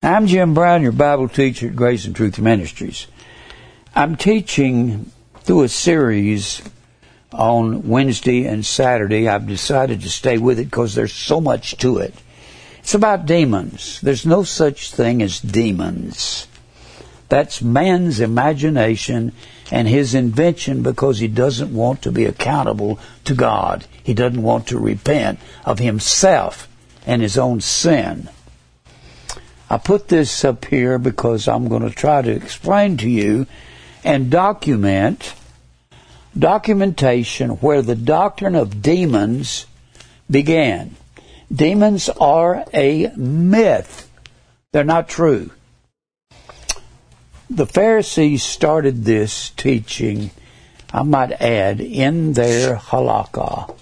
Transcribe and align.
I'm 0.00 0.28
Jim 0.28 0.54
Brown, 0.54 0.82
your 0.82 0.92
Bible 0.92 1.28
teacher 1.28 1.66
at 1.66 1.74
Grace 1.74 2.04
and 2.04 2.14
Truth 2.14 2.38
Ministries. 2.38 3.08
I'm 3.96 4.14
teaching 4.14 5.10
through 5.40 5.64
a 5.64 5.68
series 5.68 6.62
on 7.32 7.88
Wednesday 7.88 8.46
and 8.46 8.64
Saturday. 8.64 9.26
I've 9.26 9.48
decided 9.48 10.02
to 10.02 10.08
stay 10.08 10.38
with 10.38 10.60
it 10.60 10.66
because 10.66 10.94
there's 10.94 11.12
so 11.12 11.40
much 11.40 11.78
to 11.78 11.98
it. 11.98 12.14
It's 12.78 12.94
about 12.94 13.26
demons. 13.26 14.00
There's 14.00 14.24
no 14.24 14.44
such 14.44 14.92
thing 14.92 15.20
as 15.20 15.40
demons. 15.40 16.46
That's 17.28 17.60
man's 17.60 18.20
imagination 18.20 19.32
and 19.72 19.88
his 19.88 20.14
invention 20.14 20.84
because 20.84 21.18
he 21.18 21.26
doesn't 21.26 21.74
want 21.74 22.02
to 22.02 22.12
be 22.12 22.24
accountable 22.24 23.00
to 23.24 23.34
God. 23.34 23.84
He 24.04 24.14
doesn't 24.14 24.44
want 24.44 24.68
to 24.68 24.78
repent 24.78 25.40
of 25.64 25.80
himself 25.80 26.68
and 27.04 27.20
his 27.20 27.36
own 27.36 27.60
sin. 27.60 28.28
I 29.70 29.78
put 29.78 30.08
this 30.08 30.44
up 30.44 30.64
here 30.64 30.98
because 30.98 31.46
I'm 31.46 31.68
going 31.68 31.82
to 31.82 31.90
try 31.90 32.22
to 32.22 32.30
explain 32.30 32.96
to 32.98 33.08
you 33.08 33.46
and 34.02 34.30
document 34.30 35.34
documentation 36.38 37.50
where 37.50 37.82
the 37.82 37.94
doctrine 37.94 38.54
of 38.54 38.80
demons 38.80 39.66
began. 40.30 40.96
Demons 41.52 42.08
are 42.08 42.64
a 42.72 43.08
myth. 43.16 44.10
They're 44.72 44.84
not 44.84 45.08
true. 45.08 45.50
The 47.50 47.66
Pharisees 47.66 48.42
started 48.42 49.04
this 49.04 49.50
teaching, 49.50 50.30
I 50.92 51.02
might 51.02 51.32
add, 51.32 51.80
in 51.80 52.34
their 52.34 52.76
halakha. 52.76 53.74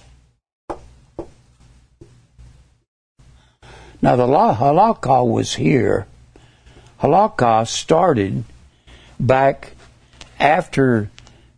Now 4.01 4.15
the 4.15 4.27
halakha 4.27 5.29
was 5.29 5.55
here. 5.55 6.07
Halakha 7.01 7.67
started 7.67 8.43
back 9.19 9.73
after 10.39 11.09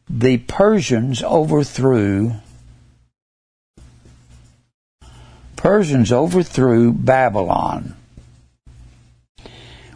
the 0.10 0.38
Persians 0.38 1.22
overthrew 1.24 2.34
Persians 5.60 6.14
overthrew 6.14 6.94
Babylon. 6.94 7.94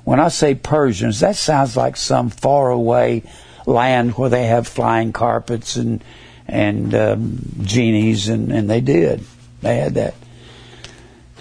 When 0.04 0.20
I 0.20 0.28
say 0.28 0.56
Persians, 0.56 1.22
that 1.22 1.38
sounds 1.38 1.78
like 1.78 1.96
some 1.96 2.30
faraway 2.30 3.24
land 3.66 4.18
where 4.18 4.30
they 4.30 4.48
have 4.48 4.68
flying 4.68 5.14
carpets 5.14 5.78
and 5.78 6.04
and 6.50 6.94
um, 6.94 7.40
genies, 7.62 8.28
and, 8.28 8.52
and 8.52 8.70
they 8.70 8.82
did. 8.82 9.24
They 9.62 9.78
had 9.78 9.94
that. 9.94 10.16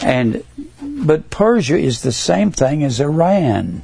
And 0.00 0.44
but 1.02 1.30
Persia 1.30 1.78
is 1.78 2.02
the 2.02 2.12
same 2.12 2.52
thing 2.52 2.84
as 2.84 3.00
Iran, 3.00 3.82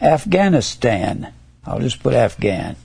Afghanistan. 0.00 1.32
I'll 1.64 1.80
just 1.80 2.02
put 2.02 2.14
Afghan. 2.14 2.76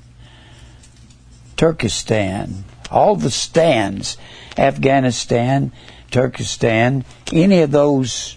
Turkestan, 1.56 2.66
all 2.90 3.16
the 3.16 3.30
stands, 3.30 4.18
Afghanistan, 4.58 5.72
Turkestan, 6.10 7.06
any 7.32 7.62
of 7.62 7.72
those, 7.72 8.36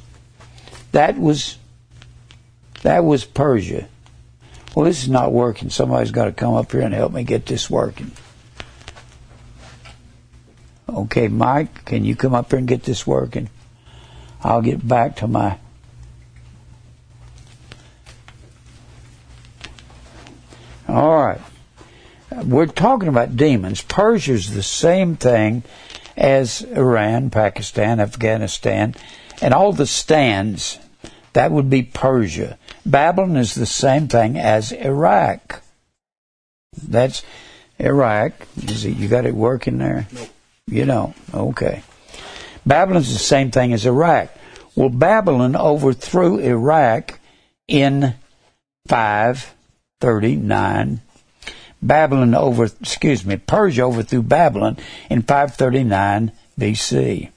that 0.93 1.19
was 1.19 1.59
that 2.83 3.03
was 3.05 3.25
Persia. 3.25 3.89
Well, 4.75 4.85
this 4.85 5.03
is 5.03 5.09
not 5.09 5.33
working. 5.33 5.71
Somebody's 5.71 6.11
got 6.11 6.27
to 6.27 6.33
come 6.33 6.55
up 6.55 6.73
here 6.73 6.83
and 6.83 6.93
help 6.93 7.13
me 7.13 7.25
get 7.25 7.47
this 7.47 7.71
working. 7.71 8.11
Okay, 10.89 11.29
Mike, 11.29 11.85
can 11.87 12.05
you 12.05 12.15
come 12.15 12.35
up 12.35 12.51
here 12.51 12.59
and 12.59 12.69
get 12.69 12.83
this 12.83 13.07
working? 13.07 13.49
I'll 14.45 14.61
get 14.61 14.87
back 14.87 15.17
to 15.17 15.27
my. 15.27 15.59
All 20.87 21.25
right. 21.25 21.41
We're 22.45 22.67
talking 22.67 23.09
about 23.09 23.37
demons. 23.37 23.81
Persia's 23.81 24.53
the 24.53 24.63
same 24.63 25.17
thing 25.17 25.63
as 26.15 26.61
Iran, 26.63 27.31
Pakistan, 27.31 28.01
Afghanistan, 28.01 28.95
and 29.41 29.55
all 29.55 29.73
the 29.73 29.87
stands. 29.87 30.79
That 31.33 31.51
would 31.51 31.71
be 31.71 31.83
Persia. 31.83 32.59
Babylon 32.85 33.37
is 33.37 33.55
the 33.55 33.67
same 33.67 34.09
thing 34.09 34.39
as 34.39 34.73
Iraq. 34.73 35.63
That's 36.87 37.23
Iraq. 37.79 38.33
Is 38.63 38.85
it, 38.85 38.97
you 38.97 39.09
got 39.09 39.27
it 39.27 39.35
working 39.35 39.79
there? 39.79 40.07
Nope. 40.13 40.29
You 40.67 40.85
don't. 40.85 41.17
Okay. 41.33 41.83
Babylon's 42.67 43.13
the 43.13 43.19
same 43.19 43.51
thing 43.51 43.73
as 43.73 43.87
Iraq. 43.87 44.31
Well, 44.75 44.89
Babylon 44.89 45.57
overthrew 45.57 46.39
Iraq 46.39 47.21
in 47.69 48.15
539. 48.89 51.01
Babylon 51.83 52.35
over, 52.35 52.65
excuse 52.65 53.27
me, 53.27 53.37
Persia 53.37 53.83
overthrew 53.83 54.23
Babylon 54.23 54.79
in 55.11 55.23
539 55.23 56.33
BC. 56.59 57.29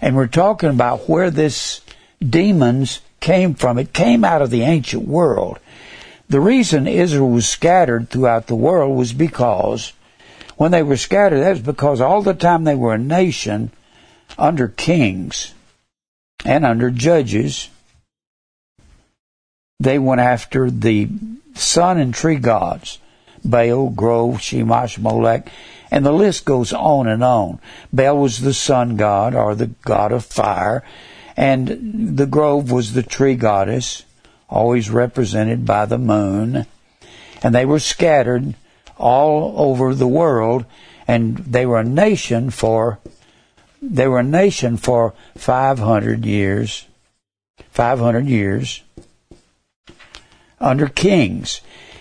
And 0.00 0.16
we're 0.16 0.26
talking 0.26 0.70
about 0.70 1.08
where 1.08 1.30
this 1.30 1.80
demons 2.20 3.00
came 3.20 3.54
from. 3.54 3.78
It 3.78 3.92
came 3.92 4.24
out 4.24 4.42
of 4.42 4.50
the 4.50 4.62
ancient 4.62 5.06
world. 5.06 5.58
The 6.28 6.40
reason 6.40 6.86
Israel 6.86 7.30
was 7.30 7.48
scattered 7.48 8.10
throughout 8.10 8.48
the 8.48 8.54
world 8.54 8.96
was 8.96 9.12
because 9.12 9.92
when 10.58 10.72
they 10.72 10.82
were 10.82 10.96
scattered, 10.96 11.40
that 11.40 11.50
was 11.50 11.60
because 11.60 12.00
all 12.00 12.20
the 12.20 12.34
time 12.34 12.64
they 12.64 12.74
were 12.74 12.94
a 12.94 12.98
nation 12.98 13.70
under 14.36 14.68
kings 14.68 15.54
and 16.44 16.66
under 16.66 16.90
judges, 16.90 17.70
they 19.80 19.98
went 19.98 20.20
after 20.20 20.70
the 20.70 21.08
sun 21.54 21.98
and 21.98 22.12
tree 22.12 22.36
gods 22.36 22.98
Baal, 23.44 23.90
Grove, 23.90 24.38
Shemash, 24.38 24.98
Molech, 24.98 25.48
and 25.90 26.04
the 26.04 26.12
list 26.12 26.44
goes 26.44 26.72
on 26.72 27.06
and 27.06 27.22
on. 27.22 27.60
Baal 27.92 28.18
was 28.18 28.40
the 28.40 28.52
sun 28.52 28.96
god 28.96 29.34
or 29.34 29.54
the 29.54 29.68
god 29.84 30.12
of 30.12 30.24
fire, 30.24 30.82
and 31.36 32.16
the 32.16 32.26
grove 32.26 32.70
was 32.70 32.92
the 32.92 33.02
tree 33.02 33.36
goddess, 33.36 34.04
always 34.50 34.90
represented 34.90 35.64
by 35.64 35.86
the 35.86 35.98
moon. 35.98 36.66
And 37.42 37.54
they 37.54 37.64
were 37.64 37.78
scattered 37.78 38.54
all 38.98 39.54
over 39.56 39.94
the 39.94 40.06
world, 40.06 40.64
and 41.06 41.38
they 41.38 41.64
were 41.64 41.80
a 41.80 41.84
nation 41.84 42.50
for 42.50 42.98
they 43.80 44.08
were 44.08 44.18
a 44.18 44.24
nation 44.24 44.76
for 44.76 45.14
500 45.36 46.26
years. 46.26 46.84
500 47.70 48.26
years 48.26 48.82
under 50.60 50.88
kings. 50.88 51.60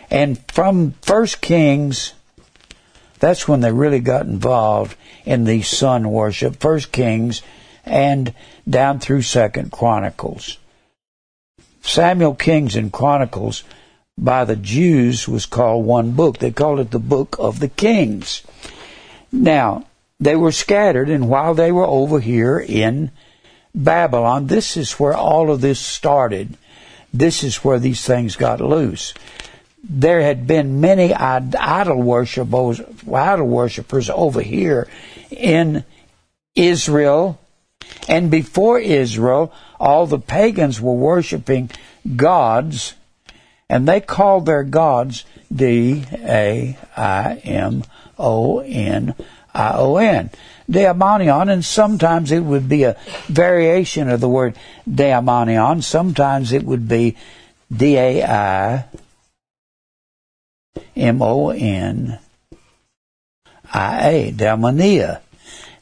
And 0.10 0.40
from 0.52 0.94
First 1.02 1.42
Kings, 1.42 2.14
that's 3.20 3.48
when 3.48 3.62
they 3.62 3.72
really 3.72 4.00
got 4.00 4.26
involved 4.26 4.96
in 5.26 5.44
the 5.44 5.62
sun 5.62 6.10
worship. 6.12 6.58
First 6.58 6.92
Kings 6.92 7.42
and 7.86 8.34
down 8.70 9.00
through 9.00 9.24
Second 9.24 9.72
Chronicles. 9.72 10.58
Samuel 11.82 12.36
Kings 12.36 12.76
and 12.76 12.92
Chronicles 12.92 13.64
by 14.18 14.46
the 14.46 14.56
Jews 14.56 15.28
was 15.28 15.46
called 15.46 15.86
one 15.86 16.12
book. 16.12 16.40
They 16.40 16.52
called 16.52 16.80
it 16.80 16.92
the 16.92 17.00
Book 17.00 17.36
of 17.40 17.60
the 17.60 17.70
Kings. 17.70 18.44
Now, 19.32 19.86
they 20.20 20.36
were 20.36 20.52
scattered, 20.52 21.10
and 21.10 21.30
while 21.30 21.54
they 21.54 21.72
were 21.72 21.86
over 21.86 22.20
here 22.20 22.60
in 22.60 23.12
Babylon, 23.76 24.48
this 24.48 24.76
is 24.76 24.94
where 24.94 25.14
all 25.14 25.52
of 25.52 25.62
this 25.62 25.80
started. 25.80 26.58
This 27.14 27.44
is 27.44 27.64
where 27.64 27.80
these 27.80 28.04
things 28.04 28.36
got 28.36 28.60
loose. 28.60 29.14
There 29.84 30.22
had 30.22 30.48
been 30.48 30.82
many 30.82 31.14
idol 31.14 32.02
worshippers, 32.02 32.82
idol 33.06 33.48
over 34.10 34.42
here 34.42 34.88
in 35.30 35.86
Israel, 36.56 37.40
and 38.10 38.32
before 38.32 38.80
Israel, 38.80 39.54
all 39.80 40.08
the 40.08 40.20
pagans 40.20 40.82
were 40.82 40.94
worshiping 40.94 41.70
gods, 42.16 42.96
and 43.70 43.88
they 43.88 44.00
called 44.00 44.46
their 44.46 44.64
gods 44.64 45.26
D 45.54 46.06
A 46.14 46.78
I 46.96 47.34
M 47.44 47.84
O 48.18 48.60
N 48.60 49.14
I 49.54 49.74
O 49.76 49.98
N. 49.98 50.30
Daimonion, 50.70 51.52
and 51.52 51.64
sometimes 51.64 52.32
it 52.32 52.42
would 52.42 52.68
be 52.68 52.84
a 52.84 52.98
variation 53.28 54.10
of 54.10 54.20
the 54.20 54.30
word 54.30 54.56
daimonion. 54.90 55.82
Sometimes 55.84 56.52
it 56.52 56.64
would 56.64 56.88
be 56.88 57.16
D 57.76 57.98
A 57.98 58.24
I 58.24 58.86
M 60.96 61.22
O 61.22 61.50
N 61.50 62.20
I 63.74 64.10
A, 64.10 64.32
daimonia. 64.32 65.22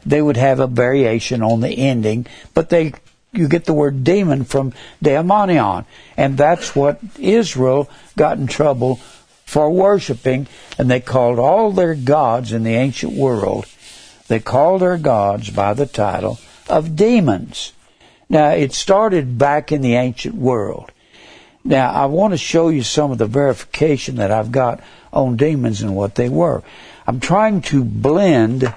They 0.06 0.22
would 0.22 0.38
have 0.38 0.60
a 0.60 0.68
variation 0.68 1.42
on 1.42 1.62
the 1.62 1.70
ending, 1.70 2.28
but 2.54 2.70
they 2.70 2.94
you 3.38 3.48
get 3.48 3.66
the 3.66 3.74
word 3.74 4.04
demon 4.04 4.44
from 4.44 4.74
daimonion, 5.04 5.86
and 6.18 6.38
that's 6.38 6.76
what 6.76 7.00
Israel 7.20 7.90
got 8.16 8.38
in 8.38 8.48
trouble 8.48 9.00
for 9.46 9.70
worshiping, 9.70 10.48
and 10.78 10.90
they 10.90 11.00
called 11.00 11.40
all 11.40 11.72
their 11.72 11.96
gods 11.96 12.52
in 12.52 12.64
the 12.64 12.74
ancient 12.74 13.14
world, 13.14 13.66
they 14.28 14.40
called 14.40 14.82
their 14.82 14.98
gods 14.98 15.50
by 15.52 15.74
the 15.74 15.86
title 15.86 16.40
of 16.68 16.96
demons. 16.96 17.74
Now, 18.28 18.50
it 18.50 18.74
started 18.74 19.38
back 19.38 19.72
in 19.72 19.82
the 19.82 19.96
ancient 19.96 20.36
world. 20.36 20.92
Now, 21.64 21.92
I 21.92 22.06
want 22.08 22.34
to 22.34 22.38
show 22.38 22.70
you 22.70 22.82
some 22.82 23.12
of 23.12 23.18
the 23.18 23.28
verification 23.28 24.16
that 24.16 24.32
I've 24.32 24.52
got 24.52 24.82
on 25.14 25.38
demons 25.38 25.82
and 25.82 25.96
what 25.96 26.16
they 26.16 26.30
were. 26.30 26.64
I'm 27.08 27.20
trying 27.20 27.62
to 27.64 27.84
blend 27.84 28.74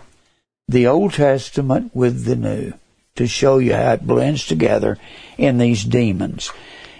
the 0.69 0.87
Old 0.87 1.15
Testament 1.15 1.95
with 1.95 2.25
the 2.25 2.37
New 2.37 2.75
to 3.19 3.27
show 3.27 3.59
you 3.59 3.75
how 3.75 3.93
it 3.93 4.07
blends 4.07 4.47
together 4.47 4.97
in 5.37 5.59
these 5.59 5.85
demons. 5.85 6.51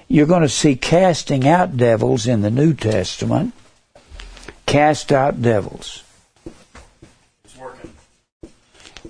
You're 0.09 0.27
going 0.27 0.43
to 0.43 0.49
see 0.49 0.75
casting 0.75 1.47
out 1.47 1.77
devils 1.77 2.27
in 2.27 2.43
the 2.43 2.51
New 2.51 2.75
Testament. 2.75 3.55
Cast 4.67 5.13
out 5.13 5.41
devils. 5.41 6.03
It's 7.45 7.57
working. 7.57 7.93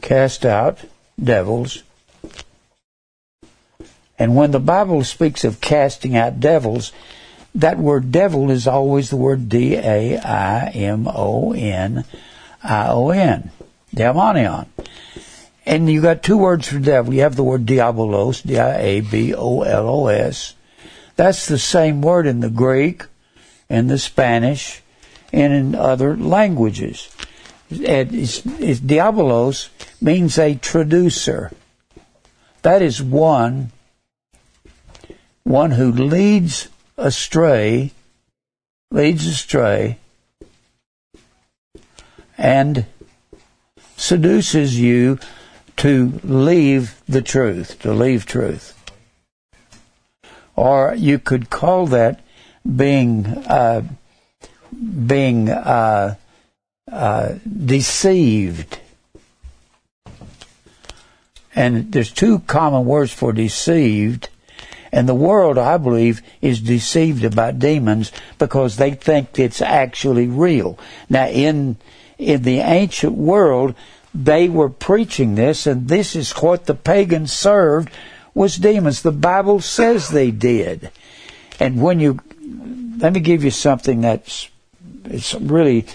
Cast 0.01 0.45
out 0.45 0.81
devils. 1.23 1.83
And 4.19 4.35
when 4.37 4.51
the 4.51 4.61
Bible 4.61 5.05
speaks 5.05 5.45
of 5.45 5.61
casting 5.61 6.17
out 6.17 6.41
devils, 6.41 6.93
that 7.55 7.79
word 7.79 8.13
devil 8.13 8.51
is 8.51 8.67
always 8.67 9.11
the 9.11 9.17
word 9.17 9.49
D 9.49 9.77
A 9.77 10.19
I 10.19 10.69
M 10.71 11.09
O 11.09 11.53
N 11.53 12.05
I 12.63 12.89
O 12.89 13.11
N. 13.11 13.51
Daimonion. 13.95 14.67
And 15.69 15.91
you 15.91 16.01
got 16.01 16.23
two 16.23 16.39
words 16.39 16.67
for 16.67 16.79
devil. 16.79 17.13
You 17.13 17.21
have 17.21 17.37
the 17.37 17.45
word 17.45 17.67
diabolos, 17.67 18.43
D 18.43 18.59
I 18.59 18.79
A 18.79 19.01
B 19.03 19.35
O 19.35 19.61
L 19.61 19.87
O 19.87 20.07
S. 20.07 20.55
That's 21.15 21.45
the 21.45 21.59
same 21.59 22.01
word 22.01 22.27
in 22.27 22.41
the 22.41 22.49
Greek, 22.49 23.05
in 23.69 23.89
the 23.89 23.99
Spanish, 23.99 24.81
and 25.31 25.53
in 25.53 25.75
other 25.75 26.17
languages. 26.17 27.15
It's, 27.69 28.47
it's, 28.47 28.81
diabolos 28.81 29.69
means 30.01 30.39
a 30.39 30.55
traducer. 30.55 31.53
That 32.63 32.81
is 32.81 33.03
one, 33.03 33.71
one 35.43 35.73
who 35.73 35.93
leads 35.93 36.69
astray, 36.97 37.93
leads 38.91 39.27
astray, 39.27 39.99
and 42.39 42.87
seduces 43.99 44.81
you 44.81 45.19
to 45.79 46.21
leave 46.25 47.01
the 47.09 47.23
truth, 47.23 47.79
to 47.81 47.93
leave 47.93 48.27
truth. 48.27 48.75
Or 50.57 50.95
you 50.97 51.19
could 51.19 51.51
call 51.51 51.87
that 51.87 52.21
being 52.77 53.27
uh, 53.27 53.83
being 55.07 55.49
uh, 55.49 56.17
uh, 56.91 57.35
deceived. 57.47 58.81
And 61.55 61.93
there's 61.93 62.13
two 62.13 62.41
common 62.41 62.85
words 62.85 63.13
for 63.13 63.33
deceived. 63.33 64.29
And 64.91 65.09
the 65.09 65.15
world, 65.15 65.59
I 65.59 65.77
believe, 65.77 66.23
is 66.41 66.61
deceived 66.61 67.25
about 67.25 67.59
demons 67.59 68.11
because 68.39 68.77
they 68.77 68.93
think 68.93 69.39
it's 69.39 69.61
actually 69.61 70.27
real. 70.27 70.79
Now, 71.09 71.29
in 71.29 71.77
in 72.17 72.43
the 72.43 72.59
ancient 72.59 73.13
world, 73.13 73.77
they 74.19 74.49
were 74.49 74.69
preaching 74.69 75.37
this, 75.37 75.67
and 75.67 75.87
this 75.87 76.17
is 76.17 76.33
what 76.33 76.67
the 76.67 76.75
pagans 76.75 77.33
served 77.33 77.89
was 78.35 78.57
demons. 78.57 79.03
The 79.03 79.13
Bible 79.13 79.61
says 79.61 80.09
they 80.09 80.33
did. 80.33 80.91
And 81.61 81.81
when 81.81 82.01
you, 82.01 82.19
let 82.99 83.13
me 83.13 83.21
give 83.21 83.45
you 83.45 83.53
something 83.53 84.01
that's, 84.01 84.49
it's 85.05 85.35
really, 85.35 85.87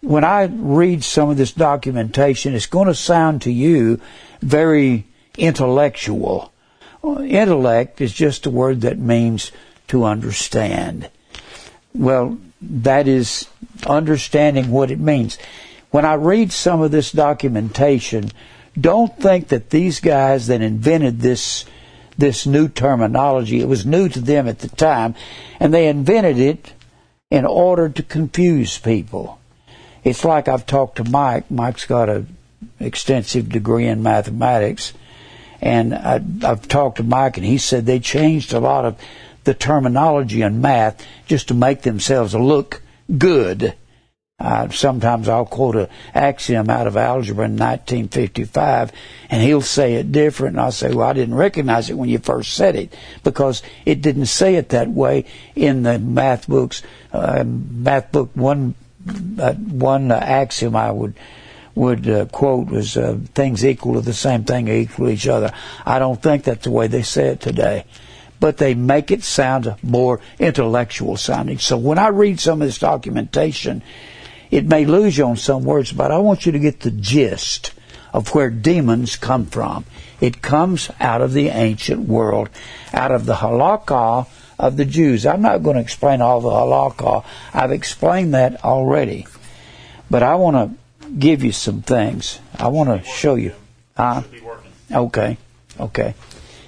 when 0.00 0.24
I 0.24 0.44
read 0.44 1.04
some 1.04 1.30
of 1.30 1.36
this 1.36 1.52
documentation, 1.52 2.54
it's 2.54 2.66
going 2.66 2.88
to 2.88 2.94
sound 2.94 3.42
to 3.42 3.52
you 3.52 4.00
very 4.42 5.06
intellectual. 5.38 6.52
Intellect 7.04 8.00
is 8.00 8.12
just 8.12 8.46
a 8.46 8.50
word 8.50 8.80
that 8.80 8.98
means 8.98 9.52
to 9.88 10.04
understand. 10.04 11.08
Well, 11.94 12.38
that 12.60 13.06
is 13.06 13.48
understanding 13.86 14.70
what 14.70 14.90
it 14.90 14.98
means. 14.98 15.38
When 15.90 16.04
I 16.04 16.14
read 16.14 16.52
some 16.52 16.82
of 16.82 16.90
this 16.90 17.10
documentation, 17.12 18.30
don't 18.80 19.16
think 19.18 19.48
that 19.48 19.70
these 19.70 20.00
guys 20.00 20.46
that 20.46 20.62
invented 20.62 21.20
this 21.20 21.64
this 22.18 22.46
new 22.46 22.68
terminology, 22.68 23.60
it 23.60 23.68
was 23.68 23.86
new 23.86 24.08
to 24.08 24.20
them 24.20 24.46
at 24.46 24.58
the 24.58 24.68
time, 24.68 25.14
and 25.58 25.72
they 25.72 25.88
invented 25.88 26.38
it 26.38 26.74
in 27.30 27.46
order 27.46 27.88
to 27.88 28.02
confuse 28.02 28.76
people. 28.76 29.40
It's 30.04 30.24
like 30.24 30.46
I've 30.46 30.66
talked 30.66 30.96
to 30.96 31.04
Mike. 31.04 31.50
Mike's 31.50 31.86
got 31.86 32.10
an 32.10 32.36
extensive 32.78 33.48
degree 33.48 33.86
in 33.86 34.02
mathematics, 34.02 34.92
and 35.62 35.94
I, 35.94 36.20
I've 36.42 36.68
talked 36.68 36.98
to 36.98 37.02
Mike, 37.02 37.38
and 37.38 37.46
he 37.46 37.58
said 37.58 37.86
they 37.86 38.00
changed 38.00 38.52
a 38.52 38.60
lot 38.60 38.84
of 38.84 38.98
the 39.44 39.54
terminology 39.54 40.42
in 40.42 40.60
math 40.60 41.04
just 41.26 41.48
to 41.48 41.54
make 41.54 41.82
themselves 41.82 42.34
look 42.34 42.82
good. 43.16 43.74
Uh, 44.40 44.70
sometimes 44.70 45.28
I'll 45.28 45.44
quote 45.44 45.76
an 45.76 45.88
axiom 46.14 46.70
out 46.70 46.86
of 46.86 46.96
algebra 46.96 47.44
in 47.44 47.56
1955, 47.56 48.90
and 49.28 49.42
he'll 49.42 49.60
say 49.60 49.94
it 49.94 50.12
different, 50.12 50.54
and 50.54 50.62
I'll 50.62 50.72
say, 50.72 50.92
"Well, 50.92 51.06
I 51.06 51.12
didn't 51.12 51.34
recognize 51.34 51.90
it 51.90 51.98
when 51.98 52.08
you 52.08 52.18
first 52.18 52.54
said 52.54 52.74
it 52.74 52.94
because 53.22 53.62
it 53.84 54.00
didn't 54.00 54.26
say 54.26 54.54
it 54.54 54.70
that 54.70 54.88
way 54.88 55.26
in 55.54 55.82
the 55.82 55.98
math 55.98 56.48
books." 56.48 56.82
Uh, 57.12 57.44
math 57.44 58.12
book 58.12 58.30
one, 58.34 58.74
uh, 59.38 59.52
one 59.52 60.10
axiom 60.10 60.74
I 60.74 60.90
would 60.90 61.14
would 61.74 62.08
uh, 62.08 62.24
quote 62.26 62.68
was 62.68 62.96
uh, 62.96 63.18
things 63.34 63.64
equal 63.64 63.94
to 63.94 64.00
the 64.00 64.14
same 64.14 64.44
thing 64.44 64.70
are 64.70 64.74
equal 64.74 65.06
to 65.06 65.12
each 65.12 65.28
other. 65.28 65.52
I 65.84 65.98
don't 65.98 66.20
think 66.20 66.44
that's 66.44 66.64
the 66.64 66.70
way 66.70 66.86
they 66.86 67.02
say 67.02 67.28
it 67.28 67.40
today 67.40 67.84
but 68.40 68.56
they 68.56 68.72
make 68.72 69.10
it 69.10 69.22
sound 69.22 69.76
more 69.82 70.18
intellectual 70.38 71.18
sounding. 71.18 71.58
So 71.58 71.76
when 71.76 71.98
I 71.98 72.08
read 72.08 72.40
some 72.40 72.62
of 72.62 72.68
this 72.68 72.78
documentation, 72.78 73.82
it 74.50 74.66
may 74.66 74.84
lose 74.84 75.16
you 75.16 75.24
on 75.26 75.36
some 75.36 75.64
words, 75.64 75.92
but 75.92 76.10
I 76.10 76.18
want 76.18 76.46
you 76.46 76.52
to 76.52 76.58
get 76.58 76.80
the 76.80 76.90
gist 76.90 77.72
of 78.12 78.34
where 78.34 78.50
demons 78.50 79.16
come 79.16 79.46
from. 79.46 79.84
It 80.20 80.42
comes 80.42 80.90
out 81.00 81.22
of 81.22 81.32
the 81.32 81.48
ancient 81.48 82.08
world, 82.08 82.50
out 82.92 83.12
of 83.12 83.26
the 83.26 83.36
halakha 83.36 84.26
of 84.58 84.76
the 84.76 84.84
Jews. 84.84 85.24
I'm 85.24 85.42
not 85.42 85.62
going 85.62 85.76
to 85.76 85.82
explain 85.82 86.20
all 86.20 86.40
the 86.40 86.50
halakha. 86.50 87.24
I've 87.54 87.72
explained 87.72 88.34
that 88.34 88.64
already. 88.64 89.26
But 90.10 90.22
I 90.22 90.34
want 90.34 90.56
to 90.56 91.10
give 91.10 91.44
you 91.44 91.52
some 91.52 91.82
things. 91.82 92.40
I 92.58 92.68
want 92.68 92.88
to 92.90 93.08
show 93.08 93.36
you. 93.36 93.54
Okay. 94.92 95.38
Okay. 95.78 96.14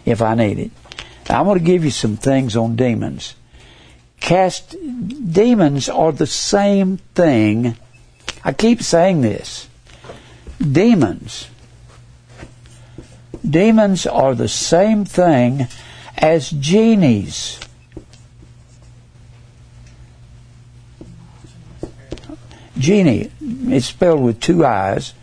If 0.04 0.22
I 0.22 0.34
need 0.34 0.58
it. 0.58 0.70
I 1.28 1.42
want 1.42 1.58
to 1.58 1.64
give 1.64 1.84
you 1.84 1.90
some 1.90 2.16
things 2.16 2.56
on 2.56 2.76
demons. 2.76 3.34
Cast 4.22 4.76
demons 5.32 5.88
are 5.88 6.12
the 6.12 6.28
same 6.28 6.98
thing. 7.16 7.76
I 8.44 8.52
keep 8.52 8.80
saying 8.80 9.20
this. 9.20 9.68
Demons. 10.60 11.48
Demons 13.44 14.06
are 14.06 14.36
the 14.36 14.46
same 14.46 15.04
thing 15.04 15.66
as 16.16 16.50
genies. 16.50 17.58
Genie, 22.78 23.32
it's 23.40 23.86
spelled 23.86 24.22
with 24.22 24.38
two 24.38 24.64
eyes. 24.64 25.14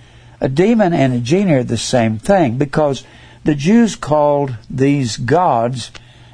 A 0.41 0.49
demon 0.49 0.91
and 0.91 1.13
a 1.13 1.19
genie 1.21 1.53
are 1.53 1.63
the 1.63 1.77
same 1.77 2.19
thing 2.19 2.57
because 2.57 3.05
the 3.45 3.55
Jews 3.55 3.95
called 3.95 4.57
these 4.69 5.15
gods 5.15 5.89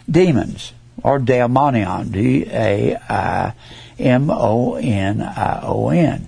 demons 0.10 0.74
or 1.06 1.20
daimonion, 1.20 2.12
D 2.12 2.48
A 2.50 2.96
I 2.96 3.54
M 4.00 4.32
O 4.32 4.74
N 4.74 5.22
I 5.22 5.60
O 5.62 5.90
N. 5.90 6.28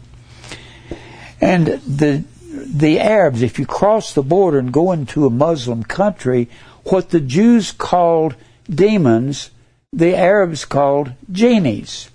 And 1.42 1.66
the 1.66 2.24
the 2.52 3.00
Arabs, 3.00 3.42
if 3.42 3.58
you 3.58 3.66
cross 3.66 4.14
the 4.14 4.22
border 4.22 4.60
and 4.60 4.72
go 4.72 4.92
into 4.92 5.26
a 5.26 5.32
Muslim 5.32 5.84
country, 5.84 6.48
what 6.86 7.10
the 7.10 7.20
Jews 7.20 7.72
called 7.72 8.36
demons, 8.70 9.50
the 9.92 10.16
Arabs 10.16 10.64
called 10.64 11.14
genies. 11.32 12.12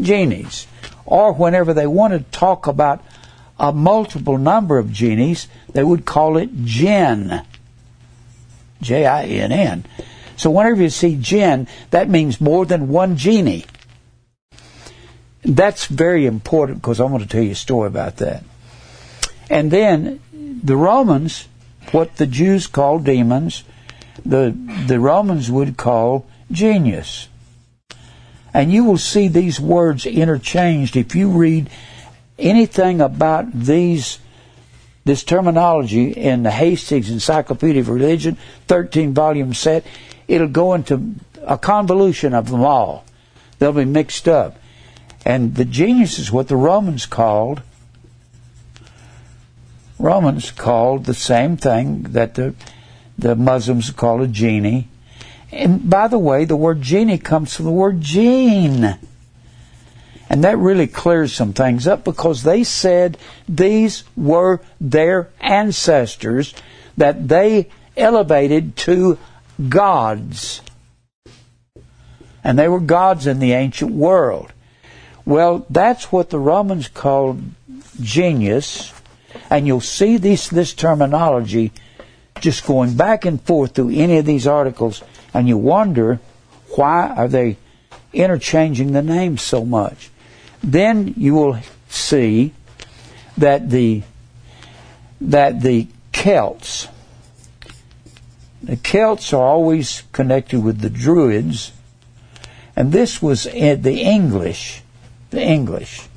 Genies. 0.00 0.66
Or 1.04 1.34
whenever 1.34 1.74
they 1.74 1.86
wanted 1.86 2.24
to 2.24 2.38
talk 2.38 2.66
about 2.66 3.04
a 3.58 3.70
multiple 3.70 4.38
number 4.38 4.78
of 4.78 4.92
genies, 4.94 5.46
they 5.72 5.84
would 5.84 6.06
call 6.06 6.38
it 6.38 6.64
jinn. 6.64 7.42
J 8.80 9.04
I 9.04 9.24
N 9.24 9.52
N. 9.52 9.84
So 10.38 10.50
whenever 10.50 10.82
you 10.82 10.88
see 10.88 11.16
jinn, 11.16 11.66
that 11.90 12.08
means 12.08 12.40
more 12.40 12.64
than 12.64 12.88
one 12.88 13.16
genie. 13.16 13.66
That's 15.42 15.86
very 15.86 16.26
important 16.26 16.80
because 16.80 17.00
I'm 17.00 17.10
going 17.10 17.22
to 17.22 17.28
tell 17.28 17.42
you 17.42 17.52
a 17.52 17.56
story 17.56 17.88
about 17.88 18.16
that. 18.18 18.44
And 19.50 19.70
then 19.70 20.20
the 20.62 20.76
Romans, 20.76 21.48
what 21.90 22.16
the 22.16 22.26
Jews 22.26 22.66
call 22.66 23.00
demons, 23.00 23.64
the, 24.24 24.56
the 24.86 25.00
Romans 25.00 25.50
would 25.50 25.76
call 25.76 26.26
genius. 26.52 27.28
And 28.54 28.72
you 28.72 28.84
will 28.84 28.98
see 28.98 29.28
these 29.28 29.60
words 29.60 30.06
interchanged 30.06 30.96
if 30.96 31.14
you 31.14 31.30
read 31.30 31.68
anything 32.38 33.00
about 33.00 33.52
these 33.52 34.18
this 35.04 35.24
terminology 35.24 36.10
in 36.10 36.42
the 36.42 36.50
Hastings 36.50 37.10
Encyclopedia 37.10 37.80
of 37.80 37.88
Religion, 37.88 38.36
13 38.66 39.14
volume 39.14 39.54
set, 39.54 39.86
it'll 40.28 40.48
go 40.48 40.74
into 40.74 41.14
a 41.42 41.58
convolution 41.58 42.34
of 42.34 42.50
them 42.50 42.62
all. 42.62 43.04
They'll 43.58 43.72
be 43.72 43.84
mixed 43.84 44.28
up. 44.28 44.56
And 45.24 45.54
the 45.54 45.64
genius 45.64 46.18
is 46.18 46.30
what 46.30 46.48
the 46.48 46.56
Romans 46.56 47.06
called 47.06 47.62
Romans 49.98 50.52
called 50.52 51.06
the 51.06 51.14
same 51.14 51.56
thing 51.56 52.04
that 52.10 52.34
the 52.36 52.54
the 53.18 53.34
Muslims 53.34 53.90
call 53.90 54.22
a 54.22 54.28
genie. 54.28 54.86
And 55.50 55.90
by 55.90 56.06
the 56.06 56.18
way, 56.18 56.44
the 56.44 56.56
word 56.56 56.82
genie 56.82 57.18
comes 57.18 57.54
from 57.54 57.64
the 57.64 57.72
word 57.72 58.00
gene. 58.00 58.96
And 60.30 60.44
that 60.44 60.58
really 60.58 60.86
clears 60.86 61.32
some 61.32 61.52
things 61.52 61.88
up 61.88 62.04
because 62.04 62.42
they 62.42 62.62
said 62.62 63.18
these 63.48 64.04
were 64.14 64.60
their 64.80 65.30
ancestors 65.40 66.54
that 66.96 67.28
they 67.28 67.68
elevated 67.96 68.76
to 68.76 69.18
gods. 69.68 70.60
And 72.44 72.58
they 72.58 72.68
were 72.68 72.80
gods 72.80 73.26
in 73.26 73.38
the 73.38 73.52
ancient 73.52 73.92
world. 73.92 74.52
Well, 75.24 75.66
that's 75.68 76.10
what 76.10 76.30
the 76.30 76.38
Romans 76.38 76.88
called 76.88 77.42
genius. 78.00 78.92
And 79.50 79.66
you'll 79.66 79.80
see 79.80 80.16
this, 80.16 80.48
this 80.48 80.72
terminology 80.72 81.72
just 82.40 82.66
going 82.66 82.96
back 82.96 83.24
and 83.24 83.42
forth 83.42 83.74
through 83.74 83.90
any 83.90 84.18
of 84.18 84.24
these 84.24 84.46
articles. 84.46 85.02
And 85.34 85.48
you 85.48 85.58
wonder, 85.58 86.20
why 86.76 87.08
are 87.08 87.28
they 87.28 87.56
interchanging 88.12 88.92
the 88.92 89.02
names 89.02 89.42
so 89.42 89.64
much? 89.64 90.10
then 90.62 91.14
you 91.16 91.34
will 91.34 91.58
see 91.88 92.52
that 93.36 93.70
the 93.70 94.02
that 95.20 95.60
the 95.60 95.86
Celts 96.12 96.88
the 98.62 98.76
Celts 98.76 99.32
are 99.32 99.42
always 99.42 100.02
connected 100.12 100.62
with 100.62 100.80
the 100.80 100.90
Druids, 100.90 101.72
and 102.74 102.92
this 102.92 103.22
was 103.22 103.44
the 103.44 104.00
English, 104.02 104.82
the 105.30 105.42
English 105.42 106.08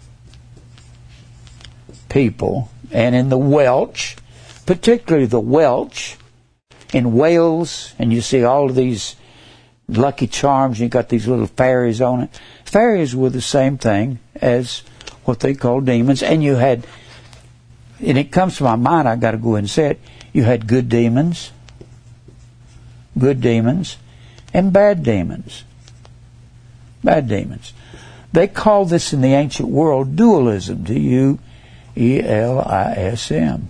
people, 2.10 2.70
and 2.92 3.16
in 3.16 3.30
the 3.30 3.38
Welsh, 3.38 4.16
particularly 4.66 5.26
the 5.26 5.40
Welsh 5.40 6.16
in 6.94 7.14
Wales, 7.14 7.94
and 7.98 8.12
you 8.12 8.22
see 8.22 8.44
all 8.44 8.70
of 8.70 8.76
these 8.76 9.16
lucky 9.88 10.28
charms, 10.28 10.80
you 10.80 10.88
got 10.88 11.10
these 11.10 11.28
little 11.28 11.48
fairies 11.48 12.02
on 12.02 12.22
it. 12.22 12.40
Fairies 12.66 13.16
were 13.16 13.30
the 13.30 13.42
same 13.42 13.78
thing 13.78 14.20
as 14.36 14.84
what 15.26 15.40
they 15.40 15.54
call 15.54 15.82
demons, 15.82 16.24
and 16.24 16.44
you 16.44 16.56
had, 16.56 16.86
and 18.00 18.18
it 18.18 18.32
comes 18.32 18.58
to 18.58 18.64
my 18.64 18.76
mind, 18.76 19.08
I 19.08 19.16
got 19.16 19.32
to 19.32 19.38
go 19.38 19.56
and 19.56 19.70
say 19.70 19.92
it. 19.92 20.00
You 20.34 20.44
had 20.44 20.68
good 20.68 20.90
demons, 20.90 21.52
good 23.18 23.42
demons, 23.42 23.98
and 24.54 24.74
bad 24.74 25.04
demons. 25.04 25.64
Bad 27.04 27.28
demons. 27.28 27.74
They 28.34 28.48
called 28.48 28.90
this 28.90 29.14
in 29.14 29.22
the 29.22 29.34
ancient 29.34 29.70
world 29.70 30.16
dualism. 30.16 30.84
D 30.84 31.00
U 31.00 31.40
E 31.96 32.22
L 32.22 32.60
I 32.60 32.94
S 32.96 33.32
M. 33.32 33.70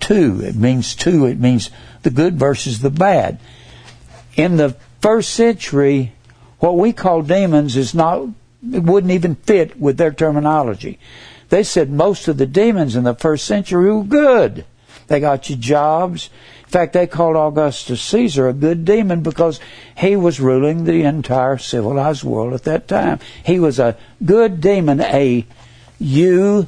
Two. 0.00 0.40
It 0.42 0.54
means 0.54 0.94
two. 0.94 1.26
It 1.26 1.38
means 1.38 1.70
the 2.02 2.10
good 2.10 2.38
versus 2.38 2.80
the 2.80 2.90
bad. 2.90 3.38
In 4.36 4.56
the 4.56 4.76
first 5.00 5.30
century, 5.34 6.12
what 6.60 6.76
we 6.76 6.92
call 6.92 7.22
demons 7.22 7.76
is 7.76 7.94
not, 7.94 8.28
it 8.72 8.82
wouldn't 8.82 9.12
even 9.12 9.34
fit 9.34 9.78
with 9.78 9.96
their 9.96 10.12
terminology. 10.12 10.98
They 11.48 11.62
said 11.62 11.90
most 11.90 12.28
of 12.28 12.36
the 12.36 12.46
demons 12.46 12.94
in 12.94 13.04
the 13.04 13.14
first 13.14 13.46
century 13.46 13.92
were 13.92 14.04
good. 14.04 14.64
They 15.08 15.20
got 15.20 15.48
you 15.48 15.56
jobs. 15.56 16.30
In 16.68 16.72
fact, 16.72 16.92
they 16.92 17.06
called 17.06 17.34
Augustus 17.34 18.02
Caesar 18.02 18.46
a 18.46 18.52
good 18.52 18.84
demon 18.84 19.22
because 19.22 19.58
he 19.96 20.16
was 20.16 20.38
ruling 20.38 20.84
the 20.84 21.02
entire 21.02 21.56
civilized 21.56 22.24
world 22.24 22.52
at 22.52 22.64
that 22.64 22.86
time. 22.86 23.20
He 23.42 23.58
was 23.58 23.78
a 23.78 23.96
good 24.22 24.60
demon, 24.60 25.00
a 25.00 25.46
U 25.98 26.66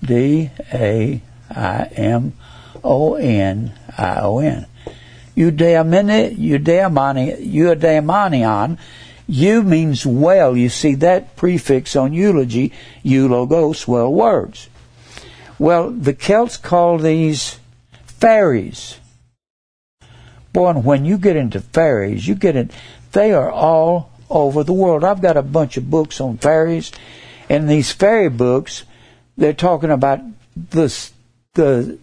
D 0.00 0.50
A 0.72 1.20
I 1.50 1.84
M 1.96 2.34
O 2.84 3.16
N 3.16 3.72
I 3.98 4.20
O 4.20 4.38
N. 4.38 4.66
Eudaimonion, 5.36 6.38
you 9.26 9.62
means 9.64 10.06
well. 10.06 10.56
You 10.56 10.68
see 10.68 10.94
that 10.94 11.34
prefix 11.34 11.96
on 11.96 12.12
eulogy, 12.12 12.72
eulogos, 13.02 13.88
well 13.88 14.12
words. 14.12 14.68
Well, 15.58 15.90
the 15.90 16.14
Celts 16.14 16.56
call 16.56 16.98
these 16.98 17.58
fairies. 18.18 18.98
Boy, 20.52 20.70
and 20.70 20.84
when 20.84 21.04
you 21.04 21.18
get 21.18 21.36
into 21.36 21.60
fairies, 21.60 22.26
you 22.26 22.34
get 22.34 22.56
in, 22.56 22.70
they 23.12 23.32
are 23.32 23.50
all 23.50 24.10
over 24.30 24.64
the 24.64 24.72
world. 24.72 25.04
I've 25.04 25.22
got 25.22 25.36
a 25.36 25.42
bunch 25.42 25.76
of 25.76 25.90
books 25.90 26.20
on 26.20 26.38
fairies, 26.38 26.92
and 27.48 27.68
these 27.68 27.92
fairy 27.92 28.30
books, 28.30 28.84
they're 29.36 29.52
talking 29.52 29.90
about 29.90 30.20
the, 30.56 31.10
the 31.54 31.98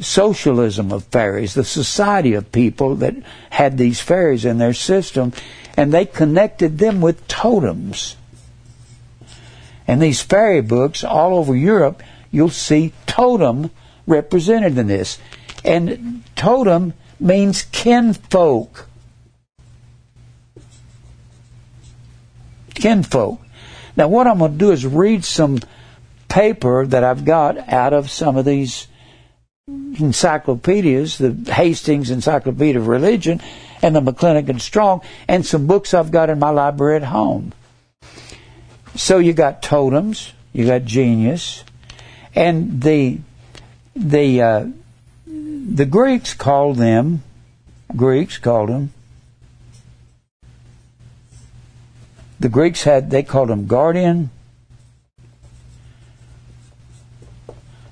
socialism 0.00 0.92
of 0.92 1.04
fairies, 1.04 1.54
the 1.54 1.64
society 1.64 2.34
of 2.34 2.52
people 2.52 2.96
that 2.96 3.14
had 3.50 3.76
these 3.76 4.00
fairies 4.00 4.44
in 4.44 4.58
their 4.58 4.74
system, 4.74 5.32
and 5.76 5.92
they 5.92 6.06
connected 6.06 6.78
them 6.78 7.00
with 7.00 7.28
totems. 7.28 8.16
And 9.86 10.00
these 10.00 10.22
fairy 10.22 10.62
books 10.62 11.04
all 11.04 11.36
over 11.36 11.54
Europe, 11.54 12.02
you'll 12.30 12.48
see 12.48 12.92
totem 13.06 13.70
represented 14.06 14.76
in 14.78 14.86
this. 14.86 15.18
And 15.64 16.22
totem 16.36 16.94
means 17.18 17.62
kinfolk. 17.62 18.88
Kinfolk. 22.74 23.40
Now, 23.96 24.08
what 24.08 24.26
I'm 24.26 24.38
going 24.38 24.52
to 24.52 24.58
do 24.58 24.72
is 24.72 24.86
read 24.86 25.24
some 25.24 25.58
paper 26.28 26.86
that 26.86 27.04
I've 27.04 27.24
got 27.24 27.68
out 27.68 27.92
of 27.92 28.10
some 28.10 28.36
of 28.36 28.44
these 28.44 28.86
encyclopedias, 29.68 31.18
the 31.18 31.52
Hastings 31.52 32.10
Encyclopedia 32.10 32.80
of 32.80 32.88
Religion 32.88 33.40
and 33.82 33.94
the 33.94 34.00
McClintock 34.00 34.48
and 34.48 34.62
Strong, 34.62 35.02
and 35.28 35.44
some 35.44 35.66
books 35.66 35.94
I've 35.94 36.10
got 36.10 36.30
in 36.30 36.38
my 36.38 36.50
library 36.50 36.96
at 36.96 37.04
home. 37.04 37.52
So 38.96 39.18
you 39.18 39.32
got 39.32 39.62
totems, 39.62 40.32
you 40.52 40.66
got 40.66 40.84
genius, 40.84 41.64
and 42.34 42.82
the 42.82 43.20
the 43.94 44.42
uh, 44.42 44.66
the 45.26 45.86
Greeks 45.86 46.34
called 46.34 46.76
them 46.76 47.22
Greeks 47.96 48.38
called 48.38 48.68
them 48.68 48.92
the 52.38 52.48
Greeks 52.48 52.84
had 52.84 53.10
they 53.10 53.22
called 53.22 53.48
them 53.48 53.66
guardian 53.66 54.30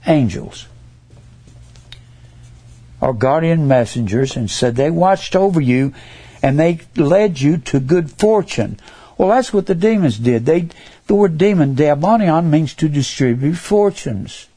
angels 0.07 0.67
or 3.01 3.13
guardian 3.13 3.69
messengers 3.69 4.37
and 4.37 4.51
said 4.51 4.75
they 4.75 4.91
watched 4.91 5.37
over 5.37 5.61
you 5.61 5.93
and 6.43 6.59
they 6.59 6.81
led 6.97 7.41
you 7.41 7.59
to 7.59 7.81
good 7.81 8.11
fortune. 8.11 8.79
Well, 9.17 9.29
that's 9.29 9.53
what 9.53 9.67
the 9.67 9.75
demons 9.75 10.19
did. 10.19 10.47
They, 10.47 10.69
the 11.07 11.15
word 11.15 11.39
demon, 11.39 11.75
diabonion, 11.75 12.51
means 12.51 12.75
to 12.75 12.89
distribute 12.89 13.55
fortunes. 13.55 14.48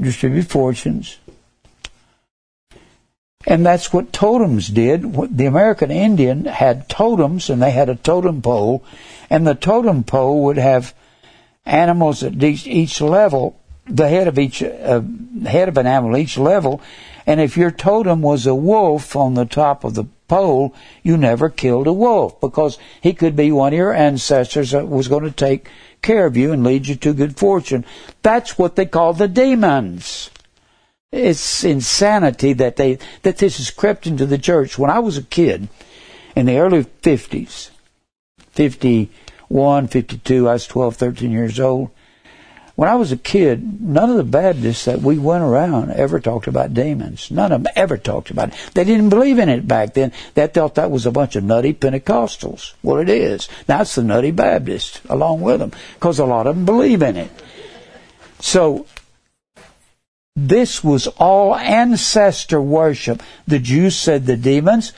Distribute 0.00 0.46
fortunes. 0.46 1.18
And 3.46 3.64
that's 3.64 3.92
what 3.92 4.12
totems 4.12 4.68
did. 4.68 5.36
The 5.36 5.46
American 5.46 5.90
Indian 5.90 6.46
had 6.46 6.88
totems 6.88 7.50
and 7.50 7.60
they 7.60 7.70
had 7.70 7.88
a 7.88 7.96
totem 7.96 8.40
pole 8.40 8.84
and 9.28 9.46
the 9.46 9.54
totem 9.54 10.04
pole 10.04 10.44
would 10.44 10.56
have 10.56 10.94
animals 11.66 12.22
at 12.22 12.42
each, 12.42 13.00
level 13.00 13.58
the 13.86 14.08
head 14.08 14.28
of 14.28 14.38
each 14.38 14.62
uh, 14.62 15.02
head 15.46 15.68
of 15.68 15.76
an 15.76 15.86
animal 15.86 16.16
each 16.16 16.38
level 16.38 16.80
and 17.26 17.40
if 17.40 17.56
your 17.56 17.70
totem 17.70 18.22
was 18.22 18.46
a 18.46 18.54
wolf 18.54 19.14
on 19.14 19.34
the 19.34 19.44
top 19.44 19.84
of 19.84 19.94
the 19.94 20.04
pole 20.26 20.74
you 21.02 21.16
never 21.16 21.50
killed 21.50 21.86
a 21.86 21.92
wolf 21.92 22.40
because 22.40 22.78
he 23.02 23.12
could 23.12 23.36
be 23.36 23.52
one 23.52 23.72
of 23.72 23.76
your 23.76 23.92
ancestors 23.92 24.70
that 24.70 24.88
was 24.88 25.08
going 25.08 25.24
to 25.24 25.30
take 25.30 25.68
care 26.04 26.26
of 26.26 26.36
you 26.36 26.52
and 26.52 26.62
lead 26.62 26.86
you 26.86 26.94
to 26.94 27.12
good 27.12 27.36
fortune. 27.36 27.84
That's 28.22 28.56
what 28.56 28.76
they 28.76 28.86
call 28.86 29.12
the 29.14 29.26
demons. 29.26 30.30
It's 31.10 31.64
insanity 31.64 32.52
that 32.52 32.76
they 32.76 32.98
that 33.22 33.38
this 33.38 33.56
has 33.56 33.70
crept 33.70 34.06
into 34.06 34.26
the 34.26 34.38
church. 34.38 34.78
When 34.78 34.90
i 34.90 34.98
was 34.98 35.16
a 35.16 35.22
kid 35.22 35.68
in 36.36 36.46
the 36.46 36.58
early 36.58 36.84
50s 36.84 37.70
51 38.50 39.88
52 39.88 40.48
i 40.48 40.52
was 40.52 40.66
12 40.66 40.96
13 40.96 41.30
years 41.30 41.60
old 41.60 41.90
when 42.76 42.88
I 42.88 42.96
was 42.96 43.12
a 43.12 43.16
kid, 43.16 43.80
none 43.80 44.10
of 44.10 44.16
the 44.16 44.24
Baptists 44.24 44.86
that 44.86 45.00
we 45.00 45.16
went 45.16 45.44
around 45.44 45.92
ever 45.92 46.18
talked 46.18 46.48
about 46.48 46.74
demons. 46.74 47.30
None 47.30 47.52
of 47.52 47.62
them 47.62 47.72
ever 47.76 47.96
talked 47.96 48.30
about 48.30 48.48
it. 48.48 48.70
They 48.74 48.82
didn't 48.82 49.10
believe 49.10 49.38
in 49.38 49.48
it 49.48 49.68
back 49.68 49.94
then. 49.94 50.12
They 50.34 50.48
thought 50.48 50.74
that 50.74 50.90
was 50.90 51.06
a 51.06 51.12
bunch 51.12 51.36
of 51.36 51.44
nutty 51.44 51.72
Pentecostals. 51.72 52.72
Well, 52.82 52.98
it 52.98 53.08
is. 53.08 53.48
Now 53.68 53.82
it's 53.82 53.94
the 53.94 54.02
nutty 54.02 54.32
Baptists 54.32 55.00
along 55.08 55.40
with 55.42 55.60
them 55.60 55.70
because 55.94 56.18
a 56.18 56.24
lot 56.24 56.48
of 56.48 56.56
them 56.56 56.64
believe 56.64 57.02
in 57.02 57.16
it. 57.16 57.30
So, 58.40 58.86
this 60.34 60.82
was 60.82 61.06
all 61.06 61.54
ancestor 61.54 62.60
worship. 62.60 63.22
The 63.46 63.60
Jews 63.60 63.94
said 63.94 64.26
the 64.26 64.36
demons 64.36 64.92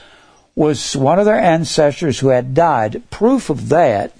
was 0.55 0.97
one 0.97 1.19
of 1.19 1.25
their 1.25 1.39
ancestors 1.39 2.17
who 2.17 2.29
had 2.29 2.55
died. 2.55 3.03
Proof 3.11 3.51
of 3.51 3.69
that, 3.69 4.13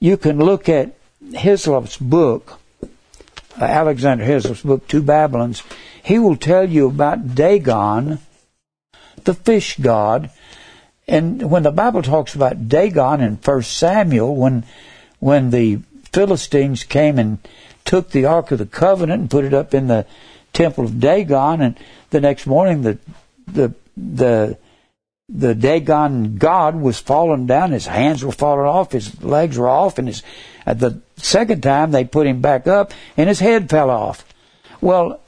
you 0.00 0.16
can 0.16 0.38
look 0.38 0.68
at 0.68 0.97
Hislop's 1.32 1.96
book, 1.96 2.58
uh, 3.60 3.64
Alexander 3.64 4.24
Hislop's 4.24 4.62
book, 4.62 4.86
Two 4.88 5.02
Babylons. 5.02 5.62
He 6.02 6.18
will 6.18 6.36
tell 6.36 6.68
you 6.68 6.88
about 6.88 7.34
Dagon, 7.34 8.18
the 9.24 9.34
fish 9.34 9.76
god. 9.78 10.30
And 11.06 11.50
when 11.50 11.62
the 11.62 11.70
Bible 11.70 12.02
talks 12.02 12.34
about 12.34 12.68
Dagon 12.68 13.20
in 13.20 13.36
1 13.36 13.62
Samuel, 13.62 14.36
when, 14.36 14.64
when 15.20 15.50
the 15.50 15.80
Philistines 16.12 16.84
came 16.84 17.18
and 17.18 17.38
took 17.84 18.10
the 18.10 18.26
Ark 18.26 18.50
of 18.50 18.58
the 18.58 18.66
Covenant 18.66 19.20
and 19.20 19.30
put 19.30 19.44
it 19.44 19.54
up 19.54 19.74
in 19.74 19.86
the 19.86 20.06
temple 20.52 20.84
of 20.84 21.00
Dagon, 21.00 21.60
and 21.60 21.78
the 22.10 22.20
next 22.20 22.46
morning 22.46 22.82
the 22.82 22.98
the 23.46 23.74
the 23.96 24.58
the 25.28 25.54
Dagon 25.54 26.36
god 26.36 26.76
was 26.76 26.98
falling 26.98 27.46
down. 27.46 27.72
His 27.72 27.86
hands 27.86 28.24
were 28.24 28.32
falling 28.32 28.66
off. 28.66 28.92
His 28.92 29.22
legs 29.22 29.58
were 29.58 29.68
off, 29.68 29.98
and 29.98 30.08
his 30.08 30.22
at 30.64 30.80
the 30.80 31.00
second 31.16 31.62
time 31.62 31.90
they 31.90 32.04
put 32.04 32.26
him 32.26 32.40
back 32.40 32.66
up, 32.66 32.92
and 33.16 33.28
his 33.28 33.40
head 33.40 33.68
fell 33.68 33.90
off. 33.90 34.24
Well, 34.80 35.20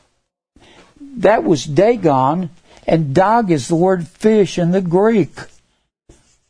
that 1.17 1.45
was 1.45 1.65
Dagon, 1.65 2.51
and 2.87 3.15
dag 3.15 3.51
is 3.51 3.69
the 3.69 3.77
word 3.77 4.07
fish 4.07 4.59
in 4.59 4.71
the 4.71 4.81
Greek. 4.81 5.33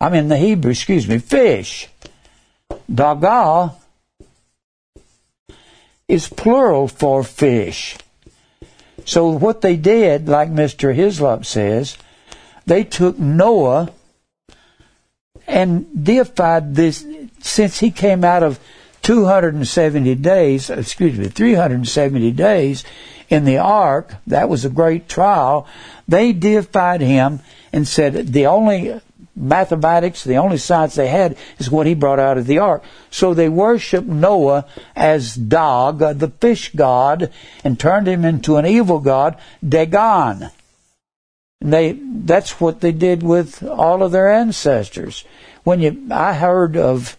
I 0.01 0.09
mean 0.11 0.29
the 0.29 0.39
Hebrew. 0.39 0.71
Excuse 0.71 1.09
me, 1.09 1.19
fish. 1.19 1.89
Daga 2.91 3.75
is 6.09 6.29
plural 6.29 6.89
for 6.89 7.23
fish. 7.23 7.97
So 9.05 9.29
what 9.29 9.61
they 9.61 9.77
did, 9.77 10.29
like 10.29 10.51
Mr. 10.51 10.95
Hislop 10.95 11.45
says, 11.45 11.97
they 12.71 12.85
took 12.85 13.19
Noah 13.19 13.91
and 15.49 16.05
deified 16.05 16.77
this, 16.77 17.05
since 17.41 17.81
he 17.81 17.91
came 17.91 18.23
out 18.23 18.45
of 18.45 18.61
270 19.03 20.15
days, 20.15 20.71
excuse 20.71 21.19
me, 21.19 21.27
370 21.27 22.31
days 22.31 22.85
in 23.29 23.45
the 23.45 23.59
ark, 23.59 24.15
that 24.29 24.49
was 24.49 24.65
a 24.65 24.71
great 24.71 25.09
trial, 25.09 25.67
they 26.07 26.33
deified 26.33 27.01
him 27.01 27.41
and 27.73 27.89
said 27.89 28.29
the 28.29 28.47
only 28.47 29.01
mathematics, 29.35 30.23
the 30.23 30.37
only 30.37 30.59
science 30.59 30.95
they 30.95 31.09
had 31.09 31.37
is 31.59 31.73
what 31.73 31.89
he 31.89 31.95
brought 31.95 32.21
out 32.21 32.39
of 32.39 32.47
the 32.47 32.61
ark. 32.61 32.85
So 33.11 33.35
they 33.35 33.49
worshiped 33.49 34.07
Noah 34.07 34.65
as 34.95 35.35
Dag, 35.35 35.99
the 35.99 36.33
fish 36.41 36.71
god, 36.77 37.33
and 37.65 37.81
turned 37.81 38.07
him 38.07 38.25
into 38.25 38.59
an 38.59 38.67
evil 38.67 39.01
god, 39.01 39.37
Dagon. 39.69 40.53
And 41.61 41.73
they, 41.73 41.93
that's 41.93 42.61
what 42.61 42.81
they 42.81 42.93
did 42.93 43.23
with 43.23 43.63
all 43.63 44.03
of 44.03 44.13
their 44.13 44.33
ancestors. 44.33 45.25
When 45.63 45.81
you, 45.81 46.09
I 46.11 46.33
heard 46.33 46.77
of 46.77 47.19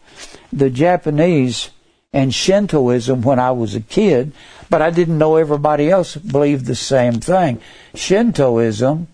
the 0.51 0.69
Japanese 0.69 1.69
and 2.11 2.33
Shintoism 2.33 3.21
when 3.21 3.39
I 3.39 3.51
was 3.51 3.75
a 3.75 3.81
kid, 3.81 4.33
but 4.69 4.81
I 4.81 4.89
didn't 4.89 5.17
know 5.17 5.35
everybody 5.35 5.89
else 5.89 6.15
believed 6.15 6.65
the 6.65 6.75
same 6.75 7.19
thing. 7.19 7.61
Shintoism 7.93 9.07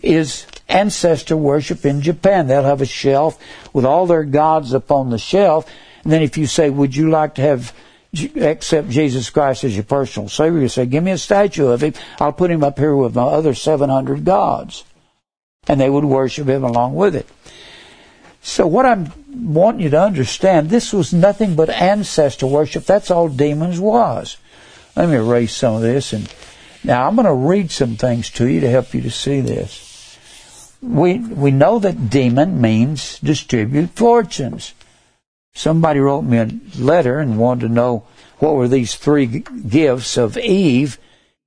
is 0.00 0.46
ancestor 0.68 1.36
worship 1.36 1.84
in 1.84 2.00
Japan. 2.00 2.46
They'll 2.46 2.64
have 2.64 2.80
a 2.80 2.86
shelf 2.86 3.38
with 3.72 3.84
all 3.84 4.06
their 4.06 4.24
gods 4.24 4.72
upon 4.72 5.10
the 5.10 5.18
shelf. 5.18 5.70
And 6.02 6.12
then 6.12 6.22
if 6.22 6.36
you 6.38 6.46
say, 6.46 6.70
would 6.70 6.96
you 6.96 7.10
like 7.10 7.34
to 7.36 7.42
have 7.42 7.74
accept 8.36 8.88
Jesus 8.88 9.30
Christ 9.30 9.64
as 9.64 9.74
your 9.74 9.84
personal 9.84 10.28
Savior, 10.28 10.60
you 10.60 10.68
say, 10.68 10.86
give 10.86 11.02
me 11.02 11.12
a 11.12 11.18
statue 11.18 11.68
of 11.68 11.82
him. 11.82 11.94
I'll 12.20 12.32
put 12.32 12.50
him 12.50 12.62
up 12.62 12.78
here 12.78 12.94
with 12.94 13.14
my 13.14 13.22
other 13.22 13.54
700 13.54 14.24
gods. 14.24 14.84
And 15.68 15.80
they 15.80 15.88
would 15.88 16.04
worship 16.04 16.48
him 16.48 16.64
along 16.64 16.94
with 16.94 17.14
it. 17.14 17.28
So 18.42 18.66
what 18.66 18.86
I'm 18.86 19.12
wanting 19.32 19.82
you 19.82 19.90
to 19.90 20.02
understand, 20.02 20.68
this 20.68 20.92
was 20.92 21.12
nothing 21.12 21.54
but 21.54 21.70
ancestor 21.70 22.46
worship. 22.46 22.84
That's 22.84 23.10
all 23.10 23.28
demons 23.28 23.78
was. 23.78 24.36
Let 24.96 25.08
me 25.08 25.16
erase 25.16 25.54
some 25.54 25.76
of 25.76 25.82
this 25.82 26.12
and 26.12 26.32
now 26.84 27.06
I'm 27.06 27.14
going 27.14 27.26
to 27.26 27.32
read 27.32 27.70
some 27.70 27.96
things 27.96 28.28
to 28.30 28.46
you 28.46 28.60
to 28.60 28.68
help 28.68 28.92
you 28.92 29.00
to 29.02 29.10
see 29.10 29.40
this 29.40 29.92
we 30.82 31.18
we 31.18 31.52
know 31.52 31.78
that 31.78 32.10
demon 32.10 32.60
means 32.60 33.18
distribute 33.20 33.90
fortunes. 33.90 34.74
Somebody 35.54 36.00
wrote 36.00 36.22
me 36.22 36.38
a 36.38 36.50
letter 36.78 37.18
and 37.18 37.38
wanted 37.38 37.68
to 37.68 37.74
know 37.74 38.04
what 38.38 38.54
were 38.54 38.68
these 38.68 38.94
three 38.94 39.26
gifts 39.26 40.16
of 40.16 40.38
Eve 40.38 40.98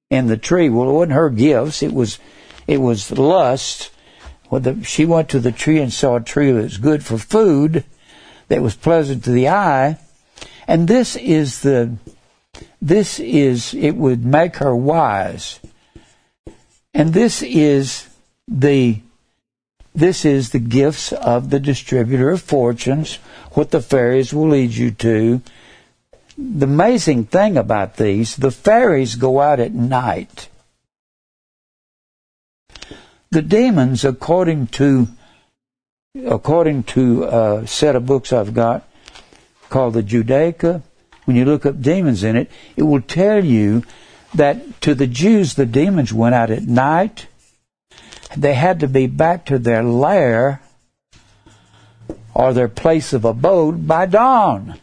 in 0.10 0.28
the 0.28 0.38
tree. 0.38 0.70
Well, 0.70 0.90
it 0.90 0.94
wasn't 0.94 1.14
her 1.14 1.30
gifts. 1.30 1.84
It 1.84 1.94
was 1.94 2.20
it 2.68 2.78
was 2.78 3.12
lust. 3.12 3.92
Well, 4.50 4.62
the, 4.62 4.84
she 4.84 5.06
went 5.06 5.30
to 5.30 5.40
the 5.40 5.52
tree 5.52 5.80
and 5.80 5.92
saw 5.92 6.18
a 6.18 6.22
tree 6.22 6.52
that 6.52 6.62
was 6.62 6.78
good 6.78 7.04
for 7.04 7.18
food, 7.18 7.84
that 8.48 8.62
was 8.62 8.76
pleasant 8.76 9.24
to 9.24 9.32
the 9.32 9.50
eye, 9.50 9.98
and 10.68 10.88
this 10.88 11.16
is 11.16 11.62
the 11.62 11.98
this 12.82 13.20
is 13.20 13.74
it 13.74 13.96
would 13.96 14.24
make 14.24 14.58
her 14.58 14.76
wise, 14.76 15.60
and 16.94 17.14
this 17.14 17.42
is 17.42 18.08
the 18.48 19.02
this 19.96 20.26
is 20.26 20.50
the 20.50 20.60
gifts 20.60 21.14
of 21.14 21.50
the 21.50 21.60
distributor 21.60 22.30
of 22.30 22.42
fortunes, 22.42 23.16
what 23.54 23.72
the 23.72 23.82
fairies 23.82 24.34
will 24.34 24.50
lead 24.50 24.72
you 24.72 24.92
to. 24.92 25.42
The 26.38 26.66
amazing 26.66 27.26
thing 27.26 27.56
about 27.56 27.96
these, 27.96 28.36
the 28.36 28.52
fairies 28.52 29.16
go 29.16 29.40
out 29.40 29.62
at 29.62 29.74
night. 29.74 30.50
The 33.32 33.42
demons, 33.42 34.04
according 34.04 34.68
to 34.68 35.08
according 36.26 36.84
to 36.84 37.24
a 37.26 37.68
set 37.68 37.96
of 37.96 38.06
books 38.06 38.32
I've 38.32 38.54
got 38.54 38.88
called 39.70 39.96
the 39.96 40.04
Judaica, 40.04 40.82
when 41.26 41.36
you 41.36 41.44
look 41.44 41.66
up 41.66 41.82
demons 41.82 42.24
in 42.24 42.38
it, 42.38 42.50
it 42.78 42.84
will 42.84 43.02
tell 43.02 43.44
you 43.44 43.84
that 44.34 44.82
to 44.82 44.94
the 44.94 45.08
Jews 45.08 45.56
the 45.56 45.66
demons 45.66 46.14
went 46.14 46.36
out 46.36 46.52
at 46.52 46.64
night 46.64 47.28
they 48.36 48.54
had 48.54 48.80
to 48.82 48.88
be 48.88 49.08
back 49.08 49.46
to 49.46 49.60
their 49.60 49.84
lair 49.84 50.62
or 52.34 52.54
their 52.54 52.68
place 52.68 53.14
of 53.14 53.26
abode 53.26 53.88
by 53.88 54.06
dawn. 54.06 54.80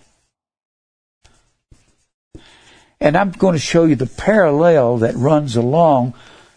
And 3.01 3.17
I'm 3.17 3.33
going 3.33 3.55
to 3.55 3.59
show 3.59 3.85
you 3.85 3.97
the 3.97 4.07
parallel 4.07 4.99
that 4.99 5.15
runs 5.17 5.57
along 5.57 6.15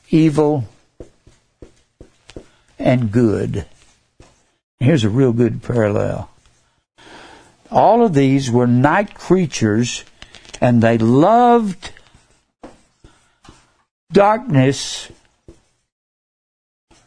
evil 0.09 0.65
and 2.77 3.11
good. 3.11 3.65
Here's 4.79 5.03
a 5.03 5.09
real 5.09 5.33
good 5.33 5.63
parallel. 5.63 6.29
All 7.71 8.05
of 8.05 8.13
these 8.13 8.51
were 8.51 8.67
night 8.67 9.15
creatures 9.15 10.05
and 10.61 10.81
they 10.81 10.97
loved 10.97 11.91
darkness 14.11 15.11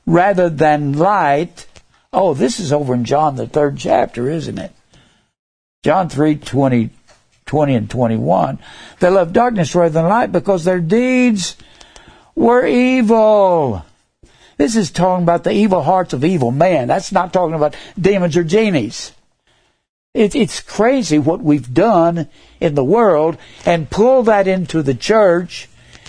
rather 0.09 0.49
than 0.49 0.94
light. 0.94 1.66
Oh, 2.12 2.33
this 2.33 2.59
is 2.59 2.73
over 2.73 2.94
in 2.94 3.05
John, 3.05 3.37
the 3.37 3.47
third 3.47 3.77
chapter, 3.77 4.29
isn't 4.29 4.59
it? 4.59 4.73
John 5.85 6.09
3 6.09 6.37
20, 6.37 6.90
20 7.44 7.75
and 7.75 7.90
21. 7.90 8.59
They 8.99 9.11
love 9.11 9.33
darkness 9.33 9.75
rather 9.75 9.90
than 9.90 10.09
light 10.09 10.33
because 10.33 10.64
their 10.64 10.81
deeds 10.81 11.57
were 12.35 12.66
evil. 12.66 13.85
This 14.57 14.75
is 14.75 14.90
talking 14.90 15.23
about 15.23 15.44
the 15.44 15.53
evil 15.53 15.83
hearts 15.83 16.14
of 16.14 16.25
evil 16.25 16.51
men. 16.51 16.88
That's 16.88 17.12
not 17.12 17.33
talking 17.33 17.55
about 17.55 17.77
demons 18.01 18.37
or 18.37 18.44
genies. 18.44 19.12
It, 20.14 20.35
it's 20.35 20.61
crazy 20.61 21.18
what 21.18 21.42
we've 21.42 21.73
done 21.73 22.29
in 22.61 22.75
the 22.75 22.83
world 22.83 23.37
and 23.66 23.90
pull 23.90 24.23
that 24.25 24.49
into 24.49 24.83
the 24.83 24.94
church 24.94 25.67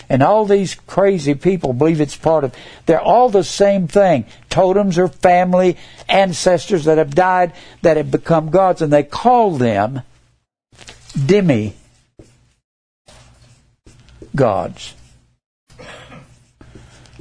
and 0.10 0.24
all 0.24 0.46
these 0.46 0.76
crazy 0.76 1.36
people 1.36 1.72
believe 1.72 2.02
it's 2.02 2.18
part 2.18 2.44
of, 2.44 2.56
they're 2.86 3.00
all 3.00 3.30
the 3.30 3.44
same 3.44 3.88
thing. 3.88 4.26
Totems 4.50 4.98
are 4.98 5.08
family, 5.08 5.78
ancestors 6.08 6.86
that 6.86 6.98
have 6.98 7.14
died, 7.14 7.54
that 7.84 7.98
have 7.98 8.10
become 8.10 8.50
gods, 8.50 8.82
and 8.82 8.92
they 8.92 9.04
call 9.04 9.52
them 9.52 10.02
demi 11.26 11.76
gods. 14.36 14.96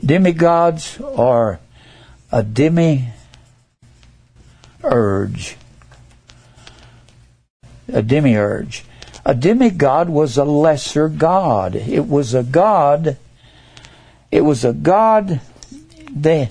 Demigods 0.05 1.01
are 1.01 1.59
a 2.31 2.43
demi 2.43 3.09
urge. 4.85 5.57
A 7.93 8.03
demiurge. 8.03 8.85
A 9.29 9.35
demigod 9.35 10.09
was 10.09 10.39
a 10.39 10.45
lesser 10.45 11.11
god. 11.11 11.77
It 11.77 12.09
was 12.09 12.33
a 12.33 12.43
god. 12.43 13.19
It 14.33 14.41
was 14.41 14.65
a 14.65 14.73
god. 14.73 15.43
They, 16.11 16.49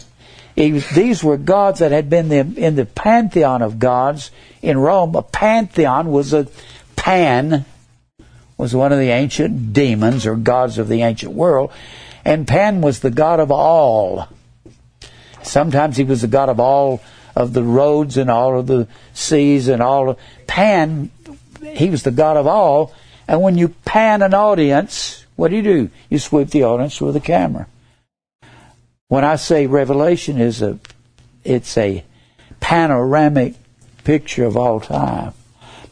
it, 0.55 0.87
these 0.93 1.23
were 1.23 1.37
gods 1.37 1.79
that 1.79 1.91
had 1.91 2.07
been 2.07 2.29
the, 2.29 2.37
in 2.55 2.75
the 2.75 2.85
pantheon 2.85 3.63
of 3.63 3.79
gods 3.79 4.29
in 4.61 4.77
Rome. 4.77 5.15
A 5.15 5.23
pantheon 5.23 6.11
was 6.11 6.33
a 6.33 6.47
pan 6.95 7.65
was 8.57 8.75
one 8.75 8.91
of 8.91 8.99
the 8.99 9.09
ancient 9.09 9.73
demons 9.73 10.25
or 10.25 10.35
gods 10.35 10.77
of 10.77 10.87
the 10.87 11.03
ancient 11.03 11.31
world, 11.31 11.71
and 12.25 12.47
Pan 12.47 12.81
was 12.81 12.99
the 12.99 13.11
god 13.11 13.39
of 13.39 13.51
all. 13.51 14.27
Sometimes 15.43 15.97
he 15.97 16.03
was 16.03 16.21
the 16.21 16.27
god 16.27 16.49
of 16.49 16.59
all 16.59 17.01
of 17.35 17.53
the 17.53 17.63
roads 17.63 18.17
and 18.17 18.29
all 18.29 18.59
of 18.59 18.67
the 18.67 18.87
seas 19.13 19.67
and 19.67 19.81
all 19.81 20.09
of 20.09 20.19
Pan. 20.47 21.11
He 21.61 21.89
was 21.89 22.03
the 22.03 22.11
god 22.11 22.37
of 22.37 22.47
all. 22.47 22.93
And 23.27 23.41
when 23.41 23.57
you 23.57 23.69
pan 23.69 24.21
an 24.21 24.33
audience, 24.33 25.25
what 25.35 25.49
do 25.49 25.57
you 25.57 25.63
do? 25.63 25.89
You 26.09 26.19
sweep 26.19 26.49
the 26.49 26.63
audience 26.63 27.01
with 27.01 27.15
a 27.15 27.21
camera. 27.21 27.67
When 29.09 29.23
I 29.23 29.35
say 29.35 29.67
Revelation 29.67 30.39
is 30.39 30.61
a, 30.61 30.79
it's 31.43 31.77
a 31.77 32.03
panoramic 32.59 33.55
picture 34.03 34.45
of 34.45 34.57
all 34.57 34.79
time, 34.79 35.33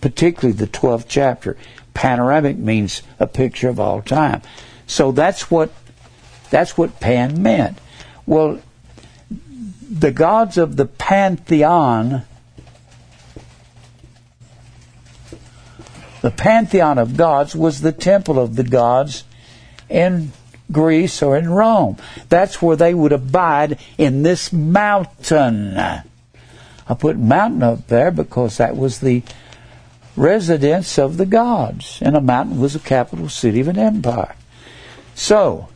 particularly 0.02 0.58
the 0.58 0.68
12th 0.68 1.06
chapter. 1.08 1.58
Panoramic 1.94 2.58
means 2.58 3.02
a 3.20 3.28
picture 3.28 3.70
of 3.70 3.80
all 3.80 4.02
time. 4.02 4.42
So 4.88 5.12
that's 5.12 5.50
what, 5.50 5.72
that's 6.50 6.78
what 6.78 7.00
pan 7.00 7.42
meant. 7.42 7.78
Well, 8.26 8.62
the 9.90 10.12
gods 10.12 10.58
of 10.58 10.76
the 10.76 10.86
pantheon, 10.86 12.24
the 16.26 16.32
pantheon 16.32 16.98
of 16.98 17.16
gods 17.16 17.56
was 17.56 17.82
the 17.82 17.92
temple 17.92 18.40
of 18.40 18.56
the 18.56 18.64
gods 18.64 19.26
in 19.90 20.32
Greece 20.72 21.22
or 21.22 21.38
in 21.38 21.48
Rome. 21.48 21.98
That's 22.30 22.60
where 22.60 22.76
they 22.76 22.96
would 22.96 23.12
abide 23.12 23.78
in 24.00 24.24
this 24.24 24.52
mountain. 24.52 25.78
I 25.78 26.94
put 26.98 27.20
mountain 27.20 27.62
up 27.62 27.86
there 27.90 28.10
because 28.10 28.58
that 28.58 28.76
was 28.76 29.02
the 29.02 29.22
residence 30.16 30.98
of 30.98 31.18
the 31.18 31.28
gods, 31.28 32.00
and 32.02 32.16
a 32.16 32.22
mountain 32.22 32.60
was 32.60 32.76
a 32.76 32.80
capital 32.80 33.30
city 33.30 33.60
of 33.60 33.68
an 33.68 33.78
empire. 33.78 34.36
So, 35.14 35.70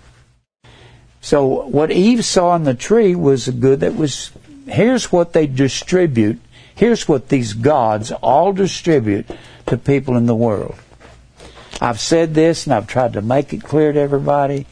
so 1.22 1.68
what 1.68 1.92
Eve 1.92 2.26
saw 2.26 2.56
in 2.56 2.64
the 2.64 2.74
tree 2.74 3.14
was 3.14 3.48
a 3.48 3.52
good 3.52 3.82
that 3.82 3.96
was, 3.96 4.32
here's 4.66 5.12
what 5.12 5.34
they 5.34 5.46
distribute. 5.46 6.40
Here's 6.80 7.10
what 7.10 7.28
these 7.28 7.52
gods 7.52 8.14
all 8.14 8.54
distribute 8.54 9.30
to 9.66 9.78
people 9.78 10.16
in 10.16 10.28
the 10.28 10.34
world. 10.34 10.76
I've 11.82 12.00
said 12.00 12.34
this 12.34 12.66
and 12.66 12.74
I've 12.74 12.88
tried 12.88 13.12
to 13.14 13.22
make 13.22 13.52
it 13.52 13.66
clear 13.66 13.92
to 13.92 14.00
everybody. 14.00 14.66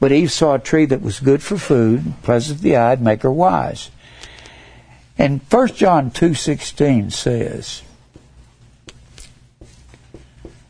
But 0.00 0.10
Eve 0.10 0.32
saw 0.32 0.54
a 0.54 0.58
tree 0.58 0.86
that 0.86 1.02
was 1.02 1.20
good 1.20 1.40
for 1.40 1.56
food, 1.56 2.14
pleasant 2.24 2.58
to 2.58 2.64
the 2.64 2.76
eye, 2.76 2.96
make 2.96 3.22
her 3.22 3.30
wise. 3.30 3.92
And 5.16 5.40
1 5.48 5.68
John 5.74 6.10
2.16 6.10 7.12
says, 7.12 7.82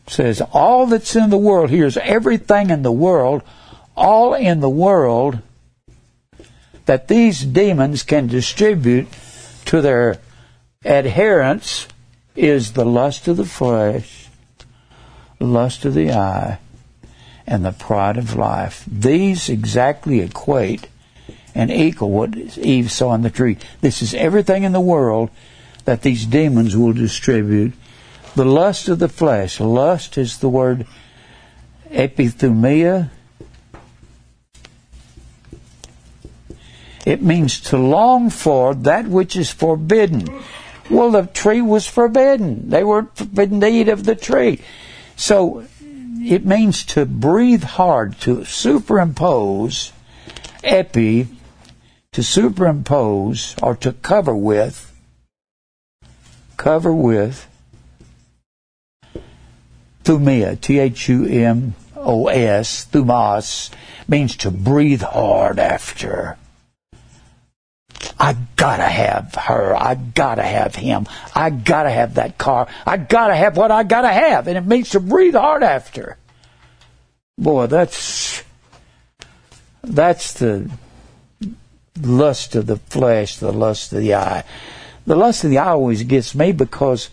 says, 0.05 0.41
all 0.53 0.85
that's 0.85 1.15
in 1.15 1.31
the 1.31 1.39
world, 1.39 1.71
here's 1.71 1.97
everything 1.97 2.69
in 2.69 2.83
the 2.83 2.91
world, 2.91 3.41
all 3.97 4.35
in 4.35 4.59
the 4.59 4.69
world 4.69 5.39
that 6.85 7.07
these 7.07 7.43
demons 7.43 8.03
can 8.03 8.27
distribute 8.27 9.07
to 9.65 9.81
their 9.81 10.19
adherents 10.85 11.87
is 12.35 12.73
the 12.73 12.85
lust 12.85 13.27
of 13.27 13.37
the 13.37 13.45
flesh, 13.45 14.27
lust 15.39 15.85
of 15.85 15.93
the 15.93 16.11
eye, 16.11 16.59
and 17.47 17.65
the 17.65 17.71
pride 17.71 18.17
of 18.17 18.35
life. 18.35 18.83
These 18.87 19.49
exactly 19.49 20.21
equate 20.21 20.87
and 21.53 21.71
equal 21.71 22.11
what 22.11 22.35
Eve 22.57 22.91
saw 22.91 23.13
in 23.13 23.21
the 23.21 23.29
tree. 23.29 23.57
This 23.81 24.01
is 24.01 24.13
everything 24.13 24.63
in 24.63 24.73
the 24.73 24.81
world 24.81 25.29
that 25.85 26.01
these 26.01 26.25
demons 26.25 26.75
will 26.75 26.93
distribute. 26.93 27.73
The 28.35 28.45
lust 28.45 28.89
of 28.89 28.99
the 28.99 29.07
flesh. 29.07 29.59
Lust 29.59 30.17
is 30.17 30.39
the 30.39 30.49
word 30.49 30.85
epithumia. 31.89 33.09
It 37.05 37.21
means 37.21 37.61
to 37.61 37.77
long 37.77 38.29
for 38.31 38.73
that 38.73 39.07
which 39.07 39.35
is 39.35 39.51
forbidden. 39.51 40.43
Well, 40.89 41.11
the 41.11 41.25
tree 41.27 41.61
was 41.61 41.87
forbidden. 41.87 42.69
They 42.69 42.83
were 42.83 43.07
forbidden 43.15 43.59
to 43.61 43.67
eat 43.67 43.89
of 43.89 44.05
the 44.05 44.15
tree. 44.15 44.61
So 45.15 45.65
it 46.21 46.45
means 46.45 46.83
to 46.85 47.05
breathe 47.05 47.63
hard, 47.63 48.19
to 48.21 48.45
superimpose, 48.45 49.91
epi, 50.63 51.27
to 52.11 52.21
superimpose 52.21 53.55
or 53.61 53.75
to 53.77 53.93
cover 53.93 54.35
with, 54.35 54.91
cover 56.57 56.93
with, 56.93 57.47
thumia, 60.03 60.59
T-H-U-M-O-S, 60.61 61.75
thumos, 62.91 63.69
means 64.07 64.37
to 64.37 64.51
breathe 64.51 65.01
hard 65.01 65.59
after. 65.59 66.37
I 68.19 68.35
gotta 68.55 68.83
have 68.83 69.35
her. 69.35 69.75
I 69.75 69.95
gotta 69.95 70.43
have 70.43 70.75
him. 70.75 71.07
I 71.33 71.49
gotta 71.49 71.89
have 71.89 72.15
that 72.15 72.37
car. 72.37 72.67
I 72.85 72.97
gotta 72.97 73.35
have 73.35 73.57
what 73.57 73.71
I 73.71 73.83
gotta 73.83 74.09
have. 74.09 74.47
And 74.47 74.57
it 74.57 74.65
means 74.65 74.89
to 74.91 74.99
breathe 74.99 75.35
hard 75.35 75.63
after. 75.63 76.17
Boy, 77.37 77.67
that's, 77.67 78.43
that's 79.83 80.33
the 80.33 80.69
lust 82.01 82.55
of 82.55 82.65
the 82.65 82.77
flesh, 82.77 83.37
the 83.37 83.51
lust 83.51 83.93
of 83.93 83.99
the 83.99 84.15
eye. 84.15 84.43
The 85.05 85.15
lust 85.15 85.43
of 85.43 85.49
the 85.49 85.59
eye 85.59 85.69
always 85.69 86.03
gets 86.03 86.33
me 86.33 86.51
because 86.51 87.09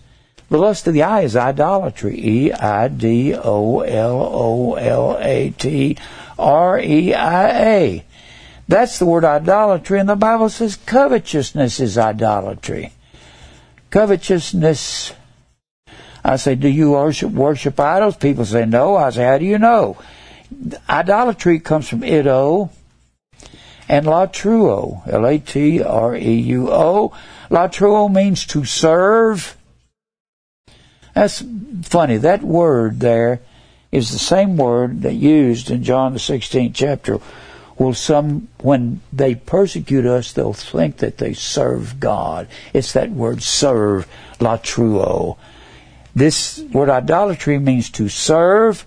the 0.48 0.58
lust 0.58 0.86
of 0.86 0.94
the 0.94 1.02
eye 1.02 1.22
is 1.22 1.36
idolatry. 1.36 2.18
E 2.18 2.52
I 2.52 2.88
D 2.88 3.34
O 3.34 3.80
L 3.80 4.20
O 4.32 4.74
L 4.74 5.18
A 5.20 5.50
T 5.50 5.96
R 6.38 6.78
E 6.78 7.14
I 7.14 7.64
A. 7.64 8.04
That's 8.72 8.98
the 8.98 9.04
word 9.04 9.26
idolatry, 9.26 10.00
and 10.00 10.08
the 10.08 10.16
Bible 10.16 10.48
says 10.48 10.76
covetousness 10.76 11.78
is 11.78 11.98
idolatry. 11.98 12.94
Covetousness. 13.90 15.12
I 16.24 16.36
say, 16.36 16.54
do 16.54 16.68
you 16.68 16.92
worship, 16.92 17.32
worship 17.32 17.78
idols? 17.78 18.16
People 18.16 18.46
say, 18.46 18.64
no. 18.64 18.96
I 18.96 19.10
say, 19.10 19.24
how 19.24 19.36
do 19.36 19.44
you 19.44 19.58
know? 19.58 19.98
Idolatry 20.88 21.60
comes 21.60 21.86
from 21.86 22.02
ido 22.02 22.70
and 23.90 24.06
latreuo, 24.06 25.06
L-A-T-R-E-U-O. 25.06 27.12
Latreuo 27.50 28.10
means 28.10 28.46
to 28.46 28.64
serve. 28.64 29.54
That's 31.12 31.44
funny. 31.82 32.16
That 32.16 32.42
word 32.42 33.00
there 33.00 33.42
is 33.90 34.12
the 34.12 34.18
same 34.18 34.56
word 34.56 35.02
that 35.02 35.12
used 35.12 35.70
in 35.70 35.84
John 35.84 36.14
the 36.14 36.18
16th 36.18 36.72
chapter 36.72 37.20
will 37.78 37.94
some, 37.94 38.48
when 38.60 39.00
they 39.12 39.34
persecute 39.34 40.06
us, 40.06 40.32
they'll 40.32 40.52
think 40.52 40.98
that 40.98 41.18
they 41.18 41.32
serve 41.32 41.98
God. 42.00 42.48
It's 42.72 42.92
that 42.92 43.10
word 43.10 43.42
serve, 43.42 44.06
La 44.40 44.56
latreuo. 44.56 45.36
This 46.14 46.60
word 46.72 46.90
idolatry 46.90 47.58
means 47.58 47.90
to 47.90 48.08
serve 48.08 48.86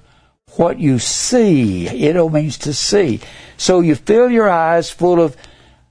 what 0.58 0.80
you 0.80 1.00
see. 1.00 1.88
It 1.88 2.32
means 2.32 2.58
to 2.60 2.74
see. 2.74 3.20
So 3.58 3.80
you 3.82 3.96
fill 3.96 4.30
your 4.30 4.50
eyes 4.50 4.90
full 4.90 5.20
of 5.20 5.36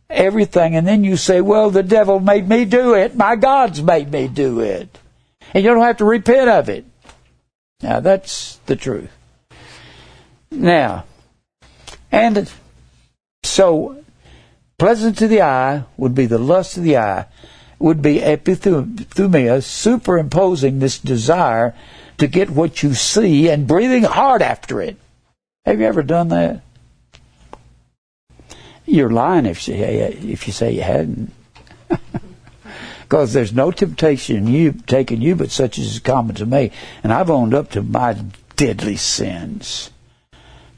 everything 0.09 0.77
and 0.77 0.87
then 0.87 1.05
you 1.05 1.17
say, 1.17 1.41
well, 1.41 1.71
the 1.71 1.83
devil 1.83 2.21
made 2.21 2.49
me 2.49 2.65
do 2.65 2.95
it. 2.95 3.17
My 3.17 3.37
God's 3.37 3.83
made 3.83 4.11
me 4.11 4.29
do 4.29 4.61
it. 4.61 4.99
And 5.53 5.65
you 5.65 5.71
don't 5.71 5.83
have 5.83 5.99
to 5.99 6.05
repent 6.05 6.49
of 6.49 6.69
it. 6.69 6.85
Now 7.83 8.01
that's 8.01 8.57
the 8.67 8.77
truth. 8.77 9.11
Now, 10.51 11.05
and 12.13 12.51
so, 13.45 14.03
pleasant 14.79 15.19
to 15.19 15.29
the 15.29 15.43
eye 15.43 15.85
would 15.97 16.15
be 16.15 16.27
the 16.27 16.39
lust 16.39 16.77
of 16.77 16.85
the 16.85 16.97
eye, 16.97 17.27
would 17.79 18.03
be 18.03 18.21
epithumia, 18.21 19.63
superimposing 19.63 20.79
this 20.79 20.99
desire 20.99 21.75
to 22.19 22.27
get 22.27 22.51
what 22.51 22.83
you 22.83 22.95
see 22.95 23.49
and 23.49 23.67
breathing 23.67 24.05
hard 24.05 24.43
after 24.43 24.81
it. 24.81 24.97
Have 25.65 25.81
you 25.81 25.87
ever 25.87 26.03
done 26.03 26.29
that? 26.29 26.63
You're 28.87 29.11
lying 29.11 29.47
if 29.47 29.67
you, 29.67 29.75
if 29.75 30.47
you 30.47 30.53
say 30.53 30.73
you 30.73 30.83
hadn't. 30.83 31.33
Because 33.03 33.35
there's 33.35 33.53
no 33.53 33.71
temptation 33.71 34.47
you 34.47 34.73
taking 34.73 35.21
you 35.21 35.37
but 35.37 35.51
such 35.51 35.79
as 35.79 35.87
is 35.87 36.01
common 36.01 36.35
to 36.37 36.47
me. 36.47 36.71
And 37.03 37.13
I've 37.13 37.31
owned 37.31 37.55
up 37.55 37.71
to 37.73 37.83
my 37.83 38.15
deadly 38.57 38.97
sins. 38.97 39.91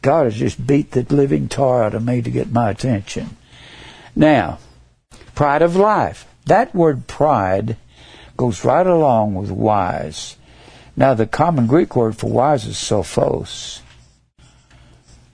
God 0.07 0.27
has 0.27 0.37
just 0.37 0.65
beat 0.65 0.93
the 0.93 1.03
living 1.13 1.49
tar 1.49 1.83
out 1.83 1.93
of 1.93 2.05
me 2.05 2.23
to 2.23 2.31
get 2.31 2.53
my 2.53 2.71
attention. 2.71 3.37
Now, 4.15 4.61
pride 5.35 5.63
of 5.63 5.75
life. 5.75 6.29
That 6.45 6.73
word 6.73 7.09
pride 7.09 7.77
goes 8.37 8.65
right 8.65 8.87
along 8.87 9.35
with 9.35 9.51
wise. 9.51 10.37
Now, 10.97 11.15
the 11.15 11.27
common 11.27 11.67
Greek 11.67 11.97
word 11.97 12.17
for 12.17 12.31
wise 12.31 12.67
is 12.67 12.77
sophos. 12.77 13.81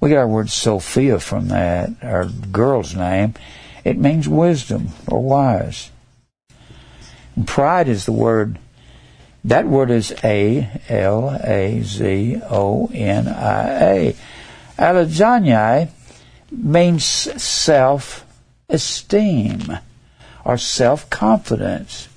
We 0.00 0.08
get 0.08 0.16
our 0.16 0.26
word 0.26 0.48
Sophia 0.48 1.20
from 1.20 1.48
that, 1.48 1.90
our 2.02 2.24
girl's 2.24 2.96
name. 2.96 3.34
It 3.84 3.98
means 3.98 4.26
wisdom 4.26 4.88
or 5.06 5.22
wise. 5.22 5.90
And 7.36 7.46
pride 7.46 7.88
is 7.88 8.06
the 8.06 8.12
word 8.12 8.58
That 9.44 9.66
word 9.66 9.90
is 9.90 10.14
A 10.24 10.80
L 10.88 11.28
A 11.44 11.82
Z 11.82 12.40
O 12.48 12.88
N 12.94 13.28
I 13.28 13.64
A. 13.82 14.16
Alazonia 14.78 15.88
means 16.50 17.04
self 17.04 18.24
esteem 18.68 19.78
or 20.44 20.58
self 20.58 21.08
confidence. 21.10 22.08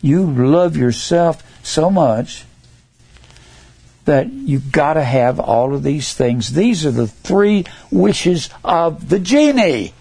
You 0.00 0.30
love 0.30 0.76
yourself 0.76 1.42
so 1.64 1.90
much 1.90 2.44
that 4.04 4.32
you've 4.32 4.72
got 4.72 4.94
to 4.94 5.04
have 5.04 5.38
all 5.38 5.74
of 5.74 5.82
these 5.82 6.12
things. 6.12 6.52
These 6.52 6.84
are 6.84 6.90
the 6.90 7.06
three 7.06 7.64
wishes 7.90 8.50
of 8.64 9.08
the 9.08 9.20
genie. 9.20 9.94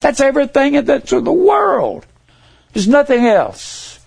That's 0.00 0.20
everything 0.20 0.84
that's 0.84 1.12
in 1.12 1.24
the 1.24 1.32
world. 1.32 2.06
There's 2.72 2.88
nothing 2.88 3.26
else. 3.26 3.98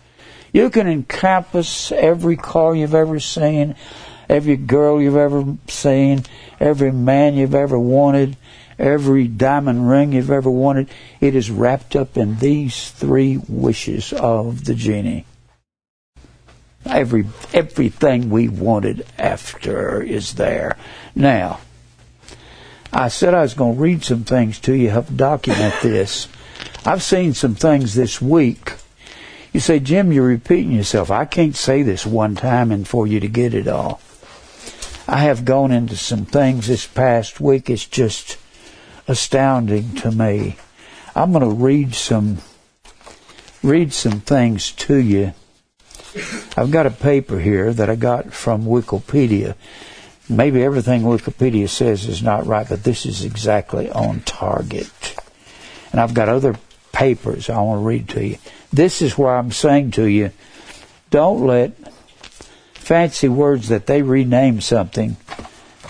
You 0.54 0.70
can 0.70 0.88
encompass 0.88 1.92
every 1.92 2.38
car 2.38 2.76
you've 2.76 2.96
ever 2.96 3.20
seen, 3.20 3.76
every 4.34 4.58
girl 4.58 5.00
you've 5.00 5.16
ever 5.16 5.46
seen, 5.68 6.24
every 6.60 6.92
man 6.92 7.36
you've 7.36 7.54
ever 7.54 7.78
wanted, 7.78 8.36
every 8.80 9.28
diamond 9.28 9.88
ring 9.88 10.12
you've 10.12 10.32
ever 10.32 10.50
wanted. 10.50 10.90
It 11.22 11.36
is 11.36 11.52
wrapped 11.52 11.96
up 11.96 12.18
in 12.18 12.40
these 12.40 12.90
three 12.90 13.38
wishes 13.48 14.12
of 14.12 14.66
the 14.66 14.74
genie. 14.74 15.26
Every 16.84 17.26
everything 17.54 18.32
we 18.32 18.50
wanted 18.50 19.06
after 19.20 20.02
is 20.02 20.34
there. 20.34 20.78
Now, 21.16 21.60
I 22.92 23.10
said 23.10 23.36
I 23.36 23.42
was 23.42 23.54
going 23.54 23.76
to 23.76 23.82
read 23.82 24.04
some 24.04 24.24
things 24.24 24.60
to 24.62 24.74
you, 24.74 24.90
help 24.90 25.16
document 25.16 25.76
this. 25.84 26.28
I've 26.84 27.04
seen 27.04 27.36
some 27.36 27.54
things 27.54 27.94
this 27.94 28.20
week. 28.20 28.74
You 29.54 29.60
say, 29.60 29.80
Jim, 29.80 30.12
you're 30.12 30.26
repeating 30.26 30.72
yourself. 30.72 31.12
I 31.12 31.26
can't 31.26 31.56
say 31.56 31.84
this 31.84 32.06
one 32.06 32.34
time 32.34 32.72
and 32.72 32.88
for 32.88 33.06
you 33.06 33.20
to 33.20 33.28
get 33.28 33.54
it 33.54 33.68
all. 33.68 34.02
I 35.08 35.20
have 35.24 35.46
gone 35.46 35.72
into 35.72 35.98
some 35.98 36.26
things 36.26 36.68
this 36.68 36.88
past 36.88 37.42
week. 37.42 37.70
It's 37.70 37.86
just 37.86 38.38
astounding 39.08 39.96
to 39.96 40.12
me. 40.12 40.56
I'm 41.16 41.32
going 41.32 41.44
to 41.44 41.56
read 41.56 41.94
some 41.94 42.38
read 43.62 43.94
some 43.94 44.20
things 44.20 44.72
to 44.72 44.98
you. 44.98 45.34
I've 46.56 46.72
got 46.72 46.86
a 46.86 46.92
paper 46.92 47.40
here 47.40 47.74
that 47.74 47.90
I 47.90 47.96
got 47.96 48.34
from 48.34 48.66
Wikipedia. 48.66 49.56
Maybe 50.30 50.64
everything 50.64 51.04
Wikipedia 51.04 51.68
says 51.70 52.06
is 52.06 52.22
not 52.22 52.46
right, 52.46 52.68
but 52.68 52.84
this 52.84 53.06
is 53.06 53.24
exactly 53.24 53.90
on 53.90 54.22
target. 54.22 55.16
And 55.92 56.00
I've 56.00 56.14
got 56.14 56.30
other 56.30 56.56
papers 56.92 57.50
I 57.50 57.60
want 57.62 57.82
to 57.82 57.86
read 57.86 58.10
to 58.10 58.26
you. 58.26 58.38
This 58.72 59.02
is 59.02 59.18
where 59.18 59.36
I'm 59.36 59.52
saying 59.52 59.92
to 59.92 60.06
you, 60.06 60.32
don't 61.10 61.46
let 61.46 61.76
fancy 62.84 63.30
words 63.30 63.70
that 63.70 63.88
they 63.88 64.02
rename 64.02 64.62
something, 64.62 65.18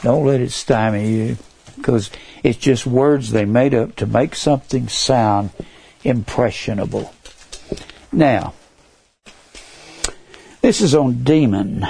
don't 0.03 0.25
let 0.25 0.41
it 0.41 0.51
stymie 0.51 1.10
you, 1.10 1.38
because 1.75 2.12
it's 2.43 2.60
just 2.60 2.86
words 2.86 3.32
they 3.32 3.45
made 3.45 3.73
up 3.73 3.95
to 3.97 4.06
make 4.06 4.36
something 4.36 4.88
sound 4.88 5.49
impressionable. 6.03 7.13
Now, 8.12 8.53
this 10.62 10.82
is 10.82 10.93
on 10.93 11.23
demon. 11.23 11.86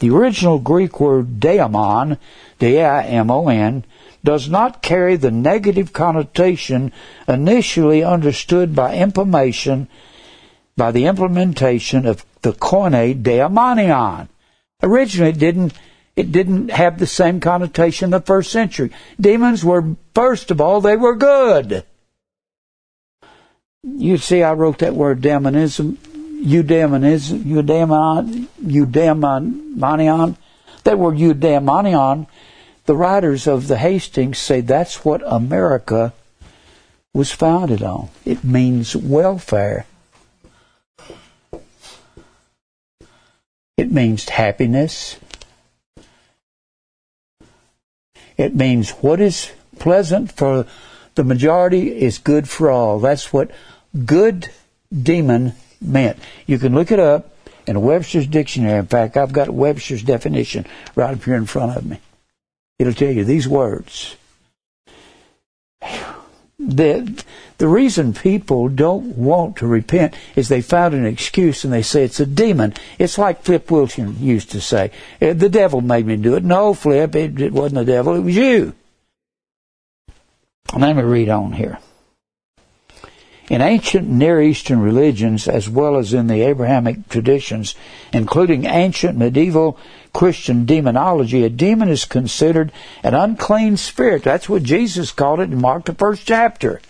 The 0.00 0.10
original 0.10 0.58
Greek 0.58 1.00
word 1.00 1.40
daimon, 1.40 2.18
D-I-M-O-N, 2.58 3.84
does 4.24 4.48
not 4.48 4.82
carry 4.82 5.16
the 5.16 5.30
negative 5.30 5.92
connotation 5.92 6.92
initially 7.26 8.02
understood 8.02 8.74
by 8.74 8.96
implementation 8.96 9.88
by 10.76 10.92
the 10.92 11.06
implementation 11.06 12.06
of 12.06 12.24
the 12.42 12.52
koine 12.52 13.22
daimonion. 13.22 14.28
Originally 14.82 15.30
it 15.30 15.38
didn't 15.38 15.72
it 16.16 16.32
didn't 16.32 16.70
have 16.70 16.98
the 16.98 17.06
same 17.06 17.38
connotation 17.40 18.06
in 18.06 18.10
the 18.10 18.20
first 18.20 18.50
century. 18.50 18.90
Demons 19.20 19.64
were 19.64 19.96
first 20.14 20.50
of 20.50 20.60
all 20.60 20.80
they 20.80 20.96
were 20.96 21.14
good. 21.14 21.84
You 23.82 24.18
see 24.18 24.42
I 24.42 24.52
wrote 24.52 24.78
that 24.78 24.94
word 24.94 25.20
demonism 25.20 25.98
eudaimonism, 26.42 27.42
eudaimon, 27.44 28.46
eudaimonion. 28.62 30.36
That 30.84 30.98
word 30.98 31.16
eudaimonion, 31.16 32.26
the 32.86 32.96
writers 32.96 33.46
of 33.46 33.68
the 33.68 33.76
Hastings 33.76 34.38
say 34.38 34.60
that's 34.60 35.04
what 35.04 35.22
America 35.26 36.12
was 37.12 37.30
founded 37.30 37.82
on. 37.82 38.08
It 38.24 38.44
means 38.44 38.94
welfare. 38.94 39.86
It 43.78 43.92
means 43.92 44.28
happiness. 44.28 45.16
It 48.36 48.56
means 48.56 48.90
what 48.90 49.20
is 49.20 49.52
pleasant 49.78 50.32
for 50.32 50.66
the 51.14 51.22
majority 51.22 52.02
is 52.02 52.18
good 52.18 52.48
for 52.48 52.72
all. 52.72 52.98
That's 52.98 53.32
what 53.32 53.52
good 54.04 54.50
demon 54.92 55.52
meant. 55.80 56.18
You 56.44 56.58
can 56.58 56.74
look 56.74 56.90
it 56.90 56.98
up 56.98 57.32
in 57.68 57.80
Webster's 57.80 58.26
dictionary. 58.26 58.80
In 58.80 58.86
fact, 58.86 59.16
I've 59.16 59.32
got 59.32 59.48
Webster's 59.48 60.02
definition 60.02 60.66
right 60.96 61.14
up 61.14 61.22
here 61.22 61.36
in 61.36 61.46
front 61.46 61.76
of 61.76 61.86
me. 61.86 62.00
It'll 62.80 62.92
tell 62.92 63.12
you 63.12 63.22
these 63.22 63.46
words. 63.46 64.16
The, 66.58 67.24
the 67.58 67.68
reason 67.68 68.12
people 68.14 68.68
don't 68.68 69.16
want 69.16 69.56
to 69.58 69.66
repent 69.66 70.14
is 70.34 70.48
they 70.48 70.60
found 70.60 70.92
an 70.92 71.06
excuse 71.06 71.62
and 71.62 71.72
they 71.72 71.82
say 71.82 72.02
it's 72.02 72.18
a 72.18 72.26
demon. 72.26 72.74
It's 72.98 73.16
like 73.16 73.44
Flip 73.44 73.70
Wilson 73.70 74.16
used 74.18 74.50
to 74.50 74.60
say, 74.60 74.90
eh, 75.20 75.34
the 75.34 75.48
devil 75.48 75.80
made 75.80 76.06
me 76.06 76.16
do 76.16 76.34
it. 76.34 76.42
No, 76.42 76.74
Flip, 76.74 77.14
it, 77.14 77.40
it 77.40 77.52
wasn't 77.52 77.86
the 77.86 77.92
devil, 77.92 78.16
it 78.16 78.22
was 78.22 78.34
you. 78.34 78.74
Let 80.76 80.96
me 80.96 81.02
read 81.02 81.28
on 81.28 81.52
here. 81.52 81.78
In 83.50 83.62
ancient 83.62 84.06
Near 84.06 84.42
Eastern 84.42 84.80
religions, 84.80 85.48
as 85.48 85.70
well 85.70 85.96
as 85.96 86.12
in 86.12 86.26
the 86.26 86.42
Abrahamic 86.42 87.08
traditions, 87.08 87.74
including 88.12 88.66
ancient 88.66 89.16
medieval 89.16 89.78
Christian 90.12 90.66
demonology, 90.66 91.44
a 91.44 91.48
demon 91.48 91.88
is 91.88 92.04
considered 92.04 92.72
an 93.02 93.14
unclean 93.14 93.78
spirit. 93.78 94.22
That's 94.22 94.48
what 94.48 94.64
Jesus 94.64 95.12
called 95.12 95.40
it 95.40 95.50
in 95.50 95.60
Mark, 95.60 95.86
the 95.86 95.94
first 95.94 96.26
chapter. 96.26 96.82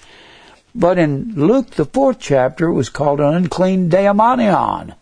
But 0.75 0.99
in 0.99 1.35
Luke, 1.37 1.71
the 1.71 1.85
fourth 1.85 2.19
chapter, 2.19 2.67
it 2.67 2.75
was 2.75 2.89
called 2.89 3.21
an 3.21 3.35
unclean 3.35 3.89
daimonion. 3.89 4.95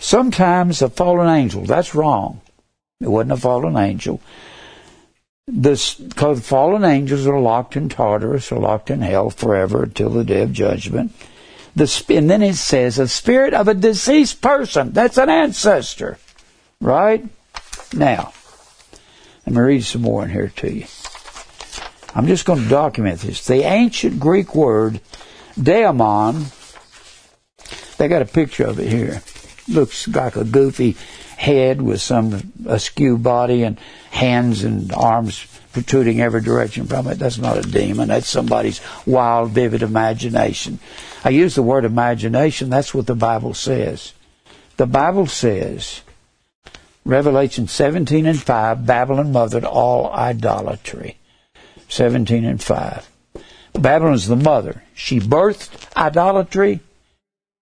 Sometimes 0.00 0.82
a 0.82 0.88
fallen 0.88 1.28
angel. 1.28 1.64
That's 1.64 1.94
wrong. 1.94 2.40
It 3.00 3.08
wasn't 3.08 3.32
a 3.32 3.36
fallen 3.36 3.76
angel. 3.76 4.20
This, 5.50 5.94
because 5.94 6.46
fallen 6.46 6.84
angels 6.84 7.26
are 7.26 7.40
locked 7.40 7.74
in 7.74 7.88
Tartarus 7.88 8.52
or 8.52 8.60
locked 8.60 8.90
in 8.90 9.00
hell 9.00 9.30
forever 9.30 9.84
until 9.84 10.10
the 10.10 10.22
day 10.22 10.42
of 10.42 10.52
judgment. 10.52 11.12
The, 11.74 12.04
and 12.10 12.28
then 12.28 12.42
it 12.42 12.56
says, 12.56 12.98
a 12.98 13.08
spirit 13.08 13.54
of 13.54 13.66
a 13.66 13.72
deceased 13.72 14.42
person. 14.42 14.92
That's 14.92 15.16
an 15.16 15.30
ancestor. 15.30 16.18
Right? 16.82 17.24
Now, 17.94 18.34
let 19.46 19.56
me 19.56 19.62
read 19.62 19.84
some 19.84 20.02
more 20.02 20.24
in 20.24 20.30
here 20.30 20.52
to 20.56 20.70
you. 20.70 20.86
I'm 22.14 22.26
just 22.26 22.44
going 22.44 22.64
to 22.64 22.68
document 22.68 23.20
this. 23.20 23.46
The 23.46 23.62
ancient 23.62 24.20
Greek 24.20 24.54
word 24.54 25.00
daemon, 25.60 26.46
they 27.96 28.08
got 28.08 28.20
a 28.20 28.26
picture 28.26 28.66
of 28.66 28.78
it 28.78 28.88
here. 28.88 29.22
Looks 29.66 30.06
like 30.08 30.36
a 30.36 30.44
goofy 30.44 30.96
head 31.38 31.80
with 31.80 32.00
some 32.00 32.52
askew 32.66 33.16
body 33.16 33.62
and 33.62 33.78
hands 34.10 34.64
and 34.64 34.92
arms 34.92 35.46
protruding 35.72 36.20
every 36.20 36.40
direction 36.40 36.84
from 36.84 37.06
it. 37.06 37.20
That's 37.20 37.38
not 37.38 37.56
a 37.56 37.62
demon. 37.62 38.08
That's 38.08 38.28
somebody's 38.28 38.80
wild, 39.06 39.50
vivid 39.50 39.82
imagination. 39.82 40.80
I 41.24 41.28
use 41.30 41.54
the 41.54 41.62
word 41.62 41.84
imagination. 41.84 42.70
That's 42.70 42.92
what 42.92 43.06
the 43.06 43.14
Bible 43.14 43.54
says. 43.54 44.14
The 44.78 44.86
Bible 44.86 45.28
says, 45.28 46.00
Revelation 47.04 47.68
17 47.68 48.26
and 48.26 48.42
5, 48.42 48.84
Babylon 48.84 49.30
mothered 49.30 49.64
all 49.64 50.10
idolatry. 50.10 51.18
17 51.88 52.44
and 52.44 52.60
5. 52.60 53.08
Babylon 53.74 54.14
is 54.14 54.26
the 54.26 54.34
mother. 54.34 54.82
She 54.92 55.20
birthed 55.20 55.96
idolatry. 55.96 56.80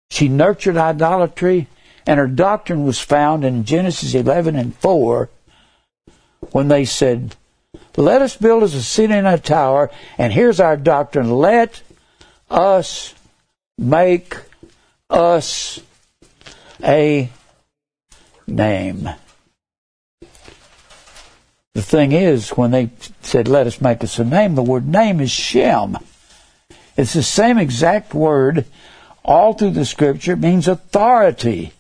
She 0.10 0.28
nurtured 0.28 0.76
idolatry 0.76 1.68
and 2.06 2.20
her 2.20 2.28
doctrine 2.28 2.86
was 2.86 3.00
found 3.00 3.46
in 3.46 3.66
Genesis 3.66 4.14
11 4.14 4.56
and 4.56 4.76
4 4.76 5.30
when 6.52 6.68
they 6.68 6.86
said, 6.86 7.36
Let 7.96 8.22
us 8.22 8.36
build 8.36 8.64
us 8.64 8.74
a 8.74 8.82
city 8.82 9.14
and 9.14 9.28
a 9.28 9.38
tower, 9.38 9.92
and 10.18 10.34
here's 10.34 10.60
our 10.60 10.78
doctrine 10.78 11.32
let 11.32 11.82
us 12.50 13.14
make 13.78 14.36
us 15.10 15.82
a 16.84 17.30
name. 18.48 19.10
The 21.74 21.82
thing 21.82 22.12
is, 22.12 22.50
when 22.52 22.72
they 22.72 22.90
said, 23.22 23.48
let 23.48 23.66
us 23.66 23.80
make 23.80 24.04
us 24.04 24.20
a 24.20 24.26
name, 24.26 24.56
the 24.56 24.64
word 24.64 24.88
name 24.88 25.22
is 25.22 25.32
Shem. 25.32 25.98
It's 26.98 27.14
the 27.14 27.24
same 27.24 27.58
exact 27.58 28.14
word 28.14 28.66
all 29.24 29.54
through 29.54 29.72
the 29.72 29.86
scripture. 29.86 30.34
It 30.34 30.40
means 30.40 30.68
authority. 30.68 31.72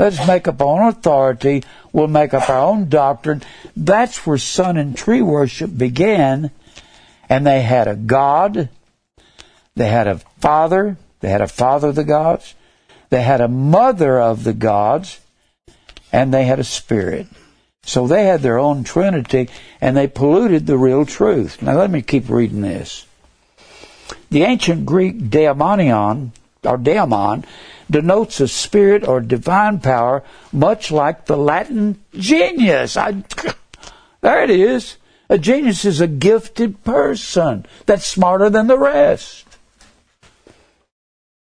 Let's 0.00 0.26
make 0.26 0.48
up 0.48 0.62
our 0.62 0.80
own 0.80 0.88
authority. 0.88 1.62
We'll 1.92 2.08
make 2.08 2.32
up 2.32 2.48
our 2.48 2.62
own 2.62 2.88
doctrine. 2.88 3.42
That's 3.76 4.26
where 4.26 4.38
sun 4.38 4.78
and 4.78 4.96
tree 4.96 5.20
worship 5.20 5.76
began. 5.76 6.50
And 7.28 7.46
they 7.46 7.60
had 7.60 7.86
a 7.86 7.96
God. 7.96 8.70
They 9.76 9.88
had 9.88 10.08
a 10.08 10.16
father. 10.40 10.96
They 11.20 11.28
had 11.28 11.42
a 11.42 11.46
father 11.46 11.88
of 11.88 11.96
the 11.96 12.04
gods. 12.04 12.54
They 13.10 13.20
had 13.20 13.42
a 13.42 13.48
mother 13.48 14.18
of 14.18 14.42
the 14.42 14.54
gods. 14.54 15.20
And 16.10 16.32
they 16.32 16.44
had 16.44 16.58
a 16.58 16.64
spirit. 16.64 17.26
So 17.82 18.06
they 18.06 18.24
had 18.24 18.40
their 18.40 18.58
own 18.58 18.84
trinity 18.84 19.50
and 19.82 19.94
they 19.94 20.06
polluted 20.06 20.66
the 20.66 20.78
real 20.78 21.04
truth. 21.04 21.60
Now 21.60 21.76
let 21.76 21.90
me 21.90 22.00
keep 22.00 22.30
reading 22.30 22.62
this. 22.62 23.06
The 24.30 24.44
ancient 24.44 24.86
Greek 24.86 25.28
daimonion, 25.28 26.30
or 26.64 26.78
daemon, 26.78 27.44
denotes 27.90 28.40
a 28.40 28.48
spirit 28.48 29.06
or 29.06 29.20
divine 29.20 29.80
power, 29.80 30.22
much 30.52 30.90
like 30.90 31.26
the 31.26 31.36
Latin 31.36 32.02
genius. 32.14 32.96
I, 32.96 33.24
there 34.20 34.42
it 34.44 34.50
is. 34.50 34.96
A 35.28 35.38
genius 35.38 35.84
is 35.84 36.00
a 36.00 36.06
gifted 36.06 36.82
person 36.84 37.66
that's 37.86 38.06
smarter 38.06 38.50
than 38.50 38.66
the 38.66 38.78
rest. 38.78 39.46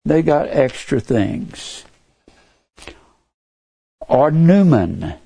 They 0.05 0.23
got 0.23 0.49
extra 0.49 1.01
things. 1.01 1.85
Or 4.01 4.31
numen. 4.31 5.19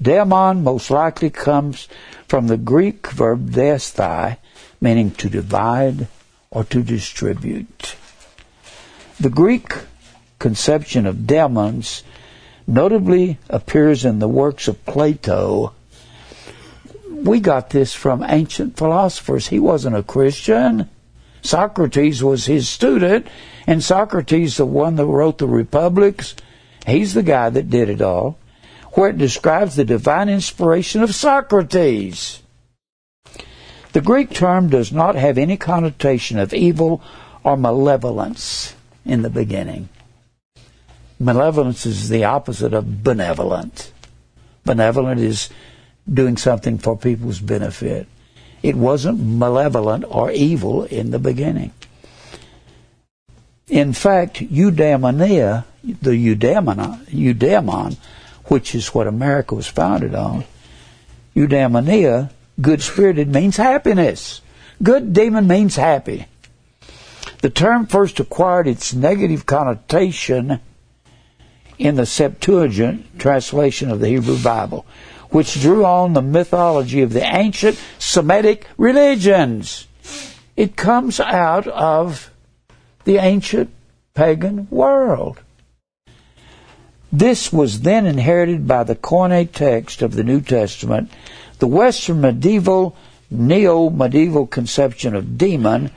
Daemon 0.00 0.64
most 0.64 0.90
likely 0.90 1.30
comes 1.30 1.86
from 2.26 2.48
the 2.48 2.56
Greek 2.56 3.06
verb 3.08 3.50
daiesthai, 3.50 4.38
meaning 4.80 5.12
to 5.12 5.28
divide 5.28 6.08
or 6.50 6.64
to 6.64 6.82
distribute. 6.82 7.94
The 9.20 9.30
Greek 9.30 9.74
conception 10.42 11.06
of 11.06 11.24
demons 11.24 12.02
notably 12.66 13.38
appears 13.48 14.04
in 14.04 14.18
the 14.18 14.28
works 14.28 14.66
of 14.66 14.84
Plato. 14.84 15.72
We 17.08 17.38
got 17.38 17.70
this 17.70 17.94
from 17.94 18.24
ancient 18.28 18.76
philosophers. 18.76 19.46
He 19.46 19.60
wasn't 19.60 19.94
a 19.94 20.02
Christian. 20.02 20.90
Socrates 21.42 22.24
was 22.24 22.46
his 22.46 22.68
student, 22.68 23.28
and 23.68 23.84
Socrates, 23.84 24.56
the 24.56 24.66
one 24.66 24.96
that 24.96 25.06
wrote 25.06 25.38
the 25.38 25.46
Republics, 25.46 26.34
he's 26.86 27.14
the 27.14 27.22
guy 27.22 27.48
that 27.48 27.70
did 27.70 27.88
it 27.88 28.02
all, 28.02 28.36
where 28.94 29.10
it 29.10 29.18
describes 29.18 29.76
the 29.76 29.84
divine 29.84 30.28
inspiration 30.28 31.04
of 31.04 31.14
Socrates. 31.14 32.42
The 33.92 34.00
Greek 34.00 34.30
term 34.30 34.70
does 34.70 34.90
not 34.90 35.14
have 35.14 35.38
any 35.38 35.56
connotation 35.56 36.40
of 36.40 36.52
evil 36.52 37.00
or 37.44 37.56
malevolence 37.56 38.74
in 39.04 39.22
the 39.22 39.30
beginning. 39.30 39.88
Malevolence 41.22 41.86
is 41.86 42.08
the 42.08 42.24
opposite 42.24 42.74
of 42.74 43.04
benevolent. 43.04 43.92
Benevolent 44.64 45.20
is 45.20 45.50
doing 46.12 46.36
something 46.36 46.78
for 46.78 46.98
people's 46.98 47.38
benefit. 47.38 48.08
It 48.60 48.74
wasn't 48.74 49.20
malevolent 49.20 50.04
or 50.08 50.32
evil 50.32 50.82
in 50.82 51.12
the 51.12 51.20
beginning. 51.20 51.70
In 53.68 53.92
fact, 53.92 54.38
eudaimonia, 54.38 55.64
the 55.84 56.10
eudaimon, 56.10 57.04
eudaimon, 57.06 57.96
which 58.46 58.74
is 58.74 58.88
what 58.88 59.06
America 59.06 59.54
was 59.54 59.68
founded 59.68 60.16
on, 60.16 60.44
eudaimonia, 61.36 62.30
good 62.60 62.82
spirited 62.82 63.28
means 63.28 63.56
happiness. 63.56 64.40
Good 64.82 65.12
demon 65.12 65.46
means 65.46 65.76
happy. 65.76 66.26
The 67.42 67.50
term 67.50 67.86
first 67.86 68.18
acquired 68.18 68.66
its 68.66 68.92
negative 68.92 69.46
connotation 69.46 70.58
in 71.78 71.96
the 71.96 72.06
Septuagint 72.06 73.18
translation 73.18 73.90
of 73.90 74.00
the 74.00 74.08
Hebrew 74.08 74.42
Bible, 74.42 74.86
which 75.30 75.60
drew 75.60 75.84
on 75.84 76.12
the 76.12 76.22
mythology 76.22 77.02
of 77.02 77.12
the 77.12 77.24
ancient 77.24 77.78
Semitic 77.98 78.66
religions. 78.76 79.86
It 80.56 80.76
comes 80.76 81.20
out 81.20 81.66
of 81.66 82.30
the 83.04 83.16
ancient 83.16 83.70
pagan 84.14 84.68
world. 84.70 85.40
This 87.10 87.52
was 87.52 87.80
then 87.80 88.06
inherited 88.06 88.66
by 88.66 88.84
the 88.84 88.96
Koine 88.96 89.50
text 89.50 90.02
of 90.02 90.14
the 90.14 90.24
New 90.24 90.40
Testament. 90.40 91.10
The 91.58 91.66
Western 91.66 92.20
medieval, 92.20 92.96
neo 93.30 93.90
medieval 93.90 94.46
conception 94.46 95.14
of 95.14 95.36
demon 95.36 95.90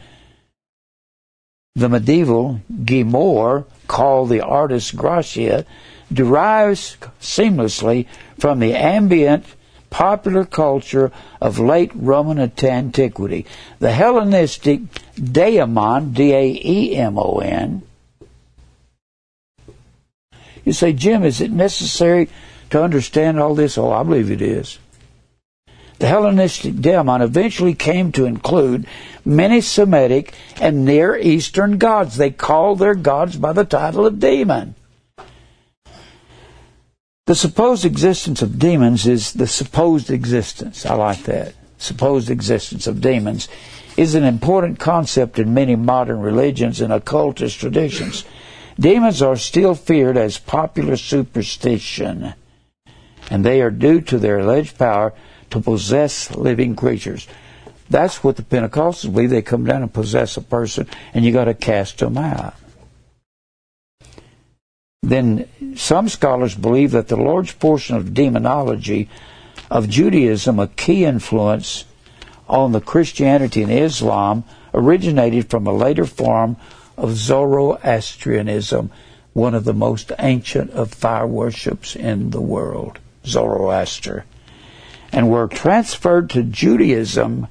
the 1.76 1.90
medieval 1.90 2.62
grimoire, 2.72 3.66
called 3.88 4.30
the 4.30 4.42
Ars 4.42 4.92
Goetia, 4.92 5.66
derives 6.12 6.98
seamlessly 7.20 8.08
from 8.38 8.60
the 8.60 8.74
ambient 8.74 9.46
popular 9.90 10.44
culture 10.46 11.12
of 11.40 11.58
late 11.58 11.92
Roman 11.96 12.38
antiquity. 12.40 13.46
The 13.80 13.92
Hellenistic 13.92 14.82
daemon, 15.16 16.12
D-A-E-M-O-N. 16.12 17.82
You 20.66 20.74
say, 20.74 20.94
Jim, 20.94 21.24
is 21.24 21.40
it 21.42 21.52
necessary 21.52 22.28
to 22.72 22.84
understand 22.84 23.40
all 23.40 23.56
this? 23.56 23.78
Oh, 23.78 23.92
I 23.92 24.04
believe 24.04 24.32
it 24.32 24.42
is. 24.42 24.80
The 26.00 26.08
Hellenistic 26.08 26.82
daemon 26.82 27.22
eventually 27.22 27.74
came 27.74 28.12
to 28.14 28.26
include 28.26 28.86
many 29.24 29.62
Semitic 29.62 30.34
and 30.60 30.84
Near 30.84 31.16
Eastern 31.16 31.78
gods. 31.78 32.18
They 32.18 32.32
called 32.32 32.80
their 32.80 32.96
gods 32.96 33.38
by 33.38 33.54
the 33.54 33.64
title 33.64 34.06
of 34.06 34.20
demon. 34.20 34.76
The 37.28 37.36
supposed 37.36 37.86
existence 37.86 38.42
of 38.42 38.60
demons 38.60 39.08
is 39.08 39.34
the 39.34 39.48
supposed 39.48 40.12
existence. 40.12 40.86
I 40.86 40.94
like 40.96 41.24
that. 41.24 41.56
Supposed 41.78 42.30
existence 42.30 42.88
of 42.88 43.02
demons 43.02 43.48
is 43.98 44.16
an 44.16 44.24
important 44.24 44.80
concept 44.80 45.40
in 45.40 45.54
many 45.54 45.76
modern 45.76 46.20
religions 46.20 46.82
and 46.82 46.92
occultist 46.92 47.60
traditions. 47.60 48.26
Demons 48.80 49.22
are 49.22 49.38
still 49.38 49.74
feared 49.74 50.18
as 50.18 50.38
popular 50.38 50.98
superstition, 50.98 52.34
and 53.32 53.46
they 53.46 53.62
are 53.62 53.72
due 53.72 54.02
to 54.02 54.20
their 54.20 54.40
alleged 54.40 54.78
power 54.78 55.14
to 55.56 55.62
possess 55.62 56.36
living 56.36 56.76
creatures. 56.76 57.28
That's 57.90 58.24
what 58.24 58.36
the 58.36 58.44
Pentecostals 58.44 59.12
believe. 59.12 59.30
They 59.30 59.42
come 59.42 59.66
down 59.66 59.84
and 59.84 59.94
possess 59.94 60.36
a 60.36 60.42
person, 60.42 60.88
and 61.14 61.24
you 61.24 61.32
got 61.32 61.46
to 61.46 61.54
cast 61.54 62.00
them 62.00 62.18
out. 62.18 62.56
Then 65.02 65.48
some 65.78 66.10
scholars 66.10 66.56
believe 66.56 66.92
that 66.92 67.08
the 67.08 67.16
large 67.16 67.58
portion 67.60 67.96
of 67.96 68.14
demonology 68.14 69.08
of 69.72 69.88
Judaism, 69.88 70.60
a 70.60 70.68
key 70.68 71.06
influence 71.06 71.86
on 72.50 72.74
the 72.74 72.82
Christianity 72.82 73.64
and 73.64 73.72
Islam, 73.72 74.44
originated 74.74 75.50
from 75.50 75.68
a 75.68 75.74
later 75.74 76.06
form 76.06 76.58
of 76.98 77.16
Zoroastrianism, 77.16 78.92
one 79.34 79.56
of 79.56 79.64
the 79.64 79.74
most 79.74 80.12
ancient 80.20 80.72
of 80.72 80.94
fire 80.94 81.28
worships 81.28 81.96
in 81.96 82.32
the 82.32 82.42
world, 82.42 83.00
Zoroaster 83.26 84.26
and 85.16 85.30
were 85.30 85.48
transferred 85.48 86.30
to 86.30 86.44
Judaism 86.44 87.48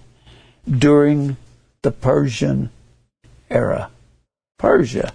during 0.68 1.38
the 1.80 1.90
Persian 1.90 2.68
era. 3.50 3.90
Persia. 4.58 5.14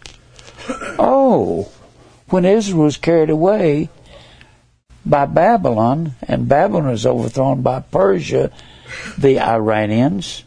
Oh, 0.98 1.72
when 2.30 2.46
Israel 2.46 2.84
was 2.84 2.98
carried 2.98 3.30
away 3.30 3.90
by 5.06 5.28
Babylon, 5.28 6.16
and 6.28 6.50
Babylon 6.50 6.88
was 6.88 7.06
overthrown 7.06 7.62
by 7.62 7.82
Persia, 7.82 8.52
the 9.16 9.40
Iranians, 9.40 10.44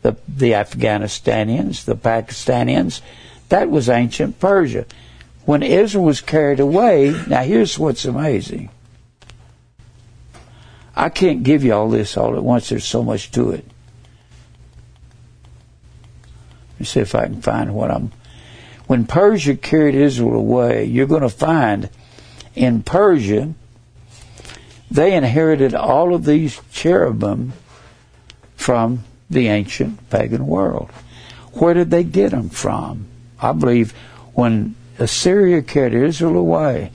the, 0.00 0.16
the 0.26 0.52
Afghanistanians, 0.52 1.84
the 1.84 1.96
Pakistanians, 1.96 3.02
that 3.50 3.70
was 3.70 3.90
ancient 3.90 4.40
Persia. 4.40 4.86
When 5.44 5.62
Israel 5.62 6.04
was 6.04 6.22
carried 6.22 6.60
away, 6.60 7.10
now 7.28 7.42
here's 7.42 7.78
what's 7.78 8.06
amazing. 8.06 8.70
I 10.96 11.10
can't 11.10 11.42
give 11.42 11.62
you 11.62 11.74
all 11.74 11.90
this 11.90 12.16
all 12.16 12.36
at 12.36 12.42
once. 12.42 12.70
There's 12.70 12.86
so 12.86 13.02
much 13.02 13.30
to 13.32 13.50
it. 13.50 13.64
Let 16.72 16.80
me 16.80 16.86
see 16.86 17.00
if 17.00 17.14
I 17.14 17.24
can 17.24 17.42
find 17.42 17.74
what 17.74 17.90
I'm. 17.90 18.12
When 18.86 19.06
Persia 19.06 19.56
carried 19.56 19.94
Israel 19.94 20.34
away, 20.34 20.84
you're 20.84 21.06
going 21.06 21.22
to 21.22 21.28
find 21.28 21.90
in 22.54 22.82
Persia, 22.82 23.52
they 24.90 25.14
inherited 25.14 25.74
all 25.74 26.14
of 26.14 26.24
these 26.24 26.60
cherubim 26.72 27.52
from 28.54 29.04
the 29.28 29.48
ancient 29.48 30.08
pagan 30.08 30.46
world. 30.46 30.90
Where 31.52 31.74
did 31.74 31.90
they 31.90 32.04
get 32.04 32.30
them 32.30 32.48
from? 32.48 33.06
I 33.40 33.52
believe 33.52 33.92
when 34.32 34.76
Assyria 34.98 35.62
carried 35.62 35.94
Israel 35.94 36.36
away, 36.36 36.90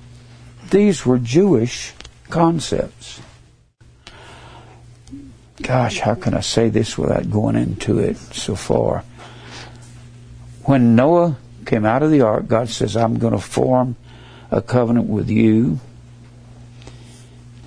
these 0.71 1.05
were 1.05 1.19
Jewish 1.19 1.93
concepts 2.29 3.19
gosh, 5.61 5.99
how 5.99 6.15
can 6.15 6.33
I 6.33 6.41
say 6.41 6.69
this 6.69 6.97
without 6.97 7.29
going 7.29 7.55
into 7.55 7.99
it 7.99 8.17
so 8.17 8.55
far? 8.55 9.03
When 10.63 10.95
Noah 10.95 11.37
came 11.65 11.85
out 11.85 12.03
of 12.03 12.11
the 12.11 12.21
ark, 12.21 12.47
God 12.47 12.69
says, 12.69 12.95
I'm 12.95 13.17
going 13.17 13.33
to 13.33 13.39
form 13.39 13.95
a 14.51 14.61
covenant 14.61 15.07
with 15.07 15.29
you 15.29 15.79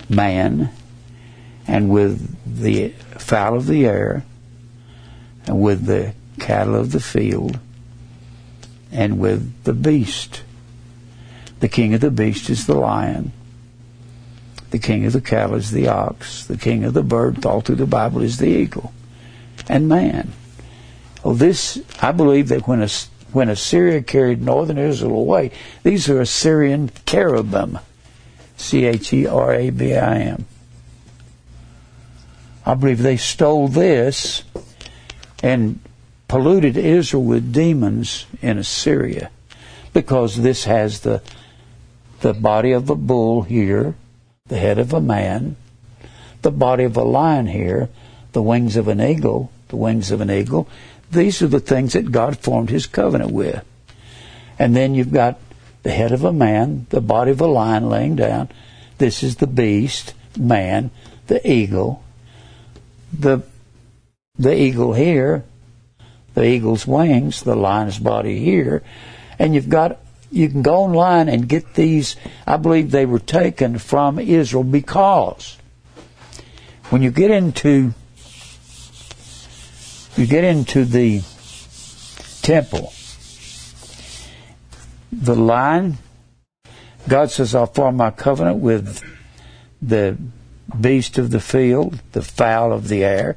man, 0.09 0.71
and 1.67 1.91
with 1.91 2.61
the 2.61 2.91
fowl 3.19 3.57
of 3.57 3.67
the 3.67 3.87
air, 3.87 4.25
and 5.47 5.61
with 5.61 5.87
the 5.87 6.15
cattle 6.41 6.75
of 6.75 6.93
the 6.93 7.01
field, 7.01 7.59
and 8.93 9.19
with 9.19 9.65
the 9.65 9.73
beast. 9.73 10.43
The 11.61 11.69
king 11.69 11.95
of 11.95 12.01
the 12.01 12.11
beast 12.11 12.51
is 12.51 12.67
the 12.67 12.75
lion. 12.75 13.33
The 14.75 14.81
king 14.81 15.07
of 15.07 15.13
the 15.13 15.21
cattle 15.21 15.55
is 15.55 15.71
the 15.71 15.87
ox. 15.87 16.47
The 16.47 16.57
king 16.57 16.83
of 16.83 16.95
the 16.95 17.05
bird, 17.05 17.47
all 17.47 17.61
through 17.61 17.77
the 17.77 17.87
Bible, 17.87 18.23
is 18.23 18.39
the 18.39 18.49
eagle. 18.49 18.93
And 19.69 19.89
man. 19.89 20.33
Oh, 21.23 21.33
this, 21.33 21.81
I 22.03 22.11
believe 22.11 22.49
that 22.49 22.67
when, 22.67 22.85
when 23.31 23.49
Assyria 23.51 24.03
carried 24.03 24.43
northern 24.43 24.77
Israel 24.77 25.15
away, 25.15 25.53
these 25.85 26.11
are 26.11 26.21
Assyrian 26.21 26.91
cherubim. 27.07 27.79
C 28.57 28.87
H 28.87 29.13
E 29.13 29.29
R 29.29 29.55
A 29.55 29.71
B 29.71 29.95
I 29.95 30.19
M. 30.19 30.45
I 32.67 32.75
believe 32.75 33.01
they 33.01 33.17
stole 33.17 33.69
this 33.69 34.43
and 35.41 35.79
polluted 36.27 36.77
Israel 36.77 37.23
with 37.23 37.53
demons 37.53 38.27
in 38.43 38.59
Assyria 38.59 39.31
because 39.93 40.43
this 40.43 40.65
has 40.65 40.99
the 41.03 41.23
the 42.23 42.35
body 42.35 42.73
of 42.73 42.91
a 42.91 42.95
bull 42.97 43.43
here, 43.43 43.95
the 44.49 44.59
head 44.59 44.79
of 44.79 44.93
a 44.93 45.01
man, 45.01 45.57
the 46.43 46.51
body 46.51 46.85
of 46.85 46.99
a 46.99 47.03
lion 47.03 47.47
here, 47.47 47.89
the 48.33 48.43
wings 48.43 48.77
of 48.77 48.89
an 48.89 49.01
eagle, 49.01 49.51
the 49.69 49.77
wings 49.77 50.11
of 50.11 50.21
an 50.21 50.31
eagle. 50.31 50.69
These 51.11 51.41
are 51.41 51.49
the 51.49 51.61
things 51.61 51.95
that 51.95 52.13
God 52.13 52.37
formed 52.37 52.69
his 52.69 52.85
covenant 52.85 53.31
with. 53.31 53.65
And 54.59 54.77
then 54.77 54.95
you've 54.95 55.15
got 55.15 55.41
the 55.83 55.93
head 55.93 56.13
of 56.13 56.25
a 56.25 56.33
man, 56.33 56.87
the 56.91 57.01
body 57.01 57.31
of 57.31 57.41
a 57.41 57.47
lion 57.47 57.89
laying 57.89 58.17
down. 58.17 58.51
This 58.99 59.23
is 59.23 59.37
the 59.37 59.47
beast, 59.47 60.13
man, 60.39 60.91
the 61.27 61.41
eagle. 61.51 62.05
The 63.19 63.45
the 64.37 64.55
eagle 64.55 64.93
here, 64.93 65.43
the 66.35 66.45
eagle's 66.45 66.87
wings, 66.87 67.45
the 67.45 67.57
lion's 67.57 67.99
body 67.99 68.41
here, 68.41 68.83
and 69.39 69.55
you've 69.55 69.71
got 69.71 70.04
you 70.35 70.49
can 70.49 70.63
go 70.63 70.79
online 70.79 71.29
and 71.29 71.49
get 71.49 71.75
these. 71.75 72.17
I 72.47 72.57
believe 72.57 72.91
they 72.91 73.07
were 73.07 73.21
taken 73.21 73.79
from 73.79 74.19
Israel 74.19 74.65
because 74.65 75.57
when 76.91 77.03
you 77.03 77.11
get 77.11 77.31
into 77.31 77.95
you 80.17 80.27
get 80.27 80.45
into 80.45 80.85
the 80.85 81.23
temple, 82.43 82.93
the 85.11 85.35
line, 85.35 85.99
God 87.09 87.31
says, 87.31 87.55
I'll 87.55 87.67
form 87.67 87.97
my 87.97 88.11
covenant 88.11 88.59
with 88.59 89.03
the 89.83 90.17
beast 90.81 91.19
of 91.19 91.31
the 91.31 91.41
field, 91.41 92.01
the 92.13 92.23
fowl 92.23 92.73
of 92.73 92.89
the 92.89 93.05
air, 93.05 93.37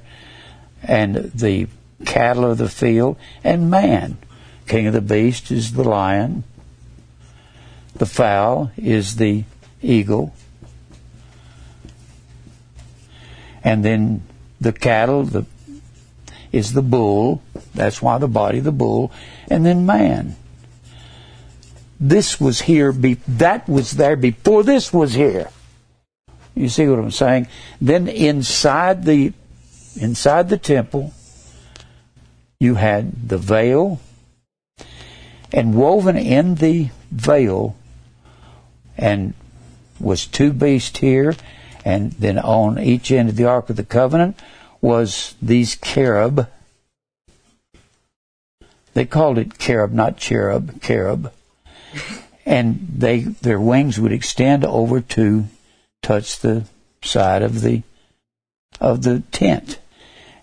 and 0.84 1.16
the 1.16 1.68
cattle 2.06 2.46
of 2.46 2.58
the 2.58 2.70
field, 2.70 3.18
and 3.44 3.70
man. 3.70 4.18
King 4.68 4.88
of 4.88 4.94
the 4.94 5.02
beast 5.02 5.50
is 5.50 5.74
the 5.74 5.84
lion. 5.84 6.44
The 7.98 8.06
fowl 8.06 8.72
is 8.78 9.16
the 9.16 9.44
eagle. 9.82 10.34
And 13.64 13.84
then 13.84 14.24
the 14.62 14.72
cattle 14.72 15.24
the, 15.24 15.46
is 16.52 16.74
the 16.74 16.82
bull. 16.82 17.42
That's 17.74 18.02
why 18.02 18.18
the 18.18 18.28
body 18.28 18.60
of 18.60 18.64
the 18.64 18.72
bull. 18.72 19.12
And 19.50 19.66
then 19.66 19.86
man. 19.86 20.36
This 22.00 22.40
was 22.40 22.62
here, 22.62 22.92
be, 22.92 23.16
that 23.28 23.68
was 23.68 23.92
there 23.92 24.16
before 24.16 24.64
this 24.64 24.94
was 24.94 25.14
here. 25.14 25.50
You 26.54 26.70
see 26.70 26.88
what 26.88 27.00
I'm 27.00 27.12
saying? 27.12 27.48
Then 27.80 28.08
inside 28.08 29.04
the 29.06 29.34
inside 30.00 30.50
the 30.50 30.58
temple, 30.58 31.14
you 32.60 32.76
had 32.76 33.30
the 33.30 33.38
veil, 33.38 34.00
and 35.52 35.76
woven 35.76 36.18
in 36.18 36.56
the 36.56 36.90
veil, 37.12 37.76
and 38.98 39.34
was 40.00 40.26
two 40.26 40.54
beasts 40.54 41.00
here, 41.00 41.36
and 41.86 42.12
then 42.14 42.38
on 42.38 42.80
each 42.80 43.12
end 43.12 43.30
of 43.30 43.36
the 43.36 43.46
Ark 43.46 43.70
of 43.70 43.76
the 43.76 43.84
Covenant 43.84 44.40
was 44.82 45.36
these 45.42 45.76
cherub. 45.78 46.48
They 48.94 49.06
called 49.06 49.38
it 49.38 49.58
cherub, 49.58 49.92
not 49.92 50.18
cherub, 50.18 50.82
cherub. 50.82 51.32
And 52.46 52.88
they 52.96 53.20
their 53.20 53.60
wings 53.60 54.00
would 54.00 54.14
extend 54.14 54.64
over 54.64 55.02
to 55.02 55.48
touch 56.02 56.40
the 56.40 56.64
side 57.04 57.42
of 57.42 57.60
the 57.60 57.84
of 58.80 59.04
the 59.04 59.20
tent 59.34 59.80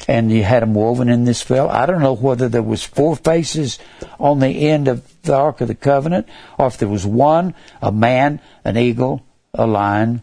and 0.09 0.31
you 0.31 0.43
had 0.43 0.63
them 0.63 0.75
woven 0.75 1.09
in 1.09 1.25
this 1.25 1.43
veil. 1.43 1.69
I 1.69 1.87
don't 1.87 2.03
know 2.03 2.15
whether 2.15 2.49
there 2.49 2.63
was 2.63 2.85
four 2.85 3.17
faces 3.17 3.79
on 4.19 4.41
the 4.41 4.69
end 4.69 4.89
of 4.89 5.14
the 5.25 5.35
Ark 5.35 5.61
of 5.61 5.69
the 5.69 5.75
Covenant, 5.75 6.29
or 6.59 6.69
if 6.69 6.79
there 6.79 6.89
was 6.89 7.07
one, 7.07 7.55
a 7.83 7.93
man, 7.93 8.41
an 8.65 8.77
eagle, 8.77 9.25
a 9.53 9.67
lion, 9.67 10.23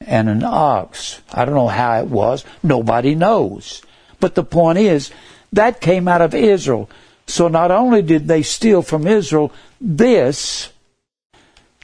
and 0.00 0.28
an 0.28 0.44
ox. 0.44 1.20
I 1.32 1.44
don't 1.44 1.54
know 1.54 1.68
how 1.68 2.00
it 2.00 2.06
was. 2.06 2.44
Nobody 2.62 3.14
knows. 3.14 3.82
But 4.20 4.34
the 4.34 4.44
point 4.44 4.78
is, 4.78 5.10
that 5.52 5.80
came 5.80 6.08
out 6.08 6.22
of 6.22 6.34
Israel. 6.34 6.90
So 7.26 7.48
not 7.48 7.70
only 7.70 8.02
did 8.02 8.26
they 8.26 8.42
steal 8.42 8.82
from 8.82 9.06
Israel 9.06 9.52
this, 9.80 10.72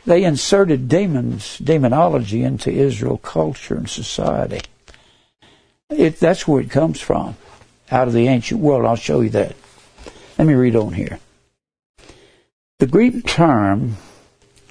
they 0.07 0.25
inserted 0.25 0.89
demons, 0.89 1.59
demonology 1.59 2.43
into 2.43 2.71
Israel 2.71 3.19
culture 3.19 3.75
and 3.75 3.89
society. 3.89 4.61
It, 5.91 6.19
that's 6.19 6.49
where 6.49 6.63
it 6.63 6.71
comes 6.71 7.01
from, 7.01 7.37
out 7.91 8.09
of 8.09 8.15
the 8.15 8.29
ancient 8.29 8.61
world. 8.61 8.85
I'll 8.85 8.97
show 8.97 9.21
you 9.21 9.31
that. 9.31 9.55
Let 10.39 10.47
me 10.47 10.55
read 10.55 10.77
on 10.77 10.93
here. 10.93 11.21
The 12.81 12.87
Greek 12.89 13.25
term 13.25 13.97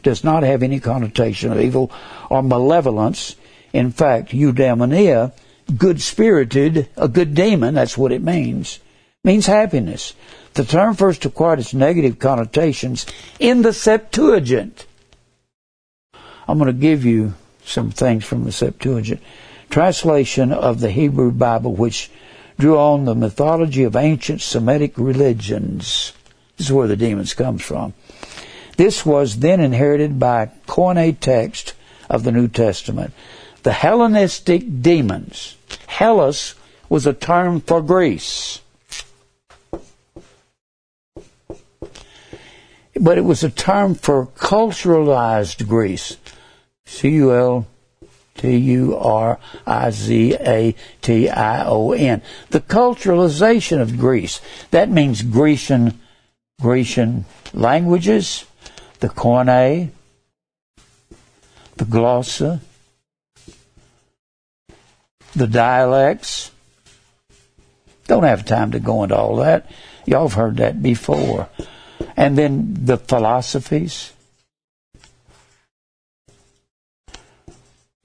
does 0.03 0.25
not 0.25 0.43
have 0.43 0.61
any 0.61 0.81
connotation 0.81 1.53
of 1.53 1.61
evil 1.61 1.89
or 2.29 2.43
malevolence. 2.43 3.37
In 3.71 3.91
fact, 3.91 4.31
eudaimonia, 4.31 5.31
good 5.77 6.01
spirited, 6.01 6.89
a 6.97 7.07
good 7.07 7.33
demon, 7.33 7.75
that's 7.75 7.97
what 7.97 8.11
it 8.11 8.21
means, 8.21 8.79
means 9.23 9.45
happiness. 9.45 10.13
The 10.53 10.65
term 10.65 10.95
first 10.95 11.23
acquired 11.23 11.59
its 11.59 11.73
negative 11.73 12.19
connotations 12.19 13.05
in 13.39 13.61
the 13.61 13.71
Septuagint. 13.71 14.85
I'm 16.45 16.57
going 16.57 16.67
to 16.67 16.73
give 16.73 17.05
you 17.05 17.35
some 17.63 17.89
things 17.89 18.25
from 18.25 18.43
the 18.43 18.51
Septuagint 18.51 19.21
translation 19.69 20.51
of 20.51 20.81
the 20.81 20.91
Hebrew 20.91 21.31
Bible, 21.31 21.73
which 21.73 22.11
drew 22.59 22.77
on 22.77 23.05
the 23.05 23.15
mythology 23.15 23.85
of 23.85 23.95
ancient 23.95 24.41
Semitic 24.41 24.97
religions. 24.97 26.11
This 26.57 26.67
is 26.67 26.73
where 26.73 26.87
the 26.87 26.95
demons 26.95 27.33
comes 27.33 27.61
from. 27.61 27.93
This 28.77 29.05
was 29.05 29.39
then 29.39 29.59
inherited 29.59 30.19
by 30.19 30.51
Koine 30.67 31.19
text 31.19 31.73
of 32.09 32.23
the 32.23 32.31
New 32.31 32.47
Testament. 32.47 33.13
The 33.63 33.73
Hellenistic 33.73 34.81
demons. 34.81 35.55
Hellas 35.87 36.55
was 36.89 37.05
a 37.05 37.13
term 37.13 37.61
for 37.61 37.81
Greece. 37.81 38.59
But 42.99 43.17
it 43.17 43.25
was 43.25 43.43
a 43.43 43.49
term 43.49 43.95
for 43.95 44.27
culturalized 44.27 45.67
Greece. 45.67 46.17
C-U-L 46.85 47.65
T 48.35 48.57
U 48.57 48.97
R 48.97 49.39
I 49.65 49.89
Z 49.91 50.35
A 50.39 50.75
T 51.01 51.29
I 51.29 51.65
O 51.65 51.91
N. 51.91 52.21
The 52.49 52.61
culturalization 52.61 53.79
of 53.79 53.97
Greece. 53.97 54.41
That 54.71 54.89
means 54.89 55.21
Grecian, 55.21 55.99
Grecian 56.61 57.25
languages, 57.53 58.45
the 58.99 59.09
Koine, 59.09 59.89
the 61.75 61.85
glossa, 61.85 62.61
the 65.35 65.47
dialects. 65.47 66.51
Don't 68.07 68.23
have 68.23 68.45
time 68.45 68.71
to 68.71 68.79
go 68.79 69.03
into 69.03 69.15
all 69.15 69.37
that. 69.37 69.69
Y'all 70.05 70.27
have 70.27 70.33
heard 70.33 70.57
that 70.57 70.81
before. 70.83 71.49
And 72.15 72.37
then 72.37 72.75
the 72.85 72.97
philosophies, 72.97 74.11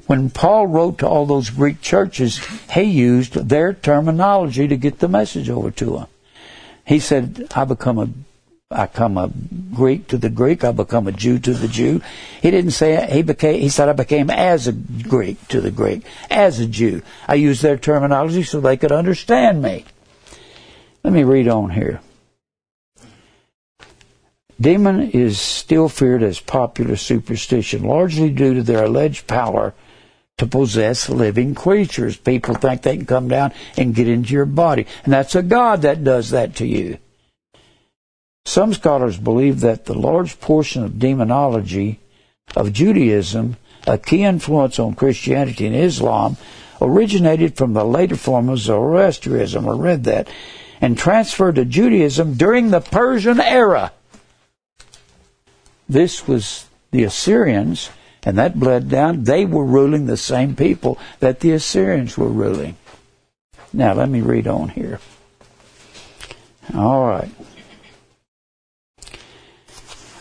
when 0.06 0.30
Paul 0.30 0.66
wrote 0.68 0.98
to 0.98 1.08
all 1.08 1.26
those 1.26 1.50
Greek 1.50 1.80
churches, 1.80 2.38
he 2.70 2.82
used 2.82 3.34
their 3.34 3.74
terminology 3.74 4.66
to 4.68 4.76
get 4.76 5.00
the 5.00 5.08
message 5.08 5.50
over 5.50 5.70
to 5.72 5.84
them. 5.84 6.06
He 6.86 6.98
said, 7.00 7.48
I 7.54 7.64
become 7.64 7.98
a 7.98 8.08
I 8.70 8.84
become 8.84 9.16
a 9.16 9.30
Greek 9.74 10.08
to 10.08 10.18
the 10.18 10.28
Greek. 10.28 10.62
I 10.62 10.72
become 10.72 11.06
a 11.06 11.12
Jew 11.12 11.38
to 11.38 11.54
the 11.54 11.68
Jew. 11.68 12.02
He 12.42 12.50
didn't 12.50 12.72
say 12.72 13.08
he 13.10 13.22
became. 13.22 13.62
He 13.62 13.70
said 13.70 13.88
I 13.88 13.94
became 13.94 14.28
as 14.28 14.66
a 14.66 14.72
Greek 14.72 15.48
to 15.48 15.62
the 15.62 15.70
Greek, 15.70 16.04
as 16.30 16.60
a 16.60 16.66
Jew. 16.66 17.00
I 17.26 17.36
used 17.36 17.62
their 17.62 17.78
terminology 17.78 18.42
so 18.42 18.60
they 18.60 18.76
could 18.76 18.92
understand 18.92 19.62
me. 19.62 19.86
Let 21.02 21.14
me 21.14 21.22
read 21.22 21.48
on 21.48 21.70
here. 21.70 22.02
Demon 24.60 25.12
is 25.12 25.40
still 25.40 25.88
feared 25.88 26.22
as 26.22 26.38
popular 26.38 26.96
superstition, 26.96 27.84
largely 27.84 28.28
due 28.28 28.52
to 28.52 28.62
their 28.62 28.84
alleged 28.84 29.26
power 29.26 29.72
to 30.36 30.46
possess 30.46 31.08
living 31.08 31.54
creatures. 31.54 32.18
People 32.18 32.54
think 32.54 32.82
they 32.82 32.98
can 32.98 33.06
come 33.06 33.28
down 33.28 33.54
and 33.78 33.94
get 33.94 34.08
into 34.08 34.34
your 34.34 34.44
body. 34.44 34.86
And 35.04 35.12
that's 35.14 35.34
a 35.34 35.42
God 35.42 35.80
that 35.82 36.04
does 36.04 36.28
that 36.30 36.56
to 36.56 36.66
you. 36.66 36.98
Some 38.48 38.72
scholars 38.72 39.18
believe 39.18 39.60
that 39.60 39.84
the 39.84 39.92
large 39.92 40.40
portion 40.40 40.82
of 40.82 40.98
demonology 40.98 42.00
of 42.56 42.72
Judaism, 42.72 43.58
a 43.86 43.98
key 43.98 44.22
influence 44.24 44.78
on 44.78 44.94
Christianity 44.94 45.66
and 45.66 45.76
Islam, 45.76 46.38
originated 46.80 47.58
from 47.58 47.74
the 47.74 47.84
later 47.84 48.16
form 48.16 48.48
of 48.48 48.58
Zoroastrianism. 48.58 49.68
I 49.68 49.72
read 49.72 50.04
that. 50.04 50.28
And 50.80 50.96
transferred 50.96 51.56
to 51.56 51.66
Judaism 51.66 52.38
during 52.38 52.70
the 52.70 52.80
Persian 52.80 53.38
era. 53.38 53.92
This 55.86 56.26
was 56.26 56.64
the 56.90 57.04
Assyrians 57.04 57.90
and 58.22 58.38
that 58.38 58.58
bled 58.58 58.88
down. 58.88 59.24
They 59.24 59.44
were 59.44 59.66
ruling 59.66 60.06
the 60.06 60.16
same 60.16 60.56
people 60.56 60.98
that 61.20 61.40
the 61.40 61.52
Assyrians 61.52 62.16
were 62.16 62.28
ruling. 62.28 62.78
Now, 63.74 63.92
let 63.92 64.08
me 64.08 64.22
read 64.22 64.48
on 64.48 64.70
here. 64.70 65.00
All 66.74 67.06
right. 67.06 67.30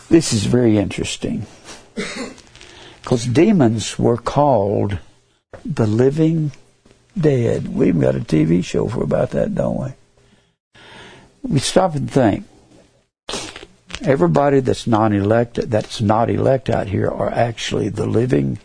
This 0.10 0.34
is 0.34 0.46
very 0.46 0.78
interesting. 0.78 1.46
Because 3.02 3.26
demons 3.26 3.98
were 3.98 4.18
called 4.18 5.00
the 5.64 5.88
living 5.88 6.52
dead. 7.18 7.74
We've 7.74 7.98
got 7.98 8.18
a 8.18 8.20
TV 8.20 8.62
show 8.62 8.90
for 8.90 9.02
about 9.02 9.32
that, 9.32 9.56
don't 9.56 9.80
we? 9.82 10.82
We 11.42 11.60
stop 11.60 11.96
and 11.96 12.12
think 12.12 12.44
everybody 14.02 14.60
that's 14.60 14.88
non-elected, 14.88 15.72
that's 15.72 16.02
not 16.02 16.30
elect 16.30 16.70
out 16.70 16.88
here, 16.88 17.10
are 17.10 17.32
actually 17.32 17.88
the 17.88 18.06
living 18.06 18.60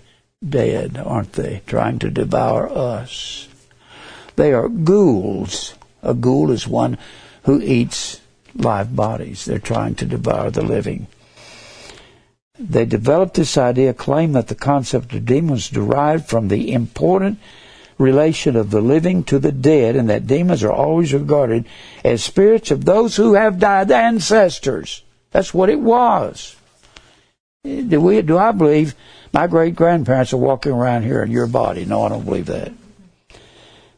dead, 0.47 0.99
aren't 0.99 1.35
they? 1.35 1.63
Trying 1.67 2.01
to 2.01 2.11
devour 2.11 2.69
us. 2.69 3.47
They 4.37 4.53
are 4.53 4.69
ghouls. 4.69 5.75
A 6.03 6.15
ghoul 6.15 6.51
is 6.51 6.67
one 6.67 6.99
who 7.45 7.61
eats 7.63 8.21
live 8.57 8.97
bodies. 8.97 9.45
They're 9.45 9.59
trying 9.59 9.95
to 9.97 10.05
devour 10.05 10.51
the 10.51 10.63
living. 10.63 11.07
They 12.69 12.85
developed 12.85 13.35
this 13.35 13.59
idea, 13.59 13.93
claim 13.93 14.33
that 14.33 14.47
the 14.47 14.55
concept 14.55 15.13
of 15.15 15.27
demons 15.27 15.69
derived 15.69 16.27
from 16.27 16.49
the 16.49 16.73
important 16.73 17.39
relation 17.99 18.57
of 18.57 18.71
the 18.71 18.81
living 18.81 19.25
to 19.25 19.39
the 19.39 19.53
dead, 19.53 19.97
and 19.97 20.09
that 20.09 20.27
demons 20.27 20.63
are 20.63 20.73
always 20.73 21.13
regarded 21.13 21.67
as 22.05 22.23
spirits 22.23 22.71
of 22.71 22.85
those 22.85 23.17
who 23.17 23.35
have 23.35 23.59
died, 23.59 23.89
the 23.89 23.97
ancestors. 23.97 25.03
That's 25.33 25.53
what 25.53 25.71
it 25.71 25.81
was. 25.81 26.57
Do 27.65 28.01
we? 28.01 28.23
Do 28.23 28.39
I 28.39 28.53
believe 28.53 28.95
my 29.33 29.47
great 29.47 29.75
grandparents 29.75 30.33
are 30.33 30.39
walking 30.39 30.73
around 30.73 31.03
here 31.03 31.23
in 31.23 31.31
your 31.31 31.47
body? 31.47 31.85
No, 31.85 32.05
I 32.05 32.09
don't 32.11 32.25
believe 32.25 32.47
that. 32.47 32.73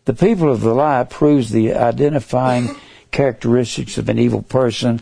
The 0.05 0.15
people 0.15 0.51
of 0.51 0.61
the 0.61 0.75
lie 0.75 1.05
proves 1.05 1.51
the 1.51 1.75
identifying 1.75 2.77
characteristics 3.11 3.97
of 3.97 4.09
an 4.09 4.19
evil 4.19 4.43
person 4.43 5.01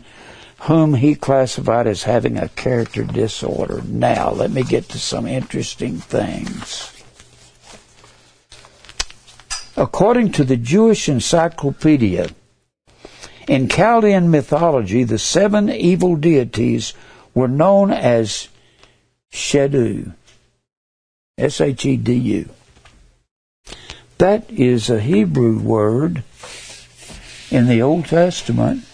whom 0.63 0.93
he 0.93 1.13
classified 1.13 1.87
as 1.87 2.03
having 2.03 2.37
a 2.37 2.47
character 2.49 3.03
disorder. 3.03 3.81
Now, 3.81 4.31
let 4.31 4.51
me 4.51 4.63
get 4.63 4.87
to 4.89 4.99
some 4.99 5.27
interesting 5.27 5.97
things. 5.97 6.89
According 9.75 10.31
to 10.33 10.45
the 10.45 10.55
Jewish 10.55 11.09
Encyclopedia, 11.09 12.29
in 13.47 13.67
Chaldean 13.67 14.31
mythology, 14.31 15.03
the 15.03 15.19
seven 15.19 15.69
evil 15.69 16.15
deities 16.15 16.93
were 17.33 17.49
known 17.49 17.91
as 17.91 18.47
Shedu. 19.33 20.13
S-H-E-D-U. 21.37 22.47
That 24.17 24.49
is 24.49 24.89
a 24.89 25.01
Hebrew 25.01 25.59
word 25.59 26.23
in 27.51 27.67
the 27.67 27.81
Old 27.81 28.05
Testament, 28.05 28.85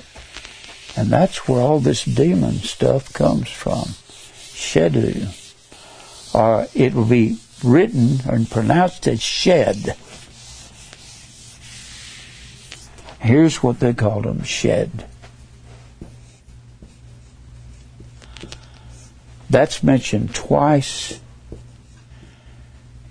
and 0.95 1.09
that's 1.09 1.47
where 1.47 1.61
all 1.61 1.79
this 1.79 2.03
demon 2.03 2.55
stuff 2.55 3.13
comes 3.13 3.49
from. 3.49 3.83
Shedu. 4.59 5.35
Or 6.33 6.67
it 6.73 6.93
will 6.93 7.05
be 7.05 7.37
written 7.63 8.19
and 8.25 8.49
pronounced 8.49 9.07
as 9.07 9.21
shed. 9.21 9.95
Here's 13.19 13.61
what 13.61 13.79
they 13.79 13.93
called 13.93 14.25
them 14.25 14.43
shed. 14.43 15.05
That's 19.49 19.83
mentioned 19.83 20.35
twice 20.35 21.19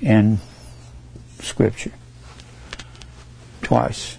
in 0.01 0.39
Scripture. 1.41 1.93
Twice. 3.62 4.16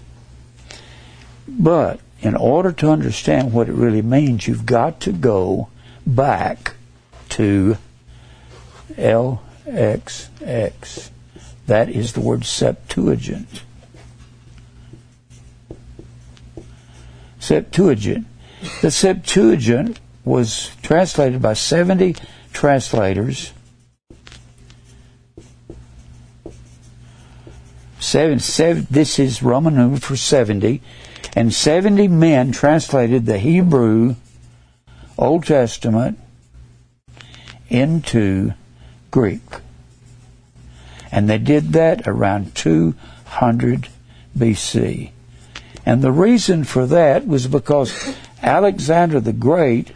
But 1.48 2.00
in 2.22 2.34
order 2.36 2.72
to 2.72 2.90
understand 2.90 3.52
what 3.52 3.68
it 3.68 3.72
really 3.72 4.02
means, 4.02 4.46
you've 4.46 4.66
got 4.66 5.00
to 5.00 5.12
go 5.12 5.68
back 6.06 6.74
to 7.30 7.78
LXX. 8.92 9.40
That 11.66 11.88
is 11.88 12.12
the 12.12 12.20
word 12.20 12.44
Septuagint. 12.44 13.62
Septuagint. 17.38 18.26
The 18.82 18.90
Septuagint 18.90 19.98
was 20.24 20.70
translated 20.82 21.40
by 21.40 21.54
70 21.54 22.16
translators. 22.52 23.52
Seven, 27.98 28.40
seven, 28.40 28.86
this 28.90 29.18
is 29.18 29.42
Roman 29.42 29.74
numeral 29.76 30.00
for 30.00 30.16
70. 30.16 30.82
And 31.34 31.54
70 31.54 32.08
men 32.08 32.52
translated 32.52 33.26
the 33.26 33.38
Hebrew 33.38 34.16
Old 35.16 35.46
Testament 35.46 36.18
into 37.68 38.52
Greek. 39.10 39.42
And 41.12 41.28
they 41.28 41.38
did 41.38 41.72
that 41.72 42.06
around 42.06 42.54
200 42.54 43.88
BC. 44.36 45.10
And 45.86 46.02
the 46.02 46.12
reason 46.12 46.64
for 46.64 46.86
that 46.86 47.26
was 47.26 47.46
because 47.46 48.14
Alexander 48.42 49.20
the 49.20 49.32
Great 49.32 49.92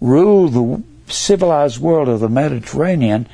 ruled 0.00 0.52
the 0.54 0.82
civilized 1.12 1.78
world 1.78 2.08
of 2.08 2.20
the 2.20 2.28
Mediterranean 2.28 3.26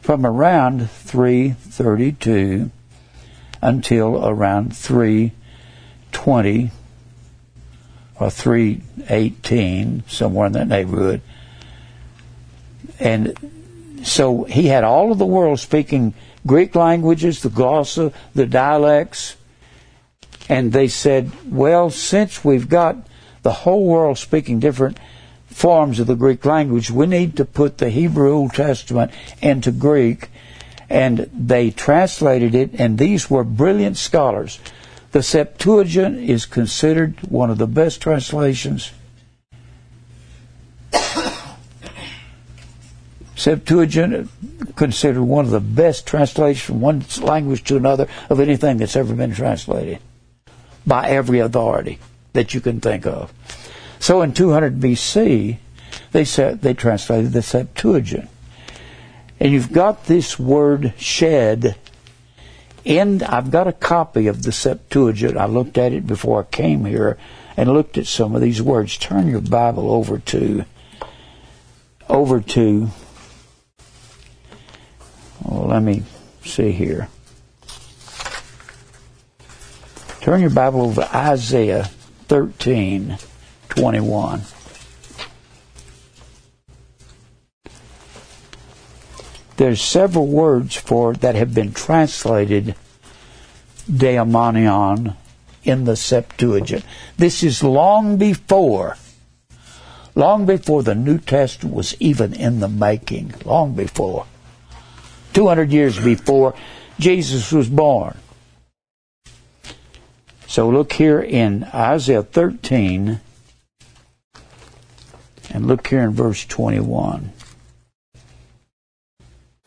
from 0.00 0.24
around 0.26 0.90
332 0.90 2.70
until 3.62 4.26
around 4.26 4.76
320 4.76 6.70
or 8.20 8.30
318, 8.30 10.04
somewhere 10.06 10.46
in 10.46 10.52
that 10.52 10.68
neighborhood. 10.68 11.22
And 13.00 13.98
so 14.04 14.44
he 14.44 14.66
had 14.66 14.84
all 14.84 15.10
of 15.10 15.18
the 15.18 15.26
world 15.26 15.58
speaking 15.58 16.14
Greek 16.46 16.74
languages, 16.74 17.42
the 17.42 17.48
glossa, 17.48 18.12
the 18.34 18.46
dialects, 18.46 19.36
and 20.48 20.72
they 20.72 20.88
said, 20.88 21.30
well, 21.50 21.90
since 21.90 22.44
we've 22.44 22.68
got 22.68 22.96
the 23.42 23.52
whole 23.52 23.86
world 23.86 24.18
speaking 24.18 24.60
different 24.60 24.98
forms 25.46 25.98
of 25.98 26.06
the 26.06 26.14
Greek 26.14 26.44
language, 26.44 26.90
we 26.90 27.06
need 27.06 27.36
to 27.36 27.44
put 27.44 27.78
the 27.78 27.88
Hebrew 27.88 28.32
Old 28.32 28.54
Testament 28.54 29.12
into 29.40 29.72
Greek. 29.72 30.28
And 30.88 31.30
they 31.32 31.70
translated 31.70 32.54
it, 32.54 32.70
and 32.74 32.98
these 32.98 33.30
were 33.30 33.44
brilliant 33.44 33.96
scholars. 33.96 34.58
The 35.12 35.22
Septuagint 35.22 36.18
is 36.18 36.46
considered 36.46 37.20
one 37.28 37.50
of 37.50 37.58
the 37.58 37.66
best 37.66 38.00
translations. 38.00 38.92
Septuagint 43.34 44.28
considered 44.76 45.22
one 45.22 45.46
of 45.46 45.50
the 45.50 45.60
best 45.60 46.06
translations 46.06 46.62
from 46.62 46.80
one 46.80 47.02
language 47.22 47.64
to 47.64 47.76
another 47.76 48.06
of 48.28 48.38
anything 48.38 48.76
that's 48.76 48.96
ever 48.96 49.14
been 49.14 49.32
translated 49.32 49.98
by 50.86 51.08
every 51.08 51.38
authority 51.38 51.98
that 52.34 52.52
you 52.52 52.60
can 52.60 52.80
think 52.80 53.06
of. 53.06 53.32
So 53.98 54.20
in 54.22 54.34
200 54.34 54.78
BC, 54.78 55.56
they 56.12 56.24
said 56.24 56.60
they 56.60 56.74
translated 56.74 57.32
the 57.32 57.42
Septuagint, 57.42 58.28
and 59.40 59.52
you've 59.52 59.72
got 59.72 60.04
this 60.04 60.38
word 60.38 60.92
"shed." 60.98 61.76
In 62.84 63.22
I've 63.22 63.50
got 63.50 63.68
a 63.68 63.72
copy 63.72 64.26
of 64.26 64.42
the 64.42 64.52
Septuagint. 64.52 65.36
I 65.36 65.46
looked 65.46 65.76
at 65.76 65.92
it 65.92 66.06
before 66.06 66.40
I 66.40 66.44
came 66.44 66.84
here 66.84 67.18
and 67.56 67.72
looked 67.72 67.98
at 67.98 68.06
some 68.06 68.34
of 68.34 68.40
these 68.40 68.62
words. 68.62 68.96
Turn 68.96 69.28
your 69.28 69.40
Bible 69.40 69.90
over 69.90 70.18
to 70.18 70.64
over 72.08 72.40
to. 72.40 72.88
Well, 75.44 75.66
let 75.68 75.82
me 75.82 76.02
see 76.44 76.72
here. 76.72 77.08
Turn 80.20 80.40
your 80.40 80.50
Bible 80.50 80.82
over 80.82 81.02
to 81.02 81.16
Isaiah 81.16 81.84
13, 82.28 83.16
21. 83.68 84.42
There's 89.60 89.82
several 89.82 90.26
words 90.26 90.74
for 90.74 91.12
that 91.12 91.34
have 91.34 91.52
been 91.52 91.70
translated 91.70 92.74
daemonion 93.86 95.14
in 95.62 95.84
the 95.84 95.96
Septuagint. 95.96 96.82
This 97.18 97.42
is 97.42 97.62
long 97.62 98.16
before, 98.16 98.96
long 100.14 100.46
before 100.46 100.82
the 100.82 100.94
New 100.94 101.18
Testament 101.18 101.76
was 101.76 101.94
even 102.00 102.32
in 102.32 102.60
the 102.60 102.68
making, 102.68 103.34
long 103.44 103.74
before. 103.74 104.24
200 105.34 105.70
years 105.70 106.02
before 106.02 106.54
Jesus 106.98 107.52
was 107.52 107.68
born. 107.68 108.16
So 110.46 110.70
look 110.70 110.94
here 110.94 111.20
in 111.20 111.64
Isaiah 111.64 112.22
13 112.22 113.20
and 115.50 115.66
look 115.66 115.86
here 115.88 116.00
in 116.00 116.12
verse 116.12 116.46
21. 116.46 117.34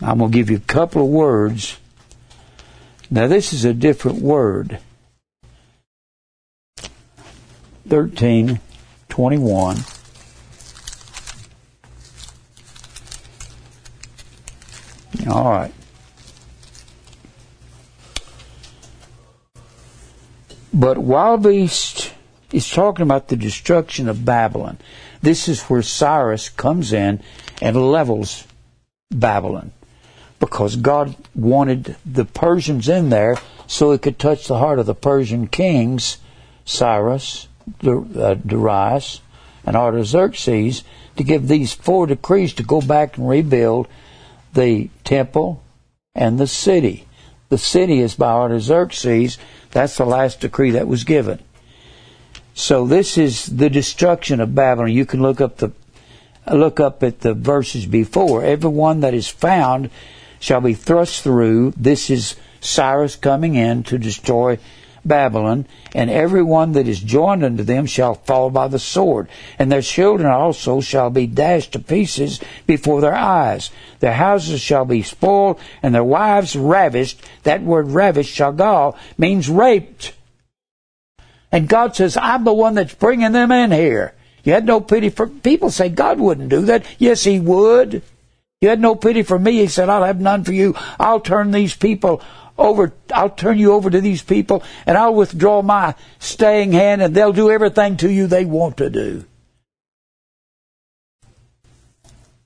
I'm 0.00 0.18
going 0.18 0.30
to 0.30 0.36
give 0.36 0.50
you 0.50 0.56
a 0.56 0.60
couple 0.60 1.02
of 1.02 1.08
words. 1.08 1.78
Now, 3.10 3.26
this 3.26 3.52
is 3.52 3.64
a 3.64 3.74
different 3.74 4.20
word. 4.20 4.78
13, 7.88 8.60
21. 9.08 9.76
All 15.28 15.50
right. 15.50 15.72
But 20.72 20.98
wild 20.98 21.42
beast 21.42 22.12
is 22.50 22.68
talking 22.68 23.02
about 23.02 23.28
the 23.28 23.36
destruction 23.36 24.08
of 24.08 24.24
Babylon. 24.24 24.78
This 25.22 25.48
is 25.48 25.62
where 25.62 25.82
Cyrus 25.82 26.48
comes 26.48 26.92
in 26.92 27.20
and 27.60 27.90
levels 27.90 28.46
Babylon 29.10 29.72
because 30.40 30.74
God 30.74 31.14
wanted 31.36 31.94
the 32.04 32.24
Persians 32.24 32.88
in 32.88 33.10
there 33.10 33.36
so 33.68 33.92
it 33.92 34.02
could 34.02 34.18
touch 34.18 34.48
the 34.48 34.58
heart 34.58 34.80
of 34.80 34.86
the 34.86 34.94
Persian 34.94 35.46
kings, 35.46 36.18
Cyrus, 36.64 37.46
uh, 37.84 38.34
Darius, 38.34 39.20
and 39.64 39.76
Artaxerxes, 39.76 40.82
to 41.16 41.22
give 41.22 41.46
these 41.46 41.72
four 41.72 42.08
decrees 42.08 42.52
to 42.54 42.64
go 42.64 42.80
back 42.80 43.16
and 43.16 43.28
rebuild 43.28 43.86
the 44.54 44.90
temple 45.04 45.62
and 46.14 46.40
the 46.40 46.48
city. 46.48 47.06
The 47.48 47.58
city 47.58 48.00
is 48.00 48.16
by 48.16 48.32
Artaxerxes. 48.32 49.38
That's 49.70 49.96
the 49.96 50.04
last 50.06 50.40
decree 50.40 50.72
that 50.72 50.88
was 50.88 51.04
given. 51.04 51.38
So 52.54 52.86
this 52.86 53.16
is 53.16 53.46
the 53.46 53.70
destruction 53.70 54.40
of 54.40 54.54
Babylon. 54.54 54.92
You 54.92 55.06
can 55.06 55.22
look 55.22 55.40
up 55.40 55.56
the 55.56 55.72
look 56.50 56.80
up 56.80 57.02
at 57.02 57.20
the 57.20 57.34
verses 57.34 57.86
before. 57.86 58.44
Everyone 58.44 59.00
that 59.00 59.14
is 59.14 59.28
found 59.28 59.90
shall 60.40 60.60
be 60.60 60.74
thrust 60.74 61.22
through. 61.22 61.72
This 61.76 62.10
is 62.10 62.36
Cyrus 62.60 63.16
coming 63.16 63.54
in 63.54 63.84
to 63.84 63.98
destroy 63.98 64.58
Babylon, 65.04 65.66
and 65.94 66.10
every 66.10 66.42
one 66.42 66.72
that 66.72 66.86
is 66.86 67.00
joined 67.00 67.42
unto 67.44 67.64
them 67.64 67.86
shall 67.86 68.14
fall 68.14 68.50
by 68.50 68.68
the 68.68 68.78
sword, 68.78 69.28
and 69.58 69.70
their 69.70 69.82
children 69.82 70.30
also 70.30 70.80
shall 70.80 71.10
be 71.10 71.26
dashed 71.26 71.72
to 71.72 71.78
pieces 71.80 72.38
before 72.66 73.00
their 73.00 73.14
eyes. 73.14 73.70
Their 74.00 74.12
houses 74.12 74.60
shall 74.60 74.84
be 74.84 75.02
spoiled, 75.02 75.58
and 75.82 75.94
their 75.94 76.04
wives 76.04 76.54
ravished. 76.54 77.20
That 77.42 77.62
word 77.62 77.90
ravished, 77.90 78.38
shagal, 78.38 78.96
means 79.18 79.48
raped. 79.48 80.12
And 81.52 81.68
God 81.68 81.94
says, 81.94 82.16
I'm 82.16 82.44
the 82.44 82.52
one 82.52 82.74
that's 82.74 82.94
bringing 82.94 83.32
them 83.32 83.52
in 83.52 83.70
here. 83.70 84.14
You 84.42 84.54
had 84.54 84.64
no 84.64 84.80
pity 84.80 85.10
for 85.10 85.28
people 85.28 85.70
say 85.70 85.88
God 85.88 86.18
wouldn't 86.18 86.48
do 86.48 86.62
that. 86.62 86.84
Yes, 86.98 87.22
He 87.22 87.38
would. 87.38 88.02
You 88.60 88.68
had 88.68 88.80
no 88.80 88.94
pity 88.94 89.22
for 89.22 89.38
me. 89.38 89.58
He 89.58 89.66
said, 89.66 89.88
I'll 89.88 90.04
have 90.04 90.20
none 90.20 90.44
for 90.44 90.52
you. 90.52 90.74
I'll 90.98 91.20
turn 91.20 91.50
these 91.50 91.76
people 91.76 92.22
over, 92.58 92.92
I'll 93.12 93.30
turn 93.30 93.58
you 93.58 93.72
over 93.72 93.90
to 93.90 94.00
these 94.00 94.22
people 94.22 94.62
and 94.86 94.96
I'll 94.96 95.14
withdraw 95.14 95.62
my 95.62 95.94
staying 96.18 96.72
hand 96.72 97.02
and 97.02 97.14
they'll 97.14 97.32
do 97.32 97.50
everything 97.50 97.96
to 97.98 98.10
you 98.10 98.26
they 98.26 98.44
want 98.44 98.78
to 98.78 98.90
do. 98.90 99.24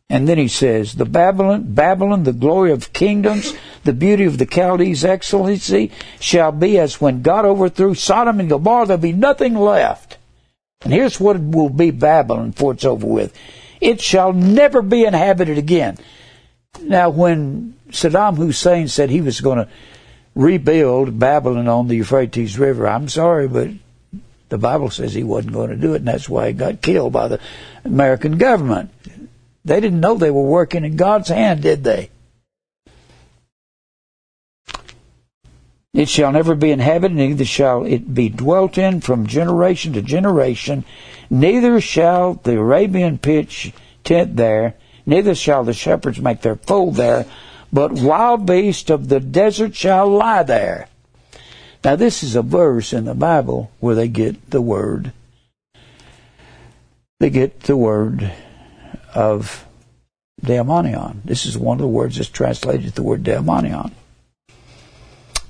And 0.09 0.29
then 0.29 0.39
he 0.39 0.49
says, 0.49 0.95
the 0.95 1.05
Babylon, 1.05 1.75
Babylon, 1.75 2.23
the 2.23 2.33
glory 2.33 2.71
of 2.71 2.93
kingdoms, 2.93 3.53
the 3.87 3.95
beauty 3.95 4.25
of 4.25 4.37
the 4.37 4.47
Chaldees' 4.47 5.05
excellency 5.05 5.91
shall 6.21 6.53
be 6.53 6.79
as 6.79 7.01
when 7.01 7.23
God 7.23 7.47
overthrew 7.47 7.95
Sodom 7.95 8.41
and 8.41 8.51
Gomorrah, 8.51 8.87
there'll 8.87 9.01
be 9.01 9.13
nothing 9.13 9.55
left. 9.55 10.19
And 10.83 10.93
here's 10.93 11.19
what 11.19 11.41
will 11.41 11.71
be 11.71 11.91
Babylon 11.91 12.51
before 12.51 12.73
it's 12.73 12.85
over 12.85 13.07
with 13.07 13.35
it 13.81 14.01
shall 14.01 14.33
never 14.33 14.83
be 14.83 15.05
inhabited 15.05 15.59
again. 15.59 15.99
Now, 16.83 17.11
when 17.11 17.75
Saddam 17.91 18.37
Hussein 18.37 18.89
said 18.89 19.11
he 19.11 19.21
was 19.21 19.41
going 19.41 19.59
to 19.59 19.69
rebuild 20.35 21.19
Babylon 21.19 21.69
on 21.69 21.89
the 21.89 21.97
Euphrates 21.97 22.59
River, 22.59 22.89
I'm 22.89 23.09
sorry, 23.09 23.49
but 23.49 23.71
the 24.49 24.59
Bible 24.59 24.91
says 24.91 25.13
he 25.13 25.25
wasn't 25.25 25.55
going 25.55 25.71
to 25.71 25.77
do 25.77 25.95
it, 25.95 25.99
and 25.99 26.09
that's 26.09 26.29
why 26.29 26.49
he 26.49 26.53
got 26.53 26.83
killed 26.83 27.13
by 27.13 27.29
the 27.29 27.41
American 27.85 28.39
government. 28.39 28.91
They 29.65 29.81
didn't 29.81 30.01
know 30.01 30.15
they 30.15 30.31
were 30.31 30.43
working 30.43 30.85
in 30.85 30.97
God's 30.97 31.29
hand, 31.29 31.63
did 31.63 31.83
they? 31.83 32.11
It 35.97 36.11
shall 36.11 36.31
never 36.31 36.55
be 36.55 36.73
inhabited, 36.73 37.17
neither 37.17 37.47
shall 37.47 37.87
it 37.87 38.13
be 38.13 38.29
dwelt 38.29 38.77
in 38.77 39.01
from 39.01 39.27
generation 39.27 39.95
to 39.95 40.03
generation. 40.03 40.85
Neither 41.31 41.81
shall 41.81 42.35
the 42.35 42.59
Arabian 42.59 43.17
pitch 43.17 43.73
tent 44.05 44.37
there, 44.37 44.75
neither 45.07 45.35
shall 45.35 45.65
the 45.65 45.73
shepherds 45.73 46.21
make 46.21 46.43
their 46.43 46.57
fold 46.57 46.97
there, 46.97 47.25
but 47.73 47.93
wild 47.93 48.45
beasts 48.45 48.91
of 48.91 49.09
the 49.09 49.21
desert 49.21 49.75
shall 49.75 50.07
lie 50.07 50.43
there. 50.43 50.89
Now, 51.83 51.97
this 51.97 52.23
is 52.23 52.37
a 52.37 52.43
verse 52.43 52.93
in 52.93 53.07
the 53.07 53.15
Bible 53.15 53.71
where 53.81 53.95
they 53.95 54.09
get 54.09 54.51
the 54.51 54.61
word. 54.61 55.13
They 57.21 57.31
get 57.31 57.61
the 57.61 57.77
word 57.77 58.35
of 59.15 59.65
daemonion. 60.45 61.23
This 61.25 61.47
is 61.47 61.57
one 61.57 61.79
of 61.79 61.83
the 61.83 61.89
words 61.89 62.19
that's 62.19 62.29
translated 62.29 62.93
the 62.93 63.03
word 63.03 63.23
daemonion 63.23 63.93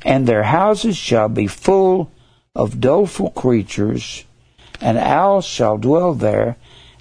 and 0.07 0.25
their 0.25 0.45
houses 0.45 0.97
shall 0.97 1.29
be 1.29 1.49
full 1.49 2.13
of 2.55 2.81
doleful 2.81 3.31
creatures, 3.31 4.25
and 4.81 4.97
owls 4.97 5.45
shall 5.45 5.77
dwell 5.77 6.15
there, 6.15 6.57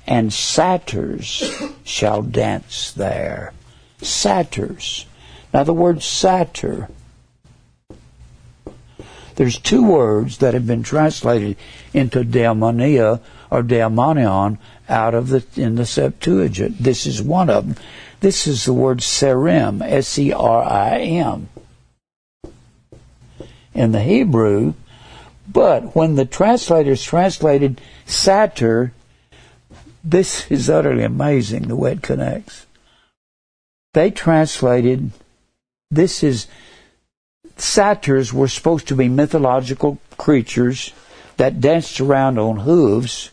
and 0.08 0.34
satyrs 0.34 1.53
shall 1.84 2.24
dance 2.24 2.91
there. 2.91 3.53
Satyrs. 4.01 5.06
Now, 5.53 5.64
the 5.64 5.74
word 5.74 6.01
satyr, 6.01 6.89
there's 9.36 9.60
two 9.60 9.88
words 9.88 10.39
that 10.39 10.56
have 10.56 10.66
been 10.66 10.84
translated 10.84 11.58
into 11.93 12.24
daemonia 12.24 13.22
or 13.51 13.62
daemonion 13.62 14.58
out 14.89 15.14
of 15.14 15.28
the 15.28 15.45
in 15.56 15.76
the 15.76 15.86
Septuagint. 15.86 16.80
This 16.80 17.06
is 17.06 17.22
one 17.22 17.51
of 17.51 17.68
them. 17.68 17.86
This 18.22 18.47
is 18.47 18.66
the 18.66 18.74
word 18.74 18.99
serim, 18.99 19.84
S 19.84 20.18
E 20.18 20.34
R 20.34 20.64
I 20.64 20.99
M 21.01 21.49
in 23.76 23.91
the 23.91 24.01
Hebrew, 24.01 24.73
but 25.47 25.95
when 25.95 26.15
the 26.15 26.26
translators 26.26 27.03
translated 27.03 27.80
satyr, 28.05 28.93
this 30.03 30.49
is 30.49 30.69
utterly 30.69 31.03
amazing 31.03 31.67
the 31.67 31.76
way 31.76 31.91
it 31.91 32.01
connects. 32.01 32.65
They 33.93 34.11
translated 34.11 35.11
this 35.91 36.23
is 36.23 36.47
satyrs 37.57 38.34
were 38.34 38.47
supposed 38.47 38.88
to 38.88 38.95
be 38.95 39.07
mythological 39.07 39.99
creatures 40.17 40.93
that 41.38 41.61
danced 41.61 41.99
around 41.99 42.39
on 42.39 42.57
hooves. 42.57 43.30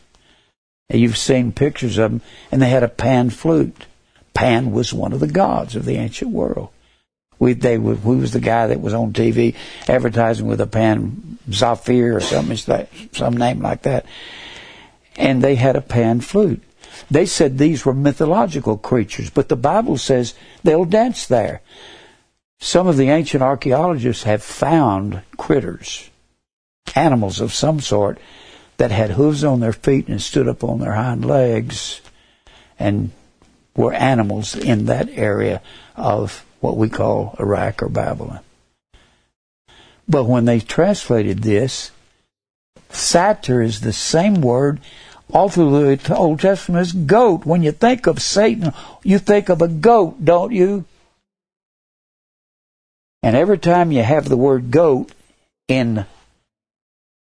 And 0.89 1.01
you've 1.01 1.17
seen 1.17 1.53
pictures 1.53 1.97
of 1.99 2.11
them, 2.11 2.21
and 2.51 2.61
they 2.61 2.69
had 2.69 2.83
a 2.83 2.89
pan 2.89 3.31
flute. 3.31 3.87
Pan 4.35 4.73
was 4.73 4.93
one 4.93 5.13
of 5.13 5.21
the 5.21 5.27
gods 5.27 5.75
of 5.75 5.85
the 5.85 5.97
ancient 5.97 6.31
world. 6.31 6.69
We 7.43 7.55
they 7.55 7.77
we 7.77 8.15
was 8.15 8.31
the 8.31 8.39
guy 8.39 8.69
that 8.69 8.81
was 8.81 8.95
on 8.95 9.13
TV 9.13 9.57
advertising 9.89 10.47
with 10.47 10.61
a 10.61 10.67
pan 10.69 11.39
Zamfir 11.51 12.15
or 12.15 12.21
something 12.21 12.87
some 13.13 13.37
name 13.37 13.61
like 13.61 13.83
that, 13.83 14.07
and 15.17 15.43
they 15.43 15.57
had 15.57 15.75
a 15.75 15.81
pan 15.81 16.21
flute. 16.21 16.63
They 17.11 17.27
said 17.27 17.59
these 17.59 17.85
were 17.85 17.95
mythological 17.95 18.79
creatures, 18.79 19.29
but 19.29 19.49
the 19.49 19.57
Bible 19.57 19.99
says 19.99 20.35
they'll 20.63 20.85
dance 20.85 21.27
there. 21.27 21.63
Some 22.61 22.87
of 22.87 22.97
the 22.97 23.11
ancient 23.11 23.43
archaeologists 23.43 24.23
have 24.23 24.45
found 24.45 25.23
critters, 25.37 26.11
animals 26.95 27.41
of 27.41 27.53
some 27.53 27.81
sort, 27.81 28.19
that 28.77 28.93
had 28.93 29.11
hooves 29.11 29.43
on 29.43 29.59
their 29.59 29.73
feet 29.73 30.07
and 30.07 30.23
stood 30.23 30.47
up 30.47 30.63
on 30.63 30.79
their 30.79 30.95
hind 30.95 31.25
legs 31.25 32.03
and 32.79 33.11
were 33.75 33.93
animals 33.95 34.55
in 34.55 34.85
that 34.87 35.09
area 35.09 35.61
of 35.97 36.45
what 36.63 36.77
we 36.77 36.89
call 36.89 37.35
Iraq 37.41 37.83
or 37.83 37.89
Babylon. 37.89 38.41
But 40.09 40.25
when 40.25 40.45
they 40.45 40.61
translated 40.61 41.39
this, 41.41 41.91
satyr 42.91 43.63
is 43.63 43.81
the 43.81 43.93
same 43.93 44.41
word 44.41 44.81
all 45.33 45.49
through 45.49 45.97
the 45.97 46.17
Old 46.17 46.41
Testament 46.41 46.87
is 46.87 46.93
goat. 46.93 47.47
When 47.47 47.63
you 47.63 47.73
think 47.73 48.07
of 48.07 48.21
Satan, 48.21 48.73
you 49.03 49.19
think 49.19 49.49
of 49.49 49.63
a 49.63 49.69
goat, 49.69 50.25
don't 50.25 50.53
you? 50.53 50.85
And 53.23 53.35
every 53.35 53.59
time 53.59 53.93
you 53.93 54.03
have 54.03 54.29
the 54.29 54.37
word 54.37 54.71
goat 54.71 55.11
in 55.69 56.05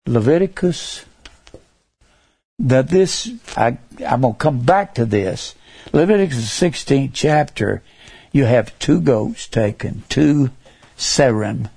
Leviticus, 0.06 1.04
that 2.58 2.88
this, 2.88 3.30
I, 3.56 3.78
I'm 4.06 4.22
going 4.22 4.34
to 4.34 4.38
come 4.38 4.60
back 4.60 4.94
to 4.94 5.04
this. 5.04 5.54
Leviticus 5.92 6.58
16th 6.58 7.10
chapter, 7.12 7.82
you 8.32 8.44
have 8.44 8.78
two 8.78 9.00
goats 9.00 9.46
taken, 9.48 10.04
two 10.08 10.50
serim, 10.96 11.70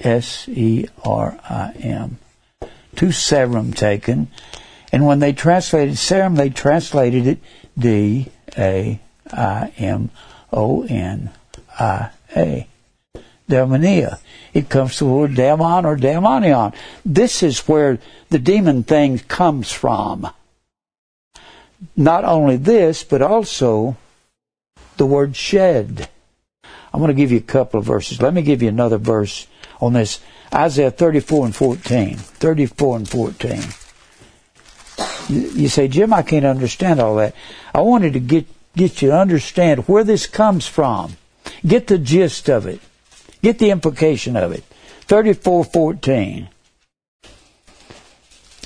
S-E-R-I-M, 0.00 0.88
two 2.94 3.08
serim 3.08 3.74
taken, 3.74 4.28
and 4.92 5.04
when 5.06 5.18
they 5.18 5.32
translated 5.32 5.96
serim, 5.96 6.36
they 6.36 6.50
translated 6.50 7.26
it 7.26 7.38
D-A-I-M-O-N-I-A. 7.78 8.98
Daimonia. 13.48 14.18
It 14.52 14.68
comes 14.68 14.98
from 14.98 15.08
the 15.08 15.14
word 15.14 15.34
daemon 15.34 15.86
or 15.86 15.96
daimonion. 15.96 16.74
This 17.04 17.42
is 17.42 17.60
where 17.60 17.98
the 18.28 18.38
demon 18.38 18.82
thing 18.82 19.18
comes 19.20 19.72
from. 19.72 20.28
Not 21.96 22.24
only 22.24 22.56
this, 22.56 23.04
but 23.04 23.22
also 23.22 23.96
the 24.98 25.06
word 25.06 25.36
shed. 25.36 26.08
I'm 26.92 27.00
going 27.00 27.08
to 27.08 27.14
give 27.14 27.32
you 27.32 27.38
a 27.38 27.42
couple 27.42 27.80
of 27.80 27.86
verses. 27.86 28.20
Let 28.20 28.34
me 28.34 28.42
give 28.42 28.62
you 28.62 28.68
another 28.68 28.98
verse 28.98 29.46
on 29.80 29.92
this. 29.92 30.20
Isaiah 30.52 30.90
34 30.90 31.46
and 31.46 31.56
14. 31.56 32.16
34 32.16 32.96
and 32.96 33.08
14. 33.08 33.62
You 35.28 35.68
say, 35.68 35.88
Jim, 35.88 36.12
I 36.12 36.22
can't 36.22 36.46
understand 36.46 37.00
all 37.00 37.16
that. 37.16 37.34
I 37.74 37.80
wanted 37.82 38.14
to 38.14 38.20
get, 38.20 38.46
get 38.74 39.02
you 39.02 39.10
to 39.10 39.18
understand 39.18 39.86
where 39.86 40.04
this 40.04 40.26
comes 40.26 40.66
from. 40.66 41.16
Get 41.66 41.86
the 41.86 41.98
gist 41.98 42.48
of 42.48 42.66
it. 42.66 42.80
Get 43.42 43.58
the 43.58 43.70
implication 43.70 44.36
of 44.36 44.52
it. 44.52 44.64
34:14. 45.06 46.48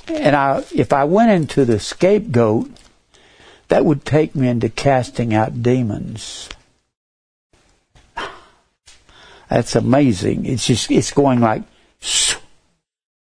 And 0.08 0.36
I, 0.36 0.64
if 0.74 0.92
I 0.92 1.04
went 1.04 1.30
into 1.30 1.64
the 1.64 1.78
scapegoat, 1.78 2.70
that 3.72 3.86
would 3.86 4.04
take 4.04 4.34
me 4.34 4.48
into 4.48 4.68
casting 4.68 5.32
out 5.32 5.62
demons. 5.62 6.50
That's 9.48 9.74
amazing. 9.74 10.44
It's 10.44 10.66
just, 10.66 10.90
it's 10.90 11.10
going 11.10 11.40
like, 11.40 11.62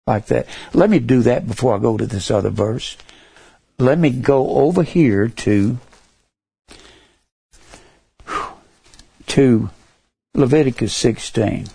like 0.07 0.25
that. 0.25 0.47
Let 0.73 0.89
me 0.89 0.97
do 0.97 1.21
that 1.21 1.45
before 1.45 1.75
I 1.75 1.77
go 1.77 1.95
to 1.95 2.07
this 2.07 2.31
other 2.31 2.49
verse. 2.49 2.97
Let 3.77 3.99
me 3.99 4.09
go 4.09 4.49
over 4.61 4.81
here 4.81 5.27
to, 5.27 5.77
to 9.27 9.69
Leviticus 10.33 10.95
16. 10.95 11.67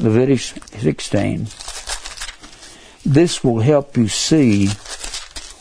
Leviticus 0.00 0.54
16. 0.80 1.46
This 3.04 3.44
will 3.44 3.60
help 3.60 3.96
you 3.96 4.08
see 4.08 4.70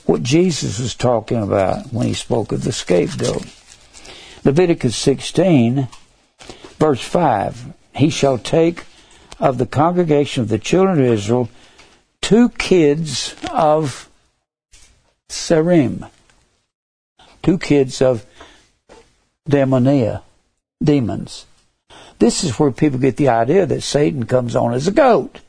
what 0.10 0.24
Jesus 0.24 0.80
was 0.80 0.95
talking 0.95 1.38
about 1.38 1.93
when 1.93 2.07
he 2.07 2.16
spoke 2.16 2.51
of 2.51 2.64
the 2.64 2.72
scapegoat. 2.72 3.45
Leviticus 4.43 4.95
16, 4.95 5.88
verse 6.80 7.01
5. 7.01 7.74
He 7.93 8.10
shall 8.10 8.39
take 8.39 8.86
of 9.39 9.60
the 9.60 9.68
congregation 9.68 10.41
of 10.41 10.49
the 10.49 10.57
children 10.57 10.99
of 10.99 11.05
Israel 11.05 11.47
two 12.24 12.49
kids 12.49 13.36
of 13.51 14.10
Serim, 15.30 16.10
two 17.43 17.60
kids 17.60 18.01
of 18.01 18.26
Daimonia 19.47 20.24
demons. 20.84 21.45
This 22.18 22.43
is 22.43 22.57
where 22.57 22.72
people 22.72 22.97
get 22.97 23.18
the 23.18 23.30
idea 23.30 23.68
that 23.68 23.82
Satan 23.82 24.26
comes 24.26 24.55
on 24.55 24.74
as 24.74 24.88
a 24.88 24.91
goat. 24.91 25.39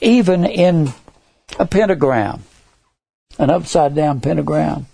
Even 0.00 0.46
in 0.46 0.94
a 1.58 1.66
pentagram, 1.66 2.42
an 3.38 3.50
upside 3.50 3.94
down 3.94 4.20
pentagram. 4.20 4.86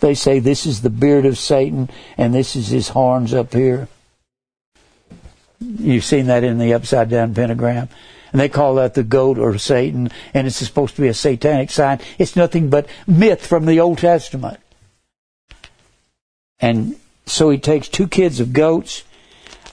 They 0.00 0.14
say 0.14 0.38
this 0.38 0.66
is 0.66 0.82
the 0.82 0.90
beard 0.90 1.26
of 1.26 1.38
Satan 1.38 1.90
and 2.16 2.34
this 2.34 2.56
is 2.56 2.68
his 2.68 2.88
horns 2.88 3.34
up 3.34 3.52
here. 3.52 3.88
You've 5.60 6.04
seen 6.04 6.26
that 6.26 6.44
in 6.44 6.58
the 6.58 6.74
upside 6.74 7.08
down 7.08 7.34
pentagram. 7.34 7.88
And 8.32 8.40
they 8.40 8.48
call 8.48 8.74
that 8.74 8.94
the 8.94 9.02
goat 9.02 9.38
or 9.38 9.56
Satan, 9.56 10.10
and 10.34 10.46
it's 10.46 10.56
supposed 10.56 10.96
to 10.96 11.02
be 11.02 11.08
a 11.08 11.14
satanic 11.14 11.70
sign. 11.70 12.00
It's 12.18 12.36
nothing 12.36 12.68
but 12.68 12.88
myth 13.06 13.46
from 13.46 13.64
the 13.64 13.80
Old 13.80 13.98
Testament. 13.98 14.58
And 16.60 16.96
so 17.24 17.48
he 17.50 17.58
takes 17.58 17.88
two 17.88 18.08
kids 18.08 18.40
of 18.40 18.52
goats. 18.52 19.04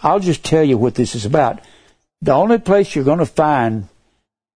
I'll 0.01 0.19
just 0.19 0.45
tell 0.45 0.63
you 0.63 0.77
what 0.77 0.95
this 0.95 1.15
is 1.15 1.25
about. 1.25 1.59
The 2.21 2.31
only 2.31 2.57
place 2.57 2.95
you're 2.95 3.03
going 3.03 3.19
to 3.19 3.25
find 3.25 3.89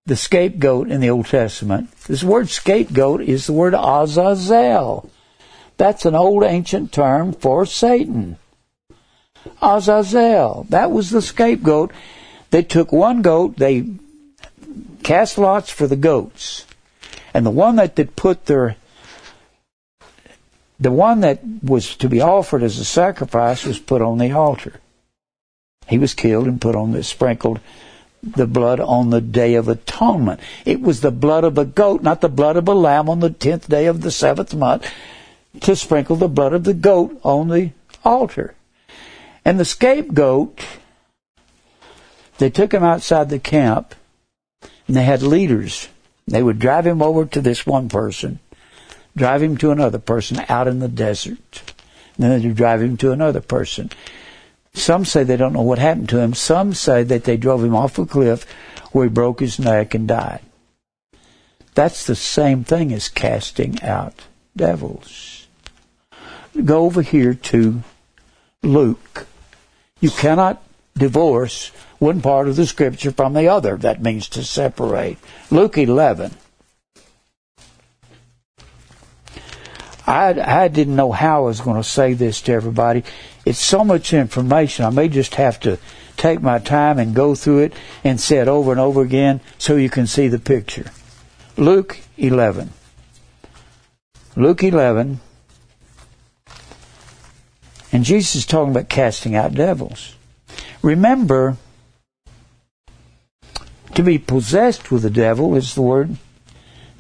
the 0.08 0.16
scapegoat 0.16 0.90
in 0.90 1.02
the 1.02 1.10
Old 1.10 1.26
Testament, 1.28 1.92
this 2.08 2.24
word 2.24 2.50
scapegoat 2.50 3.22
is 3.22 3.46
the 3.46 3.54
word 3.54 3.76
Azazel. 3.78 5.12
That's 5.76 6.06
an 6.06 6.16
old 6.16 6.44
ancient 6.44 6.94
term 6.94 7.34
for 7.34 7.66
Satan. 7.66 8.38
Azazel. 9.62 10.66
That 10.70 10.92
was 10.92 11.10
the 11.10 11.22
scapegoat. 11.22 11.92
They 12.52 12.64
took 12.64 12.94
one 12.94 13.22
goat, 13.22 13.58
they 13.58 13.86
cast 15.04 15.38
lots 15.38 15.70
for 15.70 15.88
the 15.88 15.98
goats. 15.98 16.66
And 17.34 17.46
the 17.46 17.52
one 17.52 17.76
that 17.76 17.98
they 17.98 18.06
put 18.06 18.46
their 18.46 18.78
the 20.80 20.92
one 20.92 21.22
that 21.22 21.42
was 21.64 21.96
to 21.98 22.08
be 22.08 22.22
offered 22.22 22.64
as 22.64 22.78
a 22.78 22.86
sacrifice 22.86 23.66
was 23.66 23.80
put 23.80 24.02
on 24.02 24.20
the 24.20 24.32
altar. 24.32 24.80
He 25.88 25.98
was 25.98 26.14
killed 26.14 26.48
and 26.48 26.62
put 26.62 26.76
on 26.76 26.92
the 26.92 27.04
sprinkled 27.04 27.60
the 28.24 28.48
blood 28.48 28.80
on 28.80 29.10
the 29.10 29.22
day 29.22 29.56
of 29.56 29.68
atonement. 29.68 30.40
It 30.66 30.82
was 30.82 31.02
the 31.02 31.12
blood 31.12 31.44
of 31.44 31.58
a 31.58 31.66
goat, 31.66 32.02
not 32.02 32.22
the 32.22 32.30
blood 32.30 32.58
of 32.58 32.68
a 32.68 32.74
lamb 32.74 33.10
on 33.10 33.20
the 33.20 33.30
tenth 33.30 33.70
day 33.70 33.86
of 33.86 34.02
the 34.02 34.12
seventh 34.12 34.54
month, 34.56 34.92
to 35.62 35.76
sprinkle 35.76 36.16
the 36.16 36.28
blood 36.28 36.54
of 36.54 36.64
the 36.64 36.74
goat 36.74 37.20
on 37.24 37.48
the 37.50 37.72
altar. 38.04 38.56
And 39.46 39.60
the 39.60 39.66
scapegoat, 39.66 40.60
they 42.38 42.50
took 42.50 42.74
him 42.74 42.84
outside 42.84 43.30
the 43.30 43.40
camp, 43.40 43.96
and 44.88 44.96
they 44.96 45.04
had 45.04 45.22
leaders. 45.22 45.88
They 46.28 46.44
would 46.44 46.60
drive 46.60 46.86
him 46.86 47.02
over 47.02 47.26
to 47.26 47.42
this 47.42 47.66
one 47.66 47.88
person, 47.88 48.40
drive 49.16 49.42
him 49.42 49.58
to 49.58 49.72
another 49.72 50.00
person 50.00 50.44
out 50.50 50.68
in 50.68 50.80
the 50.80 50.90
desert. 50.90 51.74
And 52.18 52.32
then 52.32 52.42
they'd 52.42 52.56
drive 52.56 52.82
him 52.82 52.98
to 52.98 53.12
another 53.12 53.42
person. 53.42 53.92
Some 54.78 55.06
say 55.06 55.24
they 55.24 55.38
don't 55.38 55.54
know 55.54 55.62
what 55.62 55.80
happened 55.80 56.10
to 56.10 56.20
him. 56.20 56.34
Some 56.34 56.74
say 56.74 57.04
that 57.04 57.24
they 57.24 57.38
drove 57.38 57.64
him 57.64 57.76
off 57.76 57.98
a 57.98 58.06
cliff 58.06 58.46
where 58.92 59.06
he 59.06 59.10
broke 59.10 59.40
his 59.40 59.60
neck 59.60 59.94
and 59.94 60.08
died. 60.08 60.42
That's 61.74 62.06
the 62.06 62.16
same 62.16 62.64
thing 62.64 62.94
as 62.94 63.10
casting 63.10 63.82
out 63.84 64.14
devils. 64.56 65.48
Go 66.64 66.86
over 66.86 67.02
here 67.02 67.34
to 67.34 67.84
Luke. 68.64 69.28
You 70.00 70.10
cannot 70.10 70.62
divorce 70.98 71.68
one 72.00 72.22
part 72.22 72.48
of 72.48 72.56
the 72.56 72.66
scripture 72.66 73.12
from 73.12 73.34
the 73.34 73.48
other. 73.48 73.78
That 73.78 74.02
means 74.02 74.30
to 74.30 74.44
separate. 74.44 75.18
Luke 75.52 75.78
11. 75.78 76.32
I, 80.08 80.64
I 80.64 80.68
didn't 80.70 80.96
know 80.96 81.12
how 81.12 81.44
I 81.44 81.46
was 81.48 81.60
going 81.62 81.78
to 81.78 81.88
say 81.88 82.14
this 82.14 82.42
to 82.44 82.54
everybody. 82.54 83.04
It's 83.48 83.60
so 83.60 83.86
much 83.86 84.14
information. 84.14 84.84
I 84.84 84.90
may 84.90 85.08
just 85.08 85.36
have 85.36 85.58
to 85.62 85.80
take 86.18 86.42
my 86.42 86.60
time 86.60 87.00
and 87.00 87.16
go 87.16 87.34
through 87.34 87.60
it 87.60 87.74
and 88.04 88.20
say 88.20 88.40
it 88.40 88.50
over 88.50 88.72
and 88.72 88.80
over 88.80 89.02
again 89.02 89.40
so 89.58 89.78
you 89.78 89.90
can 89.90 90.06
see 90.06 90.28
the 90.28 90.38
picture. 90.38 90.92
Luke 91.56 92.02
11. 92.18 92.72
Luke 94.36 94.64
11. 94.64 95.22
And 97.94 98.04
Jesus 98.04 98.36
is 98.36 98.46
talking 98.46 98.72
about 98.72 98.90
casting 98.90 99.34
out 99.34 99.54
devils. 99.54 100.16
Remember, 100.82 101.56
to 103.96 104.04
be 104.04 104.18
possessed 104.18 104.92
with 104.92 105.04
the 105.04 105.10
devil 105.10 105.56
is 105.56 105.74
the 105.74 105.82
word 105.82 106.18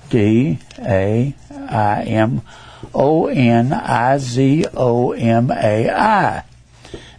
D 0.10 0.60
A 0.80 1.36
I 1.52 2.04
M 2.04 2.42
O 3.00 3.28
N 3.28 3.74
I 3.74 4.18
Z 4.18 4.66
O 4.74 5.12
M 5.12 5.52
A 5.52 5.90
I. 5.90 6.44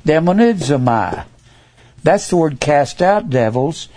Demonizomai. 0.04 1.24
That's 2.02 2.28
the 2.28 2.36
word 2.36 2.58
cast 2.58 3.00
out 3.00 3.30
devils. 3.30 3.88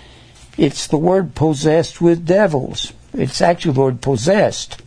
It's 0.57 0.85
the 0.85 0.97
word 0.97 1.33
possessed 1.33 1.99
with 1.99 2.25
devils. 2.25 2.93
It's 3.13 3.41
actually 3.41 3.73
the 3.73 3.81
word 3.81 4.01
possessed 4.01 4.79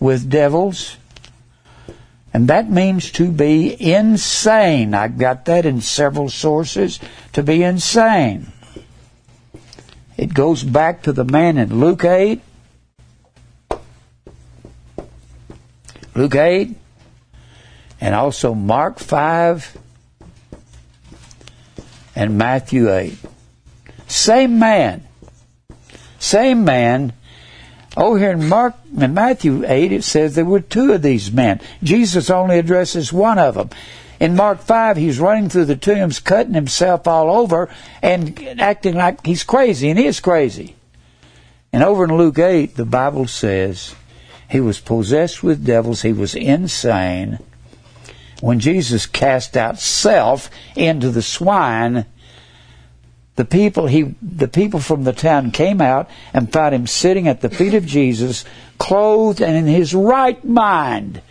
with 0.00 0.28
devils. 0.28 0.96
And 2.34 2.48
that 2.48 2.68
means 2.68 3.12
to 3.12 3.30
be 3.30 3.80
insane. 3.80 4.94
I 4.94 5.06
got 5.08 5.44
that 5.44 5.64
in 5.64 5.80
several 5.80 6.28
sources. 6.28 6.98
To 7.34 7.42
be 7.44 7.62
insane. 7.62 8.52
It 10.16 10.34
goes 10.34 10.64
back 10.64 11.02
to 11.02 11.12
the 11.12 11.24
man 11.24 11.56
in 11.56 11.78
Luke 11.78 12.04
8. 12.04 12.40
Luke 16.16 16.34
8. 16.34 16.74
And 18.00 18.14
also 18.14 18.54
Mark 18.54 18.98
5 18.98 19.78
and 22.14 22.38
Matthew 22.38 22.92
8. 22.92 23.16
Same 24.06 24.58
man. 24.58 25.06
Same 26.18 26.64
man. 26.64 27.12
Oh, 27.96 28.14
here 28.14 28.32
in 28.32 28.48
Mark 28.48 28.74
in 28.96 29.14
Matthew 29.14 29.64
8, 29.66 29.92
it 29.92 30.04
says 30.04 30.34
there 30.34 30.44
were 30.44 30.60
two 30.60 30.92
of 30.92 31.02
these 31.02 31.32
men. 31.32 31.60
Jesus 31.82 32.28
only 32.30 32.58
addresses 32.58 33.12
one 33.12 33.38
of 33.38 33.54
them. 33.54 33.70
In 34.18 34.36
Mark 34.36 34.60
5, 34.60 34.96
he's 34.96 35.18
running 35.18 35.48
through 35.48 35.66
the 35.66 35.76
tombs, 35.76 36.20
cutting 36.20 36.54
himself 36.54 37.06
all 37.06 37.30
over, 37.30 37.68
and 38.02 38.38
acting 38.60 38.94
like 38.94 39.24
he's 39.24 39.44
crazy, 39.44 39.90
and 39.90 39.98
he 39.98 40.06
is 40.06 40.20
crazy. 40.20 40.74
And 41.72 41.82
over 41.82 42.04
in 42.04 42.16
Luke 42.16 42.38
8, 42.38 42.76
the 42.76 42.86
Bible 42.86 43.26
says 43.26 43.94
he 44.48 44.60
was 44.60 44.80
possessed 44.80 45.42
with 45.42 45.64
devils, 45.64 46.02
he 46.02 46.12
was 46.12 46.34
insane. 46.34 47.38
When 48.40 48.60
Jesus 48.60 49.06
cast 49.06 49.56
out 49.56 49.78
self 49.78 50.50
into 50.74 51.10
the 51.10 51.22
swine, 51.22 52.06
the 53.36 53.44
people 53.44 53.86
he 53.86 54.14
the 54.22 54.48
people 54.48 54.80
from 54.80 55.04
the 55.04 55.12
town 55.12 55.50
came 55.50 55.80
out 55.80 56.08
and 56.32 56.52
found 56.52 56.74
him 56.74 56.86
sitting 56.86 57.28
at 57.28 57.40
the 57.40 57.50
feet 57.50 57.74
of 57.74 57.86
Jesus, 57.86 58.44
clothed 58.78 59.40
and 59.40 59.56
in 59.56 59.66
his 59.66 59.94
right 59.94 60.42
mind. 60.44 61.22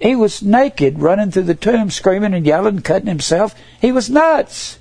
He 0.00 0.14
was 0.14 0.42
naked, 0.42 1.00
running 1.00 1.30
through 1.30 1.44
the 1.44 1.54
tomb, 1.54 1.90
screaming 1.90 2.34
and 2.34 2.44
yelling, 2.44 2.80
cutting 2.80 3.08
himself. 3.08 3.54
He 3.80 3.90
was 3.92 4.10
nuts. 4.10 4.78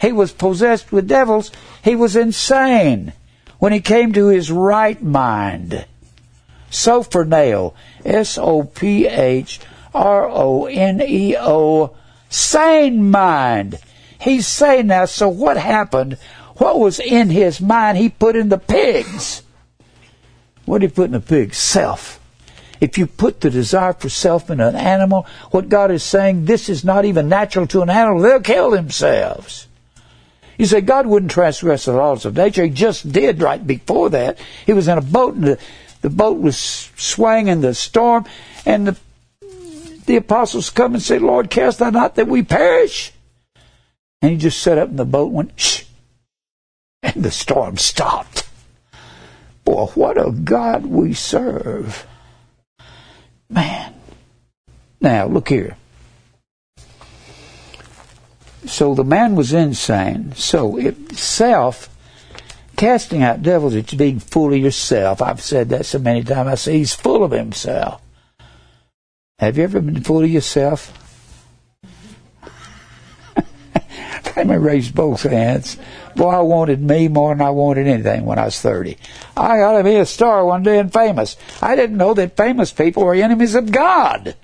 He 0.00 0.12
was 0.12 0.32
possessed 0.32 0.92
with 0.92 1.08
devils. 1.08 1.50
He 1.82 1.94
was 1.94 2.16
insane 2.16 3.12
when 3.58 3.72
he 3.72 3.80
came 3.80 4.12
to 4.12 4.28
his 4.28 4.50
right 4.50 5.02
mind. 5.02 5.86
Sophroneo, 6.74 7.74
S 8.04 8.36
O 8.36 8.64
P 8.64 9.06
H 9.06 9.60
R 9.94 10.28
O 10.28 10.66
N 10.66 11.00
E 11.00 11.36
O, 11.38 11.96
sane 12.28 13.10
mind. 13.10 13.78
He's 14.20 14.46
sane 14.46 14.88
now, 14.88 15.04
so 15.04 15.28
what 15.28 15.56
happened? 15.56 16.18
What 16.56 16.78
was 16.78 17.00
in 17.00 17.30
his 17.30 17.60
mind 17.60 17.98
he 17.98 18.08
put 18.08 18.36
in 18.36 18.48
the 18.48 18.58
pigs? 18.58 19.42
What 20.64 20.80
did 20.80 20.90
he 20.90 20.94
put 20.94 21.06
in 21.06 21.12
the 21.12 21.20
pigs? 21.20 21.58
Self. 21.58 22.20
If 22.80 22.98
you 22.98 23.06
put 23.06 23.40
the 23.40 23.50
desire 23.50 23.92
for 23.92 24.08
self 24.08 24.50
in 24.50 24.60
an 24.60 24.74
animal, 24.74 25.26
what 25.50 25.68
God 25.68 25.90
is 25.90 26.02
saying, 26.02 26.44
this 26.44 26.68
is 26.68 26.84
not 26.84 27.04
even 27.04 27.28
natural 27.28 27.66
to 27.68 27.82
an 27.82 27.90
animal, 27.90 28.20
they'll 28.20 28.40
kill 28.40 28.70
themselves. 28.70 29.68
You 30.58 30.66
say 30.66 30.80
God 30.80 31.06
wouldn't 31.06 31.32
transgress 31.32 31.84
the 31.84 31.92
laws 31.92 32.24
of 32.24 32.36
nature. 32.36 32.64
He 32.64 32.70
just 32.70 33.10
did 33.10 33.42
right 33.42 33.64
before 33.64 34.10
that. 34.10 34.38
He 34.66 34.72
was 34.72 34.88
in 34.88 34.98
a 34.98 35.02
boat 35.02 35.34
and 35.34 35.44
the, 35.44 35.58
the 36.04 36.10
boat 36.10 36.38
was 36.38 36.58
swaying 36.96 37.48
in 37.48 37.62
the 37.62 37.72
storm 37.72 38.26
and 38.66 38.88
the, 38.88 38.96
the 40.04 40.16
apostles 40.16 40.68
come 40.68 40.92
and 40.92 41.02
say, 41.02 41.18
Lord, 41.18 41.48
cast 41.48 41.78
thou 41.78 41.88
not 41.88 42.16
that 42.16 42.28
we 42.28 42.42
perish? 42.42 43.10
And 44.20 44.32
he 44.32 44.36
just 44.36 44.60
sat 44.60 44.76
up 44.76 44.90
in 44.90 44.96
the 44.96 45.06
boat 45.06 45.28
and 45.28 45.34
went, 45.34 45.58
shh. 45.58 45.84
And 47.02 47.24
the 47.24 47.30
storm 47.30 47.78
stopped. 47.78 48.46
Boy, 49.64 49.86
what 49.94 50.18
a 50.18 50.30
God 50.30 50.84
we 50.84 51.14
serve. 51.14 52.06
Man. 53.48 53.94
Now, 55.00 55.24
look 55.26 55.48
here. 55.48 55.74
So 58.66 58.94
the 58.94 59.04
man 59.04 59.36
was 59.36 59.54
insane. 59.54 60.34
So 60.36 60.78
if 60.78 61.18
self, 61.18 61.88
casting 62.84 63.22
out 63.22 63.42
devils, 63.42 63.74
it's 63.74 63.94
being 63.94 64.18
full 64.18 64.52
of 64.52 64.58
yourself. 64.58 65.22
I've 65.22 65.40
said 65.40 65.70
that 65.70 65.86
so 65.86 65.98
many 65.98 66.22
times. 66.22 66.50
I 66.50 66.54
say 66.54 66.78
he's 66.78 66.94
full 66.94 67.24
of 67.24 67.30
himself. 67.30 68.02
Have 69.38 69.56
you 69.56 69.64
ever 69.64 69.80
been 69.80 70.02
full 70.02 70.22
of 70.22 70.28
yourself? 70.28 70.92
Let 74.36 74.46
me 74.46 74.56
raise 74.56 74.90
both 74.90 75.22
hands. 75.22 75.78
Boy, 76.14 76.28
I 76.28 76.40
wanted 76.40 76.82
me 76.82 77.08
more 77.08 77.34
than 77.34 77.46
I 77.46 77.48
wanted 77.50 77.86
anything 77.86 78.26
when 78.26 78.38
I 78.38 78.44
was 78.44 78.60
30. 78.60 78.98
I 79.34 79.56
got 79.56 79.78
to 79.78 79.84
be 79.84 79.96
a 79.96 80.04
star 80.04 80.44
one 80.44 80.62
day 80.62 80.78
and 80.78 80.92
famous. 80.92 81.38
I 81.62 81.76
didn't 81.76 81.96
know 81.96 82.12
that 82.12 82.36
famous 82.36 82.70
people 82.70 83.04
were 83.04 83.14
enemies 83.14 83.54
of 83.54 83.72
God. 83.72 84.36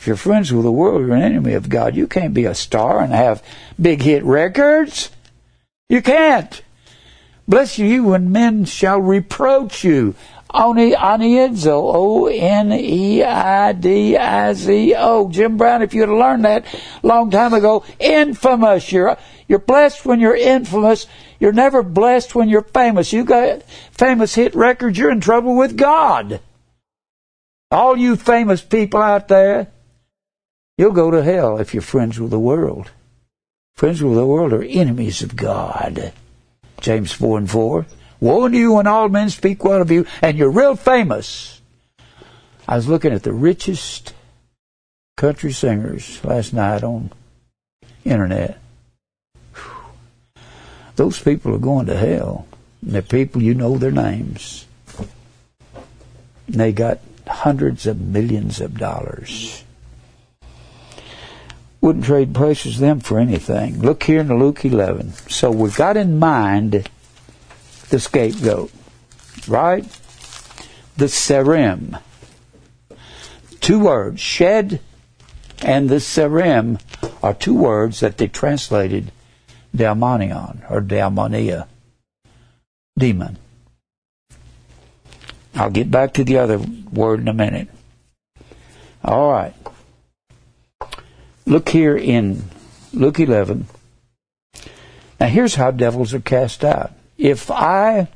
If 0.00 0.08
you're 0.08 0.16
friends 0.16 0.52
with 0.52 0.64
the 0.64 0.72
world, 0.72 1.02
you're 1.02 1.14
an 1.14 1.22
enemy 1.22 1.52
of 1.52 1.68
God. 1.68 1.94
You 1.94 2.08
can't 2.08 2.34
be 2.34 2.46
a 2.46 2.54
star 2.56 3.00
and 3.00 3.12
have 3.12 3.44
big 3.80 4.02
hit 4.02 4.24
records. 4.24 5.10
You 5.88 6.02
can't. 6.02 6.62
Bless 7.46 7.78
you 7.78 8.04
when 8.04 8.30
men 8.30 8.66
shall 8.66 9.00
reproach 9.00 9.84
you. 9.84 10.14
Oni 10.52 10.92
Oneidizo, 10.92 11.94
O-N-E-I-D-I-Z-O. 11.94 13.28
Jim 15.30 15.56
Brown, 15.56 15.82
if 15.82 15.94
you'd 15.94 16.08
learned 16.08 16.44
that 16.44 16.64
long 17.02 17.30
time 17.30 17.54
ago, 17.54 17.84
infamous. 17.98 18.92
You're, 18.92 19.16
you're 19.46 19.58
blessed 19.58 20.04
when 20.04 20.20
you're 20.20 20.36
infamous. 20.36 21.06
You're 21.38 21.52
never 21.52 21.82
blessed 21.82 22.34
when 22.34 22.48
you're 22.48 22.62
famous. 22.62 23.12
You 23.12 23.24
got 23.24 23.62
famous 23.90 24.34
hit 24.34 24.54
records, 24.54 24.98
you're 24.98 25.10
in 25.10 25.20
trouble 25.20 25.56
with 25.56 25.76
God. 25.76 26.40
All 27.70 27.96
you 27.96 28.16
famous 28.16 28.62
people 28.62 29.00
out 29.00 29.28
there, 29.28 29.68
you'll 30.78 30.92
go 30.92 31.10
to 31.10 31.22
hell 31.22 31.58
if 31.58 31.74
you're 31.74 31.82
friends 31.82 32.18
with 32.18 32.30
the 32.30 32.38
world. 32.38 32.90
Friends 33.78 34.02
with 34.02 34.16
the 34.16 34.26
world 34.26 34.52
are 34.52 34.64
enemies 34.64 35.22
of 35.22 35.36
God. 35.36 36.12
James 36.80 37.12
4 37.12 37.38
and 37.38 37.48
4. 37.48 37.86
Woe 38.18 38.44
unto 38.44 38.58
you 38.58 38.72
when 38.72 38.88
all 38.88 39.08
men 39.08 39.30
speak 39.30 39.62
well 39.62 39.80
of 39.80 39.92
you, 39.92 40.04
and 40.20 40.36
you're 40.36 40.50
real 40.50 40.74
famous. 40.74 41.60
I 42.66 42.74
was 42.74 42.88
looking 42.88 43.12
at 43.12 43.22
the 43.22 43.32
richest 43.32 44.14
country 45.16 45.52
singers 45.52 46.24
last 46.24 46.52
night 46.52 46.82
on 46.82 47.12
internet. 48.04 48.58
Those 50.96 51.22
people 51.22 51.54
are 51.54 51.58
going 51.58 51.86
to 51.86 51.96
hell. 51.96 52.48
And 52.82 52.96
they're 52.96 53.02
people 53.02 53.44
you 53.44 53.54
know 53.54 53.78
their 53.78 53.92
names. 53.92 54.66
And 56.48 56.56
they 56.56 56.72
got 56.72 56.98
hundreds 57.28 57.86
of 57.86 58.00
millions 58.00 58.60
of 58.60 58.76
dollars. 58.76 59.62
Wouldn't 61.80 62.04
trade 62.04 62.34
places 62.34 62.74
with 62.74 62.80
them 62.80 63.00
for 63.00 63.18
anything. 63.18 63.80
Look 63.80 64.02
here 64.02 64.20
in 64.20 64.38
Luke 64.38 64.64
11. 64.64 65.12
So 65.28 65.50
we've 65.50 65.76
got 65.76 65.96
in 65.96 66.18
mind 66.18 66.88
the 67.90 68.00
scapegoat, 68.00 68.72
right? 69.46 69.84
The 70.96 71.06
serim. 71.06 72.00
Two 73.60 73.80
words, 73.80 74.20
shed 74.20 74.80
and 75.62 75.88
the 75.88 75.96
serim 75.96 76.80
are 77.22 77.34
two 77.34 77.54
words 77.54 78.00
that 78.00 78.18
they 78.18 78.28
translated 78.28 79.12
daimonion 79.74 80.68
or 80.70 80.80
daimonia, 80.80 81.66
demon. 82.96 83.38
I'll 85.54 85.70
get 85.70 85.90
back 85.90 86.14
to 86.14 86.24
the 86.24 86.38
other 86.38 86.58
word 86.92 87.20
in 87.20 87.28
a 87.28 87.34
minute. 87.34 87.68
All 89.04 89.32
right. 89.32 89.54
Look 91.48 91.70
here 91.70 91.96
in 91.96 92.44
Luke 92.92 93.18
11. 93.18 93.68
Now 95.18 95.28
here's 95.28 95.54
how 95.54 95.70
devils 95.70 96.12
are 96.12 96.20
cast 96.20 96.62
out. 96.62 96.92
If 97.16 97.50
I, 97.50 98.08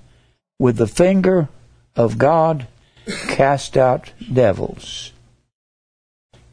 with 0.59 0.77
the 0.77 0.87
finger 0.87 1.49
of 1.97 2.19
God, 2.19 2.67
cast 3.29 3.79
out 3.79 4.13
devils, 4.31 5.13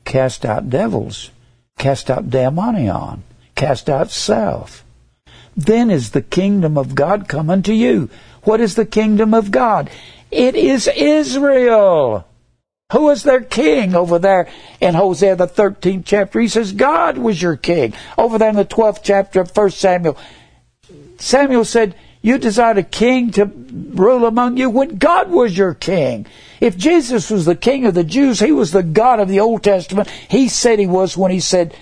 cast 0.05 0.45
out 0.45 0.69
devils, 0.69 1.31
cast 1.77 2.09
out 2.09 2.29
daimonion, 2.29 3.23
cast 3.55 3.89
out 3.89 4.09
self, 4.09 4.85
then 5.57 5.89
is 5.89 6.11
the 6.11 6.21
kingdom 6.21 6.77
of 6.77 6.95
God 6.95 7.27
come 7.27 7.49
unto 7.49 7.73
you. 7.73 8.09
What 8.43 8.61
is 8.61 8.75
the 8.75 8.85
kingdom 8.85 9.33
of 9.33 9.51
God? 9.51 9.89
It 10.31 10.55
is 10.55 10.87
Israel. 10.87 12.25
Who 12.91 13.09
is 13.11 13.21
their 13.21 13.41
king 13.41 13.95
over 13.95 14.17
there 14.17 14.49
in 14.81 14.95
Hosea 14.95 15.35
the 15.35 15.47
13th 15.47 16.03
chapter? 16.05 16.39
He 16.39 16.47
says, 16.47 16.71
God 16.71 17.17
was 17.19 17.39
your 17.39 17.55
king. 17.55 17.93
Over 18.17 18.39
there 18.39 18.49
in 18.49 18.55
the 18.55 18.65
12th 18.65 19.01
chapter 19.03 19.41
of 19.41 19.55
1 19.55 19.69
Samuel, 19.71 20.17
Samuel 21.17 21.65
said, 21.65 21.95
you 22.21 22.37
desired 22.37 22.77
a 22.77 22.83
king 22.83 23.31
to 23.31 23.45
rule 23.45 24.25
among 24.25 24.57
you 24.57 24.69
when 24.69 24.97
God 24.97 25.29
was 25.29 25.57
your 25.57 25.73
king. 25.73 26.25
If 26.59 26.77
Jesus 26.77 27.29
was 27.29 27.45
the 27.45 27.55
king 27.55 27.85
of 27.85 27.93
the 27.93 28.03
Jews, 28.03 28.39
he 28.39 28.51
was 28.51 28.71
the 28.71 28.83
God 28.83 29.19
of 29.19 29.29
the 29.29 29.39
Old 29.39 29.63
Testament. 29.63 30.09
He 30.27 30.49
said 30.49 30.79
he 30.79 30.87
was 30.87 31.15
when 31.15 31.31
he 31.31 31.39
said, 31.39 31.73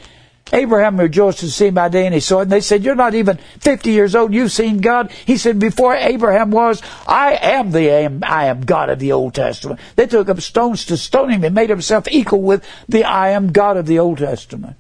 Abraham 0.54 1.00
rejoiced 1.00 1.40
to 1.40 1.52
see 1.52 1.72
my 1.72 1.90
day 1.90 2.06
and 2.06 2.14
he 2.14 2.20
saw 2.20 2.40
it. 2.40 2.44
And 2.44 2.52
they 2.52 2.62
said, 2.62 2.84
You're 2.84 2.96
not 2.96 3.14
even 3.14 3.38
50 3.60 3.92
years 3.92 4.16
old. 4.16 4.34
You've 4.34 4.52
seen 4.52 4.80
God. 4.80 5.12
He 5.12 5.38
said, 5.38 5.60
Before 5.60 5.96
Abraham 5.96 6.52
was, 6.52 6.82
I 7.08 7.38
am 7.42 7.72
the 7.72 7.92
I 7.92 8.00
am, 8.02 8.24
I 8.24 8.46
am 8.46 8.62
God 8.62 8.90
of 8.90 9.00
the 9.00 9.12
Old 9.12 9.34
Testament. 9.36 9.80
They 9.96 10.08
took 10.08 10.30
up 10.30 10.42
stones 10.42 10.86
to 10.86 10.98
stone 10.98 11.30
him 11.30 11.44
and 11.44 11.56
made 11.56 11.70
himself 11.70 12.08
equal 12.10 12.42
with 12.42 12.68
the 12.88 13.04
I 13.04 13.30
am 13.30 13.52
God 13.52 13.78
of 13.78 13.86
the 13.86 14.00
Old 14.00 14.20
Testament. 14.20 14.76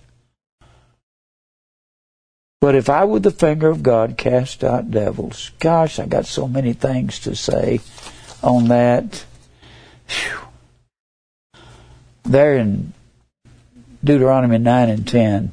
But 2.59 2.75
if 2.75 2.89
I 2.89 3.03
with 3.03 3.23
the 3.23 3.31
finger 3.31 3.69
of 3.69 3.83
God 3.83 4.17
cast 4.17 4.63
out 4.63 4.89
devils, 4.89 5.51
gosh, 5.59 5.99
I 5.99 6.07
got 6.07 6.25
so 6.25 6.47
many 6.47 6.73
things 6.73 7.19
to 7.19 7.35
say 7.35 7.81
on 8.41 8.69
that. 8.69 9.25
Whew. 10.07 10.39
There 12.23 12.57
in 12.57 12.93
Deuteronomy 14.03 14.57
9 14.57 14.89
and 14.89 15.07
10, 15.07 15.51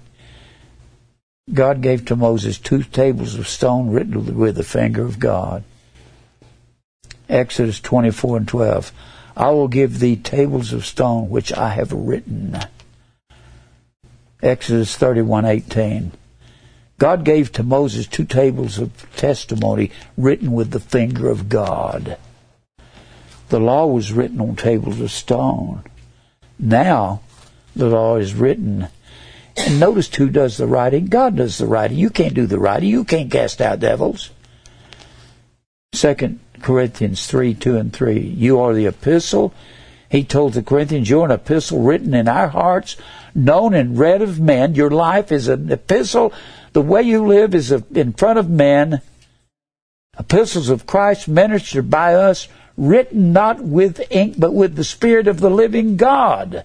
God 1.53 1.83
gave 1.83 2.07
to 2.07 2.17
Moses 2.17 2.59
two 2.59 2.83
tables 2.83 3.35
of 3.35 3.47
stone 3.47 3.91
written 3.91 4.39
with 4.39 4.57
the 4.57 4.63
finger 4.63 5.05
of 5.05 5.19
God. 5.19 5.63
Exodus 7.29 7.81
24 7.81 8.39
and 8.39 8.49
12. 8.49 8.93
I 9.37 9.51
will 9.51 9.69
give 9.69 9.99
thee 9.99 10.17
tables 10.17 10.73
of 10.73 10.87
stone 10.87 11.29
which 11.29 11.53
I 11.53 11.71
have 11.71 11.93
written. 11.93 12.59
Exodus 14.43 14.97
31 14.97 15.45
18. 15.45 16.13
God 16.99 17.25
gave 17.25 17.53
to 17.53 17.63
Moses 17.63 18.07
two 18.07 18.25
tables 18.25 18.79
of 18.79 19.07
testimony 19.17 19.91
written 20.17 20.53
with 20.53 20.71
the 20.71 20.81
finger 20.81 21.29
of 21.29 21.49
God. 21.49 22.17
The 23.49 23.61
law 23.61 23.87
was 23.87 24.13
written 24.13 24.41
on 24.41 24.57
tables 24.57 25.01
of 25.01 25.11
stone. 25.11 25.83
Now, 26.59 27.21
the 27.75 27.89
law 27.89 28.17
is 28.17 28.35
written. 28.35 28.89
And 29.57 29.79
notice 29.79 30.13
who 30.15 30.29
does 30.29 30.57
the 30.57 30.67
writing. 30.67 31.07
God 31.07 31.37
does 31.37 31.59
the 31.59 31.67
writing. 31.67 31.97
You 31.97 32.11
can't 32.11 32.35
do 32.35 32.47
the 32.47 32.59
writing. 32.59 32.89
You 32.89 33.05
can't 33.05 33.31
cast 33.31 33.61
out 33.61 33.81
devils. 33.81 34.31
Second 35.93 36.41
Corinthians 36.61 37.27
3, 37.27 37.55
2 37.55 37.77
and 37.77 37.93
3. 37.93 38.19
You 38.19 38.61
are 38.61 38.75
the 38.75 38.87
epistle. 38.87 39.55
He 40.11 40.25
told 40.25 40.53
the 40.53 40.63
Corinthians, 40.63 41.09
you're 41.09 41.25
an 41.25 41.31
epistle 41.31 41.83
written 41.83 42.15
in 42.15 42.29
our 42.29 42.49
hearts, 42.49 42.97
known 43.35 43.75
and 43.75 43.99
read 43.99 44.23
of 44.23 44.41
men. 44.41 44.75
Your 44.75 44.91
life 44.91 45.33
is 45.33 45.49
an 45.49 45.71
epistle. 45.71 46.33
The 46.73 46.83
way 46.83 47.03
you 47.03 47.27
live 47.27 47.55
is 47.55 47.73
in 47.73 48.13
front 48.13 48.39
of 48.39 48.49
men. 48.49 49.01
Epistles 50.19 50.69
of 50.69 50.87
Christ 50.87 51.27
ministered 51.27 51.91
by 51.91 52.15
us, 52.15 52.49
written 52.77 53.33
not 53.33 53.61
with 53.61 54.01
ink, 54.11 54.37
but 54.39 54.55
with 54.55 54.77
the 54.77 54.85
Spirit 54.85 55.27
of 55.27 55.41
the 55.41 55.51
living 55.51 55.97
God. 55.97 56.65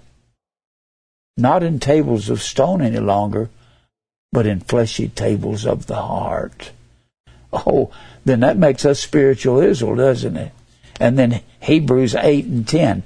Not 1.39 1.63
in 1.63 1.79
tables 1.79 2.29
of 2.29 2.41
stone 2.41 2.81
any 2.81 2.99
longer, 2.99 3.49
but 4.31 4.45
in 4.45 4.59
fleshy 4.59 5.07
tables 5.07 5.65
of 5.65 5.87
the 5.87 5.95
heart. 5.95 6.71
Oh, 7.51 7.91
then 8.25 8.41
that 8.41 8.57
makes 8.57 8.85
us 8.85 8.99
spiritual 8.99 9.59
Israel, 9.59 9.95
doesn't 9.95 10.37
it? 10.37 10.51
And 10.99 11.17
then 11.17 11.41
Hebrews 11.61 12.13
8 12.13 12.45
and 12.45 12.67
10. 12.67 13.03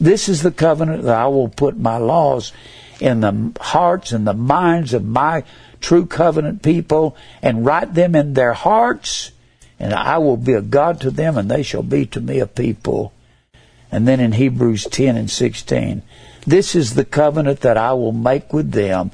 This 0.00 0.28
is 0.28 0.42
the 0.42 0.50
covenant 0.50 1.04
that 1.04 1.16
I 1.16 1.28
will 1.28 1.48
put 1.48 1.78
my 1.78 1.96
laws 1.96 2.52
in 3.00 3.20
the 3.20 3.52
hearts 3.60 4.12
and 4.12 4.26
the 4.26 4.34
minds 4.34 4.92
of 4.92 5.04
my 5.04 5.44
true 5.80 6.06
covenant 6.06 6.62
people 6.62 7.16
and 7.40 7.64
write 7.64 7.94
them 7.94 8.14
in 8.14 8.34
their 8.34 8.52
hearts, 8.52 9.30
and 9.78 9.94
I 9.94 10.18
will 10.18 10.36
be 10.36 10.54
a 10.54 10.62
God 10.62 11.00
to 11.02 11.10
them, 11.10 11.38
and 11.38 11.50
they 11.50 11.62
shall 11.62 11.82
be 11.82 12.06
to 12.06 12.20
me 12.20 12.40
a 12.40 12.46
people. 12.46 13.12
And 13.92 14.08
then 14.08 14.20
in 14.20 14.32
Hebrews 14.32 14.84
10 14.84 15.16
and 15.16 15.30
16, 15.30 16.02
this 16.46 16.74
is 16.74 16.94
the 16.94 17.04
covenant 17.04 17.60
that 17.60 17.76
I 17.76 17.92
will 17.92 18.12
make 18.12 18.52
with 18.52 18.72
them. 18.72 19.10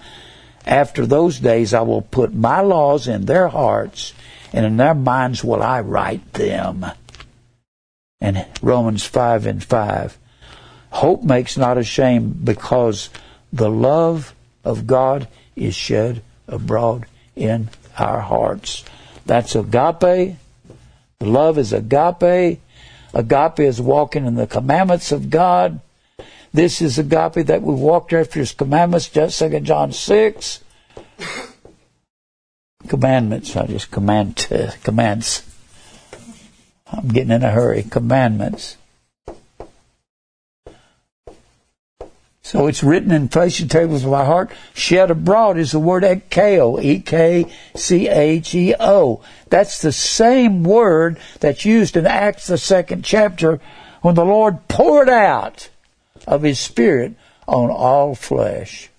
After 0.67 1.07
those 1.07 1.41
days, 1.41 1.75
I 1.75 1.81
will 1.81 2.03
put 2.03 2.35
my 2.35 2.61
laws 2.61 3.09
in 3.09 3.25
their 3.25 3.49
hearts, 3.49 4.13
and 4.53 4.65
in 4.65 4.77
their 4.77 4.95
minds 4.95 5.43
will 5.43 5.63
I 5.63 5.81
write 5.81 6.35
them. 6.35 6.87
And 8.21 8.47
Romans 8.61 9.05
5 9.05 9.47
and 9.47 9.65
5. 9.65 10.19
Hope 10.91 11.23
makes 11.23 11.57
not 11.57 11.79
ashamed 11.79 12.45
because 12.45 13.09
the 13.53 13.71
love 13.71 14.35
of 14.63 14.87
God 14.87 15.27
is 15.57 15.75
shed 15.75 16.23
abroad 16.47 17.07
in 17.35 17.71
our 17.99 18.21
hearts. 18.21 18.85
That's 19.27 19.55
agape. 19.55 20.37
Love 21.21 21.59
is 21.59 21.73
agape. 21.73 22.61
Agape 23.15 23.61
is 23.61 23.81
walking 23.81 24.27
in 24.27 24.35
the 24.35 24.47
commandments 24.47 25.13
of 25.13 25.31
God. 25.31 25.81
This 26.53 26.83
is 26.83 26.99
agape 26.99 27.47
that 27.47 27.63
we 27.63 27.75
walked 27.75 28.13
after 28.13 28.41
his 28.41 28.53
commandments, 28.53 29.09
just 29.09 29.39
2 29.39 29.61
John 29.61 29.93
6 29.93 30.61
commandments. 32.89 33.57
I 33.57 33.67
just 33.67 33.91
command 33.91 34.47
uh, 34.51 34.73
commands. 34.83 35.43
I'm 36.87 37.09
getting 37.09 37.31
in 37.31 37.43
a 37.43 37.51
hurry. 37.51 37.85
Commandments. 37.85 38.77
So 42.43 42.67
it's 42.67 42.83
written 42.83 43.13
in 43.13 43.29
fleshy 43.29 43.67
tables 43.67 44.05
of 44.05 44.11
my 44.11 44.27
heart. 44.27 44.51
Shed 44.75 45.11
abroad 45.11 45.57
is 45.57 45.73
the 45.73 45.79
word 45.79 46.03
ekcheo, 46.03 46.83
E-K-C-H-E-O. 46.83 47.55
That's 49.49 49.81
the 49.81 49.93
same 49.93 50.63
word 50.63 51.19
that's 51.41 51.65
used 51.65 51.97
in 51.97 52.07
Acts 52.07 52.49
the 52.49 52.59
second 52.59 53.07
chapter 53.07 53.59
when 54.03 54.17
the 54.17 54.27
Lord 54.27 54.69
poured 54.69 55.09
out 55.09 55.71
of 56.27 56.43
His 56.43 56.59
Spirit 56.59 57.15
on 57.47 57.71
all 57.71 58.15
flesh. 58.15 58.91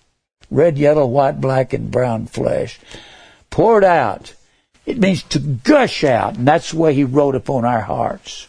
Red, 0.49 0.77
yellow, 0.77 1.05
white, 1.05 1.41
black, 1.41 1.73
and 1.73 1.89
brown 1.89 2.27
flesh 2.27 2.79
poured 3.49 3.83
out. 3.83 4.33
It 4.85 4.99
means 4.99 5.23
to 5.23 5.39
gush 5.39 6.03
out, 6.03 6.35
and 6.35 6.47
that's 6.47 6.71
the 6.71 6.77
way 6.77 6.93
he 6.93 7.03
wrote 7.03 7.35
upon 7.35 7.65
our 7.65 7.81
hearts. 7.81 8.47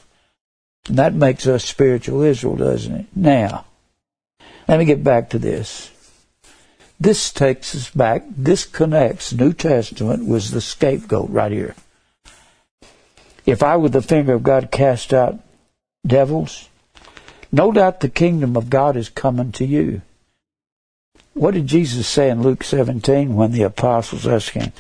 And 0.89 0.99
that 0.99 1.15
makes 1.15 1.47
us 1.47 1.65
spiritual 1.65 2.23
Israel, 2.23 2.57
doesn't 2.57 2.95
it? 2.95 3.07
Now, 3.15 3.67
let 4.67 4.79
me 4.79 4.85
get 4.85 5.05
back 5.05 5.31
to 5.31 5.39
this. 5.39 5.91
This 6.99 7.31
takes 7.31 7.75
us 7.75 7.91
back, 7.91 8.25
this 8.31 8.65
connects 8.65 9.33
New 9.33 9.53
Testament 9.53 10.27
was 10.27 10.51
the 10.51 10.61
scapegoat 10.61 11.31
right 11.31 11.53
here. 11.53 11.75
If 13.47 13.63
I 13.63 13.77
with 13.77 13.93
the 13.93 14.03
finger 14.03 14.35
of 14.35 14.43
God 14.43 14.71
cast 14.71 15.13
out 15.13 15.39
devils, 16.07 16.69
no 17.55 17.71
doubt 17.71 18.01
the 18.01 18.09
kingdom 18.09 18.57
of 18.57 18.69
God 18.69 18.97
is 18.97 19.09
coming 19.09 19.53
to 19.53 19.65
you. 19.65 20.03
What 21.35 21.55
did 21.55 21.69
Jesus 21.69 22.09
say 22.09 22.29
in 22.29 22.43
Luke 22.43 22.65
17 22.65 23.37
when 23.37 23.53
the 23.53 23.63
apostles 23.63 24.27
asked 24.27 24.51
him, 24.51 24.73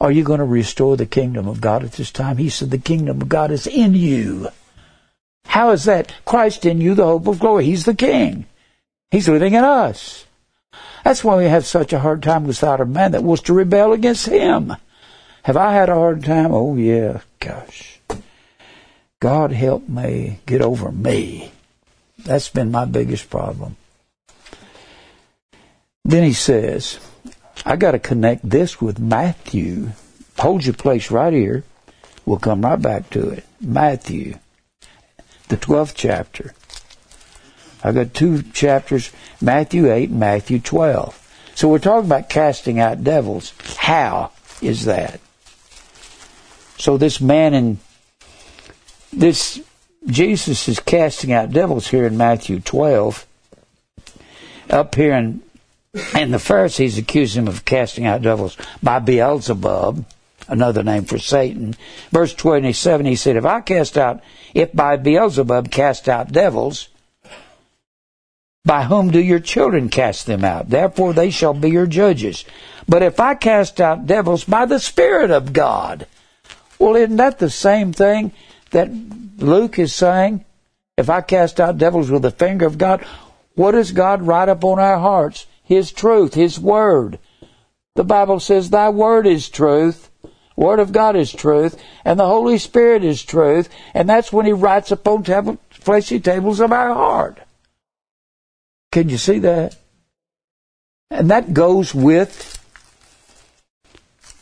Are 0.00 0.10
you 0.10 0.24
going 0.24 0.38
to 0.38 0.46
restore 0.46 0.96
the 0.96 1.04
kingdom 1.04 1.46
of 1.46 1.60
God 1.60 1.84
at 1.84 1.92
this 1.92 2.10
time? 2.10 2.38
He 2.38 2.48
said, 2.48 2.70
The 2.70 2.78
kingdom 2.78 3.20
of 3.20 3.28
God 3.28 3.50
is 3.50 3.66
in 3.66 3.94
you. 3.94 4.48
How 5.44 5.70
is 5.70 5.84
that? 5.84 6.14
Christ 6.24 6.64
in 6.64 6.80
you, 6.80 6.94
the 6.94 7.04
hope 7.04 7.26
of 7.26 7.40
glory. 7.40 7.66
He's 7.66 7.84
the 7.84 7.94
king. 7.94 8.46
He's 9.10 9.28
living 9.28 9.52
in 9.52 9.62
us. 9.62 10.24
That's 11.04 11.22
why 11.22 11.36
we 11.36 11.44
have 11.44 11.66
such 11.66 11.92
a 11.92 11.98
hard 11.98 12.22
time 12.22 12.44
with 12.44 12.56
without 12.62 12.80
a 12.80 12.86
man 12.86 13.12
that 13.12 13.22
wants 13.22 13.42
to 13.44 13.52
rebel 13.52 13.92
against 13.92 14.26
him. 14.26 14.74
Have 15.42 15.58
I 15.58 15.74
had 15.74 15.90
a 15.90 15.94
hard 15.94 16.24
time? 16.24 16.52
Oh, 16.52 16.74
yeah. 16.76 17.20
Gosh. 17.38 18.00
God 19.20 19.52
help 19.52 19.86
me 19.90 20.40
get 20.46 20.62
over 20.62 20.90
me. 20.90 21.52
That's 22.24 22.48
been 22.48 22.70
my 22.70 22.86
biggest 22.86 23.28
problem. 23.30 23.76
Then 26.04 26.24
he 26.24 26.32
says, 26.32 26.98
I 27.64 27.76
got 27.76 27.92
to 27.92 27.98
connect 27.98 28.48
this 28.48 28.80
with 28.80 28.98
Matthew. 28.98 29.92
Hold 30.38 30.64
your 30.64 30.74
place 30.74 31.10
right 31.10 31.32
here. 31.32 31.64
We'll 32.26 32.38
come 32.38 32.62
right 32.62 32.80
back 32.80 33.10
to 33.10 33.30
it. 33.30 33.44
Matthew, 33.60 34.38
the 35.48 35.56
12th 35.56 35.92
chapter. 35.94 36.54
I 37.82 37.92
got 37.92 38.14
two 38.14 38.42
chapters, 38.42 39.12
Matthew 39.40 39.92
8 39.92 40.08
and 40.08 40.20
Matthew 40.20 40.58
12. 40.58 41.52
So 41.54 41.68
we're 41.68 41.78
talking 41.78 42.06
about 42.06 42.30
casting 42.30 42.80
out 42.80 43.04
devils. 43.04 43.52
How 43.76 44.32
is 44.62 44.86
that? 44.86 45.20
So 46.78 46.96
this 46.96 47.20
man 47.20 47.54
in 47.54 47.78
this 49.12 49.62
Jesus 50.06 50.68
is 50.68 50.80
casting 50.80 51.32
out 51.32 51.50
devils 51.50 51.88
here 51.88 52.06
in 52.06 52.16
Matthew 52.16 52.60
12. 52.60 53.26
Up 54.70 54.94
here 54.94 55.14
in 55.14 55.42
and 56.12 56.34
the 56.34 56.38
Pharisees 56.38 56.98
accused 56.98 57.36
him 57.36 57.46
of 57.46 57.64
casting 57.64 58.04
out 58.04 58.22
devils 58.22 58.56
by 58.82 58.98
Beelzebub, 58.98 60.04
another 60.48 60.82
name 60.82 61.04
for 61.04 61.18
Satan. 61.18 61.76
Verse 62.10 62.34
27, 62.34 63.06
he 63.06 63.14
said, 63.14 63.36
If 63.36 63.44
I 63.44 63.60
cast 63.60 63.96
out, 63.96 64.20
if 64.54 64.72
by 64.72 64.96
Beelzebub 64.96 65.70
cast 65.70 66.08
out 66.08 66.32
devils, 66.32 66.88
by 68.64 68.84
whom 68.84 69.10
do 69.10 69.20
your 69.20 69.40
children 69.40 69.88
cast 69.88 70.26
them 70.26 70.44
out? 70.44 70.70
Therefore 70.70 71.12
they 71.12 71.30
shall 71.30 71.54
be 71.54 71.70
your 71.70 71.86
judges. 71.86 72.44
But 72.88 73.02
if 73.02 73.20
I 73.20 73.34
cast 73.34 73.80
out 73.80 74.06
devils 74.06 74.44
by 74.44 74.66
the 74.66 74.80
Spirit 74.80 75.30
of 75.30 75.52
God, 75.52 76.06
well, 76.78 76.96
isn't 76.96 77.16
that 77.16 77.38
the 77.38 77.50
same 77.50 77.92
thing 77.92 78.32
that 78.70 78.88
Luke 79.38 79.78
is 79.78 79.94
saying? 79.94 80.44
If 80.96 81.10
I 81.10 81.20
cast 81.20 81.60
out 81.60 81.78
devils 81.78 82.10
with 82.10 82.22
the 82.22 82.30
finger 82.30 82.66
of 82.66 82.78
God, 82.78 83.04
what 83.54 83.72
does 83.72 83.92
God 83.92 84.22
write 84.22 84.48
upon 84.48 84.78
our 84.78 84.98
hearts? 84.98 85.46
His 85.62 85.92
truth, 85.92 86.34
His 86.34 86.58
Word. 86.58 87.18
The 87.94 88.04
Bible 88.04 88.40
says, 88.40 88.70
Thy 88.70 88.88
Word 88.88 89.26
is 89.26 89.48
truth. 89.48 90.10
Word 90.56 90.78
of 90.78 90.92
God 90.92 91.16
is 91.16 91.32
truth, 91.32 91.80
and 92.04 92.18
the 92.18 92.26
Holy 92.26 92.58
Spirit 92.58 93.02
is 93.02 93.24
truth, 93.24 93.68
and 93.92 94.08
that's 94.08 94.32
when 94.32 94.46
He 94.46 94.52
writes 94.52 94.92
upon 94.92 95.24
table, 95.24 95.58
fleshy 95.70 96.20
tables 96.20 96.60
of 96.60 96.70
our 96.70 96.94
heart. 96.94 97.40
Can 98.92 99.08
you 99.08 99.18
see 99.18 99.40
that? 99.40 99.76
And 101.10 101.30
that 101.30 101.54
goes 101.54 101.92
with 101.92 102.60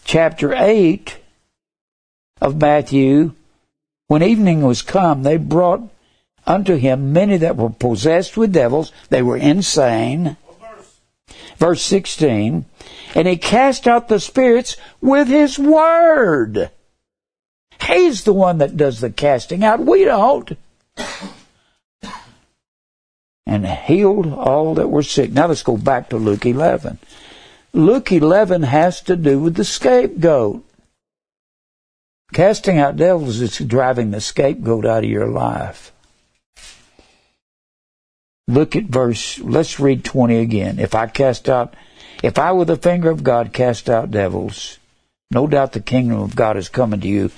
chapter 0.05 0.53
8 0.55 1.19
of 2.43 2.61
Matthew, 2.61 3.33
when 4.09 4.23
evening 4.23 4.63
was 4.63 4.83
come, 4.83 5.23
they 5.23 5.37
brought 5.37 5.89
unto 6.47 6.77
him 6.77 7.13
many 7.13 7.37
that 7.39 7.57
were 7.57 7.71
possessed 7.71 8.37
with 8.37 8.53
devils. 8.53 8.93
They 9.09 9.23
were 9.23 9.37
insane. 9.37 10.37
Verse 11.57 11.83
16. 11.83 12.65
And 13.15 13.29
he 13.29 13.37
cast 13.37 13.87
out 13.87 14.09
the 14.09 14.21
spirits 14.21 14.77
with 15.01 15.29
his 15.29 15.59
word. 15.59 16.71
He's 17.87 18.25
the 18.25 18.33
one 18.33 18.59
that 18.59 18.77
does 18.77 19.01
the 19.01 19.11
casting 19.11 19.65
out. 19.65 19.81
We 19.81 20.05
don't. 20.05 20.57
And 23.47 23.67
healed 23.67 24.33
all 24.33 24.75
that 24.75 24.89
were 24.89 25.03
sick. 25.03 25.33
Now 25.33 25.47
let's 25.47 25.63
go 25.63 25.77
back 25.77 26.09
to 26.11 26.17
Luke 26.17 26.47
11. 26.47 26.99
Luke 27.73 28.13
11 28.13 28.63
has 28.65 29.01
to 29.03 29.17
do 29.17 29.39
with 29.39 29.57
the 29.57 29.65
scapegoat. 29.65 30.65
Casting 32.33 32.79
out 32.79 32.97
devils 32.97 33.41
is 33.41 33.59
driving 33.59 34.11
the 34.11 34.21
scapegoat 34.21 34.87
out 34.87 35.05
of 35.05 35.11
your 35.11 35.29
life. 35.29 35.93
Look 38.49 38.75
at 38.75 38.85
verse, 38.85 39.39
let's 39.39 39.79
read 39.79 40.05
20 40.05 40.39
again. 40.39 40.79
If 40.79 40.95
I 40.95 41.07
cast 41.07 41.49
out, 41.49 41.75
if 42.23 42.39
I 42.39 42.53
with 42.53 42.69
the 42.69 42.77
finger 42.77 43.11
of 43.11 43.23
God 43.23 43.53
cast 43.53 43.89
out 43.89 44.11
devils, 44.11 44.79
no 45.31 45.47
doubt 45.47 45.73
the 45.73 45.81
kingdom 45.81 46.21
of 46.21 46.37
God 46.37 46.57
is 46.57 46.69
coming 46.69 47.01
to 47.01 47.09
you. 47.09 47.31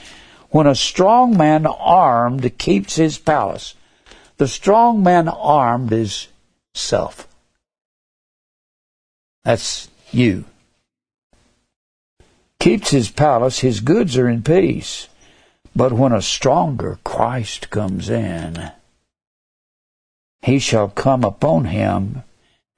When 0.51 0.67
a 0.67 0.75
strong 0.75 1.37
man 1.37 1.67
armed 1.67 2.59
keeps 2.59 2.97
his 2.97 3.19
palace, 3.19 3.75
the 4.37 4.49
strong 4.49 5.03
man 5.03 5.29
armed 5.29 5.93
is 5.93 6.29
self. 6.75 7.29
That's 9.45 9.89
you. 10.11 10.45
Keeps 12.61 12.91
his 12.91 13.11
palace, 13.11 13.61
his 13.61 13.81
goods 13.81 14.17
are 14.17 14.29
in 14.29 14.43
peace. 14.43 15.09
But 15.77 15.93
when 15.93 16.13
a 16.13 16.23
stronger 16.23 16.99
Christ 17.05 17.71
comes 17.71 18.09
in, 18.09 18.71
he 20.43 20.59
shall 20.59 20.89
come 20.89 21.25
upon 21.25 21.67
him 21.67 22.23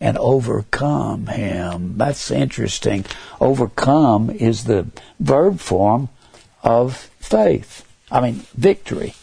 and 0.01 0.17
overcome 0.19 1.27
him. 1.27 1.99
That's 1.99 2.31
interesting. 2.31 3.05
Overcome 3.41 4.31
is 4.31 4.65
the 4.65 4.87
verb 5.21 5.61
form 5.61 6.09
of 6.63 6.97
faith. 7.21 7.85
I 8.11 8.21
mean, 8.21 8.47
victory. 8.55 9.15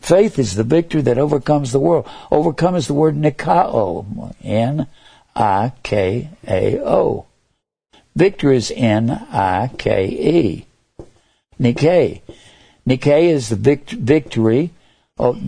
Faith 0.00 0.38
is 0.38 0.56
the 0.56 0.64
victory 0.64 1.00
that 1.02 1.18
overcomes 1.18 1.70
the 1.70 1.80
world. 1.80 2.08
Overcome 2.30 2.74
is 2.74 2.88
the 2.88 2.94
word 2.94 3.14
nikao. 3.14 4.34
N 4.42 4.88
I 5.36 5.72
K 5.82 6.28
A 6.46 6.80
O. 6.80 7.26
Victory 8.14 8.56
is 8.56 8.72
N 8.74 9.10
I 9.10 9.70
K 9.78 10.06
E. 10.06 10.66
Nike. 11.58 12.22
Nike 12.84 13.30
is 13.30 13.48
the 13.48 13.56
vict- 13.56 13.92
victory. 13.92 14.70
Oh, 15.18 15.38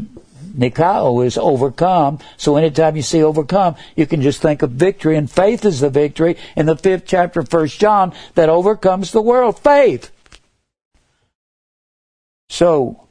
Nikao 0.57 1.25
is 1.27 1.37
overcome. 1.37 2.21
So 2.37 2.57
anytime 2.57 2.97
you 2.97 3.03
see 3.03 3.23
overcome, 3.23 3.75
you 3.97 4.07
can 4.07 4.23
just 4.23 4.41
think 4.41 4.62
of 4.62 4.71
victory. 4.71 5.17
And 5.17 5.31
faith 5.31 5.65
is 5.65 5.81
the 5.81 5.91
victory 5.91 6.37
in 6.57 6.67
the 6.67 6.77
fifth 6.77 7.05
chapter 7.07 7.41
of 7.41 7.49
First 7.49 7.81
John 7.81 8.12
that 8.35 8.49
overcomes 8.49 9.11
the 9.11 9.23
world. 9.23 9.59
Faith. 9.59 10.11
So, 12.49 13.09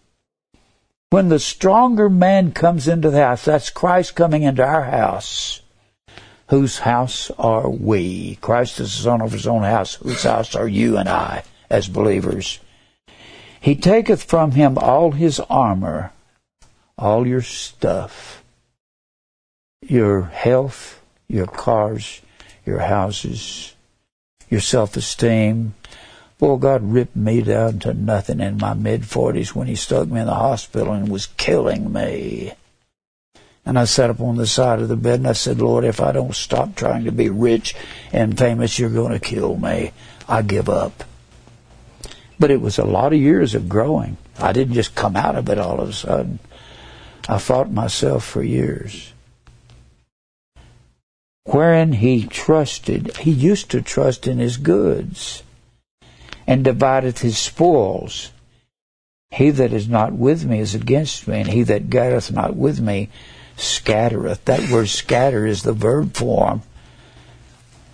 when 1.10 1.30
the 1.30 1.40
stronger 1.40 2.10
man 2.10 2.54
comes 2.54 2.88
into 2.88 3.10
the 3.10 3.24
house, 3.24 3.46
that's 3.46 3.70
Christ 3.70 4.16
coming 4.16 4.44
into 4.44 4.64
our 4.64 4.84
house. 4.84 5.63
Whose 6.54 6.78
house 6.78 7.32
are 7.40 7.68
we? 7.68 8.36
Christ 8.36 8.80
is 8.80 8.96
the 8.96 9.02
son 9.06 9.24
of 9.24 9.32
his 9.32 9.48
own 9.48 9.64
house. 9.64 9.96
Whose 9.96 10.22
house 10.22 10.54
are 10.54 10.68
you 10.68 10.98
and 10.98 11.10
I 11.10 11.46
as 11.68 11.88
believers? 11.88 12.60
He 13.60 13.74
taketh 13.74 14.22
from 14.22 14.52
him 14.52 14.78
all 14.78 15.14
his 15.14 15.40
armor 15.50 16.12
all 16.96 17.26
your 17.26 17.42
stuff, 17.42 18.44
your 19.82 20.26
health, 20.26 21.02
your 21.28 21.48
cars, 21.48 22.22
your 22.68 22.82
houses, 22.82 23.74
your 24.48 24.62
self-esteem. 24.62 25.74
Boy, 26.38 26.58
God 26.58 26.84
ripped 26.84 27.16
me 27.16 27.42
down 27.42 27.80
to 27.80 27.96
nothing 27.96 28.40
in 28.40 28.58
my 28.58 28.76
mid-40s 28.76 29.56
when 29.56 29.66
he 29.66 29.76
stuck 29.76 30.08
me 30.08 30.20
in 30.20 30.28
the 30.28 30.36
hospital 30.36 30.94
and 30.94 31.10
was 31.10 31.26
killing 31.26 31.92
me. 31.92 32.54
And 33.66 33.80
I 33.80 33.86
sat 33.86 34.10
up 34.10 34.20
on 34.20 34.36
the 34.36 34.46
side 34.46 34.82
of 34.82 34.90
the 34.90 34.98
bed 34.98 35.20
and 35.20 35.28
I 35.28 35.34
said, 35.34 35.62
Lord, 35.62 35.86
if 35.86 36.02
I 36.02 36.12
don't 36.12 36.36
stop 36.36 36.76
trying 36.76 37.06
to 37.06 37.12
be 37.12 37.30
rich 37.30 37.76
and 38.12 38.38
famous, 38.38 38.78
you're 38.78 38.90
going 38.90 39.14
to 39.14 39.20
kill 39.20 39.56
me. 39.56 39.94
I 40.28 40.42
give 40.42 40.68
up. 40.68 41.04
But 42.40 42.52
it 42.52 42.60
was 42.60 42.78
a 42.78 42.86
lot 42.86 43.14
of 43.14 43.20
years 43.20 43.56
of 43.56 43.70
growing. 43.70 44.18
I 44.38 44.52
didn't 44.52 44.74
just 44.74 44.96
come 44.96 45.16
out 45.16 45.36
of 45.36 45.50
it 45.50 45.60
all 45.60 45.80
of 45.80 45.90
a 45.90 45.94
sudden. 45.94 46.40
I 47.30 47.38
fought 47.38 47.72
myself 47.72 48.26
for 48.26 48.44
years. 48.44 49.14
Wherein 51.46 51.94
he 51.94 52.26
trusted, 52.26 53.18
he 53.18 53.32
used 53.32 53.72
to 53.72 53.82
trust 53.82 54.28
in 54.28 54.40
his 54.40 54.58
goods, 54.58 55.44
and 56.48 56.64
divideth 56.64 57.20
his 57.20 57.38
spoils. 57.38 58.32
He 59.32 59.50
that 59.50 59.74
is 59.74 59.88
not 59.88 60.14
with 60.14 60.46
me 60.46 60.60
is 60.60 60.76
against 60.76 61.28
me, 61.28 61.42
and 61.42 61.50
he 61.50 61.64
that 61.64 61.90
gathereth 61.90 62.32
not 62.32 62.56
with 62.56 62.80
me 62.80 63.10
scattereth. 63.58 64.46
That 64.46 64.70
word 64.70 64.90
scatter 64.90 65.46
is 65.46 65.64
the 65.64 65.74
verb 65.74 66.14
form. 66.14 66.64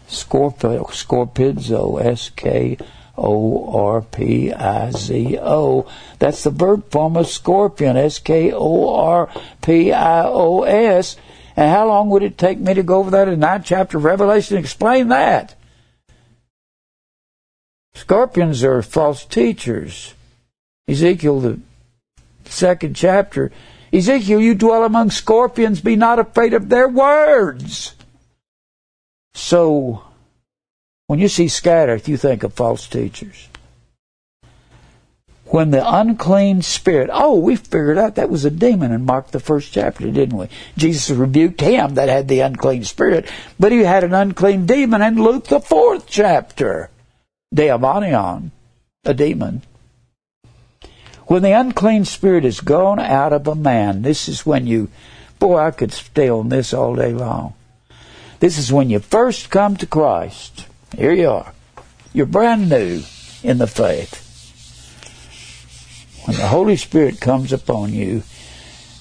Scorpio, 0.08 0.86
scorpizo, 0.86 2.04
S 2.04 2.30
K 2.30 2.78
O 3.18 3.72
R 3.92 4.02
P 4.02 4.52
I 4.52 4.92
Z 4.92 5.38
O. 5.40 5.88
That's 6.18 6.44
the 6.44 6.50
verb 6.50 6.90
form 6.90 7.18
of 7.18 7.28
scorpion, 7.28 7.98
S 7.98 8.20
K 8.20 8.52
O 8.52 8.96
R 8.96 9.30
P 9.62 9.92
I 9.92 10.24
O 10.26 10.64
S. 10.64 11.16
And 11.56 11.70
how 11.70 11.88
long 11.88 12.10
would 12.10 12.24
it 12.24 12.38
take 12.38 12.58
me 12.58 12.74
to 12.74 12.84
go 12.84 13.00
over 13.00 13.12
that 13.12 13.28
in 13.28 13.40
ninth 13.40 13.66
chapter 13.66 13.98
of 13.98 14.06
Revelation 14.06 14.56
and 14.56 14.66
explain 14.66 15.10
that? 15.10 15.56
Scorpions 17.94 18.64
are 18.64 18.82
false 18.82 19.26
teachers. 19.26 20.14
Ezekiel, 20.88 21.42
the 21.42 21.60
second 22.46 22.96
chapter. 22.96 23.52
Ezekiel, 23.92 24.40
you 24.40 24.56
dwell 24.56 24.84
among 24.84 25.12
scorpions, 25.12 25.82
be 25.82 25.96
not 25.96 26.20
afraid 26.20 26.54
of 26.54 26.70
their 26.70 26.88
words. 26.88 27.96
So, 29.34 30.04
when 31.08 31.20
you 31.20 31.28
see 31.28 31.48
scattered, 31.48 32.08
you 32.08 32.18
think 32.18 32.44
of 32.44 32.54
false 32.54 32.88
teachers. 32.88 33.48
When 35.46 35.72
the 35.72 35.82
unclean 35.84 36.62
spirit, 36.62 37.10
oh, 37.12 37.40
we 37.40 37.56
figured 37.56 37.98
out 37.98 38.16
that 38.16 38.30
was 38.30 38.46
a 38.46 38.52
demon 38.52 38.92
in 38.92 39.06
Mark 39.06 39.32
the 39.32 39.40
first 39.40 39.74
chapter, 39.74 40.12
didn't 40.12 40.38
we? 40.38 40.48
Jesus 40.78 41.10
rebuked 41.10 41.62
him 41.62 41.96
that 41.96 42.10
had 42.10 42.28
the 42.28 42.42
unclean 42.42 42.84
spirit, 42.84 43.28
but 43.60 43.72
he 43.72 43.80
had 43.80 44.04
an 44.04 44.14
unclean 44.14 44.68
demon 44.68 45.02
in 45.02 45.16
Luke 45.16 45.48
the 45.48 45.60
fourth 45.60 46.06
chapter. 46.06 46.92
Daemonion, 47.56 48.52
a 49.04 49.14
demon. 49.16 49.64
When 51.30 51.44
the 51.44 51.52
unclean 51.52 52.06
spirit 52.06 52.44
is 52.44 52.60
gone 52.60 52.98
out 52.98 53.34
of 53.34 53.48
a 53.48 53.54
man, 53.54 54.02
this 54.02 54.28
is 54.28 54.48
when 54.48 54.66
you, 54.66 54.90
boy, 55.38 55.60
I 55.60 55.70
could 55.70 55.94
stay 55.94 56.28
on 56.28 56.50
this 56.50 56.74
all 56.74 56.96
day 56.96 57.14
long. 57.14 57.54
This 58.40 58.58
is 58.58 58.74
when 58.74 58.90
you 58.90 58.98
first 58.98 59.52
come 59.52 59.78
to 59.78 59.86
Christ. 59.86 60.66
Here 60.98 61.14
you 61.14 61.30
are. 61.30 61.54
You're 62.14 62.26
brand 62.26 62.68
new 62.68 63.04
in 63.44 63.60
the 63.60 63.68
faith. 63.68 64.26
When 66.26 66.36
the 66.36 66.48
Holy 66.48 66.76
Spirit 66.76 67.22
comes 67.22 67.54
upon 67.54 67.94
you 67.94 68.24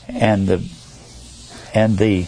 and 0.06 0.46
the 0.46 0.68
and 1.72 1.96
the 1.96 2.26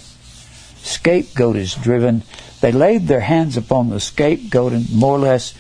scapegoat 0.76 1.56
is 1.56 1.74
driven, 1.74 2.22
they 2.62 2.72
laid 2.72 3.06
their 3.06 3.20
hands 3.20 3.58
upon 3.58 3.90
the 3.90 4.00
scapegoat 4.00 4.72
and 4.72 4.90
more 4.94 5.16
or 5.16 5.18
less 5.18 5.52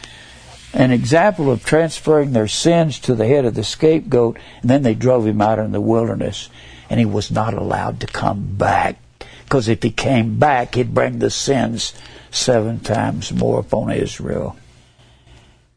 an 0.72 0.92
example 0.92 1.50
of 1.50 1.64
transferring 1.64 2.32
their 2.32 2.48
sins 2.48 2.98
to 3.00 3.14
the 3.14 3.26
head 3.26 3.44
of 3.44 3.54
the 3.54 3.64
scapegoat, 3.64 4.38
and 4.60 4.70
then 4.70 4.82
they 4.82 4.94
drove 4.94 5.26
him 5.26 5.40
out 5.40 5.58
in 5.58 5.72
the 5.72 5.80
wilderness, 5.80 6.48
and 6.88 7.00
he 7.00 7.06
was 7.06 7.30
not 7.30 7.54
allowed 7.54 8.00
to 8.00 8.06
come 8.06 8.56
back. 8.56 8.98
Because 9.44 9.68
if 9.68 9.82
he 9.82 9.90
came 9.90 10.38
back, 10.38 10.76
he'd 10.76 10.94
bring 10.94 11.18
the 11.18 11.30
sins 11.30 11.92
seven 12.30 12.78
times 12.78 13.32
more 13.32 13.58
upon 13.58 13.90
Israel. 13.90 14.56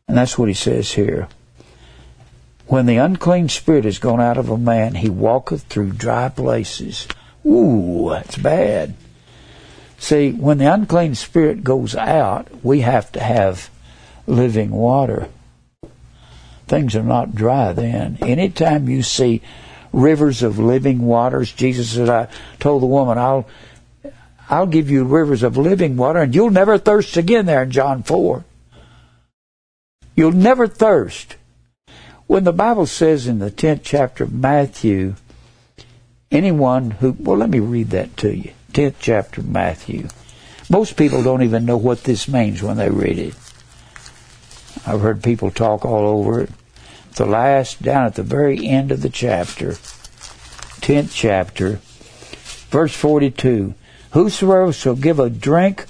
And 0.07 0.17
that's 0.17 0.37
what 0.37 0.47
he 0.47 0.53
says 0.53 0.91
here. 0.91 1.27
When 2.67 2.85
the 2.85 2.97
unclean 2.97 3.49
spirit 3.49 3.85
is 3.85 3.97
gone 3.99 4.21
out 4.21 4.37
of 4.37 4.49
a 4.49 4.57
man, 4.57 4.95
he 4.95 5.09
walketh 5.09 5.63
through 5.63 5.93
dry 5.93 6.29
places. 6.29 7.07
Ooh, 7.45 8.09
that's 8.11 8.37
bad. 8.37 8.95
See, 9.97 10.31
when 10.31 10.59
the 10.59 10.71
unclean 10.71 11.15
spirit 11.15 11.63
goes 11.63 11.95
out, 11.95 12.47
we 12.63 12.81
have 12.81 13.11
to 13.13 13.19
have 13.19 13.69
living 14.27 14.71
water. 14.71 15.29
Things 16.67 16.95
are 16.95 17.03
not 17.03 17.35
dry 17.35 17.73
then. 17.73 18.17
Anytime 18.21 18.89
you 18.89 19.03
see 19.03 19.41
rivers 19.91 20.41
of 20.43 20.59
living 20.59 20.99
waters, 21.05 21.51
Jesus 21.51 21.91
said, 21.91 22.09
I 22.09 22.27
told 22.59 22.81
the 22.81 22.87
woman, 22.87 23.17
I'll 23.17 23.47
I'll 24.49 24.67
give 24.67 24.89
you 24.89 25.03
rivers 25.03 25.41
of 25.41 25.57
living 25.57 25.95
water 25.97 26.19
and 26.19 26.35
you'll 26.35 26.49
never 26.49 26.77
thirst 26.77 27.17
again 27.17 27.45
there 27.45 27.63
in 27.63 27.71
John 27.71 28.03
4. 28.03 28.43
You'll 30.15 30.31
never 30.31 30.67
thirst. 30.67 31.37
When 32.27 32.43
the 32.43 32.53
Bible 32.53 32.85
says 32.85 33.27
in 33.27 33.39
the 33.39 33.51
10th 33.51 33.81
chapter 33.83 34.25
of 34.25 34.33
Matthew, 34.33 35.15
anyone 36.31 36.91
who, 36.91 37.15
well, 37.17 37.37
let 37.37 37.49
me 37.49 37.59
read 37.59 37.89
that 37.91 38.15
to 38.17 38.35
you. 38.35 38.53
10th 38.73 38.95
chapter 38.99 39.41
of 39.41 39.49
Matthew. 39.49 40.07
Most 40.69 40.97
people 40.97 41.23
don't 41.23 41.43
even 41.43 41.65
know 41.65 41.77
what 41.77 42.03
this 42.03 42.27
means 42.27 42.61
when 42.63 42.77
they 42.77 42.89
read 42.89 43.19
it. 43.19 43.35
I've 44.85 45.01
heard 45.01 45.23
people 45.23 45.51
talk 45.51 45.85
all 45.85 46.07
over 46.07 46.41
it. 46.41 46.49
The 47.15 47.25
last, 47.25 47.81
down 47.81 48.05
at 48.05 48.15
the 48.15 48.23
very 48.23 48.67
end 48.67 48.91
of 48.91 49.01
the 49.01 49.09
chapter, 49.09 49.73
10th 50.81 51.11
chapter, 51.13 51.79
verse 52.69 52.93
42. 52.93 53.75
Whosoever 54.11 54.73
shall 54.73 54.95
give 54.95 55.19
a 55.19 55.29
drink 55.29 55.85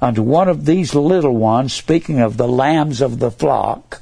unto 0.00 0.22
one 0.22 0.48
of 0.48 0.64
these 0.64 0.94
little 0.94 1.36
ones, 1.36 1.72
speaking 1.72 2.20
of 2.20 2.36
the 2.36 2.48
lambs 2.48 3.00
of 3.00 3.18
the 3.18 3.30
flock, 3.30 4.00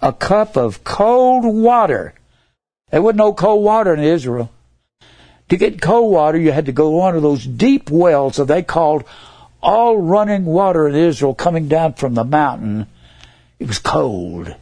a 0.00 0.12
cup 0.12 0.56
of 0.56 0.84
cold 0.84 1.44
water. 1.44 2.14
There 2.90 3.02
wasn't 3.02 3.18
no 3.18 3.32
cold 3.32 3.64
water 3.64 3.94
in 3.94 4.00
Israel. 4.00 4.50
To 5.48 5.56
get 5.56 5.82
cold 5.82 6.12
water, 6.12 6.38
you 6.38 6.52
had 6.52 6.66
to 6.66 6.72
go 6.72 6.90
to 6.90 6.96
one 6.96 7.16
of 7.16 7.22
those 7.22 7.44
deep 7.44 7.90
wells 7.90 8.36
that 8.36 8.46
they 8.46 8.62
called 8.62 9.04
all 9.62 9.96
running 9.98 10.44
water 10.44 10.88
in 10.88 10.94
Israel 10.94 11.34
coming 11.34 11.68
down 11.68 11.94
from 11.94 12.14
the 12.14 12.24
mountain. 12.24 12.86
It 13.58 13.68
was 13.68 13.78
cold. 13.78 14.54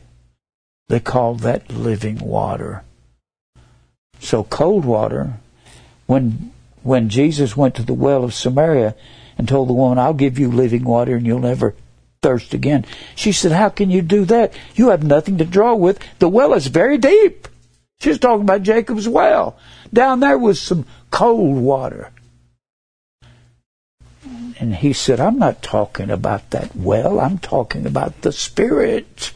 They 0.88 1.00
called 1.00 1.40
that 1.40 1.70
living 1.70 2.18
water. 2.18 2.84
So 4.18 4.44
cold 4.44 4.84
water, 4.84 5.34
when 6.06 6.52
when 6.82 7.08
Jesus 7.08 7.56
went 7.56 7.74
to 7.76 7.82
the 7.82 7.94
well 7.94 8.24
of 8.24 8.34
Samaria 8.34 8.94
and 9.38 9.48
told 9.48 9.68
the 9.68 9.74
woman, 9.74 9.98
I'll 9.98 10.14
give 10.14 10.38
you 10.38 10.50
living 10.50 10.84
water 10.84 11.16
and 11.16 11.26
you'll 11.26 11.40
never 11.40 11.74
thirst 12.22 12.54
again. 12.54 12.84
She 13.14 13.32
said, 13.32 13.52
How 13.52 13.68
can 13.68 13.90
you 13.90 14.02
do 14.02 14.24
that? 14.26 14.52
You 14.74 14.90
have 14.90 15.02
nothing 15.02 15.38
to 15.38 15.44
draw 15.44 15.74
with. 15.74 15.98
The 16.18 16.28
well 16.28 16.54
is 16.54 16.66
very 16.66 16.98
deep. 16.98 17.48
She 18.00 18.08
was 18.08 18.18
talking 18.18 18.42
about 18.42 18.62
Jacob's 18.62 19.08
well. 19.08 19.58
Down 19.92 20.20
there 20.20 20.38
was 20.38 20.60
some 20.60 20.86
cold 21.10 21.56
water. 21.56 22.10
And 24.60 24.76
he 24.76 24.92
said, 24.92 25.18
I'm 25.20 25.38
not 25.38 25.62
talking 25.62 26.10
about 26.10 26.50
that 26.50 26.76
well. 26.76 27.18
I'm 27.18 27.38
talking 27.38 27.86
about 27.86 28.20
the 28.20 28.30
Spirit. 28.30 29.32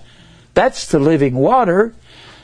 That's 0.52 0.86
the 0.86 0.98
living 0.98 1.34
water. 1.34 1.94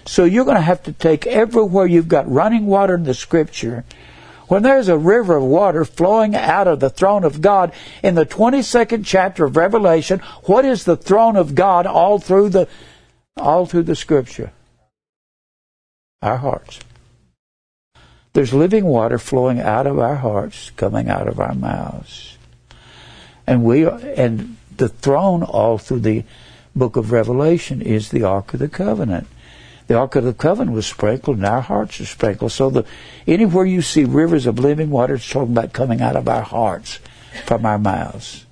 So 0.06 0.24
you're 0.24 0.46
going 0.46 0.56
to 0.56 0.62
have 0.62 0.82
to 0.84 0.92
take 0.92 1.26
everywhere 1.26 1.86
you've 1.86 2.08
got 2.08 2.30
running 2.30 2.66
water 2.66 2.94
in 2.94 3.04
the 3.04 3.14
Scripture 3.14 3.84
when 4.50 4.64
there's 4.64 4.88
a 4.88 4.98
river 4.98 5.36
of 5.36 5.44
water 5.44 5.84
flowing 5.84 6.34
out 6.34 6.66
of 6.66 6.80
the 6.80 6.90
throne 6.90 7.22
of 7.22 7.40
God 7.40 7.72
in 8.02 8.16
the 8.16 8.26
22nd 8.26 9.06
chapter 9.06 9.44
of 9.44 9.56
Revelation, 9.56 10.18
what 10.42 10.64
is 10.64 10.82
the 10.82 10.96
throne 10.96 11.36
of 11.36 11.54
God 11.54 11.86
all 11.86 12.18
through 12.18 12.48
the 12.48 12.66
all 13.36 13.64
through 13.64 13.84
the 13.84 13.94
scripture? 13.94 14.50
Our 16.20 16.38
hearts. 16.38 16.80
There's 18.32 18.52
living 18.52 18.86
water 18.86 19.18
flowing 19.18 19.60
out 19.60 19.86
of 19.86 20.00
our 20.00 20.16
hearts, 20.16 20.70
coming 20.70 21.08
out 21.08 21.28
of 21.28 21.38
our 21.38 21.54
mouths. 21.54 22.36
And 23.50 23.64
we 23.64 23.86
and 23.86 24.56
the 24.76 24.88
throne 24.88 25.42
all 25.42 25.76
through 25.76 26.00
the 26.00 26.24
book 26.74 26.96
of 26.96 27.12
Revelation 27.12 27.82
is 27.82 28.10
the 28.10 28.22
Ark 28.22 28.54
of 28.54 28.60
the 28.60 28.68
Covenant 28.68 29.26
the 29.90 29.98
Ark 29.98 30.14
of 30.14 30.22
the 30.22 30.32
Covenant 30.32 30.70
was 30.70 30.86
sprinkled, 30.86 31.38
and 31.38 31.46
our 31.46 31.62
hearts 31.62 32.00
are 32.00 32.06
sprinkled. 32.06 32.52
So 32.52 32.70
the, 32.70 32.84
anywhere 33.26 33.64
you 33.64 33.82
see 33.82 34.04
rivers 34.04 34.46
of 34.46 34.60
living 34.60 34.88
water, 34.88 35.16
it's 35.16 35.28
talking 35.28 35.50
about 35.50 35.72
coming 35.72 36.00
out 36.00 36.14
of 36.14 36.28
our 36.28 36.42
hearts, 36.42 37.00
from 37.44 37.66
our 37.66 37.76
mouths. 37.76 38.46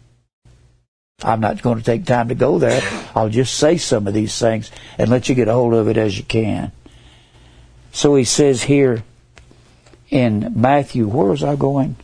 I'm 1.22 1.38
not 1.38 1.62
going 1.62 1.78
to 1.78 1.84
take 1.84 2.04
time 2.04 2.26
to 2.30 2.34
go 2.34 2.58
there. 2.58 2.82
I'll 3.14 3.28
just 3.28 3.54
say 3.54 3.76
some 3.76 4.08
of 4.08 4.14
these 4.14 4.36
things 4.36 4.72
and 4.98 5.10
let 5.10 5.28
you 5.28 5.36
get 5.36 5.46
a 5.46 5.52
hold 5.52 5.74
of 5.74 5.86
it 5.86 5.96
as 5.96 6.18
you 6.18 6.24
can. 6.24 6.72
So 7.92 8.16
he 8.16 8.24
says 8.24 8.64
here 8.64 9.04
in 10.10 10.54
Matthew, 10.56 11.06
where 11.06 11.28
was 11.28 11.44
I 11.44 11.54
going? 11.54 11.94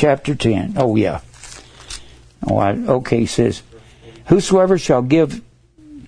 Chapter 0.00 0.34
10. 0.34 0.76
Oh, 0.78 0.96
yeah. 0.96 1.20
Oh, 2.48 2.56
I, 2.56 2.70
okay, 2.70 3.18
he 3.18 3.26
says, 3.26 3.62
Whosoever 4.28 4.78
shall 4.78 5.02
give 5.02 5.42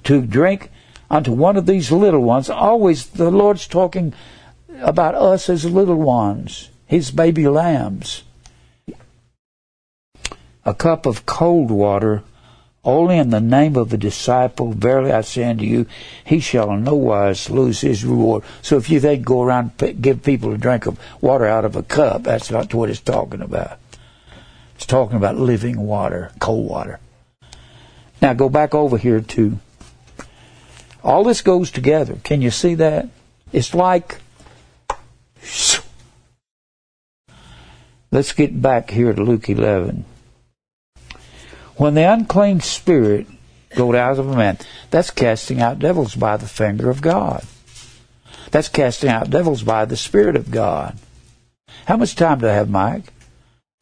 to 0.05 0.23
drink 0.23 0.71
unto 1.11 1.31
one 1.31 1.59
of 1.59 1.67
these 1.67 1.93
little 1.93 2.23
ones, 2.23 2.49
always 2.49 3.09
the 3.09 3.31
Lord's 3.31 3.67
talking 3.67 4.15
about 4.81 5.15
us 5.15 5.51
as 5.51 5.67
little 5.67 5.97
ones, 5.97 6.71
his 6.87 7.11
baby 7.11 7.47
lambs. 7.47 8.23
A 10.65 10.73
cup 10.73 11.05
of 11.05 11.27
cold 11.27 11.71
water, 11.71 12.23
only 12.87 13.19
in 13.19 13.29
the 13.29 13.43
name 13.43 13.77
of 13.77 13.93
a 13.93 13.99
disciple, 13.99 14.73
verily 14.73 15.13
I 15.13 15.21
say 15.21 15.45
unto 15.45 15.67
you, 15.67 15.85
he 16.25 16.41
shall 16.41 16.71
in 16.71 16.85
no 16.85 16.95
wise 16.95 17.51
lose 17.51 17.83
his 17.83 18.07
reward. 18.07 18.43
So 18.63 18.79
if 18.79 18.89
you 18.89 19.01
think 19.01 19.27
go 19.27 19.43
around 19.43 19.73
give 20.01 20.23
people 20.23 20.55
a 20.55 20.57
drink 20.57 20.87
of 20.87 20.99
water 21.21 21.45
out 21.45 21.67
of 21.67 21.77
a 21.77 21.83
cup, 21.83 22.23
that's 22.23 22.51
not 22.51 22.73
what 22.73 22.89
it's 22.89 22.99
talking 22.99 23.43
about. 23.43 23.81
It's 24.83 24.89
talking 24.89 25.17
about 25.17 25.37
living 25.37 25.79
water, 25.87 26.33
cold 26.41 26.69
water. 26.69 26.99
Now 28.21 28.33
go 28.33 28.49
back 28.49 28.75
over 28.75 28.99
here 28.99 29.21
to 29.21 29.61
all 31.05 31.23
this 31.23 31.41
goes 31.41 31.71
together. 31.71 32.17
Can 32.25 32.43
you 32.43 32.51
see 32.51 32.75
that? 32.75 33.09
It's 33.53 33.75
like 33.75 34.19
Let's 38.11 38.33
get 38.33 38.61
back 38.61 38.91
here 38.91 39.13
to 39.13 39.23
Luke 39.23 39.49
11. 39.49 40.05
When 41.77 41.95
the 41.95 42.13
unclean 42.13 42.59
spirit 42.59 43.29
goes 43.77 43.95
out 43.95 44.19
of 44.19 44.29
a 44.29 44.37
man, 44.37 44.59
that's 44.91 45.13
casting 45.13 45.61
out 45.61 45.79
devils 45.79 46.17
by 46.17 46.37
the 46.37 46.49
finger 46.49 46.91
of 46.91 47.01
God. 47.01 47.45
That's 48.51 48.69
casting 48.69 49.11
out 49.11 49.31
devils 49.31 49.63
by 49.63 49.85
the 49.85 49.97
Spirit 49.97 50.35
of 50.35 50.51
God. 50.51 50.99
How 51.87 51.97
much 51.97 52.17
time 52.17 52.41
do 52.41 52.49
I 52.49 52.53
have, 52.55 52.69
Mike? 52.69 53.13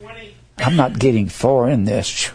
20. 0.01 0.30
I'm 0.61 0.77
not 0.77 0.99
getting 0.99 1.29
far 1.29 1.69
in 1.69 1.85
this. 1.85 2.31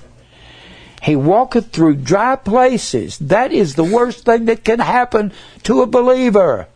He 1.01 1.15
walketh 1.15 1.71
through 1.71 1.97
dry 1.97 2.35
places. 2.35 3.19
That 3.19 3.51
is 3.51 3.75
the 3.75 3.83
worst 3.83 4.25
thing 4.25 4.45
that 4.45 4.63
can 4.63 4.79
happen 4.79 5.31
to 5.63 5.81
a 5.81 5.87
believer. 5.87 6.67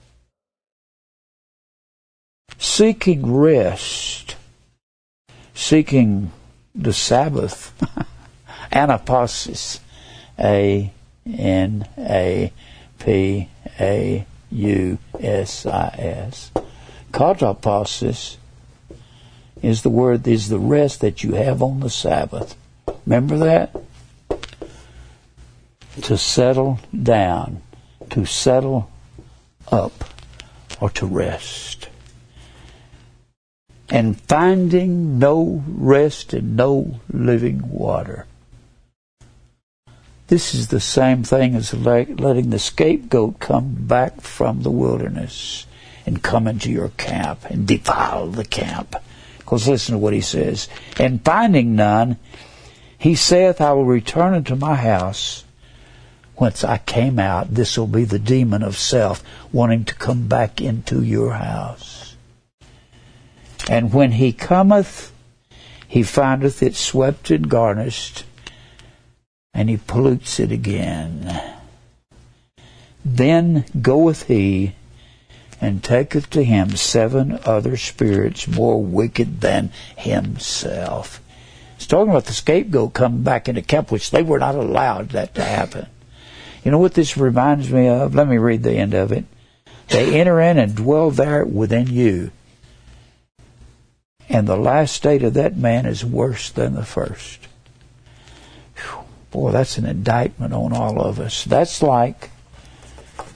Seeking 2.59 3.34
rest, 3.34 4.35
seeking 5.53 6.31
the 6.76 6.93
Sabbath. 6.93 7.73
Anapausis. 8.71 9.80
A 10.38 10.91
N 11.26 11.88
A 11.97 12.53
P 12.99 13.49
A 13.80 14.26
U 14.51 14.97
S 15.19 15.65
I 15.65 15.88
S. 15.97 16.51
Katapausis 17.11 18.38
is 19.61 19.81
the 19.81 19.90
word, 19.90 20.27
is 20.27 20.49
the 20.49 20.60
rest 20.60 21.02
that 21.02 21.23
you 21.23 21.34
have 21.34 21.61
on 21.61 21.80
the 21.80 21.90
Sabbath. 21.90 22.56
Remember 23.06 23.38
that? 23.38 23.76
to 26.02 26.18
settle 26.18 26.80
down, 27.03 27.61
to 28.10 28.26
settle 28.26 28.90
up, 29.72 30.06
or 30.80 30.90
to 30.90 31.06
rest. 31.06 31.90
And 33.90 34.19
finding 34.22 35.18
no 35.19 35.64
rest 35.68 36.34
and 36.34 36.56
no 36.56 36.99
living 37.11 37.69
water. 37.69 38.26
This 40.27 40.53
is 40.53 40.68
the 40.68 40.80
same 40.80 41.23
thing 41.23 41.56
as 41.56 41.73
letting 41.73 42.52
the 42.52 42.60
scapegoat 42.60 43.40
come 43.40 43.73
back 43.73 44.22
from 44.22 44.61
the 44.61 44.69
wilderness 44.69 45.65
and 46.06 46.22
come 46.22 46.48
into 46.48 46.72
your 46.72 46.90
camp 46.90 47.45
and 47.49 47.68
defile 47.68 48.27
the 48.27 48.45
camp. 48.45 48.95
Because 49.49 49.67
listen 49.67 49.93
to 49.93 49.97
what 49.97 50.13
he 50.13 50.21
says. 50.21 50.69
And 50.99 51.26
finding 51.26 51.76
none, 51.76 52.17
he 52.99 53.15
saith, 53.15 53.59
I 53.59 53.73
will 53.73 53.84
return 53.84 54.35
unto 54.35 54.55
my 54.55 54.76
house 54.76 55.43
whence 56.35 56.63
I 56.63 56.77
came 56.77 57.17
out, 57.17 57.55
this 57.55 57.76
will 57.76 57.88
be 57.88 58.03
the 58.03 58.19
demon 58.19 58.61
of 58.61 58.77
self 58.77 59.23
wanting 59.51 59.85
to 59.85 59.95
come 59.95 60.27
back 60.27 60.61
into 60.61 61.01
your 61.01 61.34
house. 61.34 62.15
And 63.67 63.91
when 63.91 64.11
he 64.11 64.34
cometh, 64.34 65.11
he 65.88 66.03
findeth 66.03 66.61
it 66.61 66.76
swept 66.76 67.31
and 67.31 67.49
garnished, 67.49 68.26
and 69.51 69.67
he 69.67 69.77
pollutes 69.77 70.39
it 70.39 70.51
again. 70.51 71.57
Then 73.03 73.65
goeth 73.81 74.27
he 74.27 74.76
and 75.61 75.84
taketh 75.84 76.30
to 76.31 76.44
him 76.44 76.76
seven 76.76 77.40
other 77.45 77.77
spirits 77.77 78.48
more 78.48 78.81
wicked 78.81 79.41
than 79.41 79.72
himself. 79.98 81.22
It's 81.76 81.88
talking 81.88 82.11
about 82.11 82.26
the 82.26 82.34
scapegoat 82.34 82.94
coming 82.94 83.23
back 83.23 83.48
into 83.48 83.61
camp, 83.61 83.91
which 83.91 84.11
they 84.11 84.23
were 84.23 84.40
not 84.40 84.56
allowed 84.56 85.10
that 85.10 85.36
to 85.36 85.44
happen. 85.44 85.88
You 86.64 86.72
know 86.72 86.80
what 86.80 86.94
this 86.94 87.18
reminds 87.18 87.72
me 87.72 87.88
of? 87.88 88.15
Let 88.15 88.27
me 88.27 88.38
read 88.38 88.64
the 88.64 88.73
end 88.73 88.94
of 88.94 89.11
it. 89.11 89.26
They 89.88 90.19
enter 90.19 90.40
in 90.40 90.57
and 90.57 90.76
dwell 90.76 91.10
there 91.10 91.45
within 91.45 91.88
you. 91.88 92.31
And 94.27 94.48
the 94.48 94.57
last 94.57 94.94
state 94.94 95.23
of 95.23 95.34
that 95.34 95.57
man 95.57 95.86
is 95.86 96.06
worse 96.06 96.49
than 96.49 96.76
the 96.76 96.86
first. 96.86 97.48
Boy, 99.31 99.52
that's 99.52 99.77
an 99.77 99.86
indictment 99.86 100.53
on 100.53 100.73
all 100.73 101.02
of 101.02 101.19
us. 101.19 101.44
That's 101.44 101.81
like, 101.81 102.30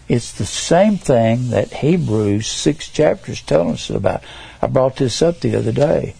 it's 0.08 0.34
the 0.34 0.46
same 0.46 0.98
thing 0.98 1.50
that 1.50 1.74
Hebrews, 1.74 2.48
six 2.48 2.90
chapters, 2.90 3.42
tell 3.42 3.70
us 3.72 3.90
about. 3.90 4.24
I 4.62 4.68
brought 4.68 4.98
this 4.98 5.22
up 5.22 5.40
the 5.40 5.56
other 5.56 5.72
day. 5.72 6.16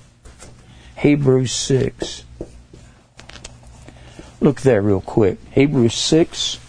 Hebrews 0.98 1.52
6. 1.52 2.24
Look 4.40 4.62
there 4.62 4.82
real 4.82 5.02
quick. 5.02 5.38
Hebrews 5.52 5.96
6. 5.96 6.60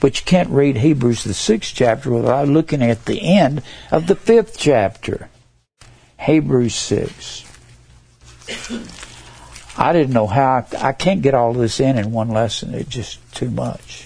But 0.00 0.20
you 0.20 0.26
can't 0.26 0.50
read 0.50 0.76
Hebrews, 0.76 1.24
the 1.24 1.32
sixth 1.32 1.74
chapter, 1.74 2.10
without 2.10 2.48
looking 2.48 2.82
at 2.82 3.06
the 3.06 3.22
end 3.22 3.62
of 3.90 4.06
the 4.06 4.14
fifth 4.14 4.58
chapter. 4.58 5.30
Hebrews 6.20 6.74
6. 6.74 7.44
I 9.76 9.92
didn't 9.92 10.12
know 10.12 10.26
how, 10.26 10.66
I, 10.72 10.88
I 10.88 10.92
can't 10.92 11.22
get 11.22 11.34
all 11.34 11.52
this 11.52 11.80
in 11.80 11.98
in 11.98 12.12
one 12.12 12.28
lesson. 12.28 12.74
It's 12.74 12.88
just 12.88 13.34
too 13.34 13.50
much. 13.50 14.03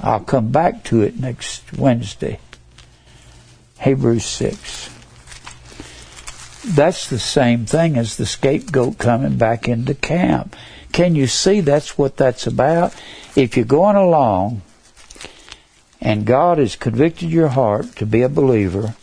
I'll 0.00 0.20
come 0.20 0.50
back 0.50 0.84
to 0.84 1.02
it 1.02 1.18
next 1.18 1.72
Wednesday. 1.72 2.38
Hebrews 3.80 4.24
6. 4.24 4.90
That's 6.64 7.08
the 7.08 7.18
same 7.18 7.66
thing 7.66 7.96
as 7.96 8.16
the 8.16 8.26
scapegoat 8.26 8.98
coming 8.98 9.38
back 9.38 9.68
into 9.68 9.94
camp. 9.94 10.54
Can 10.92 11.14
you 11.14 11.26
see 11.26 11.60
that's 11.60 11.96
what 11.96 12.16
that's 12.16 12.46
about? 12.46 12.94
If 13.36 13.56
you're 13.56 13.64
going 13.64 13.96
along 13.96 14.62
and 16.00 16.26
God 16.26 16.58
has 16.58 16.76
convicted 16.76 17.30
your 17.30 17.48
heart 17.48 17.96
to 17.96 18.06
be 18.06 18.22
a 18.22 18.28
believer, 18.28 18.94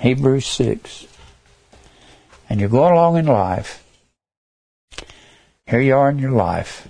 Hebrews 0.00 0.46
6, 0.46 1.06
and 2.48 2.60
you're 2.60 2.68
going 2.68 2.92
along 2.92 3.16
in 3.16 3.26
life, 3.26 3.84
here 5.66 5.80
you 5.80 5.94
are 5.94 6.10
in 6.10 6.18
your 6.18 6.32
life, 6.32 6.88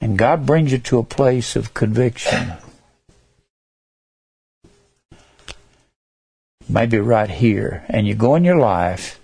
and 0.00 0.18
God 0.18 0.46
brings 0.46 0.72
you 0.72 0.78
to 0.78 0.98
a 0.98 1.04
place 1.04 1.56
of 1.56 1.74
conviction. 1.74 2.54
Maybe 6.68 6.98
right 6.98 7.30
here, 7.30 7.84
and 7.88 8.06
you 8.06 8.14
go 8.14 8.34
in 8.36 8.44
your 8.44 8.58
life, 8.58 9.20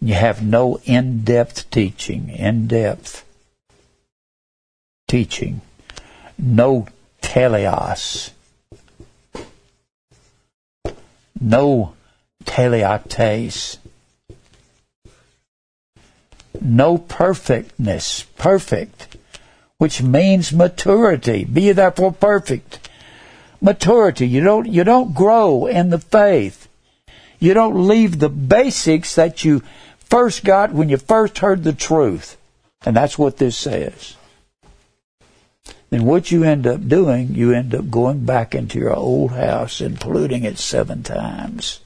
you 0.00 0.14
have 0.14 0.42
no 0.42 0.80
in 0.84 1.22
depth 1.24 1.70
teaching, 1.70 2.30
in 2.30 2.66
depth 2.66 3.24
teaching, 5.06 5.60
no 6.38 6.86
teleos, 7.22 8.30
no 11.38 11.94
teleiotes. 12.44 13.76
No 16.62 16.98
perfectness, 16.98 18.24
perfect, 18.36 19.16
which 19.80 20.02
means 20.02 20.52
maturity. 20.52 21.42
Be 21.42 21.72
therefore 21.72 22.12
perfect. 22.12 22.90
Maturity. 23.62 24.28
You 24.28 24.42
don't, 24.44 24.66
you 24.66 24.84
don't 24.84 25.14
grow 25.14 25.64
in 25.64 25.88
the 25.88 25.98
faith. 25.98 26.68
You 27.38 27.54
don't 27.54 27.88
leave 27.88 28.18
the 28.18 28.28
basics 28.28 29.14
that 29.14 29.42
you 29.42 29.62
first 30.00 30.44
got 30.44 30.74
when 30.74 30.90
you 30.90 30.98
first 30.98 31.38
heard 31.38 31.64
the 31.64 31.72
truth. 31.72 32.36
And 32.84 32.94
that's 32.94 33.16
what 33.16 33.38
this 33.38 33.56
says. 33.56 34.16
Then 35.88 36.04
what 36.04 36.30
you 36.30 36.44
end 36.44 36.66
up 36.66 36.86
doing, 36.86 37.34
you 37.34 37.54
end 37.54 37.74
up 37.74 37.88
going 37.88 38.26
back 38.26 38.54
into 38.54 38.78
your 38.78 38.94
old 38.94 39.30
house 39.30 39.80
and 39.80 39.98
polluting 39.98 40.44
it 40.44 40.58
seven 40.58 41.02
times. 41.02 41.80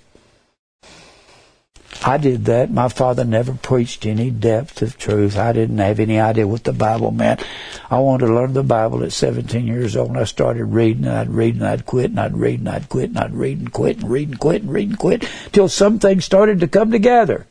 I 2.03 2.19
did 2.19 2.45
that. 2.47 2.71
My 2.71 2.89
father 2.89 3.25
never 3.25 3.55
preached 3.55 4.05
any 4.05 4.31
depth 4.31 4.83
of 4.83 4.99
truth. 4.99 5.39
I 5.39 5.53
didn't 5.53 5.79
have 5.79 6.01
any 6.01 6.19
idea 6.19 6.47
what 6.47 6.65
the 6.65 6.73
Bible 6.73 7.11
meant. 7.11 7.43
I 7.91 7.99
wanted 7.99 8.27
to 8.27 8.35
learn 8.35 8.53
the 8.53 8.63
Bible 8.63 9.03
at 9.05 9.13
17 9.13 9.67
years 9.67 9.97
old, 9.97 10.11
and 10.11 10.19
I 10.19 10.25
started 10.25 10.65
reading, 10.65 11.05
and 11.05 11.17
I'd 11.17 11.31
read, 11.31 11.55
and 11.55 11.67
I'd 11.67 11.87
quit, 11.87 12.11
and 12.11 12.21
I'd 12.21 12.37
read, 12.37 12.59
and 12.59 12.69
I'd 12.69 12.89
quit, 12.89 13.11
and 13.11 13.19
I'd 13.19 13.35
read, 13.35 13.59
and 13.59 13.73
quit, 13.73 13.99
and 14.01 14.11
read, 14.11 14.29
and 14.29 14.39
quit, 14.39 14.63
and 14.63 14.73
read, 14.73 14.89
and 14.89 14.99
quit, 14.99 15.29
till 15.53 15.69
some 15.69 15.99
things 15.99 16.25
started 16.25 16.61
to 16.61 16.69
come 16.69 16.91
together. 16.91 17.47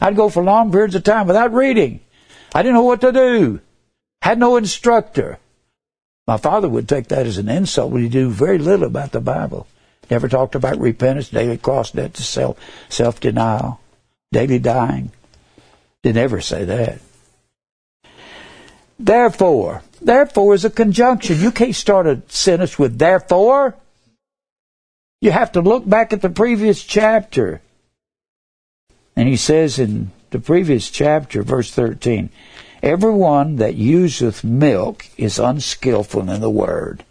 I'd 0.00 0.16
go 0.16 0.28
for 0.28 0.44
long 0.44 0.70
periods 0.70 0.94
of 0.94 1.02
time 1.02 1.26
without 1.26 1.52
reading. 1.52 2.00
I 2.54 2.62
didn't 2.62 2.74
know 2.74 2.82
what 2.82 3.00
to 3.00 3.12
do. 3.12 3.60
Had 4.22 4.38
no 4.38 4.56
instructor. 4.56 5.38
My 6.26 6.36
father 6.36 6.68
would 6.68 6.88
take 6.88 7.08
that 7.08 7.26
as 7.26 7.38
an 7.38 7.48
insult, 7.48 7.92
but 7.92 8.02
he 8.02 8.08
knew 8.08 8.30
very 8.30 8.58
little 8.58 8.86
about 8.86 9.12
the 9.12 9.20
Bible. 9.20 9.66
Never 10.10 10.28
talked 10.28 10.54
about 10.54 10.80
repentance, 10.80 11.28
daily 11.28 11.58
cross 11.58 11.90
debt 11.90 12.14
to 12.14 12.22
self, 12.22 12.58
self-denial, 12.88 13.80
daily 14.32 14.58
dying. 14.58 15.10
Didn't 16.02 16.22
ever 16.22 16.40
say 16.40 16.64
that. 16.64 17.00
Therefore, 18.98 19.82
therefore 20.00 20.54
is 20.54 20.64
a 20.64 20.70
conjunction. 20.70 21.40
You 21.40 21.52
can't 21.52 21.74
start 21.74 22.06
a 22.06 22.22
sentence 22.28 22.78
with 22.78 22.98
therefore. 22.98 23.76
You 25.20 25.30
have 25.30 25.52
to 25.52 25.60
look 25.60 25.88
back 25.88 26.12
at 26.12 26.22
the 26.22 26.30
previous 26.30 26.82
chapter. 26.82 27.60
And 29.16 29.28
he 29.28 29.36
says 29.36 29.78
in 29.78 30.12
the 30.30 30.38
previous 30.38 30.90
chapter, 30.90 31.42
verse 31.42 31.72
13, 31.72 32.30
Everyone 32.82 33.56
that 33.56 33.74
useth 33.74 34.44
milk 34.44 35.06
is 35.16 35.38
unskillful 35.38 36.30
in 36.30 36.40
the 36.40 36.50
word. 36.50 37.04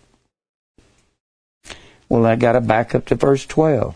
Well, 2.10 2.26
I 2.26 2.36
got 2.36 2.54
to 2.54 2.62
back 2.62 2.96
up 2.96 3.06
to 3.08 3.16
verse 3.16 3.46
12. 3.46 3.96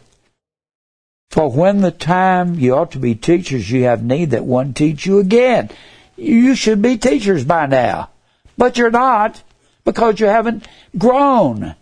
For 1.32 1.50
when 1.50 1.80
the 1.80 1.92
time 1.92 2.60
you 2.60 2.76
ought 2.76 2.92
to 2.92 3.00
be 3.00 3.16
teachers, 3.16 3.72
you 3.72 3.86
have 3.86 4.04
need 4.04 4.32
that 4.32 4.44
one 4.44 4.74
teach 4.74 5.06
you 5.06 5.20
again. 5.20 5.70
You 6.18 6.56
should 6.56 6.82
be 6.82 6.98
teachers 6.98 7.46
by 7.46 7.68
now. 7.68 8.10
But 8.58 8.78
you're 8.78 8.92
not 8.92 9.42
because 9.86 10.20
you 10.20 10.26
haven't 10.26 10.68
grown. 10.98 11.76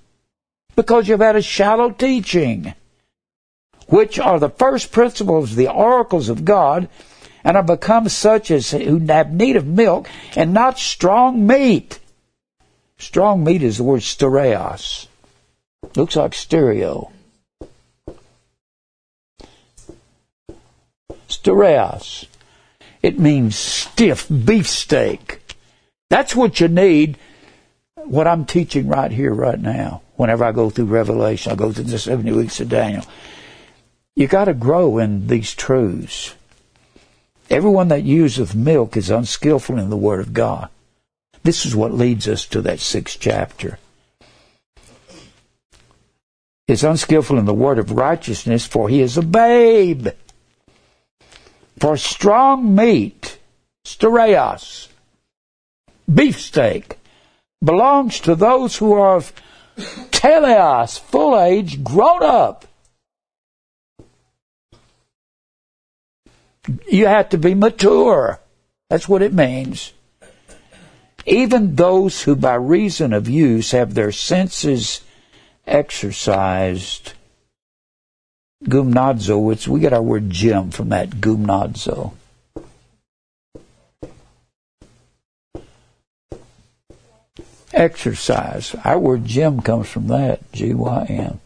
Because 0.76 1.08
you've 1.08 1.20
had 1.20 1.36
a 1.36 1.42
shallow 1.42 1.90
teaching. 1.90 2.76
Which 3.88 4.20
are 4.20 4.40
the 4.40 4.50
first 4.50 4.92
principles, 4.92 5.56
the 5.56 5.68
oracles 5.68 6.30
of 6.30 6.46
God, 6.46 6.88
and 7.44 7.58
are 7.58 7.64
become 7.64 8.08
such 8.08 8.52
as 8.52 8.70
who 8.70 9.00
have 9.08 9.34
need 9.34 9.56
of 9.56 9.66
milk 9.66 10.08
and 10.36 10.54
not 10.54 10.78
strong 10.78 11.48
meat. 11.48 12.00
Strong 13.00 13.44
meat 13.44 13.64
is 13.64 13.78
the 13.78 13.84
word 13.84 14.04
stereos. 14.04 15.09
Looks 15.96 16.16
like 16.16 16.34
stereo. 16.34 17.12
Stereos. 21.28 22.26
It 23.02 23.20
means 23.20 23.56
stiff 23.56 24.28
beefsteak. 24.28 25.40
That's 26.10 26.36
what 26.36 26.60
you 26.60 26.68
need. 26.68 27.18
What 27.96 28.28
I'm 28.28 28.46
teaching 28.46 28.88
right 28.88 29.12
here, 29.12 29.34
right 29.34 29.60
now. 29.60 30.02
Whenever 30.16 30.44
I 30.44 30.52
go 30.52 30.70
through 30.70 30.86
Revelation, 30.86 31.52
I 31.52 31.56
go 31.56 31.72
through 31.72 31.86
the 31.86 32.00
70 32.00 32.32
weeks 32.34 32.60
of 32.60 32.70
Daniel. 32.70 33.06
You 34.16 34.28
got 34.28 34.46
to 34.46 34.54
grow 34.54 34.98
in 34.98 35.28
these 35.28 35.54
truths. 35.54 36.36
Everyone 37.50 37.88
that 37.88 38.04
useth 38.04 38.54
milk 38.54 38.98
is 38.98 39.10
unskillful 39.10 39.78
in 39.78 39.90
the 39.90 39.98
Word 39.98 40.20
of 40.20 40.34
God. 40.34 40.70
This 41.44 41.66
is 41.66 41.76
what 41.76 41.94
leads 41.94 42.28
us 42.28 42.46
to 42.48 42.62
that 42.62 42.80
sixth 42.80 43.18
chapter. 43.20 43.80
Is 46.70 46.84
unskillful 46.84 47.40
in 47.40 47.46
the 47.46 47.54
word 47.54 47.80
of 47.80 47.90
righteousness, 47.90 48.68
for 48.68 48.90
he 48.90 49.02
is 49.02 49.18
a 49.18 49.24
babe. 49.24 50.10
For 51.80 51.98
strong 51.98 52.76
meat, 52.76 53.40
stereos, 53.86 54.88
beefsteak, 56.08 57.00
belongs 57.66 58.20
to 58.20 58.36
those 58.36 58.78
who 58.78 58.94
are 58.94 59.16
of 59.16 59.34
teleos, 60.12 61.00
full 61.00 61.40
age, 61.40 61.84
grown 61.84 62.22
up. 62.22 62.68
You 66.88 67.08
have 67.08 67.30
to 67.30 67.40
be 67.40 67.56
mature. 67.56 68.40
That's 68.92 69.10
what 69.10 69.24
it 69.24 69.34
means. 69.34 69.94
Even 71.26 71.76
those 71.76 72.22
who 72.22 72.36
by 72.36 72.54
reason 72.54 73.12
of 73.12 73.28
use 73.28 73.72
have 73.72 73.96
their 73.96 74.12
senses 74.12 75.02
exercised 75.70 77.14
gumnazo, 78.64 79.54
it's, 79.54 79.68
we 79.68 79.80
get 79.80 79.94
our 79.94 80.02
word 80.02 80.30
gym 80.30 80.72
from 80.72 80.90
that 80.90 81.10
gumnazo. 81.12 82.14
Exercise. 87.72 88.76
Our 88.84 89.00
word 89.00 89.26
gym 89.26 89.62
comes 89.62 89.88
from 89.88 90.08
that, 90.08 90.52
G-Y-M. 90.52 91.40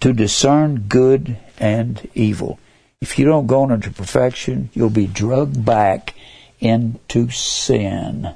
To 0.00 0.12
discern 0.12 0.86
good 0.88 1.36
and 1.58 2.08
evil. 2.14 2.60
If 3.00 3.18
you 3.18 3.24
don't 3.24 3.48
go 3.48 3.62
on 3.62 3.72
into 3.72 3.90
perfection, 3.90 4.70
you'll 4.72 4.90
be 4.90 5.06
drugged 5.06 5.64
back 5.64 6.14
into 6.60 7.28
sin. 7.30 8.34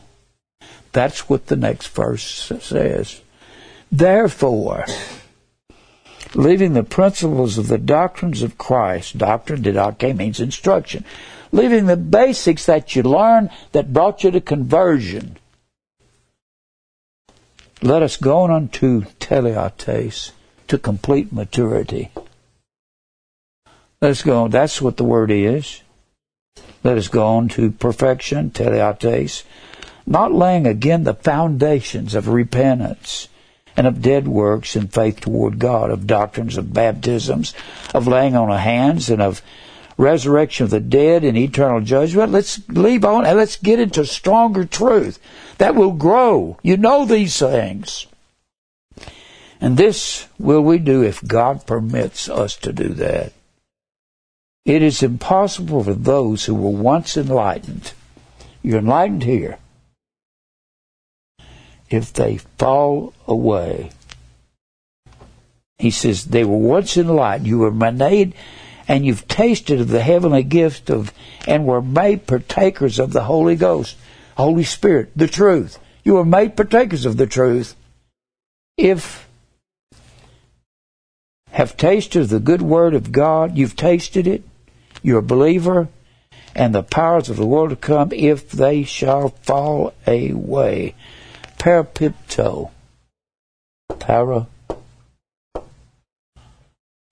That's 0.92 1.28
what 1.28 1.46
the 1.46 1.56
next 1.56 1.88
verse 1.88 2.52
says. 2.60 3.22
Therefore, 3.90 4.86
leaving 6.34 6.72
the 6.72 6.84
principles 6.84 7.58
of 7.58 7.68
the 7.68 7.78
doctrines 7.78 8.42
of 8.42 8.58
Christ. 8.58 9.18
Doctrine, 9.18 9.62
didache, 9.62 10.16
means 10.16 10.40
instruction. 10.40 11.04
Leaving 11.50 11.86
the 11.86 11.96
basics 11.96 12.66
that 12.66 12.96
you 12.96 13.02
learned 13.02 13.50
that 13.72 13.92
brought 13.92 14.24
you 14.24 14.30
to 14.30 14.40
conversion. 14.40 15.36
Let 17.82 18.02
us 18.02 18.16
go 18.16 18.40
on 18.40 18.50
unto 18.50 19.02
teleiotes, 19.18 20.30
to 20.68 20.78
complete 20.78 21.32
maturity. 21.32 22.10
Let's 24.00 24.22
go. 24.22 24.48
That's 24.48 24.80
what 24.80 24.96
the 24.96 25.04
word 25.04 25.30
is. 25.30 25.82
Let 26.84 26.96
us 26.96 27.08
go 27.08 27.26
on 27.26 27.48
to 27.50 27.70
perfection, 27.70 28.50
teleiotes, 28.50 29.44
not 30.06 30.32
laying 30.32 30.66
again 30.66 31.04
the 31.04 31.14
foundations 31.14 32.14
of 32.14 32.28
repentance 32.28 33.28
and 33.76 33.86
of 33.86 34.02
dead 34.02 34.28
works 34.28 34.76
and 34.76 34.92
faith 34.92 35.20
toward 35.20 35.58
God, 35.58 35.90
of 35.90 36.06
doctrines 36.06 36.56
of 36.56 36.72
baptisms, 36.72 37.54
of 37.94 38.06
laying 38.06 38.36
on 38.36 38.50
of 38.50 38.60
hands, 38.60 39.08
and 39.08 39.22
of 39.22 39.42
resurrection 39.96 40.64
of 40.64 40.70
the 40.70 40.80
dead 40.80 41.24
and 41.24 41.36
eternal 41.36 41.80
judgment. 41.80 42.32
Let's 42.32 42.66
leave 42.68 43.04
on 43.04 43.24
and 43.24 43.38
let's 43.38 43.56
get 43.56 43.80
into 43.80 44.04
stronger 44.04 44.64
truth 44.64 45.18
that 45.58 45.74
will 45.74 45.92
grow. 45.92 46.58
You 46.62 46.76
know 46.76 47.04
these 47.04 47.38
things. 47.38 48.06
And 49.60 49.76
this 49.76 50.26
will 50.38 50.62
we 50.62 50.78
do 50.78 51.02
if 51.02 51.22
God 51.22 51.66
permits 51.66 52.28
us 52.28 52.56
to 52.56 52.72
do 52.72 52.88
that. 52.94 53.32
It 54.64 54.82
is 54.82 55.02
impossible 55.02 55.84
for 55.84 55.94
those 55.94 56.44
who 56.44 56.54
were 56.54 56.70
once 56.70 57.16
enlightened. 57.16 57.92
You're 58.62 58.78
enlightened 58.78 59.22
here 59.22 59.58
if 61.92 62.12
they 62.12 62.38
fall 62.58 63.12
away. 63.26 63.90
He 65.78 65.90
says, 65.90 66.26
they 66.26 66.44
were 66.44 66.56
once 66.56 66.96
in 66.96 67.08
light. 67.08 67.42
You 67.42 67.58
were 67.58 67.70
made, 67.72 68.34
and 68.86 69.04
you've 69.04 69.26
tasted 69.26 69.80
of 69.80 69.88
the 69.88 70.02
heavenly 70.02 70.44
gift 70.44 70.90
of, 70.90 71.12
and 71.46 71.66
were 71.66 71.82
made 71.82 72.26
partakers 72.26 72.98
of 72.98 73.12
the 73.12 73.24
Holy 73.24 73.56
Ghost, 73.56 73.96
Holy 74.36 74.64
Spirit, 74.64 75.10
the 75.16 75.26
truth. 75.26 75.78
You 76.04 76.14
were 76.14 76.24
made 76.24 76.56
partakers 76.56 77.04
of 77.04 77.16
the 77.16 77.26
truth. 77.26 77.74
If 78.76 79.28
have 81.50 81.76
tasted 81.76 82.22
of 82.22 82.28
the 82.30 82.40
good 82.40 82.62
word 82.62 82.94
of 82.94 83.12
God, 83.12 83.58
you've 83.58 83.76
tasted 83.76 84.26
it, 84.26 84.42
you're 85.02 85.18
a 85.18 85.22
believer, 85.22 85.88
and 86.54 86.74
the 86.74 86.82
powers 86.82 87.28
of 87.28 87.36
the 87.36 87.46
world 87.46 87.70
to 87.70 87.76
come, 87.76 88.10
if 88.12 88.50
they 88.50 88.84
shall 88.84 89.28
fall 89.28 89.92
away 90.06 90.94
parapipto. 91.62 92.70
Para. 94.00 94.46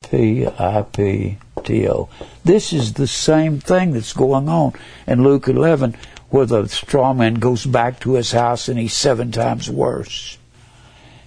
P-I-P-T-O. 0.03 2.09
This 2.45 2.73
is 2.73 2.95
the 2.95 3.07
same 3.07 3.61
thing 3.61 3.93
that's 3.93 4.13
going 4.13 4.49
on 4.49 4.73
in 5.07 5.23
Luke 5.23 5.47
11 5.47 5.97
where 6.31 6.47
the 6.47 6.67
straw 6.67 7.15
man 7.15 7.35
goes 7.35 7.65
back 7.65 8.01
to 8.01 8.15
his 8.15 8.33
house 8.33 8.69
and 8.69 8.77
he's 8.77 8.93
seven 8.93 9.31
times 9.31 9.71
worse. 9.71 10.37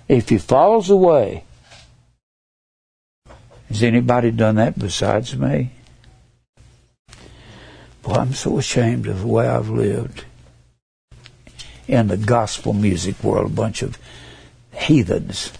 If 0.09 0.27
he 0.27 0.37
falls 0.37 0.89
away, 0.89 1.45
has 3.69 3.83
anybody 3.83 4.31
done 4.31 4.55
that 4.55 4.77
besides 4.77 5.37
me? 5.37 5.71
Boy, 8.01 8.15
I'm 8.15 8.33
so 8.33 8.57
ashamed 8.57 9.07
of 9.07 9.21
the 9.21 9.27
way 9.27 9.47
I've 9.47 9.69
lived 9.69 10.25
in 11.87 12.07
the 12.07 12.17
gospel 12.17 12.73
music 12.73 13.23
world, 13.23 13.51
a 13.51 13.53
bunch 13.53 13.81
of 13.81 13.97
heathens. 14.73 15.53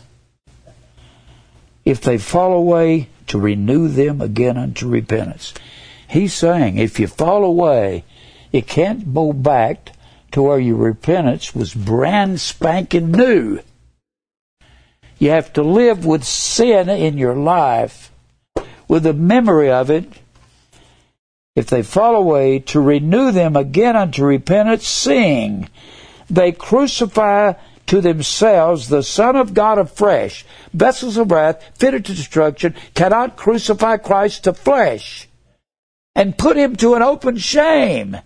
If 1.86 2.02
they 2.02 2.18
fall 2.18 2.54
away, 2.54 3.10
to 3.28 3.40
renew 3.40 3.88
them 3.88 4.22
again 4.22 4.58
unto 4.58 4.88
repentance. 4.88 5.54
He's 6.08 6.34
saying 6.34 6.78
if 6.78 7.00
you 7.00 7.08
fall 7.08 7.44
away, 7.44 8.04
you 8.52 8.62
can't 8.62 9.14
go 9.14 9.34
back 9.34 9.92
to 10.32 10.44
where 10.44 10.60
your 10.60 10.76
repentance 10.76 11.56
was 11.56 11.74
brand 11.74 12.40
spanking 12.40 13.12
new. 13.12 13.60
You 15.18 15.30
have 15.30 15.54
to 15.54 15.64
live 15.64 16.06
with 16.06 16.24
sin 16.24 16.90
in 16.90 17.18
your 17.18 17.36
life, 17.36 18.12
with 18.88 19.04
the 19.04 19.14
memory 19.14 19.72
of 19.72 19.90
it. 19.90 20.06
If 21.56 21.68
they 21.68 21.84
fall 21.84 22.16
away, 22.16 22.60
to 22.60 22.82
renew 22.82 23.32
them 23.32 23.56
again 23.56 23.96
unto 23.96 24.26
repentance, 24.26 24.88
sing 24.88 25.70
they 26.30 26.52
crucify 26.52 27.54
to 27.88 28.02
themselves 28.02 28.88
the 28.88 29.04
Son 29.04 29.36
of 29.36 29.54
God 29.54 29.78
afresh. 29.78 30.46
Vessels 30.74 31.18
of 31.18 31.32
wrath, 31.32 31.64
fitted 31.76 32.06
to 32.06 32.14
destruction, 32.14 32.76
cannot 32.94 33.36
crucify 33.36 33.98
Christ 33.98 34.46
to 34.46 34.54
flesh 34.54 35.28
and 36.16 36.38
put 36.38 36.58
him 36.58 36.76
to 36.78 36.96
an 36.96 37.02
open 37.02 37.38
shame. 37.38 38.18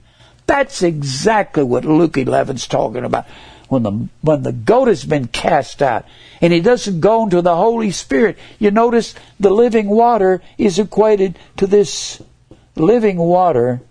That's 0.45 0.83
exactly 0.83 1.63
what 1.63 1.85
Luke 1.85 2.13
11's 2.13 2.67
talking 2.67 3.03
about. 3.03 3.25
When 3.67 3.83
the, 3.83 4.07
when 4.21 4.43
the 4.43 4.53
goat 4.53 4.87
has 4.87 5.03
been 5.03 5.27
cast 5.27 5.81
out 5.81 6.05
and 6.39 6.53
he 6.53 6.61
doesn't 6.61 7.01
go 7.01 7.23
into 7.23 7.41
the 7.41 7.55
Holy 7.55 7.91
Spirit, 7.91 8.37
you 8.59 8.71
notice 8.71 9.13
the 9.41 9.49
living 9.49 9.87
water 9.87 10.41
is 10.57 10.79
equated 10.79 11.37
to 11.57 11.67
this 11.67 12.21
living 12.77 13.17
water 13.17 13.81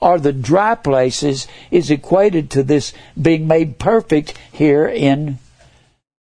or 0.00 0.18
the 0.18 0.32
dry 0.32 0.74
places 0.74 1.46
is 1.70 1.90
equated 1.90 2.50
to 2.50 2.62
this 2.62 2.92
being 3.20 3.46
made 3.46 3.78
perfect 3.78 4.36
here 4.52 4.86
in 4.86 5.38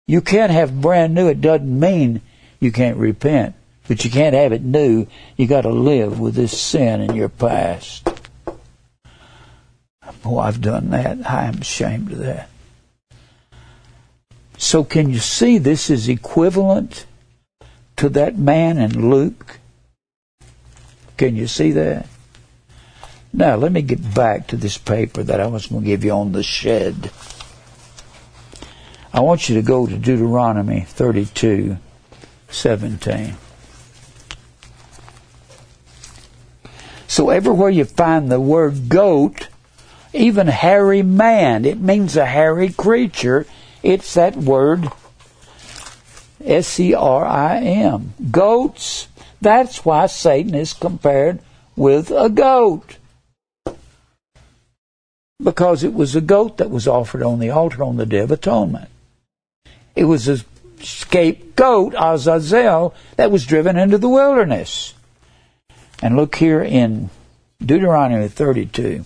you 0.07 0.21
can't 0.21 0.51
have 0.51 0.81
brand 0.81 1.15
new. 1.15 1.29
It 1.29 1.41
doesn't 1.41 1.79
mean 1.79 2.21
you 2.59 2.73
can't 2.73 2.97
repent 2.97 3.55
but 3.91 4.05
you 4.05 4.11
can't 4.13 4.37
have 4.37 4.53
it 4.53 4.63
new. 4.63 5.09
You 5.37 5.49
got 5.49 5.63
to 5.63 5.71
live 5.71 6.21
with 6.21 6.37
this 6.37 6.57
sin 6.57 7.01
in 7.01 7.17
your 7.17 7.29
past. 7.29 8.09
Oh 10.25 10.39
i've 10.39 10.61
done 10.61 10.91
that. 10.91 11.29
I 11.29 11.47
am 11.47 11.59
ashamed 11.59 12.13
of 12.13 12.19
that. 12.19 12.49
So 14.59 14.85
can 14.85 15.11
you 15.11 15.19
see 15.19 15.59
this 15.59 15.91
is 15.91 16.09
equivalent 16.09 17.05
to 17.97 18.09
that 18.11 18.39
man 18.39 18.79
in 18.79 19.11
luke? 19.11 19.59
Can 21.17 21.35
you 21.35 21.49
see 21.49 21.73
that 21.73 22.07
now, 23.33 23.55
let 23.55 23.71
me 23.71 23.83
get 23.83 24.15
back 24.15 24.49
to 24.49 24.57
this 24.57 24.77
paper 24.77 25.23
that 25.23 25.41
I 25.41 25.47
was 25.47 25.67
going 25.67 25.83
to 25.83 25.87
give 25.87 26.05
you 26.05 26.11
on 26.11 26.33
the 26.33 26.43
shed. 26.43 27.13
I 29.13 29.21
want 29.21 29.49
you 29.49 29.55
to 29.55 29.63
go 29.63 29.87
to 29.87 29.97
Deuteronomy 29.97 30.81
32, 30.81 31.77
17. 32.49 33.37
So 37.07 37.31
everywhere 37.31 37.71
you 37.71 37.85
find 37.85 38.31
the 38.31 38.41
word 38.41 38.89
goat, 38.89 39.49
even 40.13 40.49
hairy 40.49 41.03
man, 41.03 41.65
it 41.65 41.81
means 41.81 42.17
a 42.17 42.27
hairy 42.27 42.71
creature. 42.71 43.47
It's 43.83 44.15
that 44.15 44.37
word 44.37 44.89
S-E-R-I-M. 46.45 48.15
Goats. 48.31 49.09
That's 49.41 49.85
why 49.85 50.07
Satan 50.07 50.55
is 50.55 50.73
compared 50.73 51.41
with 51.77 52.11
a 52.11 52.29
goat 52.29 52.97
because 55.43 55.83
it 55.85 55.95
was 55.95 56.15
a 56.15 56.21
goat 56.21 56.59
that 56.59 56.71
was 56.71 56.87
offered 56.87 57.23
on 57.23 57.39
the 57.39 57.51
altar 57.51 57.83
on 57.83 57.97
the 57.97 58.07
Day 58.07 58.19
of 58.19 58.31
Atonement. 58.31 58.89
It 59.97 60.05
was 60.05 60.29
a 60.29 60.39
scapegoat, 60.81 61.95
Azazel, 61.97 62.95
that 63.17 63.31
was 63.31 63.47
driven 63.47 63.77
into 63.77 63.99
the 63.99 64.09
wilderness. 64.09 64.95
And 66.03 66.17
look 66.17 66.37
here 66.37 66.63
in 66.63 67.11
Deuteronomy 67.65 68.29
32. 68.29 69.05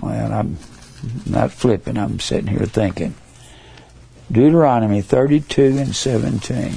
Well, 0.00 0.32
I'm 0.32 0.58
not 1.26 1.52
flipping, 1.52 1.98
I'm 1.98 2.20
sitting 2.20 2.46
here 2.46 2.66
thinking. 2.66 3.14
Deuteronomy 4.30 5.02
32 5.02 5.78
and 5.78 5.96
17. 5.96 6.74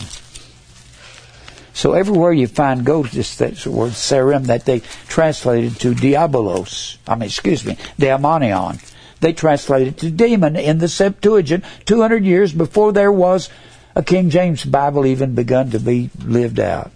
So 1.73 1.93
everywhere 1.93 2.33
you 2.33 2.47
find 2.47 2.85
just 2.85 3.39
that's 3.39 3.63
the 3.63 3.71
word 3.71 3.93
serim 3.93 4.45
that 4.45 4.65
they 4.65 4.81
translated 5.07 5.79
to 5.79 5.93
diabolos. 5.93 6.97
I 7.07 7.15
mean, 7.15 7.27
excuse 7.27 7.65
me, 7.65 7.77
daimonion. 7.97 8.79
They 9.19 9.33
translated 9.33 9.97
to 9.99 10.11
demon 10.11 10.55
in 10.55 10.79
the 10.79 10.87
Septuagint 10.87 11.63
200 11.85 12.25
years 12.25 12.53
before 12.53 12.91
there 12.91 13.11
was 13.11 13.49
a 13.95 14.03
King 14.03 14.29
James 14.29 14.65
Bible 14.65 15.05
even 15.05 15.35
begun 15.35 15.69
to 15.71 15.79
be 15.79 16.09
lived 16.23 16.59
out. 16.59 16.91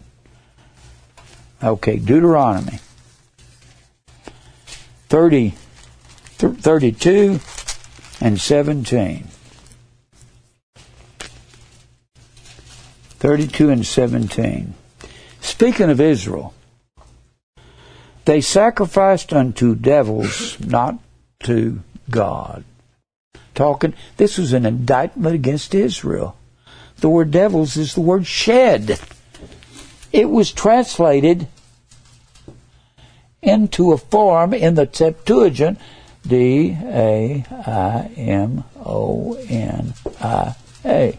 Okay, 1.64 1.98
Deuteronomy 1.98 2.80
30, 5.10 5.52
32 6.38 7.40
and 8.22 8.40
17. 8.40 9.28
32 13.26 13.72
and 13.72 13.84
17. 13.84 14.76
Speaking 15.42 15.90
of 15.90 16.00
Israel, 16.00 16.54
they 18.26 18.40
sacrificed 18.40 19.34
unto 19.34 19.74
devils, 19.74 20.60
not 20.60 21.00
to 21.40 21.82
God. 22.12 22.64
talking. 23.56 23.96
This 24.18 24.38
was 24.38 24.54
an 24.54 24.64
indictment 24.64 25.34
against 25.34 25.74
Israel. 25.74 26.38
The 26.98 27.10
word 27.10 27.32
devils 27.32 27.78
is 27.78 27.96
the 27.96 28.02
word 28.02 28.28
shed. 28.28 29.00
It 30.12 30.30
was 30.30 30.52
translated 30.52 31.48
into 33.42 33.92
a 33.92 33.98
form 33.98 34.54
in 34.54 34.76
the 34.76 34.88
Septuagint 34.94 35.80
D 36.28 36.78
A 36.80 37.44
I 37.50 38.12
M 38.18 38.66
O 38.78 39.34
N 39.50 39.96
I 40.22 40.56
A. 40.86 41.18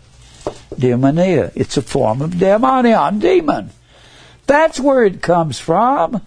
Demonia. 0.74 1.52
It's 1.54 1.76
a 1.76 1.82
form 1.82 2.22
of 2.22 2.38
demonion, 2.38 3.18
demon. 3.18 3.70
That's 4.46 4.78
where 4.78 5.04
it 5.04 5.22
comes 5.22 5.58
from. 5.58 6.22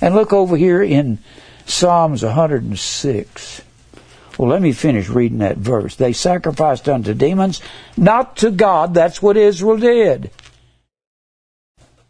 And 0.00 0.14
look 0.14 0.32
over 0.32 0.56
here 0.56 0.82
in 0.82 1.18
Psalms 1.66 2.22
106. 2.22 3.62
Well, 4.38 4.48
let 4.48 4.62
me 4.62 4.72
finish 4.72 5.08
reading 5.08 5.38
that 5.38 5.56
verse. 5.56 5.96
They 5.96 6.12
sacrificed 6.12 6.88
unto 6.88 7.12
demons, 7.12 7.60
not 7.96 8.36
to 8.38 8.52
God. 8.52 8.94
That's 8.94 9.20
what 9.20 9.36
Israel 9.36 9.78
did. 9.78 10.30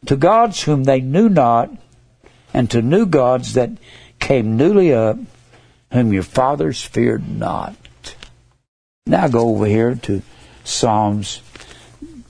To 0.07 0.17
gods 0.17 0.63
whom 0.63 0.85
they 0.85 1.01
knew 1.01 1.31
not, 1.31 1.71
and 2.53 2.71
to 2.71 2.83
new 2.83 3.07
gods 3.07 3.55
that 3.55 3.71
came 4.19 4.57
newly 4.57 4.93
up, 4.93 5.17
whom 5.93 6.13
your 6.13 6.23
fathers 6.23 6.85
feared 6.85 7.27
not. 7.29 7.75
Now 9.07 9.29
go 9.29 9.49
over 9.49 9.65
here 9.65 9.95
to 9.95 10.23
Psalms. 10.69 11.41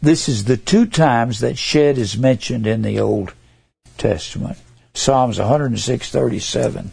This 0.01 0.29
is 0.29 0.45
the 0.45 0.57
two 0.57 0.87
times 0.87 1.41
that 1.41 1.59
shed 1.59 1.99
is 1.99 2.17
mentioned 2.17 2.67
in 2.67 2.83
the 2.83 3.01
Old 3.01 3.35
Testament. 3.97 4.59
Psalms 4.95 5.39
106:37. 5.39 6.93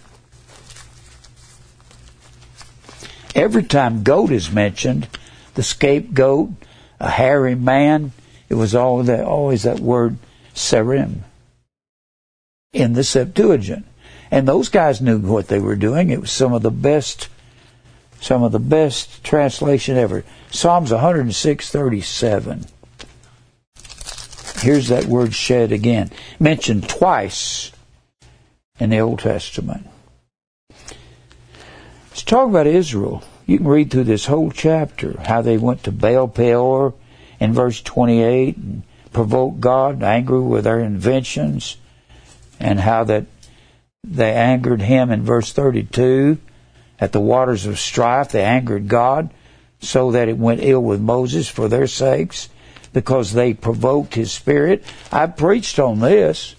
Every 3.36 3.64
time 3.64 4.04
goat 4.04 4.32
is 4.32 4.52
mentioned, 4.52 5.08
the 5.56 5.64
scapegoat, 5.64 6.52
a 7.00 7.10
hairy 7.10 7.56
man, 7.56 8.12
it 8.48 8.56
was 8.56 8.74
all 8.74 9.04
that, 9.04 9.26
always 9.26 9.64
that 9.64 9.80
word 9.80 10.18
serim 10.54 11.24
in 12.72 12.94
the 12.94 13.04
Septuagint. 13.04 13.86
And 14.32 14.48
those 14.48 14.70
guys 14.70 15.02
knew 15.02 15.20
what 15.20 15.48
they 15.48 15.60
were 15.60 15.76
doing. 15.76 16.10
It 16.10 16.22
was 16.22 16.32
some 16.32 16.54
of 16.54 16.62
the 16.62 16.72
best, 16.72 17.28
some 18.26 18.42
of 18.42 18.52
the 18.52 18.58
best 18.60 19.24
translation 19.24 19.96
ever. 19.98 20.24
Psalms 20.50 20.90
106:37. 20.90 22.66
Here's 24.62 24.88
that 24.88 25.06
word 25.06 25.36
shed 25.36 25.72
again, 25.72 26.10
mentioned 26.40 26.90
twice 26.90 27.72
in 28.80 28.90
the 28.90 28.98
Old 28.98 29.20
Testament. 29.20 29.86
Let's 32.10 32.24
talk 32.24 32.50
about 32.50 32.66
Israel. 32.66 33.24
You 33.46 33.60
can 33.60 33.68
read 33.68 33.92
through 33.92 34.06
this 34.06 34.26
whole 34.26 34.50
chapter 34.50 35.22
how 35.26 35.44
they 35.44 35.60
went 35.60 35.84
to 35.84 35.92
Baal 35.92 36.28
Peor 36.28 36.96
in 37.40 37.54
verse 37.54 37.80
28 37.80 38.58
and 38.58 38.82
provoked 39.14 39.60
God, 39.60 40.02
angry 40.02 40.42
with 40.42 40.64
their 40.64 40.80
inventions, 40.80 41.78
and 42.60 42.80
how 42.80 43.04
that 43.04 43.28
they 44.04 44.34
angered 44.34 44.82
him 44.82 45.12
in 45.12 45.22
verse 45.22 45.52
32 45.52 46.40
at 47.00 47.12
the 47.12 47.20
waters 47.20 47.66
of 47.66 47.80
strife. 47.80 48.30
They 48.30 48.44
angered 48.44 48.88
God 48.88 49.30
so 49.80 50.12
that 50.12 50.30
it 50.30 50.38
went 50.38 50.64
ill 50.64 50.82
with 50.82 51.02
Moses 51.02 51.48
for 51.48 51.68
their 51.68 51.88
sakes 51.88 52.50
because 52.94 53.34
they 53.34 53.54
provoked 53.54 54.16
his 54.16 54.32
spirit. 54.32 54.84
I 55.12 55.28
preached 55.28 55.80
on 55.80 56.00
this 56.00 56.56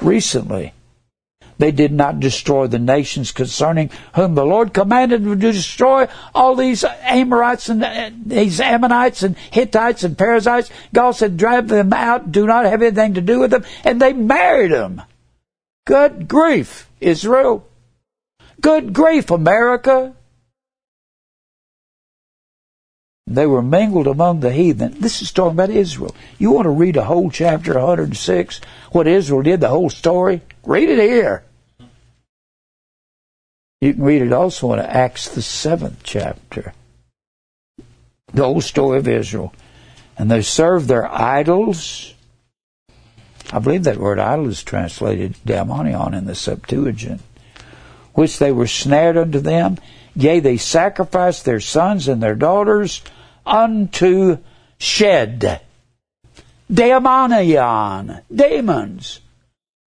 recently. 0.00 0.72
They 1.58 1.70
did 1.70 1.92
not 1.92 2.20
destroy 2.20 2.66
the 2.66 2.78
nations 2.78 3.30
concerning 3.30 3.90
whom 4.14 4.34
the 4.34 4.44
Lord 4.44 4.74
commanded 4.74 5.22
to 5.24 5.36
destroy 5.36 6.08
all 6.34 6.56
these 6.56 6.84
Amorites 6.84 7.68
and 7.68 7.84
uh, 7.84 8.10
these 8.26 8.60
Ammonites 8.60 9.22
and 9.22 9.36
Hittites 9.36 10.02
and 10.02 10.18
Perizzites. 10.18 10.70
God 10.92 11.12
said, 11.12 11.36
drive 11.36 11.68
them 11.68 11.92
out, 11.92 12.32
do 12.32 12.46
not 12.46 12.64
have 12.64 12.82
anything 12.82 13.14
to 13.14 13.20
do 13.20 13.38
with 13.40 13.50
them. 13.50 13.64
And 13.84 14.00
they 14.00 14.12
married 14.12 14.72
them. 14.72 15.02
Good 15.86 16.26
grief, 16.26 16.90
Israel. 17.00 17.66
Good 18.64 18.94
grief, 18.94 19.30
America. 19.30 20.14
They 23.26 23.44
were 23.44 23.60
mingled 23.60 24.06
among 24.06 24.40
the 24.40 24.52
heathen. 24.52 25.00
This 25.00 25.20
is 25.20 25.32
talking 25.32 25.52
about 25.52 25.68
Israel. 25.68 26.16
You 26.38 26.50
want 26.50 26.64
to 26.64 26.70
read 26.70 26.96
a 26.96 27.04
whole 27.04 27.30
chapter 27.30 27.74
106, 27.74 28.62
what 28.90 29.06
Israel 29.06 29.42
did, 29.42 29.60
the 29.60 29.68
whole 29.68 29.90
story? 29.90 30.40
Read 30.64 30.88
it 30.88 30.98
here. 30.98 31.44
You 33.82 33.92
can 33.92 34.02
read 34.02 34.22
it 34.22 34.32
also 34.32 34.72
in 34.72 34.78
Acts, 34.78 35.28
the 35.28 35.42
seventh 35.42 36.00
chapter. 36.02 36.72
The 38.32 38.44
whole 38.44 38.62
story 38.62 38.96
of 38.96 39.06
Israel. 39.06 39.52
And 40.16 40.30
they 40.30 40.40
served 40.40 40.88
their 40.88 41.06
idols. 41.12 42.14
I 43.52 43.58
believe 43.58 43.84
that 43.84 43.98
word 43.98 44.18
idol 44.18 44.48
is 44.48 44.62
translated 44.62 45.36
daimonion 45.44 46.14
in 46.16 46.24
the 46.24 46.34
Septuagint. 46.34 47.20
Which 48.14 48.38
they 48.38 48.52
were 48.52 48.66
snared 48.66 49.16
unto 49.16 49.40
them. 49.40 49.78
Yea, 50.16 50.40
they 50.40 50.56
sacrificed 50.56 51.44
their 51.44 51.60
sons 51.60 52.08
and 52.08 52.22
their 52.22 52.34
daughters 52.34 53.02
unto 53.44 54.38
shed. 54.78 55.60
Daemonion. 56.72 58.22
Demons. 58.34 59.20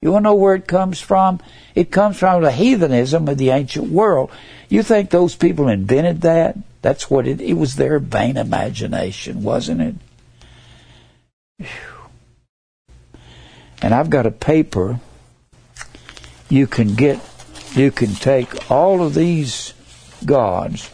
You 0.01 0.11
want 0.11 0.23
to 0.23 0.29
know 0.29 0.35
where 0.35 0.55
it 0.55 0.67
comes 0.67 1.01
from? 1.01 1.39
It 1.73 1.91
comes 1.91 2.17
from 2.17 2.43
the 2.43 2.51
heathenism 2.51 3.27
of 3.27 3.37
the 3.37 3.49
ancient 3.49 3.89
world. 3.89 4.29
You 4.69 4.83
think 4.83 5.09
those 5.09 5.35
people 5.35 5.69
invented 5.69 6.21
that? 6.21 6.55
That's 6.81 7.09
what 7.09 7.27
it, 7.27 7.41
it 7.41 7.53
was 7.53 7.75
their 7.75 7.99
vain 7.99 8.37
imagination, 8.37 9.41
wasn't 9.43 9.81
it? 9.81 9.95
And 13.81 13.93
I've 13.93 14.09
got 14.09 14.25
a 14.25 14.31
paper 14.31 14.99
you 16.49 16.67
can 16.67 16.95
get, 16.95 17.19
you 17.75 17.91
can 17.91 18.13
take 18.13 18.71
all 18.71 19.03
of 19.03 19.13
these 19.13 19.73
gods 20.25 20.89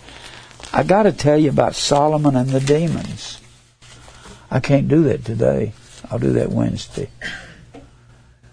I 0.76 0.82
got 0.82 1.04
to 1.04 1.12
tell 1.12 1.38
you 1.38 1.52
about 1.52 1.76
Solomon 1.76 2.36
and 2.36 2.50
the 2.50 2.60
demons. 2.60 3.40
I 4.50 4.60
can't 4.60 4.88
do 4.88 5.04
that 5.04 5.24
today. 5.24 5.74
I'll 6.10 6.18
do 6.18 6.34
that 6.34 6.50
Wednesday. 6.50 7.10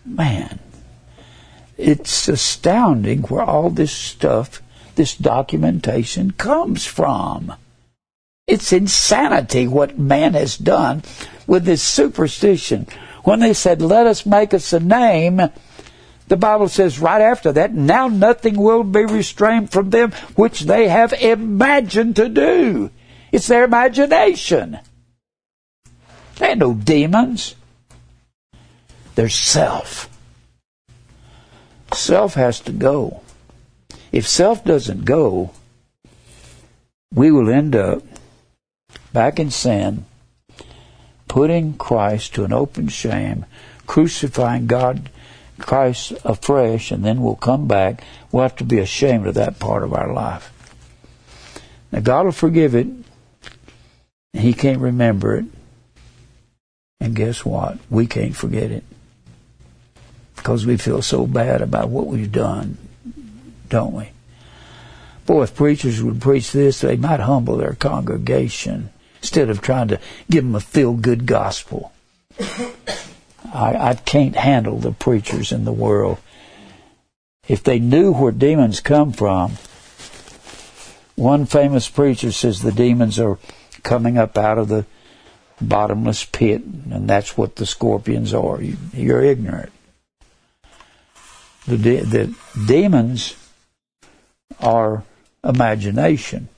Man, 0.04 0.58
it's 1.78 2.28
astounding 2.28 3.22
where 3.22 3.42
all 3.42 3.70
this 3.70 3.90
stuff, 3.90 4.60
this 4.96 5.16
documentation 5.16 6.32
comes 6.32 6.84
from. 6.84 7.54
It's 8.46 8.70
insanity 8.70 9.66
what 9.66 9.98
man 9.98 10.34
has 10.34 10.58
done 10.58 11.02
with 11.46 11.64
this 11.64 11.82
superstition. 11.82 12.86
When 13.24 13.40
they 13.40 13.54
said, 13.54 13.80
let 13.80 14.06
us 14.06 14.26
make 14.26 14.52
us 14.52 14.74
a 14.74 14.80
name, 14.80 15.40
the 16.30 16.36
Bible 16.36 16.68
says 16.68 17.00
right 17.00 17.20
after 17.20 17.50
that, 17.50 17.74
now 17.74 18.06
nothing 18.06 18.54
will 18.54 18.84
be 18.84 19.04
restrained 19.04 19.72
from 19.72 19.90
them 19.90 20.12
which 20.36 20.60
they 20.60 20.86
have 20.86 21.12
imagined 21.12 22.14
to 22.16 22.28
do. 22.28 22.90
It's 23.32 23.48
their 23.48 23.64
imagination. 23.64 24.78
They 26.36 26.50
ain't 26.50 26.60
no 26.60 26.72
demons. 26.72 27.56
They're 29.16 29.28
self. 29.28 30.08
Self 31.92 32.34
has 32.34 32.60
to 32.60 32.72
go. 32.72 33.22
If 34.12 34.28
self 34.28 34.64
doesn't 34.64 35.04
go, 35.04 35.50
we 37.12 37.32
will 37.32 37.50
end 37.50 37.74
up 37.74 38.04
back 39.12 39.40
in 39.40 39.50
sin, 39.50 40.04
putting 41.26 41.74
Christ 41.74 42.34
to 42.34 42.44
an 42.44 42.52
open 42.52 42.86
shame, 42.86 43.46
crucifying 43.88 44.68
God 44.68 45.10
Christ 45.60 46.12
afresh 46.24 46.90
and 46.90 47.04
then 47.04 47.22
we'll 47.22 47.36
come 47.36 47.66
back, 47.66 48.02
we'll 48.30 48.42
have 48.42 48.56
to 48.56 48.64
be 48.64 48.78
ashamed 48.78 49.26
of 49.26 49.34
that 49.34 49.58
part 49.58 49.82
of 49.82 49.92
our 49.92 50.12
life. 50.12 50.52
Now, 51.92 52.00
God 52.00 52.24
will 52.24 52.32
forgive 52.32 52.74
it. 52.74 52.86
He 54.32 54.52
can't 54.52 54.80
remember 54.80 55.36
it. 55.36 55.46
And 57.00 57.16
guess 57.16 57.44
what? 57.44 57.78
We 57.88 58.06
can't 58.06 58.36
forget 58.36 58.70
it. 58.70 58.84
Because 60.36 60.66
we 60.66 60.76
feel 60.76 61.02
so 61.02 61.26
bad 61.26 61.62
about 61.62 61.88
what 61.88 62.06
we've 62.06 62.30
done, 62.30 62.78
don't 63.68 63.92
we? 63.92 64.10
Boy, 65.26 65.42
if 65.44 65.54
preachers 65.54 66.02
would 66.02 66.20
preach 66.20 66.52
this, 66.52 66.80
they 66.80 66.96
might 66.96 67.20
humble 67.20 67.56
their 67.56 67.74
congregation 67.74 68.90
instead 69.20 69.50
of 69.50 69.60
trying 69.60 69.88
to 69.88 70.00
give 70.30 70.44
them 70.44 70.54
a 70.54 70.60
feel 70.60 70.94
good 70.94 71.26
gospel. 71.26 71.92
I, 73.52 73.90
I 73.90 73.94
can't 73.94 74.36
handle 74.36 74.78
the 74.78 74.92
preachers 74.92 75.52
in 75.52 75.64
the 75.64 75.72
world. 75.72 76.18
If 77.48 77.62
they 77.62 77.78
knew 77.78 78.12
where 78.12 78.32
demons 78.32 78.80
come 78.80 79.12
from, 79.12 79.52
one 81.16 81.46
famous 81.46 81.88
preacher 81.88 82.32
says 82.32 82.60
the 82.60 82.72
demons 82.72 83.18
are 83.18 83.38
coming 83.82 84.18
up 84.18 84.38
out 84.38 84.58
of 84.58 84.68
the 84.68 84.86
bottomless 85.60 86.24
pit, 86.24 86.62
and 86.62 87.08
that's 87.08 87.36
what 87.36 87.56
the 87.56 87.66
scorpions 87.66 88.32
are. 88.32 88.62
You, 88.62 88.76
you're 88.92 89.22
ignorant. 89.22 89.72
The, 91.66 91.76
de- 91.76 92.04
the 92.04 92.34
demons 92.66 93.36
are 94.60 95.04
imagination. 95.44 96.48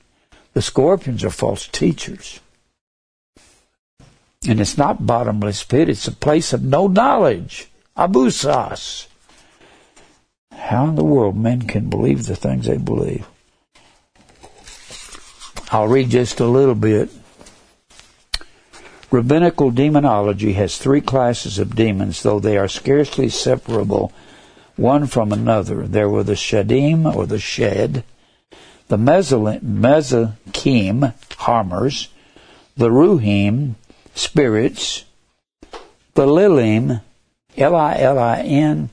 The 0.53 0.61
scorpions 0.61 1.23
are 1.23 1.29
false 1.29 1.67
teachers. 1.67 2.39
And 4.47 4.59
it's 4.59 4.77
not 4.77 5.05
bottomless 5.05 5.63
pit, 5.63 5.89
it's 5.89 6.07
a 6.07 6.11
place 6.11 6.53
of 6.53 6.63
no 6.63 6.87
knowledge. 6.87 7.69
Abusas. 7.95 9.07
How 10.51 10.87
in 10.87 10.95
the 10.95 11.03
world 11.03 11.37
men 11.37 11.61
can 11.67 11.89
believe 11.89 12.25
the 12.25 12.35
things 12.35 12.65
they 12.65 12.77
believe? 12.77 13.25
I'll 15.71 15.87
read 15.87 16.09
just 16.09 16.39
a 16.39 16.45
little 16.45 16.75
bit. 16.75 17.09
Rabbinical 19.11 19.71
demonology 19.71 20.53
has 20.53 20.77
three 20.77 21.01
classes 21.01 21.59
of 21.59 21.75
demons, 21.75 22.23
though 22.23 22.39
they 22.39 22.57
are 22.57 22.67
scarcely 22.67 23.29
separable 23.29 24.11
one 24.75 25.05
from 25.07 25.31
another. 25.31 25.87
There 25.87 26.09
were 26.09 26.23
the 26.23 26.33
Shedim, 26.33 27.05
or 27.15 27.27
the 27.27 27.39
Shed, 27.39 28.03
the 28.87 28.97
Mezakim, 28.97 29.53
harmers, 31.37 32.09
the 32.75 32.89
Ruhim, 32.89 33.75
spirits, 34.15 35.05
the 36.13 36.25
Lilim, 36.25 37.01
L-I-L-I-N. 37.57 38.89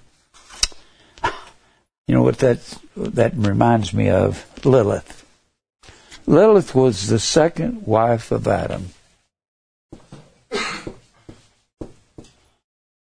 You 2.06 2.14
know 2.14 2.22
what 2.22 2.38
that 2.38 2.78
that 2.96 3.32
reminds 3.36 3.94
me 3.94 4.10
of? 4.10 4.44
Lilith. 4.64 5.24
Lilith 6.26 6.74
was 6.74 7.06
the 7.06 7.18
second 7.18 7.86
wife 7.86 8.30
of 8.32 8.46
Adam. 8.46 8.90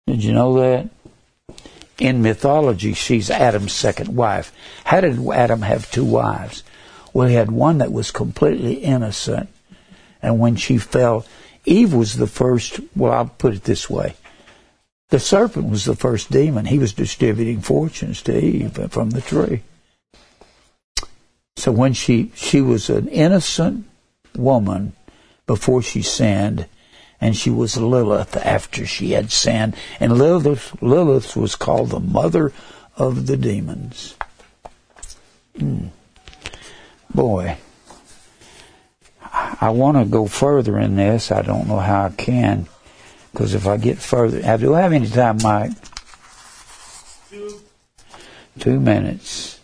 Did 0.06 0.22
you 0.22 0.32
know 0.32 0.58
that? 0.60 0.88
In 1.98 2.22
mythology, 2.22 2.92
she's 2.92 3.30
Adam's 3.30 3.72
second 3.72 4.14
wife. 4.14 4.52
How 4.84 5.00
did 5.00 5.18
Adam 5.28 5.62
have 5.62 5.90
two 5.90 6.04
wives? 6.04 6.62
Well, 7.12 7.28
he 7.28 7.34
had 7.34 7.50
one 7.50 7.78
that 7.78 7.92
was 7.92 8.10
completely 8.10 8.74
innocent, 8.74 9.48
and 10.20 10.38
when 10.38 10.56
she 10.56 10.76
fell, 10.78 11.24
Eve 11.66 11.92
was 11.92 12.16
the 12.16 12.26
first. 12.26 12.80
Well, 12.94 13.12
I'll 13.12 13.26
put 13.26 13.54
it 13.54 13.64
this 13.64 13.90
way: 13.90 14.14
the 15.10 15.20
serpent 15.20 15.68
was 15.68 15.84
the 15.84 15.96
first 15.96 16.30
demon. 16.30 16.66
He 16.66 16.78
was 16.78 16.92
distributing 16.92 17.60
fortunes 17.60 18.22
to 18.22 18.38
Eve 18.38 18.90
from 18.90 19.10
the 19.10 19.20
tree. 19.20 19.62
So 21.56 21.72
when 21.72 21.92
she 21.92 22.32
she 22.34 22.60
was 22.60 22.88
an 22.88 23.08
innocent 23.08 23.86
woman 24.34 24.94
before 25.46 25.82
she 25.82 26.02
sinned, 26.02 26.66
and 27.20 27.36
she 27.36 27.50
was 27.50 27.76
Lilith 27.76 28.36
after 28.36 28.86
she 28.86 29.12
had 29.12 29.32
sinned. 29.32 29.74
And 30.00 30.18
Lilith, 30.18 30.80
Lilith 30.82 31.36
was 31.36 31.54
called 31.54 31.90
the 31.90 32.00
mother 32.00 32.52
of 32.96 33.26
the 33.26 33.36
demons. 33.36 34.16
Hmm. 35.58 35.86
Boy, 37.14 37.56
I 39.60 39.70
want 39.70 39.98
to 39.98 40.04
go 40.04 40.26
further 40.26 40.78
in 40.78 40.96
this. 40.96 41.30
I 41.30 41.42
don't 41.42 41.68
know 41.68 41.78
how 41.78 42.06
I 42.06 42.10
can, 42.10 42.66
because 43.32 43.54
if 43.54 43.66
I 43.66 43.76
get 43.76 43.98
further, 43.98 44.40
do 44.56 44.74
I 44.74 44.80
have 44.80 44.92
any 44.92 45.08
time, 45.08 45.38
Mike? 45.42 45.72
Two. 47.30 47.60
Two 48.58 48.80
minutes. 48.80 49.60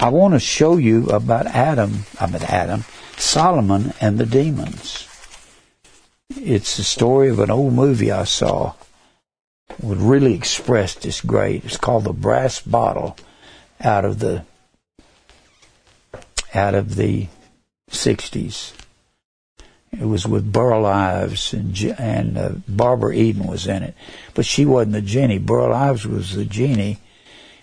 I 0.00 0.08
want 0.08 0.34
to 0.34 0.40
show 0.40 0.76
you 0.76 1.06
about 1.06 1.46
Adam, 1.46 2.04
I 2.20 2.26
mean 2.26 2.42
Adam, 2.42 2.84
Solomon 3.16 3.94
and 4.00 4.18
the 4.18 4.26
demons. 4.26 5.08
It's 6.30 6.76
the 6.76 6.82
story 6.82 7.28
of 7.28 7.38
an 7.38 7.50
old 7.50 7.74
movie 7.74 8.10
I 8.10 8.24
saw. 8.24 8.74
Would 9.80 9.98
really 9.98 10.34
express 10.34 10.94
this 10.94 11.20
great. 11.20 11.64
It's 11.64 11.76
called 11.76 12.04
the 12.04 12.12
Brass 12.12 12.60
Bottle, 12.60 13.16
out 13.80 14.04
of 14.04 14.18
the 14.18 14.44
out 16.52 16.74
of 16.74 16.96
the 16.96 17.28
'60s. 17.90 18.72
It 19.92 20.06
was 20.06 20.26
with 20.26 20.52
Burl 20.52 20.86
Ives 20.86 21.52
and 21.52 21.78
and 21.98 22.36
uh, 22.36 22.50
Barbara 22.66 23.14
Eden 23.14 23.46
was 23.46 23.66
in 23.66 23.82
it, 23.82 23.94
but 24.34 24.44
she 24.44 24.64
wasn't 24.64 24.92
the 24.92 25.02
genie. 25.02 25.38
Burl 25.38 25.72
Ives 25.72 26.06
was 26.06 26.34
the 26.34 26.44
genie, 26.44 26.98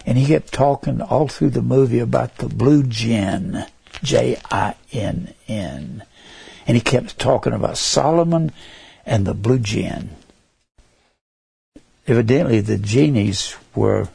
and 0.06 0.18
he 0.18 0.28
kept 0.28 0.54
talking 0.54 1.02
all 1.02 1.28
through 1.28 1.50
the 1.50 1.62
movie 1.62 2.00
about 2.00 2.38
the 2.38 2.48
blue 2.48 2.84
jinn, 2.84 3.66
J 4.02 4.38
I 4.50 4.76
N 4.94 5.34
N 5.48 6.04
and 6.68 6.78
he 6.78 6.82
kept 6.82 7.20
talking 7.20 7.54
about 7.54 7.78
Solomon 7.78 8.52
and 9.06 9.26
the 9.26 9.34
blue 9.34 9.60
jinn. 9.60 10.12
Evidently, 12.08 12.62
the 12.62 12.78
genies 12.78 13.56
were 13.76 14.10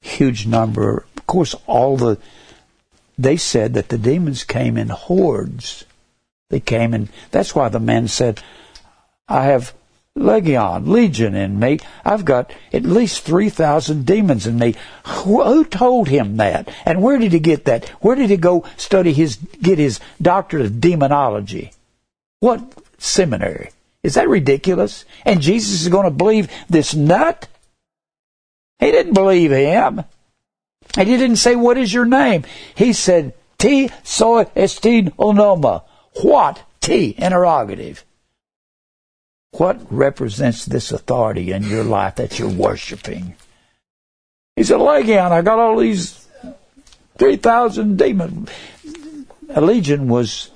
huge 0.00 0.46
number. 0.46 1.04
Of 1.16 1.26
course, 1.26 1.54
all 1.66 1.96
the 1.96 2.18
they 3.22 3.36
said 3.36 3.74
that 3.74 3.88
the 3.88 3.98
demons 3.98 4.44
came 4.44 4.76
in 4.76 4.88
hordes. 4.88 5.84
They 6.50 6.60
came 6.60 6.94
in. 6.94 7.08
That's 7.30 7.54
why 7.54 7.68
the 7.68 7.80
man 7.80 8.08
said, 8.08 8.40
"I 9.28 9.44
have 9.44 9.72
legion, 10.14 10.90
legion 10.90 11.34
in 11.34 11.58
me. 11.58 11.78
I've 12.04 12.24
got 12.24 12.52
at 12.72 12.82
least 12.82 13.22
3,000 13.22 14.04
demons 14.04 14.46
in 14.46 14.58
me. 14.58 14.74
Who, 15.06 15.42
who, 15.42 15.64
told 15.64 16.08
him 16.08 16.36
that? 16.36 16.68
And 16.84 17.02
where 17.02 17.18
did 17.18 17.32
he 17.32 17.40
get 17.40 17.64
that? 17.64 17.88
Where 18.00 18.16
did 18.16 18.30
he 18.30 18.36
go 18.36 18.64
study 18.76 19.12
his, 19.12 19.36
get 19.36 19.78
his 19.78 20.00
doctorate 20.20 20.66
of 20.66 20.80
demonology? 20.80 21.72
What 22.40 22.62
seminary? 22.98 23.70
Is 24.02 24.14
that 24.14 24.28
ridiculous? 24.28 25.04
And 25.24 25.40
Jesus 25.40 25.82
is 25.82 25.88
going 25.88 26.04
to 26.04 26.10
believe 26.10 26.50
this 26.68 26.94
nut? 26.94 27.48
He 28.80 28.90
didn't 28.90 29.14
believe 29.14 29.52
him. 29.52 30.02
And 30.96 31.08
he 31.08 31.16
didn't 31.16 31.36
say, 31.36 31.56
what 31.56 31.78
is 31.78 31.92
your 31.92 32.04
name? 32.04 32.44
He 32.74 32.92
said, 32.92 33.34
T 33.58 33.90
soy 34.02 34.44
estin 34.56 35.14
onoma. 35.16 35.84
What? 36.22 36.62
T, 36.80 37.14
interrogative. 37.16 38.04
What 39.52 39.80
represents 39.90 40.64
this 40.64 40.92
authority 40.92 41.52
in 41.52 41.62
your 41.64 41.84
life 41.84 42.16
that 42.16 42.38
you're 42.38 42.48
worshiping? 42.48 43.36
He 44.56 44.64
said, 44.64 44.80
Legion, 44.80 45.32
I 45.32 45.42
got 45.42 45.58
all 45.58 45.78
these 45.78 46.26
3,000 47.18 47.96
demons. 47.96 48.50
A 49.50 49.60
legion 49.60 50.08
was 50.08 50.50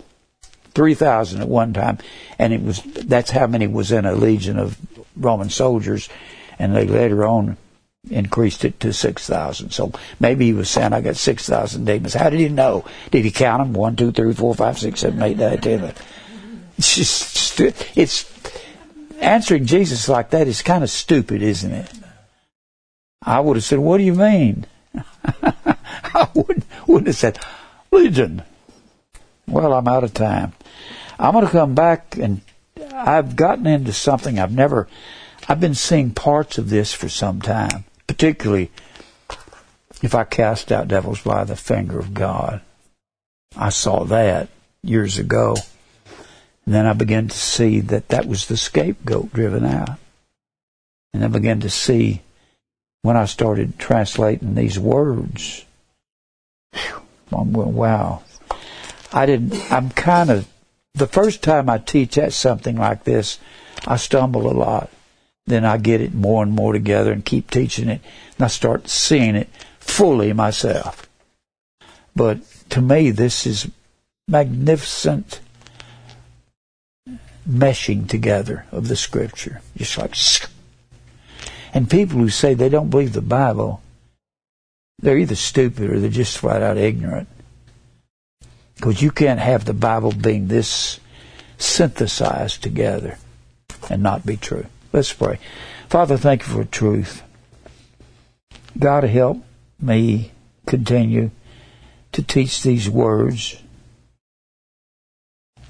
3,000 0.74 1.42
at 1.42 1.48
one 1.48 1.72
time, 1.72 1.98
and 2.38 2.52
it 2.52 2.62
was, 2.62 2.82
that's 2.82 3.30
how 3.30 3.46
many 3.46 3.66
was 3.66 3.92
in 3.92 4.04
a 4.04 4.14
legion 4.14 4.58
of 4.58 4.78
Roman 5.16 5.50
soldiers, 5.50 6.08
and 6.58 6.74
they 6.74 6.86
later 6.86 7.24
on 7.24 7.56
increased 8.10 8.64
it 8.64 8.78
to 8.80 8.92
6,000. 8.92 9.70
So 9.70 9.92
maybe 10.20 10.46
he 10.46 10.52
was 10.52 10.70
saying, 10.70 10.92
I 10.92 11.00
got 11.00 11.16
6,000 11.16 11.84
demons. 11.84 12.14
How 12.14 12.30
did 12.30 12.40
he 12.40 12.48
know? 12.48 12.84
Did 13.10 13.24
he 13.24 13.30
count 13.30 13.62
them? 13.62 13.72
One, 13.72 13.96
two, 13.96 14.12
three, 14.12 14.32
four, 14.32 14.54
five, 14.54 14.78
six, 14.78 15.00
seven, 15.00 15.22
eight, 15.22 15.36
nine, 15.36 15.60
ten. 15.60 15.92
It's 16.78 16.94
just, 16.94 17.60
it's, 17.96 18.36
answering 19.20 19.66
Jesus 19.66 20.08
like 20.08 20.30
that 20.30 20.48
is 20.48 20.62
kind 20.62 20.84
of 20.84 20.90
stupid, 20.90 21.42
isn't 21.42 21.72
it? 21.72 21.90
I 23.22 23.40
would 23.40 23.56
have 23.56 23.64
said, 23.64 23.78
What 23.78 23.98
do 23.98 24.04
you 24.04 24.14
mean? 24.14 24.66
I 25.42 26.28
wouldn't, 26.34 26.64
wouldn't 26.86 27.08
have 27.08 27.16
said, 27.16 27.38
Legion. 27.90 28.42
Well, 29.48 29.72
I'm 29.72 29.88
out 29.88 30.04
of 30.04 30.14
time. 30.14 30.52
I'm 31.18 31.32
going 31.32 31.46
to 31.46 31.50
come 31.50 31.74
back 31.74 32.16
and 32.16 32.40
I've 32.92 33.36
gotten 33.36 33.66
into 33.66 33.92
something 33.92 34.38
I've 34.38 34.52
never, 34.52 34.88
I've 35.48 35.60
been 35.60 35.74
seeing 35.74 36.10
parts 36.10 36.58
of 36.58 36.68
this 36.68 36.92
for 36.92 37.08
some 37.08 37.40
time, 37.40 37.84
particularly 38.06 38.70
if 40.02 40.14
I 40.14 40.24
cast 40.24 40.70
out 40.70 40.88
devils 40.88 41.22
by 41.22 41.44
the 41.44 41.56
finger 41.56 41.98
of 41.98 42.14
God. 42.14 42.60
I 43.56 43.70
saw 43.70 44.04
that 44.04 44.48
years 44.82 45.18
ago. 45.18 45.56
And 46.64 46.74
then 46.74 46.86
I 46.86 46.92
began 46.92 47.28
to 47.28 47.36
see 47.36 47.80
that 47.80 48.08
that 48.08 48.26
was 48.26 48.46
the 48.46 48.56
scapegoat 48.56 49.32
driven 49.32 49.64
out. 49.64 49.98
And 51.14 51.24
I 51.24 51.28
began 51.28 51.60
to 51.60 51.70
see 51.70 52.22
when 53.02 53.16
I 53.16 53.24
started 53.24 53.78
translating 53.78 54.54
these 54.54 54.78
words, 54.78 55.64
I'm 57.32 57.52
going, 57.52 57.74
wow. 57.74 58.22
I 59.12 59.26
didn't, 59.26 59.54
I'm 59.72 59.90
kind 59.90 60.30
of, 60.30 60.48
the 60.94 61.06
first 61.06 61.42
time 61.42 61.70
I 61.70 61.78
teach 61.78 62.18
at 62.18 62.32
something 62.32 62.76
like 62.76 63.04
this, 63.04 63.38
I 63.86 63.96
stumble 63.96 64.50
a 64.50 64.52
lot. 64.52 64.90
Then 65.46 65.64
I 65.64 65.76
get 65.76 66.00
it 66.00 66.12
more 66.12 66.42
and 66.42 66.52
more 66.52 66.72
together 66.72 67.12
and 67.12 67.24
keep 67.24 67.50
teaching 67.50 67.88
it, 67.88 68.00
and 68.36 68.44
I 68.44 68.48
start 68.48 68.88
seeing 68.88 69.36
it 69.36 69.48
fully 69.78 70.32
myself. 70.32 71.08
But 72.14 72.38
to 72.70 72.80
me, 72.80 73.10
this 73.10 73.46
is 73.46 73.70
magnificent 74.26 75.40
meshing 77.48 78.08
together 78.08 78.66
of 78.72 78.88
the 78.88 78.96
scripture. 78.96 79.60
Just 79.76 79.98
like, 79.98 80.16
and 81.72 81.88
people 81.88 82.18
who 82.18 82.28
say 82.28 82.54
they 82.54 82.68
don't 82.68 82.90
believe 82.90 83.12
the 83.12 83.22
Bible, 83.22 83.82
they're 84.98 85.18
either 85.18 85.36
stupid 85.36 85.90
or 85.90 86.00
they're 86.00 86.10
just 86.10 86.38
flat 86.38 86.62
out 86.62 86.76
ignorant. 86.76 87.28
Because 88.74 89.00
you 89.00 89.10
can't 89.10 89.40
have 89.40 89.64
the 89.64 89.74
Bible 89.74 90.12
being 90.12 90.48
this 90.48 91.00
synthesized 91.58 92.62
together 92.62 93.18
and 93.88 94.02
not 94.02 94.26
be 94.26 94.36
true. 94.36 94.66
Let's 94.96 95.12
pray. 95.12 95.38
Father, 95.90 96.16
thank 96.16 96.46
you 96.46 96.54
for 96.54 96.64
truth. 96.64 97.22
God, 98.78 99.04
help 99.04 99.44
me 99.78 100.32
continue 100.66 101.30
to 102.12 102.22
teach 102.22 102.62
these 102.62 102.88
words 102.88 103.62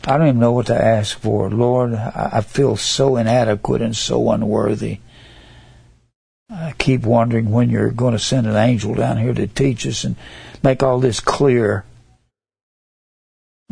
I 0.09 0.17
don't 0.17 0.29
even 0.29 0.39
know 0.39 0.53
what 0.53 0.67
to 0.67 0.81
ask 0.81 1.19
for. 1.19 1.51
Lord, 1.51 1.93
I 1.95 2.41
feel 2.41 2.77
so 2.77 3.17
inadequate 3.17 3.83
and 3.83 3.97
so 3.97 4.31
unworthy. 4.31 5.01
I 6.49 6.75
keep 6.79 7.03
wondering 7.03 7.51
when 7.51 7.71
you're 7.71 7.91
going 7.91 8.13
to 8.13 8.21
send 8.21 8.47
an 8.47 8.55
angel 8.55 8.95
down 8.95 9.19
here 9.19 9.35
to 9.35 9.49
teach 9.49 9.85
us 9.85 10.05
and 10.05 10.15
make 10.63 10.85
all 10.85 11.01
this 11.01 11.19
clear. 11.19 11.85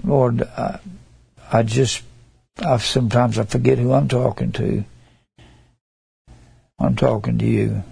Lord, 0.02 0.43
I, 0.43 0.81
I 1.52 1.62
just, 1.62 2.02
I 2.59 2.78
sometimes 2.78 3.39
I 3.39 3.44
forget 3.44 3.78
who 3.78 3.93
I'm 3.93 4.09
talking 4.09 4.51
to. 4.52 4.85
I'm 6.78 6.96
talking 6.96 7.38
to 7.38 7.46
you. 7.46 7.82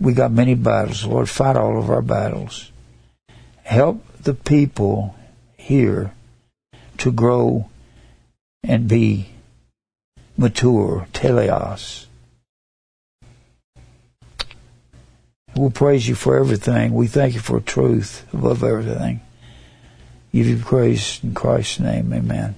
We 0.00 0.12
got 0.12 0.32
many 0.32 0.54
battles. 0.54 1.04
Lord, 1.04 1.28
fight 1.28 1.56
all 1.56 1.78
of 1.78 1.90
our 1.90 2.02
battles. 2.02 2.70
Help 3.62 4.04
the 4.22 4.34
people 4.34 5.14
here 5.56 6.12
to 6.98 7.12
grow 7.12 7.70
and 8.62 8.88
be 8.88 9.30
mature, 10.36 11.06
teleios. 11.12 12.06
We'll 15.56 15.70
praise 15.70 16.08
you 16.08 16.14
for 16.14 16.36
everything. 16.36 16.94
We 16.94 17.06
thank 17.06 17.34
you 17.34 17.40
for 17.40 17.60
truth 17.60 18.26
above 18.32 18.64
everything. 18.64 19.20
Give 20.32 20.48
you 20.48 20.56
praise 20.56 21.20
in 21.22 21.32
Christ's 21.32 21.78
name. 21.78 22.12
Amen. 22.12 22.56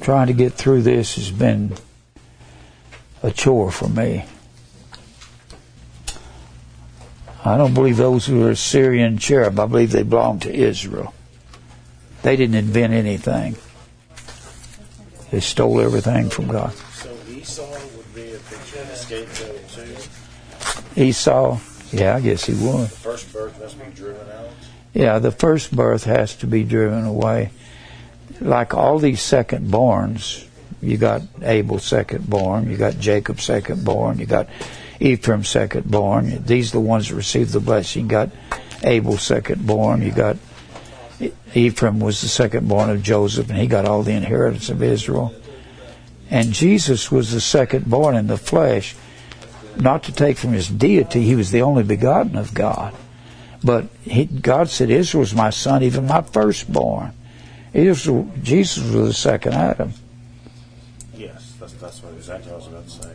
Trying 0.00 0.28
to 0.28 0.32
get 0.32 0.54
through 0.54 0.82
this 0.82 1.16
has 1.16 1.30
been 1.30 1.74
a 3.22 3.30
chore 3.30 3.70
for 3.70 3.88
me. 3.88 4.24
I 7.44 7.56
don't 7.56 7.74
believe 7.74 7.96
those 7.96 8.26
who 8.26 8.46
are 8.46 8.54
Syrian 8.54 9.18
cherub, 9.18 9.58
I 9.58 9.66
believe 9.66 9.92
they 9.92 10.02
belong 10.02 10.40
to 10.40 10.54
Israel. 10.54 11.14
They 12.22 12.36
didn't 12.36 12.56
invent 12.56 12.92
anything. 12.92 13.56
They 15.30 15.40
stole 15.40 15.80
everything 15.80 16.28
from 16.28 16.48
God. 16.48 16.72
So 16.72 17.10
Esau 17.28 17.70
would 17.96 18.14
be 18.14 18.32
a 18.32 18.38
picture 18.38 18.80
of 18.80 18.96
scapegoat 18.96 19.68
too. 19.68 21.00
Esau, 21.00 21.58
yeah, 21.92 22.16
I 22.16 22.20
guess 22.20 22.44
he 22.44 22.52
would. 22.54 22.88
The 22.88 22.88
first 22.88 23.32
birth 23.32 23.60
must 23.60 23.78
be 23.78 23.90
driven 23.94 24.28
out. 24.30 24.48
Yeah, 24.92 25.18
the 25.18 25.30
first 25.30 25.74
birth 25.74 26.04
has 26.04 26.34
to 26.36 26.46
be 26.46 26.64
driven 26.64 27.04
away. 27.04 27.52
Like 28.40 28.74
all 28.74 28.98
these 28.98 29.20
second 29.20 29.70
borns, 29.70 30.46
you 30.80 30.96
got 30.96 31.22
Abel 31.42 31.78
second 31.78 32.28
born, 32.28 32.70
you 32.70 32.76
got 32.76 32.98
Jacob 32.98 33.40
second 33.40 33.84
born, 33.84 34.18
you 34.18 34.26
got 34.26 34.48
Ephraim 34.98 35.44
second 35.44 35.90
born. 35.90 36.44
These 36.44 36.70
are 36.70 36.78
the 36.78 36.80
ones 36.80 37.08
that 37.08 37.14
received 37.14 37.52
the 37.52 37.60
blessing. 37.60 38.04
You 38.04 38.08
got 38.08 38.30
Abel 38.82 39.18
second 39.18 39.66
born, 39.66 40.02
you 40.02 40.12
got 40.12 40.36
Ephraim 41.54 42.00
was 42.00 42.22
the 42.22 42.28
second 42.28 42.68
born 42.68 42.88
of 42.88 43.02
Joseph, 43.02 43.50
and 43.50 43.58
he 43.58 43.66
got 43.66 43.84
all 43.84 44.02
the 44.02 44.12
inheritance 44.12 44.70
of 44.70 44.82
Israel. 44.82 45.34
And 46.30 46.52
Jesus 46.52 47.10
was 47.10 47.32
the 47.32 47.40
second 47.40 47.90
born 47.90 48.16
in 48.16 48.26
the 48.26 48.38
flesh, 48.38 48.94
not 49.76 50.04
to 50.04 50.12
take 50.12 50.38
from 50.38 50.52
his 50.52 50.68
deity, 50.68 51.22
he 51.22 51.34
was 51.34 51.50
the 51.50 51.62
only 51.62 51.82
begotten 51.82 52.36
of 52.36 52.54
God. 52.54 52.94
But 53.62 53.88
he, 54.02 54.24
God 54.24 54.70
said, 54.70 54.90
Israel 54.90 55.24
is 55.24 55.34
my 55.34 55.50
son, 55.50 55.82
even 55.82 56.06
my 56.06 56.22
firstborn. 56.22 57.12
Israel, 57.72 58.28
Jesus 58.42 58.82
was 58.84 58.92
the 59.08 59.12
second 59.14 59.54
Adam. 59.54 59.92
Yes, 61.14 61.54
that's 61.60 61.72
that's 61.74 62.02
what 62.02 62.14
exactly 62.14 62.52
I 62.52 62.56
was 62.56 62.66
about 62.66 62.84
to 62.84 62.90
say. 62.90 63.12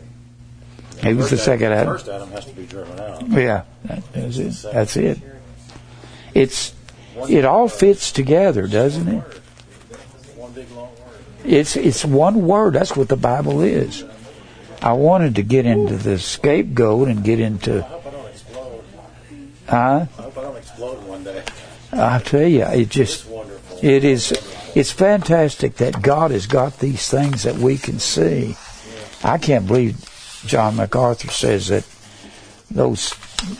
He 1.02 1.12
was 1.14 1.30
the 1.30 1.36
second 1.38 1.72
Adam. 1.72 1.94
First 1.94 2.08
Adam 2.08 2.30
has 2.30 2.46
to 2.46 2.52
be 2.54 2.64
driven 2.66 2.98
out. 2.98 3.28
Yeah, 3.28 3.64
that- 3.84 4.12
that's 4.12 4.38
it. 4.38 4.72
That's 4.72 4.96
it. 4.96 5.18
It's 6.34 6.74
it 7.28 7.44
all 7.44 7.68
fits 7.68 8.12
together, 8.12 8.66
doesn't 8.66 9.08
it? 9.08 9.22
One 10.36 10.52
big 10.52 10.70
long 10.72 10.88
word. 10.88 10.96
It's 11.44 11.76
it's 11.76 12.04
one 12.04 12.46
word. 12.46 12.74
That's 12.74 12.96
what 12.96 13.08
the 13.08 13.16
Bible 13.16 13.60
is. 13.62 14.04
I 14.82 14.92
wanted 14.92 15.34
to 15.36 15.42
get 15.42 15.64
into 15.66 15.96
the 15.96 16.18
scapegoat 16.18 17.08
and 17.08 17.24
get 17.24 17.40
into. 17.40 17.78
I 17.78 17.80
hope 17.80 18.06
I 18.06 18.10
don't 18.10 18.26
explode. 18.28 18.84
Uh, 19.68 19.72
I 20.18 20.22
hope 20.22 20.38
I 20.38 20.42
don't 20.42 20.56
explode 20.56 21.04
one 21.04 21.24
day. 21.24 21.42
I 21.92 22.18
tell 22.18 22.46
you, 22.46 22.64
it 22.64 22.88
just. 22.90 23.26
It 23.82 24.04
is. 24.04 24.32
It's 24.74 24.90
fantastic 24.92 25.76
that 25.76 26.02
God 26.02 26.30
has 26.32 26.46
got 26.46 26.78
these 26.78 27.08
things 27.08 27.44
that 27.44 27.56
we 27.56 27.78
can 27.78 27.98
see. 27.98 28.56
I 29.24 29.38
can't 29.38 29.66
believe 29.66 29.96
John 30.46 30.76
MacArthur 30.76 31.28
says 31.30 31.68
that 31.68 31.86
those 32.70 33.14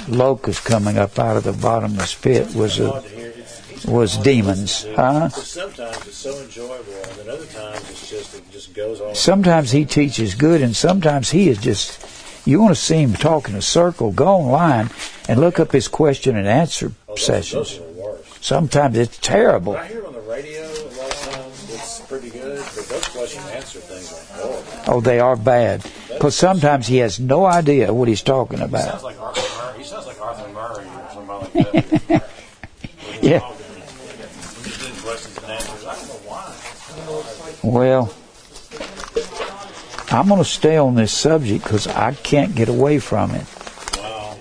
locusts 0.08 0.64
coming 0.66 0.98
up 0.98 1.18
out 1.18 1.36
of 1.36 1.44
the 1.44 1.52
bottomless 1.52 2.14
pit 2.14 2.54
was 2.54 2.78
a 2.78 3.00
to 3.02 3.08
hear. 3.08 3.32
It's, 3.36 3.70
it's 3.70 3.84
was 3.86 4.16
demons, 4.18 4.84
huh? 4.94 5.28
Sometimes 5.28 5.96
it's 6.06 6.16
so 6.16 6.38
enjoyable, 6.40 6.92
and 7.08 7.12
then 7.18 7.28
other 7.30 7.46
times 7.46 7.88
it's 7.90 8.10
just 8.10 8.34
it 8.36 8.50
just 8.50 8.74
goes 8.74 9.00
on. 9.00 9.14
sometimes 9.14 9.70
he 9.70 9.84
teaches 9.84 10.34
good 10.34 10.60
and 10.62 10.74
sometimes 10.74 11.30
he 11.30 11.48
is 11.48 11.58
just 11.58 12.04
you 12.46 12.60
want 12.60 12.74
to 12.74 12.80
see 12.80 12.98
him 12.98 13.14
talk 13.14 13.48
in 13.48 13.54
a 13.54 13.62
circle 13.62 14.12
go 14.12 14.26
online 14.28 14.90
and 15.28 15.40
look 15.40 15.58
up 15.60 15.72
his 15.72 15.88
question 15.88 16.36
and 16.36 16.46
answer 16.48 16.92
Oh, 17.08 17.12
those, 17.14 17.24
sessions 17.24 17.52
Those 17.52 17.78
are 17.80 17.92
the 17.92 18.00
worst. 18.00 18.44
sometimes 18.44 18.96
it's 18.98 19.18
terrible 19.18 19.76
I 19.76 19.86
hear 19.86 19.98
it 19.98 20.05
on 20.05 20.05
the 20.05 20.05
radio, 20.26 20.62
a 20.62 20.94
lot 20.98 21.10
of 21.10 21.30
times 21.32 21.74
it's 21.74 22.00
pretty 22.00 22.30
good, 22.30 22.58
but 22.74 22.86
those 22.88 23.08
question 23.08 23.42
and 23.44 23.50
answer 23.52 23.78
things 23.80 24.12
are 24.12 24.42
horrible. 24.42 24.64
Oh, 24.86 24.96
oh 24.96 25.00
they 25.00 25.20
are 25.20 25.36
bad 25.36 25.84
because 26.08 26.34
sometimes 26.34 26.86
he 26.86 26.96
has 26.98 27.18
no 27.20 27.44
idea 27.46 27.92
what 27.92 28.08
he's 28.08 28.22
talking 28.22 28.58
He 28.58 28.64
about 28.64 28.90
sounds 28.90 29.02
like 29.04 29.20
Arthur 29.20 29.62
Murray. 29.62 29.78
He 29.78 29.84
sounds 29.84 30.06
like 30.06 30.20
Arthur 30.20 30.48
Murray 30.52 30.84
or 30.86 31.08
somebody 31.12 31.50
like 31.54 32.06
that. 32.08 32.30
Yeah. 33.22 33.40
He's 34.62 34.78
doing 34.78 34.92
questions 35.00 35.38
and 35.38 35.46
answers. 35.46 35.84
I 35.86 35.94
don't 35.94 36.08
know 36.08 36.20
why. 36.28 36.52
well 37.62 38.12
i'm 40.10 40.28
going 40.28 40.38
to 40.42 40.44
stay 40.48 40.76
on 40.76 40.94
this 40.94 41.12
subject 41.12 41.62
because 41.64 41.86
i 41.88 42.12
can't 42.14 42.54
get 42.54 42.68
away 42.68 42.98
from 42.98 43.30
it 43.32 43.44
Wow. 43.96 44.36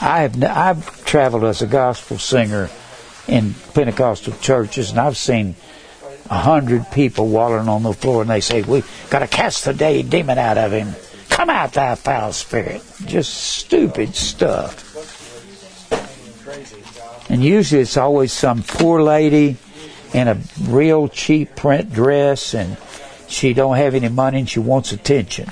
I 0.00 0.20
have 0.22 0.42
I've 0.44 0.97
traveled 1.08 1.44
as 1.44 1.62
a 1.62 1.66
gospel 1.66 2.18
singer 2.18 2.68
in 3.26 3.54
Pentecostal 3.72 4.34
churches, 4.42 4.90
and 4.90 5.00
I've 5.00 5.16
seen 5.16 5.56
a 6.28 6.38
hundred 6.38 6.84
people 6.92 7.28
wallowing 7.28 7.66
on 7.66 7.82
the 7.82 7.94
floor, 7.94 8.20
and 8.20 8.30
they 8.30 8.42
say, 8.42 8.60
"We 8.60 8.84
got 9.08 9.20
to 9.20 9.26
cast 9.26 9.64
the 9.64 9.72
day 9.72 10.02
demon 10.02 10.36
out 10.36 10.58
of 10.58 10.70
him. 10.70 10.94
Come 11.30 11.48
out, 11.48 11.72
thou 11.72 11.94
foul 11.94 12.34
spirit!" 12.34 12.82
Just 13.06 13.32
stupid 13.32 14.14
stuff. 14.14 14.84
And 17.30 17.42
usually, 17.42 17.80
it's 17.80 17.96
always 17.96 18.30
some 18.30 18.62
poor 18.62 19.00
lady 19.00 19.56
in 20.12 20.28
a 20.28 20.36
real 20.68 21.08
cheap 21.08 21.56
print 21.56 21.90
dress, 21.90 22.52
and 22.54 22.76
she 23.28 23.54
don't 23.54 23.76
have 23.76 23.94
any 23.94 24.10
money, 24.10 24.40
and 24.40 24.48
she 24.48 24.60
wants 24.60 24.92
attention. 24.92 25.50